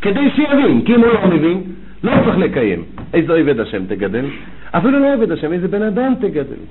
כדי 0.01 0.29
שיבין, 0.35 0.81
כי 0.85 0.95
אם 0.95 0.99
הוא 0.99 1.07
לא 1.07 1.27
מבין, 1.27 1.63
לא 2.03 2.11
צריך 2.25 2.37
לקיים. 2.37 2.83
איזה 3.13 3.33
עבד 3.33 3.59
השם 3.59 3.85
תגדל? 3.85 4.25
אפילו 4.71 4.99
לא 4.99 5.13
עבד 5.13 5.31
השם, 5.31 5.53
איזה 5.53 5.67
בן 5.67 5.81
אדם 5.81 6.13
תגדל. 6.21 6.61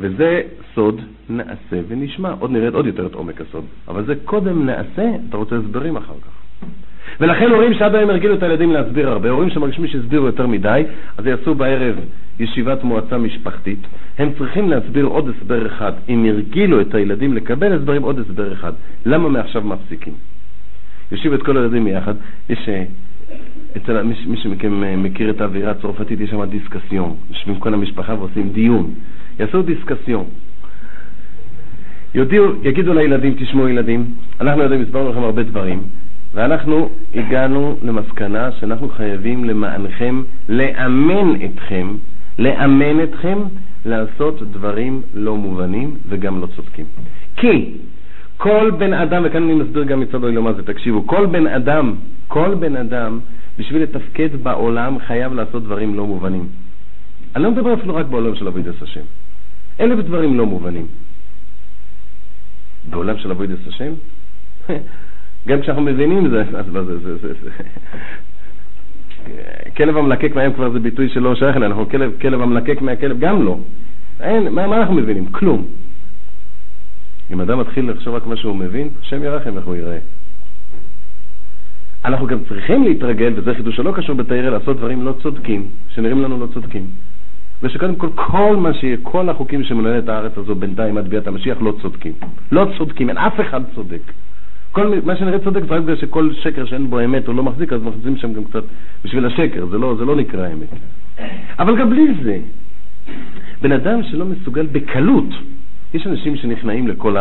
וזה 0.00 0.42
סוד 0.74 1.00
נעשה 1.28 1.80
ונשמע. 1.88 2.34
עוד 2.38 2.50
נרד 2.50 2.74
עוד 2.74 2.86
יותר 2.86 3.06
את 3.06 3.14
עומק 3.14 3.40
הסוד. 3.40 3.64
אבל 3.88 4.04
זה 4.04 4.14
קודם 4.24 4.66
נעשה, 4.66 5.10
אתה 5.28 5.36
רוצה 5.36 5.56
הסברים 5.56 5.96
אחר 5.96 6.14
כך. 6.22 6.46
ולכן 7.20 7.50
הורים 7.50 7.74
שעד 7.74 7.94
היום 7.94 8.10
הרגילו 8.10 8.34
את 8.34 8.42
הילדים 8.42 8.72
להסביר 8.72 9.08
הרבה, 9.08 9.30
הורים 9.30 9.50
שמרגישים 9.50 9.86
שהסבירו 9.86 10.26
יותר 10.26 10.46
מדי, 10.46 10.82
אז 11.16 11.26
יעשו 11.26 11.54
בערב 11.54 11.94
ישיבת 12.40 12.84
מועצה 12.84 13.18
משפחתית, 13.18 13.78
הם 14.18 14.30
צריכים 14.38 14.70
להסביר 14.70 15.04
עוד 15.04 15.28
הסבר 15.28 15.66
אחד. 15.66 15.92
אם 16.08 16.24
הרגילו 16.28 16.80
את 16.80 16.94
הילדים 16.94 17.32
לקבל 17.32 17.72
הסברים, 17.72 18.02
עוד 18.02 18.18
הסבר 18.18 18.52
אחד. 18.52 18.72
למה 19.06 19.28
מעכשיו 19.28 19.62
מפסיקים? 19.62 20.12
יושיב 21.12 21.32
את 21.32 21.42
כל 21.42 21.56
הילדים 21.56 21.86
יחד, 21.86 22.14
יש, 22.48 22.68
אה, 22.68 22.84
אצל 23.76 24.02
מי, 24.02 24.14
מי 24.26 24.36
שמכם 24.36 24.84
אה, 24.84 24.96
מכיר 24.96 25.30
את 25.30 25.40
האווירה 25.40 25.70
הצרפתית, 25.70 26.20
יש 26.20 26.30
שם 26.30 26.44
דיסקסיון, 26.44 27.14
יושבים 27.30 27.54
כל 27.54 27.74
המשפחה 27.74 28.14
ועושים 28.14 28.48
דיון, 28.52 28.94
יעשו 29.40 29.62
דיסקסיון. 29.62 30.24
יודיעו, 32.16 32.46
יגידו 32.62 32.94
לילדים, 32.94 33.34
תשמעו 33.38 33.68
ילדים, 33.68 34.14
אנחנו 34.40 34.62
יודעים, 34.62 34.82
הסברנו 34.82 35.10
לכם 35.10 35.22
הרבה 35.22 35.42
דברים, 35.42 35.82
ואנחנו 36.34 36.88
הגענו 37.14 37.76
למסקנה 37.82 38.52
שאנחנו 38.52 38.88
חייבים 38.88 39.44
למענכם 39.44 40.22
לאמן 40.48 41.44
אתכם, 41.44 41.88
לאמן 42.38 43.02
אתכם 43.04 43.38
לעשות 43.86 44.42
דברים 44.52 45.02
לא 45.14 45.36
מובנים 45.36 45.96
וגם 46.08 46.40
לא 46.40 46.46
צודקים. 46.56 46.84
כי 47.36 47.70
כל 48.36 48.70
בן 48.78 48.92
אדם, 48.92 49.22
וכאן 49.24 49.42
אני 49.42 49.54
מסביר 49.54 49.84
גם 49.84 50.00
מצד 50.00 50.18
מה 50.18 50.52
זה, 50.52 50.62
תקשיבו, 50.62 51.06
כל 51.06 51.26
בן 51.26 51.46
אדם, 51.46 51.94
כל 52.28 52.54
בן 52.54 52.76
אדם, 52.76 53.20
בשביל 53.58 53.82
לתפקד 53.82 54.28
בעולם 54.42 54.98
חייב 54.98 55.34
לעשות 55.34 55.64
דברים 55.64 55.94
לא 55.94 56.06
מובנים. 56.06 56.46
אני 57.36 57.44
לא 57.44 57.50
מדבר 57.50 57.74
אפילו 57.74 57.94
רק 57.94 58.06
בעולם 58.06 58.34
של 58.34 58.48
אבוידס 58.48 58.82
השם. 58.82 59.00
אלף 59.80 59.98
דברים 60.04 60.38
לא 60.38 60.46
מובנים. 60.46 60.86
בעולם 62.90 63.18
של 63.18 63.30
אבוידס 63.30 63.68
השם? 63.68 63.92
גם 65.48 65.60
כשאנחנו 65.60 65.82
מבינים 65.82 66.28
זה, 66.28 66.44
אז 66.54 66.68
מה 66.68 66.82
זה, 66.82 66.98
זה, 66.98 67.16
זה, 67.16 67.32
זה. 67.42 67.50
כלב 69.76 69.96
המלקק 69.96 70.34
מהם 70.34 70.52
כבר 70.52 70.70
זה 70.70 70.78
ביטוי 70.78 71.08
שלא 71.08 71.34
שייך 71.34 71.56
אלינו, 71.56 71.88
כלב, 71.90 72.12
כלב 72.20 72.40
המלקק 72.40 72.82
מהכלב, 72.82 73.18
גם 73.20 73.42
לא. 73.42 73.58
אין, 74.20 74.48
מה, 74.54 74.66
מה 74.66 74.76
אנחנו 74.76 74.94
מבינים? 74.94 75.26
כלום. 75.26 75.66
אם 77.30 77.40
אדם 77.40 77.60
מתחיל 77.60 77.90
לחשוב 77.90 78.14
רק 78.14 78.26
מה 78.26 78.36
שהוא 78.36 78.56
מבין, 78.56 78.88
השם 79.00 79.22
ירחם 79.22 79.56
איך 79.56 79.66
הוא 79.66 79.74
ייראה. 79.74 79.98
אנחנו 82.04 82.26
גם 82.26 82.38
צריכים 82.48 82.84
להתרגל, 82.84 83.32
וזה 83.36 83.54
חידוש 83.54 83.76
שלא 83.76 83.92
קשור 83.96 84.16
בתיירה, 84.16 84.50
לעשות 84.50 84.76
דברים 84.76 85.04
לא 85.04 85.14
צודקים, 85.22 85.68
שנראים 85.88 86.22
לנו 86.22 86.40
לא 86.40 86.46
צודקים. 86.54 86.86
ושקודם 87.62 87.96
כל, 87.96 88.08
כל 88.14 88.56
מה 88.56 88.74
שיהיה, 88.74 88.96
כל 89.02 89.28
החוקים 89.28 89.64
שמנהל 89.64 89.98
את 89.98 90.08
הארץ 90.08 90.38
הזו 90.38 90.54
בינתיים 90.54 90.98
עד 90.98 91.08
ביאת 91.08 91.26
המשיח 91.26 91.58
לא 91.60 91.74
צודקים. 91.82 92.12
לא 92.52 92.66
צודקים, 92.78 93.08
אין 93.08 93.18
אף 93.18 93.40
אחד 93.40 93.60
צודק. 93.74 94.00
כל 94.72 94.92
מה 95.04 95.16
שנראה 95.16 95.38
צודק 95.38 95.60
זה 95.68 95.74
רק 95.74 95.82
בגלל 95.82 95.96
שכל 95.96 96.32
שקר 96.32 96.64
שאין 96.64 96.90
בו 96.90 97.00
אמת 97.00 97.28
או 97.28 97.32
לא 97.32 97.42
מחזיק, 97.42 97.72
אז 97.72 97.82
מכניסים 97.82 98.16
שם 98.16 98.32
גם 98.32 98.44
קצת 98.44 98.62
בשביל 99.04 99.26
השקר, 99.26 99.66
זה 99.66 99.78
לא, 99.78 99.94
זה 99.98 100.04
לא 100.04 100.16
נקרא 100.16 100.48
אמת. 100.52 100.68
אבל 101.58 101.78
גם 101.78 101.90
בלי 101.90 102.06
זה, 102.22 102.38
בן 103.62 103.72
אדם 103.72 104.02
שלא 104.02 104.24
מסוגל 104.24 104.66
בקלות, 104.66 105.28
יש 105.94 106.06
אנשים 106.06 106.36
שנכנעים 106.36 106.88
לכל 106.88 107.16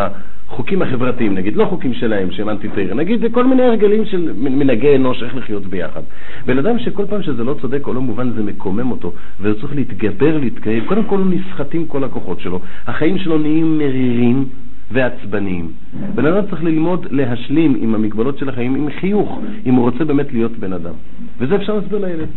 החוקים 0.49 0.81
החברתיים, 0.81 1.35
נגיד, 1.35 1.55
לא 1.55 1.65
חוקים 1.65 1.93
שלהם, 1.93 2.31
שהם 2.31 2.49
אנטי 2.49 2.67
תרא, 2.67 2.93
נגיד, 2.93 3.19
זה 3.19 3.29
כל 3.29 3.45
מיני 3.45 3.63
הרגלים 3.63 4.05
של 4.05 4.33
מנהגי 4.37 4.95
אנוש, 4.95 5.23
איך 5.23 5.35
לחיות 5.35 5.65
ביחד. 5.65 6.01
בן 6.45 6.57
אדם 6.57 6.79
שכל 6.79 7.05
פעם 7.05 7.21
שזה 7.21 7.43
לא 7.43 7.55
צודק 7.61 7.87
או 7.87 7.93
לא 7.93 8.01
מובן, 8.01 8.31
זה 8.31 8.43
מקומם 8.43 8.91
אותו, 8.91 9.13
והוא 9.41 9.53
צריך 9.61 9.75
להתגבר, 9.75 10.37
להתקיים, 10.37 10.85
קודם 10.85 11.03
כל 11.03 11.17
נסחטים 11.17 11.87
כל 11.87 12.03
הכוחות 12.03 12.39
שלו, 12.39 12.59
החיים 12.87 13.17
שלו 13.17 13.37
נהיים 13.37 13.77
מרירים, 13.77 14.45
ועצבניים. 14.91 15.71
בן 16.15 16.25
אדם 16.25 16.45
צריך 16.49 16.63
ללמוד 16.63 17.07
להשלים 17.11 17.77
עם 17.81 17.95
המגבלות 17.95 18.37
של 18.37 18.49
החיים 18.49 18.75
עם 18.75 18.87
חיוך, 18.99 19.41
אם 19.65 19.73
הוא 19.73 19.83
רוצה 19.83 20.05
באמת 20.05 20.33
להיות 20.33 20.51
בן 20.51 20.73
אדם. 20.73 20.93
וזה 21.39 21.55
אפשר 21.55 21.75
להסביר 21.75 21.99
לילד. 21.99 22.27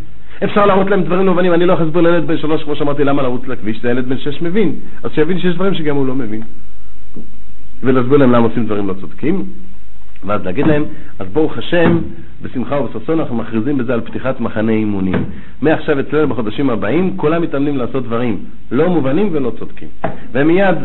אפשר 0.45 0.67
להראות 0.67 0.91
להם 0.91 1.03
דברים 1.03 1.27
מובנים, 1.27 1.55
אני 1.55 1.67
לא 1.67 1.73
יכול 1.73 1.85
להסביר 1.85 2.03
לילד 2.03 2.27
בן 2.27 2.39
שלוש, 2.39 2.63
כמו 2.63 2.77
שאמרתי, 2.77 3.05
למה 3.05 3.23
לרוץ 3.23 3.47
לכביש, 3.47 3.83
זה 3.83 3.91
ילד 3.91 4.09
בן 4.09 4.19
שש 4.19 4.43
מבין. 4.43 4.75
אז 5.03 5.11
שיבין 5.15 5.39
שיש 5.39 5.55
דברים 5.55 5.75
שגם 5.75 5.97
הוא 5.97 6.07
לא 6.07 6.15
מבין. 6.15 6.43
ולהסביר 7.83 8.19
להם 8.19 8.33
למה 8.33 8.47
עושים 8.47 8.67
דברים 8.67 8.89
לא 8.89 8.95
צודקים, 9.01 9.45
ואז 10.25 10.45
להגיד 10.45 10.67
להם, 10.67 10.85
אז 11.19 11.27
ברוך 11.33 11.59
השם, 11.59 11.99
בשמחה 12.43 12.81
ובששון 12.81 13.21
אנחנו 13.21 13.37
מכריזים 13.37 13.79
בזה 13.79 13.95
על 13.95 14.01
פתיחת 14.01 14.41
מחנה 14.41 14.73
אימונים. 14.73 15.25
מעכשיו 15.63 16.01
אצלנו 16.01 16.29
בחודשים 16.29 16.71
הבאים, 16.71 17.17
כולם 17.17 17.43
מתאמנים 17.43 17.77
לעשות 17.77 18.05
דברים 18.05 18.39
לא 18.71 18.89
מובנים 18.89 19.29
ולא 19.33 19.53
צודקים. 19.59 19.89
והם 20.33 20.47
מיד 20.47 20.77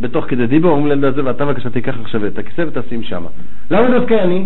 בתוך 0.00 0.24
כדי 0.28 0.46
דיבור, 0.46 0.70
אומרים 0.70 0.88
לילד 0.88 1.04
הזה, 1.04 1.24
ואתה 1.24 1.44
בבקשה 1.44 1.70
תיקח 1.70 1.94
עכשיו 2.00 2.26
את 2.26 2.38
הכיסא 2.38 2.64
ותשים 2.68 3.02
שמה. 3.02 3.28
למה 3.70 3.98
דווקא 3.98 4.14
אני? 4.14 4.44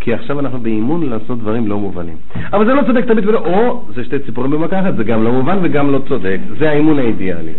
כי 0.00 0.14
עכשיו 0.14 0.40
אנחנו 0.40 0.60
באימון 0.60 1.10
לעשות 1.10 1.38
דברים 1.38 1.68
לא 1.68 1.78
מובנים. 1.78 2.16
אבל 2.52 2.66
זה 2.66 2.74
לא 2.74 2.82
צודק 2.86 3.04
תמיד 3.04 3.26
ולא, 3.26 3.38
או, 3.38 3.84
זה 3.94 4.04
שתי 4.04 4.18
ציפורים 4.18 4.50
במכה 4.50 4.80
אחת, 4.80 4.96
זה 4.96 5.04
גם 5.04 5.24
לא 5.24 5.32
מובן 5.32 5.58
וגם 5.62 5.92
לא 5.92 6.00
צודק. 6.08 6.38
זה 6.58 6.70
האימון 6.70 6.98
האידיאלי. 6.98 7.52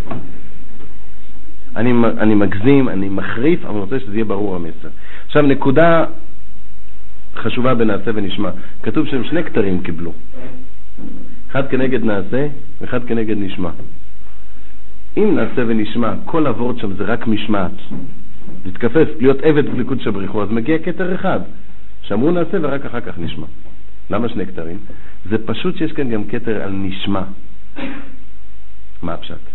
אני, 1.75 1.93
אני 2.17 2.35
מגזים, 2.35 2.89
אני 2.89 3.09
מחריף, 3.09 3.65
אבל 3.65 3.69
אני 3.69 3.79
רוצה 3.79 3.99
שזה 3.99 4.13
יהיה 4.13 4.25
ברור 4.25 4.55
המסר. 4.55 4.89
עכשיו, 5.25 5.41
נקודה 5.41 6.05
חשובה 7.35 7.75
בנעשה 7.75 8.11
ונשמע. 8.15 8.49
כתוב 8.83 9.07
שהם 9.07 9.23
שני 9.23 9.43
כתרים 9.43 9.83
קיבלו. 9.83 10.11
אחד 11.51 11.67
כנגד 11.69 12.03
נעשה 12.03 12.47
ואחד 12.81 13.03
כנגד 13.05 13.37
נשמע. 13.37 13.69
אם 15.17 15.35
נעשה 15.35 15.63
ונשמע, 15.67 16.13
כל 16.25 16.47
הוורד 16.47 16.79
שם 16.79 16.93
זה 16.93 17.03
רק 17.03 17.27
משמעת, 17.27 17.71
להתכפף, 18.65 19.07
להיות 19.19 19.37
עבד 19.43 19.69
בלי 19.69 19.83
קודשא 19.83 20.09
בריחו, 20.09 20.43
אז 20.43 20.51
מגיע 20.51 20.77
כתר 20.79 21.15
אחד, 21.15 21.39
שאמרו 22.01 22.31
נעשה 22.31 22.57
ורק 22.61 22.85
אחר 22.85 23.01
כך 23.01 23.19
נשמע. 23.19 23.45
למה 24.09 24.29
שני 24.29 24.45
כתרים? 24.45 24.77
זה 25.29 25.37
פשוט 25.45 25.77
שיש 25.77 25.91
כאן 25.91 26.09
גם 26.09 26.23
כתר 26.23 26.63
על 26.63 26.71
נשמע. 26.71 27.21
מה 29.01 29.13
הפשט? 29.13 29.54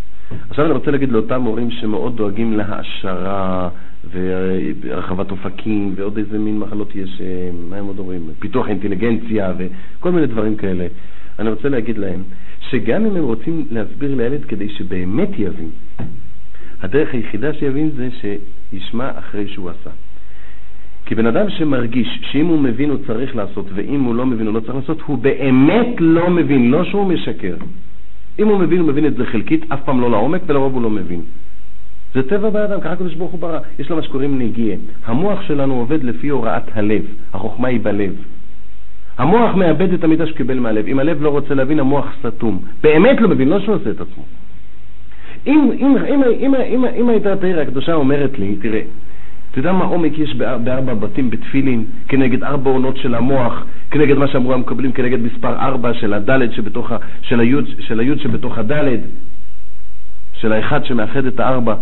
עכשיו 0.50 0.64
אני 0.64 0.74
רוצה 0.74 0.90
להגיד 0.90 1.12
לאותם 1.12 1.42
הורים 1.42 1.70
שמאוד 1.70 2.16
דואגים 2.16 2.52
להעשרה 2.52 3.68
והרחבת 4.10 5.30
אופקים 5.30 5.92
ועוד 5.96 6.18
איזה 6.18 6.38
מין 6.38 6.58
מחלות 6.58 6.96
יש, 6.96 7.20
אה, 7.20 7.50
מה 7.70 7.76
הם 7.76 7.84
עוד 7.84 7.98
אומרים? 7.98 8.20
פיתוח 8.38 8.68
אינטליגנציה 8.68 9.52
וכל 9.58 10.10
מיני 10.10 10.26
דברים 10.26 10.56
כאלה. 10.56 10.86
אני 11.38 11.50
רוצה 11.50 11.68
להגיד 11.68 11.98
להם 11.98 12.22
שגם 12.60 13.06
אם 13.06 13.16
הם 13.16 13.24
רוצים 13.24 13.66
להסביר 13.70 14.14
לילד 14.14 14.44
כדי 14.44 14.68
שבאמת 14.68 15.28
יבין, 15.38 15.70
הדרך 16.82 17.14
היחידה 17.14 17.54
שיבין 17.54 17.90
זה 17.96 18.08
שישמע 18.20 19.10
אחרי 19.18 19.48
שהוא 19.48 19.70
עשה. 19.70 19.90
כי 21.06 21.14
בן 21.14 21.26
אדם 21.26 21.50
שמרגיש 21.50 22.20
שאם 22.30 22.46
הוא 22.46 22.58
מבין 22.60 22.90
הוא 22.90 22.98
צריך 23.06 23.36
לעשות, 23.36 23.66
ואם 23.74 24.00
הוא 24.02 24.14
לא 24.14 24.26
מבין 24.26 24.46
הוא 24.46 24.54
לא 24.54 24.60
צריך 24.60 24.74
לעשות, 24.74 25.00
הוא 25.06 25.18
באמת 25.18 25.96
לא 25.98 26.30
מבין, 26.30 26.70
לא 26.70 26.84
שהוא 26.84 27.06
משקר. 27.06 27.54
אם 28.40 28.48
הוא 28.48 28.58
מבין, 28.58 28.80
הוא 28.80 28.88
מבין 28.88 29.06
את 29.06 29.14
זה 29.14 29.26
חלקית, 29.26 29.72
אף 29.72 29.80
פעם 29.84 30.00
לא 30.00 30.10
לעומק, 30.10 30.40
ולרוב 30.46 30.74
הוא 30.74 30.82
לא 30.82 30.90
מבין. 30.90 31.20
זה 32.14 32.22
טבע 32.28 32.50
באדם, 32.50 32.80
ככה 32.80 32.92
הקדוש 32.92 33.14
ברוך 33.14 33.30
הוא 33.30 33.40
ברא. 33.40 33.58
יש 33.78 33.90
לו 33.90 33.96
מה 33.96 34.02
שקוראים 34.02 34.38
נגיעה. 34.38 34.76
המוח 35.06 35.42
שלנו 35.42 35.74
עובד 35.74 36.04
לפי 36.04 36.28
הוראת 36.28 36.62
הלב, 36.74 37.02
החוכמה 37.32 37.68
היא 37.68 37.80
בלב. 37.82 38.12
המוח 39.18 39.54
מאבד 39.54 39.92
את 39.92 40.04
המידע 40.04 40.26
שקיבל 40.26 40.58
מהלב. 40.58 40.86
אם 40.86 40.98
הלב 40.98 41.22
לא 41.22 41.28
רוצה 41.28 41.54
להבין, 41.54 41.80
המוח 41.80 42.06
סתום. 42.20 42.62
באמת 42.82 43.20
לא 43.20 43.28
מבין, 43.28 43.48
לא 43.48 43.60
שהוא 43.60 43.74
עושה 43.74 43.90
את 43.90 44.00
עצמו. 44.00 44.24
אם, 45.46 45.70
אם, 45.78 45.96
אם, 45.96 46.22
אם, 46.40 46.54
אם, 46.54 46.84
אם 46.84 47.08
הייתה 47.08 47.36
תאיר 47.36 47.60
הקדושה 47.60 47.94
אומרת 47.94 48.38
לי, 48.38 48.56
תראה, 48.62 48.80
אתה 49.50 49.58
יודע 49.58 49.72
מה 49.72 49.84
עומק 49.84 50.18
יש 50.18 50.34
בארבע 50.34 50.94
בתים 50.94 51.30
בתפילין, 51.30 51.84
כנגד 52.08 52.44
ארבע 52.44 52.70
עונות 52.70 52.96
של 52.96 53.14
המוח, 53.14 53.64
כנגד 53.90 54.18
מה 54.18 54.28
שאמרו 54.28 54.52
המקבלים, 54.52 54.92
כנגד 54.92 55.20
מספר 55.22 55.54
ארבע 55.58 55.94
של 55.94 56.14
הדלת 56.14 56.52
שבתוך 56.52 56.92
ה... 56.92 56.96
של 57.22 57.40
היוד, 57.40 57.64
של 57.78 58.00
היוד 58.00 58.20
שבתוך 58.20 58.58
הדלת, 58.58 59.00
של 60.32 60.52
האחד 60.52 60.84
שמאחד 60.84 61.26
את 61.26 61.40
הארבע. 61.40 61.74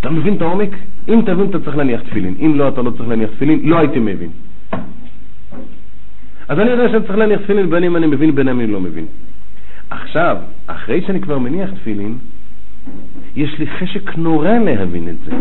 אתה 0.00 0.10
מבין 0.10 0.36
את 0.36 0.42
העומק? 0.42 0.70
אם 1.08 1.20
תבין 1.26 1.46
אתה 1.50 1.60
צריך 1.60 1.76
להניח 1.76 2.00
תפילין, 2.00 2.34
אם 2.40 2.52
לא 2.54 2.68
אתה 2.68 2.82
לא 2.82 2.90
צריך 2.90 3.08
להניח 3.08 3.30
תפילין, 3.30 3.60
לא 3.64 3.78
הייתי 3.78 3.98
מבין. 3.98 4.30
אז 6.48 6.58
אני 6.58 6.70
יודע 6.70 6.88
שאני 6.88 7.02
צריך 7.06 7.18
להניח 7.18 7.40
תפילין 7.40 7.70
בין 7.70 7.84
אם 7.84 7.96
אני 7.96 8.06
מבין 8.06 8.34
בין 8.34 8.48
אם 8.48 8.60
אני 8.60 8.66
לא 8.66 8.80
מבין. 8.80 9.06
עכשיו, 9.90 10.36
אחרי 10.66 11.02
שאני 11.06 11.20
כבר 11.20 11.38
מניח 11.38 11.70
תפילין, 11.70 12.18
יש 13.36 13.58
לי 13.58 13.66
חשק 13.66 14.16
נורא 14.16 14.50
להבין 14.50 15.08
את 15.08 15.16
זה. 15.24 15.32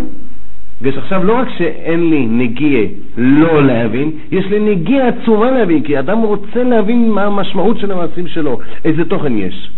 ויש 0.81 0.97
עכשיו 0.97 1.23
לא 1.23 1.33
רק 1.33 1.47
שאין 1.57 2.09
לי 2.09 2.25
נגיע 2.25 2.79
לא 3.17 3.65
להבין, 3.65 4.11
יש 4.31 4.45
לי 4.45 4.59
נגיע 4.59 5.07
עצומה 5.07 5.51
להבין, 5.51 5.83
כי 5.83 5.99
אדם 5.99 6.19
רוצה 6.19 6.63
להבין 6.63 7.11
מה 7.11 7.23
המשמעות 7.23 7.79
של 7.79 7.91
המעשים 7.91 8.27
שלו, 8.27 8.59
איזה 8.85 9.05
תוכן 9.05 9.37
יש. 9.37 9.71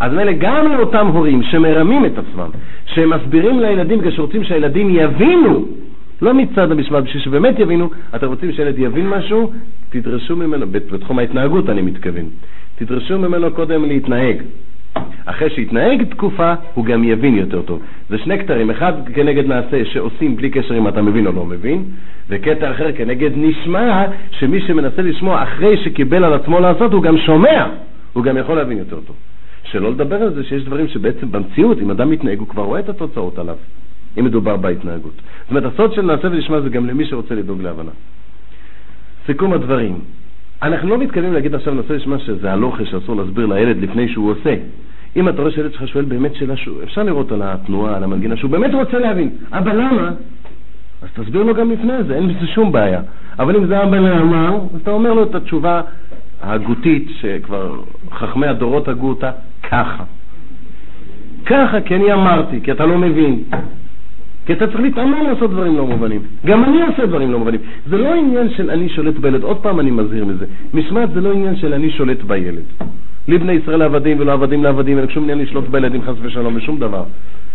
אז 0.00 0.12
מילא 0.12 0.32
גם 0.38 0.72
לאותם 0.72 1.06
הורים 1.06 1.42
שמרמים 1.42 2.06
את 2.06 2.18
עצמם, 2.18 2.48
שמסבירים 2.86 3.60
לילדים 3.60 4.00
כשרוצים 4.00 4.44
שהילדים 4.44 4.90
יבינו 4.90 5.66
לא 6.22 6.34
מצד 6.34 6.72
המשמעת, 6.72 7.04
בשביל 7.04 7.22
שבאמת 7.22 7.58
יבינו, 7.58 7.90
אתם 8.14 8.26
רוצים 8.26 8.52
שילד 8.52 8.78
יבין 8.78 9.08
משהו, 9.08 9.52
תדרשו 9.90 10.36
ממנו, 10.36 10.66
בתחום 10.66 11.18
ההתנהגות 11.18 11.70
אני 11.70 11.82
מתכוון, 11.82 12.24
תדרשו 12.76 13.18
ממנו 13.18 13.52
קודם 13.52 13.84
להתנהג. 13.84 14.36
אחרי 15.24 15.50
שיתנהג 15.50 16.02
תקופה, 16.02 16.54
הוא 16.74 16.84
גם 16.84 17.04
יבין 17.04 17.34
יותר 17.34 17.62
טוב. 17.62 17.80
זה 18.08 18.18
שני 18.18 18.38
כתרים, 18.38 18.70
אחד 18.70 18.92
כנגד 19.14 19.46
נעשה 19.46 19.84
שעושים 19.84 20.36
בלי 20.36 20.50
קשר 20.50 20.78
אם 20.78 20.88
אתה 20.88 21.02
מבין 21.02 21.26
או 21.26 21.32
לא 21.32 21.44
מבין, 21.44 21.84
וקטע 22.28 22.70
אחר 22.70 22.92
כנגד 22.92 23.30
נשמע, 23.36 24.04
שמי 24.30 24.60
שמנסה 24.60 25.02
לשמוע 25.02 25.42
אחרי 25.42 25.76
שקיבל 25.84 26.24
על 26.24 26.32
עצמו 26.34 26.60
לעשות, 26.60 26.92
הוא 26.92 27.02
גם 27.02 27.18
שומע, 27.18 27.66
הוא 28.12 28.24
גם 28.24 28.36
יכול 28.36 28.56
להבין 28.56 28.78
יותר 28.78 29.00
טוב. 29.00 29.16
שלא 29.64 29.90
לדבר 29.90 30.22
על 30.22 30.34
זה 30.34 30.44
שיש 30.44 30.64
דברים 30.64 30.88
שבעצם 30.88 31.32
במציאות, 31.32 31.78
אם 31.78 31.90
אדם 31.90 32.10
מתנהג, 32.10 32.38
הוא 32.38 32.48
כבר 32.48 32.62
רואה 32.62 32.80
את 32.80 32.88
התוצאות 32.88 33.38
עליו. 33.38 33.56
אם 34.18 34.24
מדובר 34.24 34.56
בהתנהגות. 34.56 35.12
זאת 35.14 35.50
אומרת, 35.50 35.72
הסוד 35.74 35.92
של 35.92 36.02
נעשה 36.02 36.28
ונשמע 36.28 36.60
זה 36.60 36.68
גם 36.68 36.86
למי 36.86 37.04
שרוצה 37.04 37.34
לדאוג 37.34 37.62
להבנה. 37.62 37.90
סיכום 39.26 39.52
הדברים, 39.52 39.98
אנחנו 40.62 40.88
לא 40.88 40.98
מתכוונים 40.98 41.32
להגיד 41.32 41.54
עכשיו 41.54 41.74
נעשה 41.74 41.94
ונשמע 41.94 42.18
שזה 42.18 42.52
הלוכה 42.52 42.84
שאסור 42.84 43.16
להסביר 43.16 43.46
לילד 43.46 43.76
לפני 43.82 44.08
שהוא 44.08 44.30
עושה. 44.30 44.54
אם 45.16 45.28
אתה 45.28 45.42
רואה 45.42 45.52
שילד 45.52 45.72
שלך 45.72 45.88
שואל 45.88 46.04
באמת 46.04 46.34
שאלה, 46.34 46.54
אפשר 46.82 47.02
לראות 47.02 47.32
על 47.32 47.42
התנועה, 47.44 47.96
על 47.96 48.04
המנגינה, 48.04 48.36
שהוא 48.36 48.50
באמת 48.50 48.74
רוצה 48.74 48.98
להבין, 48.98 49.30
אבא 49.52 49.72
למה? 49.72 50.10
אז 51.02 51.08
תסביר 51.14 51.42
לו 51.42 51.54
גם 51.54 51.70
לפני 51.70 52.02
זה, 52.06 52.14
אין 52.14 52.28
בזה 52.28 52.46
שום 52.46 52.72
בעיה. 52.72 53.00
אבל 53.38 53.56
אם 53.56 53.66
זה 53.66 53.82
אבא 53.82 53.96
למה, 53.96 54.48
אז 54.74 54.80
אתה 54.82 54.90
אומר 54.90 55.12
לו 55.12 55.22
את 55.22 55.34
התשובה 55.34 55.82
ההגותית, 56.42 57.08
שכבר 57.20 57.80
חכמי 58.12 58.46
הדורות 58.46 58.88
הגו 58.88 59.08
אותה, 59.08 59.30
ככה. 59.70 60.04
ככה, 61.46 61.80
כי 61.80 61.94
אני 61.94 62.12
אמרתי, 62.12 62.60
כי 62.60 62.72
אתה 62.72 62.86
לא 62.86 62.98
מבין. 62.98 63.42
כי 64.52 64.56
אתה 64.56 64.66
צריך 64.66 64.80
להתאמן 64.80 65.24
לעשות 65.24 65.50
דברים 65.50 65.76
לא 65.76 65.86
מובנים. 65.86 66.20
גם 66.46 66.64
אני 66.64 66.82
עושה 66.82 67.06
דברים 67.06 67.32
לא 67.32 67.38
מובנים. 67.38 67.60
זה 67.86 67.98
לא 67.98 68.14
עניין 68.14 68.50
של 68.50 68.70
אני 68.70 68.88
שולט 68.88 69.14
בילד, 69.14 69.42
עוד 69.42 69.56
פעם 69.56 69.80
אני 69.80 69.90
מזהיר 69.90 70.24
מזה. 70.24 70.46
משמעת 70.74 71.10
זה 71.14 71.20
לא 71.20 71.32
עניין 71.32 71.56
של 71.56 71.74
אני 71.74 71.90
שולט 71.90 72.22
בילד. 72.22 72.62
לבני 73.28 73.52
ישראל 73.52 73.82
עבדים 73.82 74.16
ולא 74.20 74.32
עבדים 74.32 74.64
לעבדים, 74.64 74.98
אין 74.98 75.08
שום 75.08 75.22
עניין 75.22 75.38
לשלוט 75.38 75.68
בילדים 75.68 76.02
חס 76.02 76.14
ושלום, 76.22 76.54
בשום 76.54 76.78
דבר. 76.78 77.04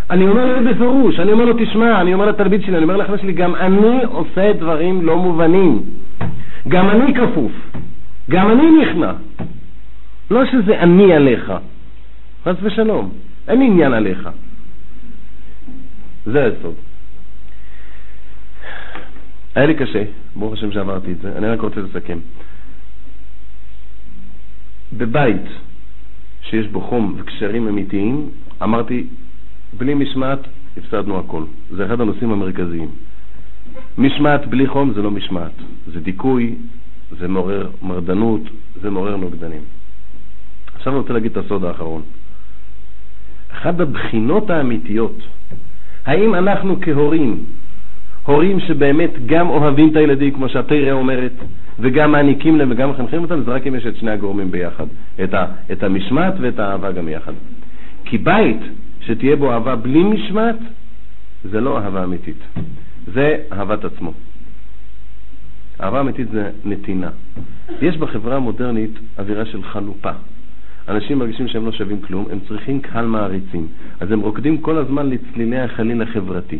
אני 0.10 0.28
אומר 0.28 0.45
לו 0.45 0.72
בפירוש, 0.72 1.19
אני 1.19 1.32
אומר 1.32 1.45
לו 1.45 1.53
תשמע, 1.60 2.02
אני 2.02 2.14
אומר 2.14 2.26
לתלמיד 2.26 2.61
שלי, 2.61 2.76
אני 2.76 2.84
אומר 2.84 2.98
לחבר 2.98 3.18
שלי, 3.18 3.34
גם 3.34 3.56
אני 3.56 4.03
עושה 4.03 4.53
דברים 4.53 5.06
לא 5.06 5.18
מובנים. 5.18 5.82
גם 6.68 6.90
אני 6.90 7.14
כפוף. 7.14 7.52
גם 8.30 8.52
אני 8.52 8.64
נכנע. 8.82 9.11
לא 10.32 10.45
שזה 10.45 10.80
אני 10.80 11.14
עליך. 11.14 11.53
חס 12.45 12.56
ושלום. 12.61 13.10
אין 13.48 13.61
עניין 13.61 13.94
עליך. 13.94 14.30
זה 16.26 16.44
היסוד. 16.44 16.86
היה 19.57 19.65
לי 19.65 19.73
קשה, 19.73 20.03
ברוך 20.35 20.53
השם 20.53 20.71
שעברתי 20.71 21.11
את 21.11 21.21
זה, 21.21 21.38
אני 21.38 21.47
רק 21.47 21.61
רוצה 21.61 21.81
לסכם. 21.81 22.17
בבית 24.93 25.41
שיש 26.41 26.67
בו 26.67 26.81
חום 26.81 27.15
וקשרים 27.17 27.67
אמיתיים, 27.67 28.29
אמרתי, 28.63 29.07
בלי 29.77 29.93
משמעת 29.93 30.39
הפסדנו 30.77 31.19
הכל. 31.19 31.43
זה 31.71 31.85
אחד 31.85 32.01
הנושאים 32.01 32.31
המרכזיים. 32.31 32.89
משמעת 33.97 34.47
בלי 34.47 34.67
חום 34.67 34.93
זה 34.93 35.01
לא 35.01 35.11
משמעת, 35.11 35.51
זה 35.88 35.99
דיכוי, 35.99 36.55
זה 37.19 37.27
מעורר 37.27 37.69
מרדנות, 37.81 38.41
זה 38.81 38.89
מעורר 38.89 39.15
נוגדנים. 39.15 39.61
עכשיו 40.75 40.93
אני 40.93 41.01
רוצה 41.01 41.13
להגיד 41.13 41.38
את 41.38 41.45
הסוד 41.45 41.63
האחרון. 41.63 42.01
אחת 43.51 43.79
הבחינות 43.79 44.49
האמיתיות, 44.49 45.17
האם 46.05 46.35
אנחנו 46.35 46.81
כהורים, 46.81 47.43
הורים 48.27 48.59
שבאמת 48.59 49.25
גם 49.25 49.49
אוהבים 49.49 49.89
את 49.89 49.95
הילדים, 49.95 50.33
כמו 50.33 50.49
שהתרא 50.49 50.91
אומרת, 50.91 51.31
וגם 51.79 52.11
מעניקים 52.11 52.57
להם 52.57 52.71
וגם 52.71 52.89
מחנכים 52.89 53.21
אותם, 53.21 53.43
זה 53.43 53.51
רק 53.51 53.67
אם 53.67 53.75
יש 53.75 53.85
את 53.85 53.95
שני 53.95 54.11
הגורמים 54.11 54.51
ביחד, 54.51 54.85
את, 55.23 55.33
ה, 55.33 55.45
את 55.71 55.83
המשמעת 55.83 56.33
ואת 56.41 56.59
האהבה 56.59 56.91
גם 56.91 57.07
יחד. 57.07 57.33
כי 58.05 58.17
בית 58.17 58.59
שתהיה 59.01 59.35
בו 59.35 59.51
אהבה 59.51 59.75
בלי 59.75 60.03
משמעת, 60.03 60.55
זה 61.43 61.61
לא 61.61 61.77
אהבה 61.77 62.03
אמיתית, 62.03 62.43
זה 63.13 63.37
אהבת 63.51 63.85
עצמו. 63.85 64.13
אהבה 65.81 65.99
אמיתית 65.99 66.27
זה 66.31 66.49
נתינה. 66.65 67.09
יש 67.81 67.97
בחברה 67.97 68.35
המודרנית 68.35 68.99
אווירה 69.19 69.45
של 69.45 69.63
חנופה. 69.63 70.11
אנשים 70.87 71.19
מרגישים 71.19 71.47
שהם 71.47 71.65
לא 71.65 71.71
שווים 71.71 72.01
כלום, 72.01 72.25
הם 72.31 72.39
צריכים 72.47 72.81
קהל 72.81 73.05
מעריצים. 73.05 73.67
אז 73.99 74.11
הם 74.11 74.19
רוקדים 74.19 74.57
כל 74.57 74.77
הזמן 74.77 75.09
לצלילי 75.09 75.59
החליל 75.59 76.01
החברתי. 76.01 76.59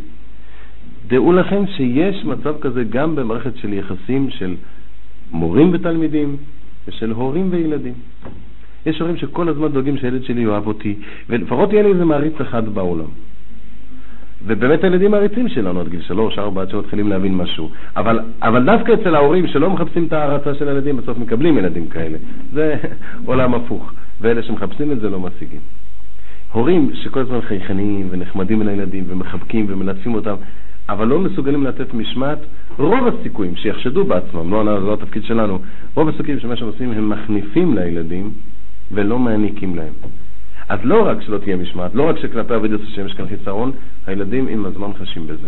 דעו 1.08 1.34
לכם 1.34 1.64
שיש 1.68 2.26
מצב 2.26 2.56
כזה 2.62 2.84
גם 2.84 3.16
במערכת 3.16 3.58
של 3.58 3.74
יחסים 3.74 4.30
של 4.30 4.56
מורים 5.32 5.70
ותלמידים 5.74 6.38
ושל 6.88 7.12
הורים 7.12 7.48
וילדים. 7.52 7.94
יש 8.86 9.00
הורים 9.00 9.18
שכל 9.18 9.50
הזמן 9.50 9.68
דואגים 9.68 9.98
שהילד 9.98 10.24
שלי 10.24 10.42
יאהב 10.42 10.68
אותי, 10.68 10.96
ולפחות 11.30 11.74
יהיה 11.74 11.84
לי 11.84 11.90
איזה 11.90 12.06
מעריץ 12.06 12.42
אחד 12.42 12.70
בעולם. 12.70 13.10
ובאמת 14.46 14.84
הילדים 14.84 15.12
מעריצים 15.12 15.50
שלנו 15.50 15.80
עד 15.80 15.88
גיל 15.90 16.02
שלוש, 16.02 16.40
ארבע, 16.40 16.62
עד 16.62 16.70
שמתחילים 16.70 17.08
להבין 17.08 17.36
משהו. 17.36 17.70
אבל, 17.98 18.20
אבל 18.42 18.66
דווקא 18.66 18.94
אצל 18.94 19.16
ההורים 19.16 19.48
שלא 19.48 19.70
מחפשים 19.70 20.06
את 20.08 20.14
ההערצה 20.14 20.56
של 20.56 20.68
הילדים, 20.68 20.98
בסוף 20.98 21.18
מקבלים 21.18 21.58
ילדים 21.58 21.88
כאלה. 21.88 22.18
זה 22.54 22.76
עולם 23.26 23.54
הפוך. 23.54 23.92
ואלה 24.22 24.44
שמחפשים 24.44 24.92
את 24.92 25.00
זה 25.00 25.10
לא 25.10 25.20
משיגים. 25.20 25.60
הורים 26.52 26.92
שכל 26.94 27.20
הזמן 27.20 27.42
חייכנים 27.42 28.08
ונחמדים 28.12 28.62
אל 28.62 28.70
הילדים 28.70 29.04
ומחבקים 29.08 29.66
ומלטפים 29.70 30.16
אותם, 30.16 30.36
אבל 30.90 31.08
לא 31.08 31.20
מסוגלים 31.20 31.64
לתת 31.64 31.94
משמעת, 31.94 32.38
רוב 32.78 33.08
הסיכויים 33.08 33.56
שיחשדו 33.56 34.04
בעצמם, 34.04 34.52
לא, 34.52 34.66
לא 34.66 34.94
התפקיד 34.94 35.24
שלנו, 35.24 35.60
רוב 35.96 36.10
הסיכויים 36.10 36.40
שמה 36.40 36.56
שהם 36.56 36.68
עושים 36.68 36.92
הם 36.92 37.10
מחניפים 37.10 37.76
לילדים 37.76 38.32
ולא 38.92 39.20
מעניקים 39.20 39.76
להם. 39.76 39.94
אז 40.70 40.80
לא 40.84 41.08
רק 41.08 41.22
שלא 41.22 41.38
תהיה 41.38 41.56
משמעת, 41.56 41.96
לא 41.96 42.10
רק 42.10 42.18
שכלפי 42.18 42.54
עבודת 42.54 42.80
השם 42.82 43.06
יש 43.06 43.14
כאן 43.14 43.28
חיסרון, 43.28 43.72
הילדים 44.08 44.48
עם 44.48 44.66
הזמן 44.66 44.94
חשים 45.00 45.28
בזה. 45.28 45.48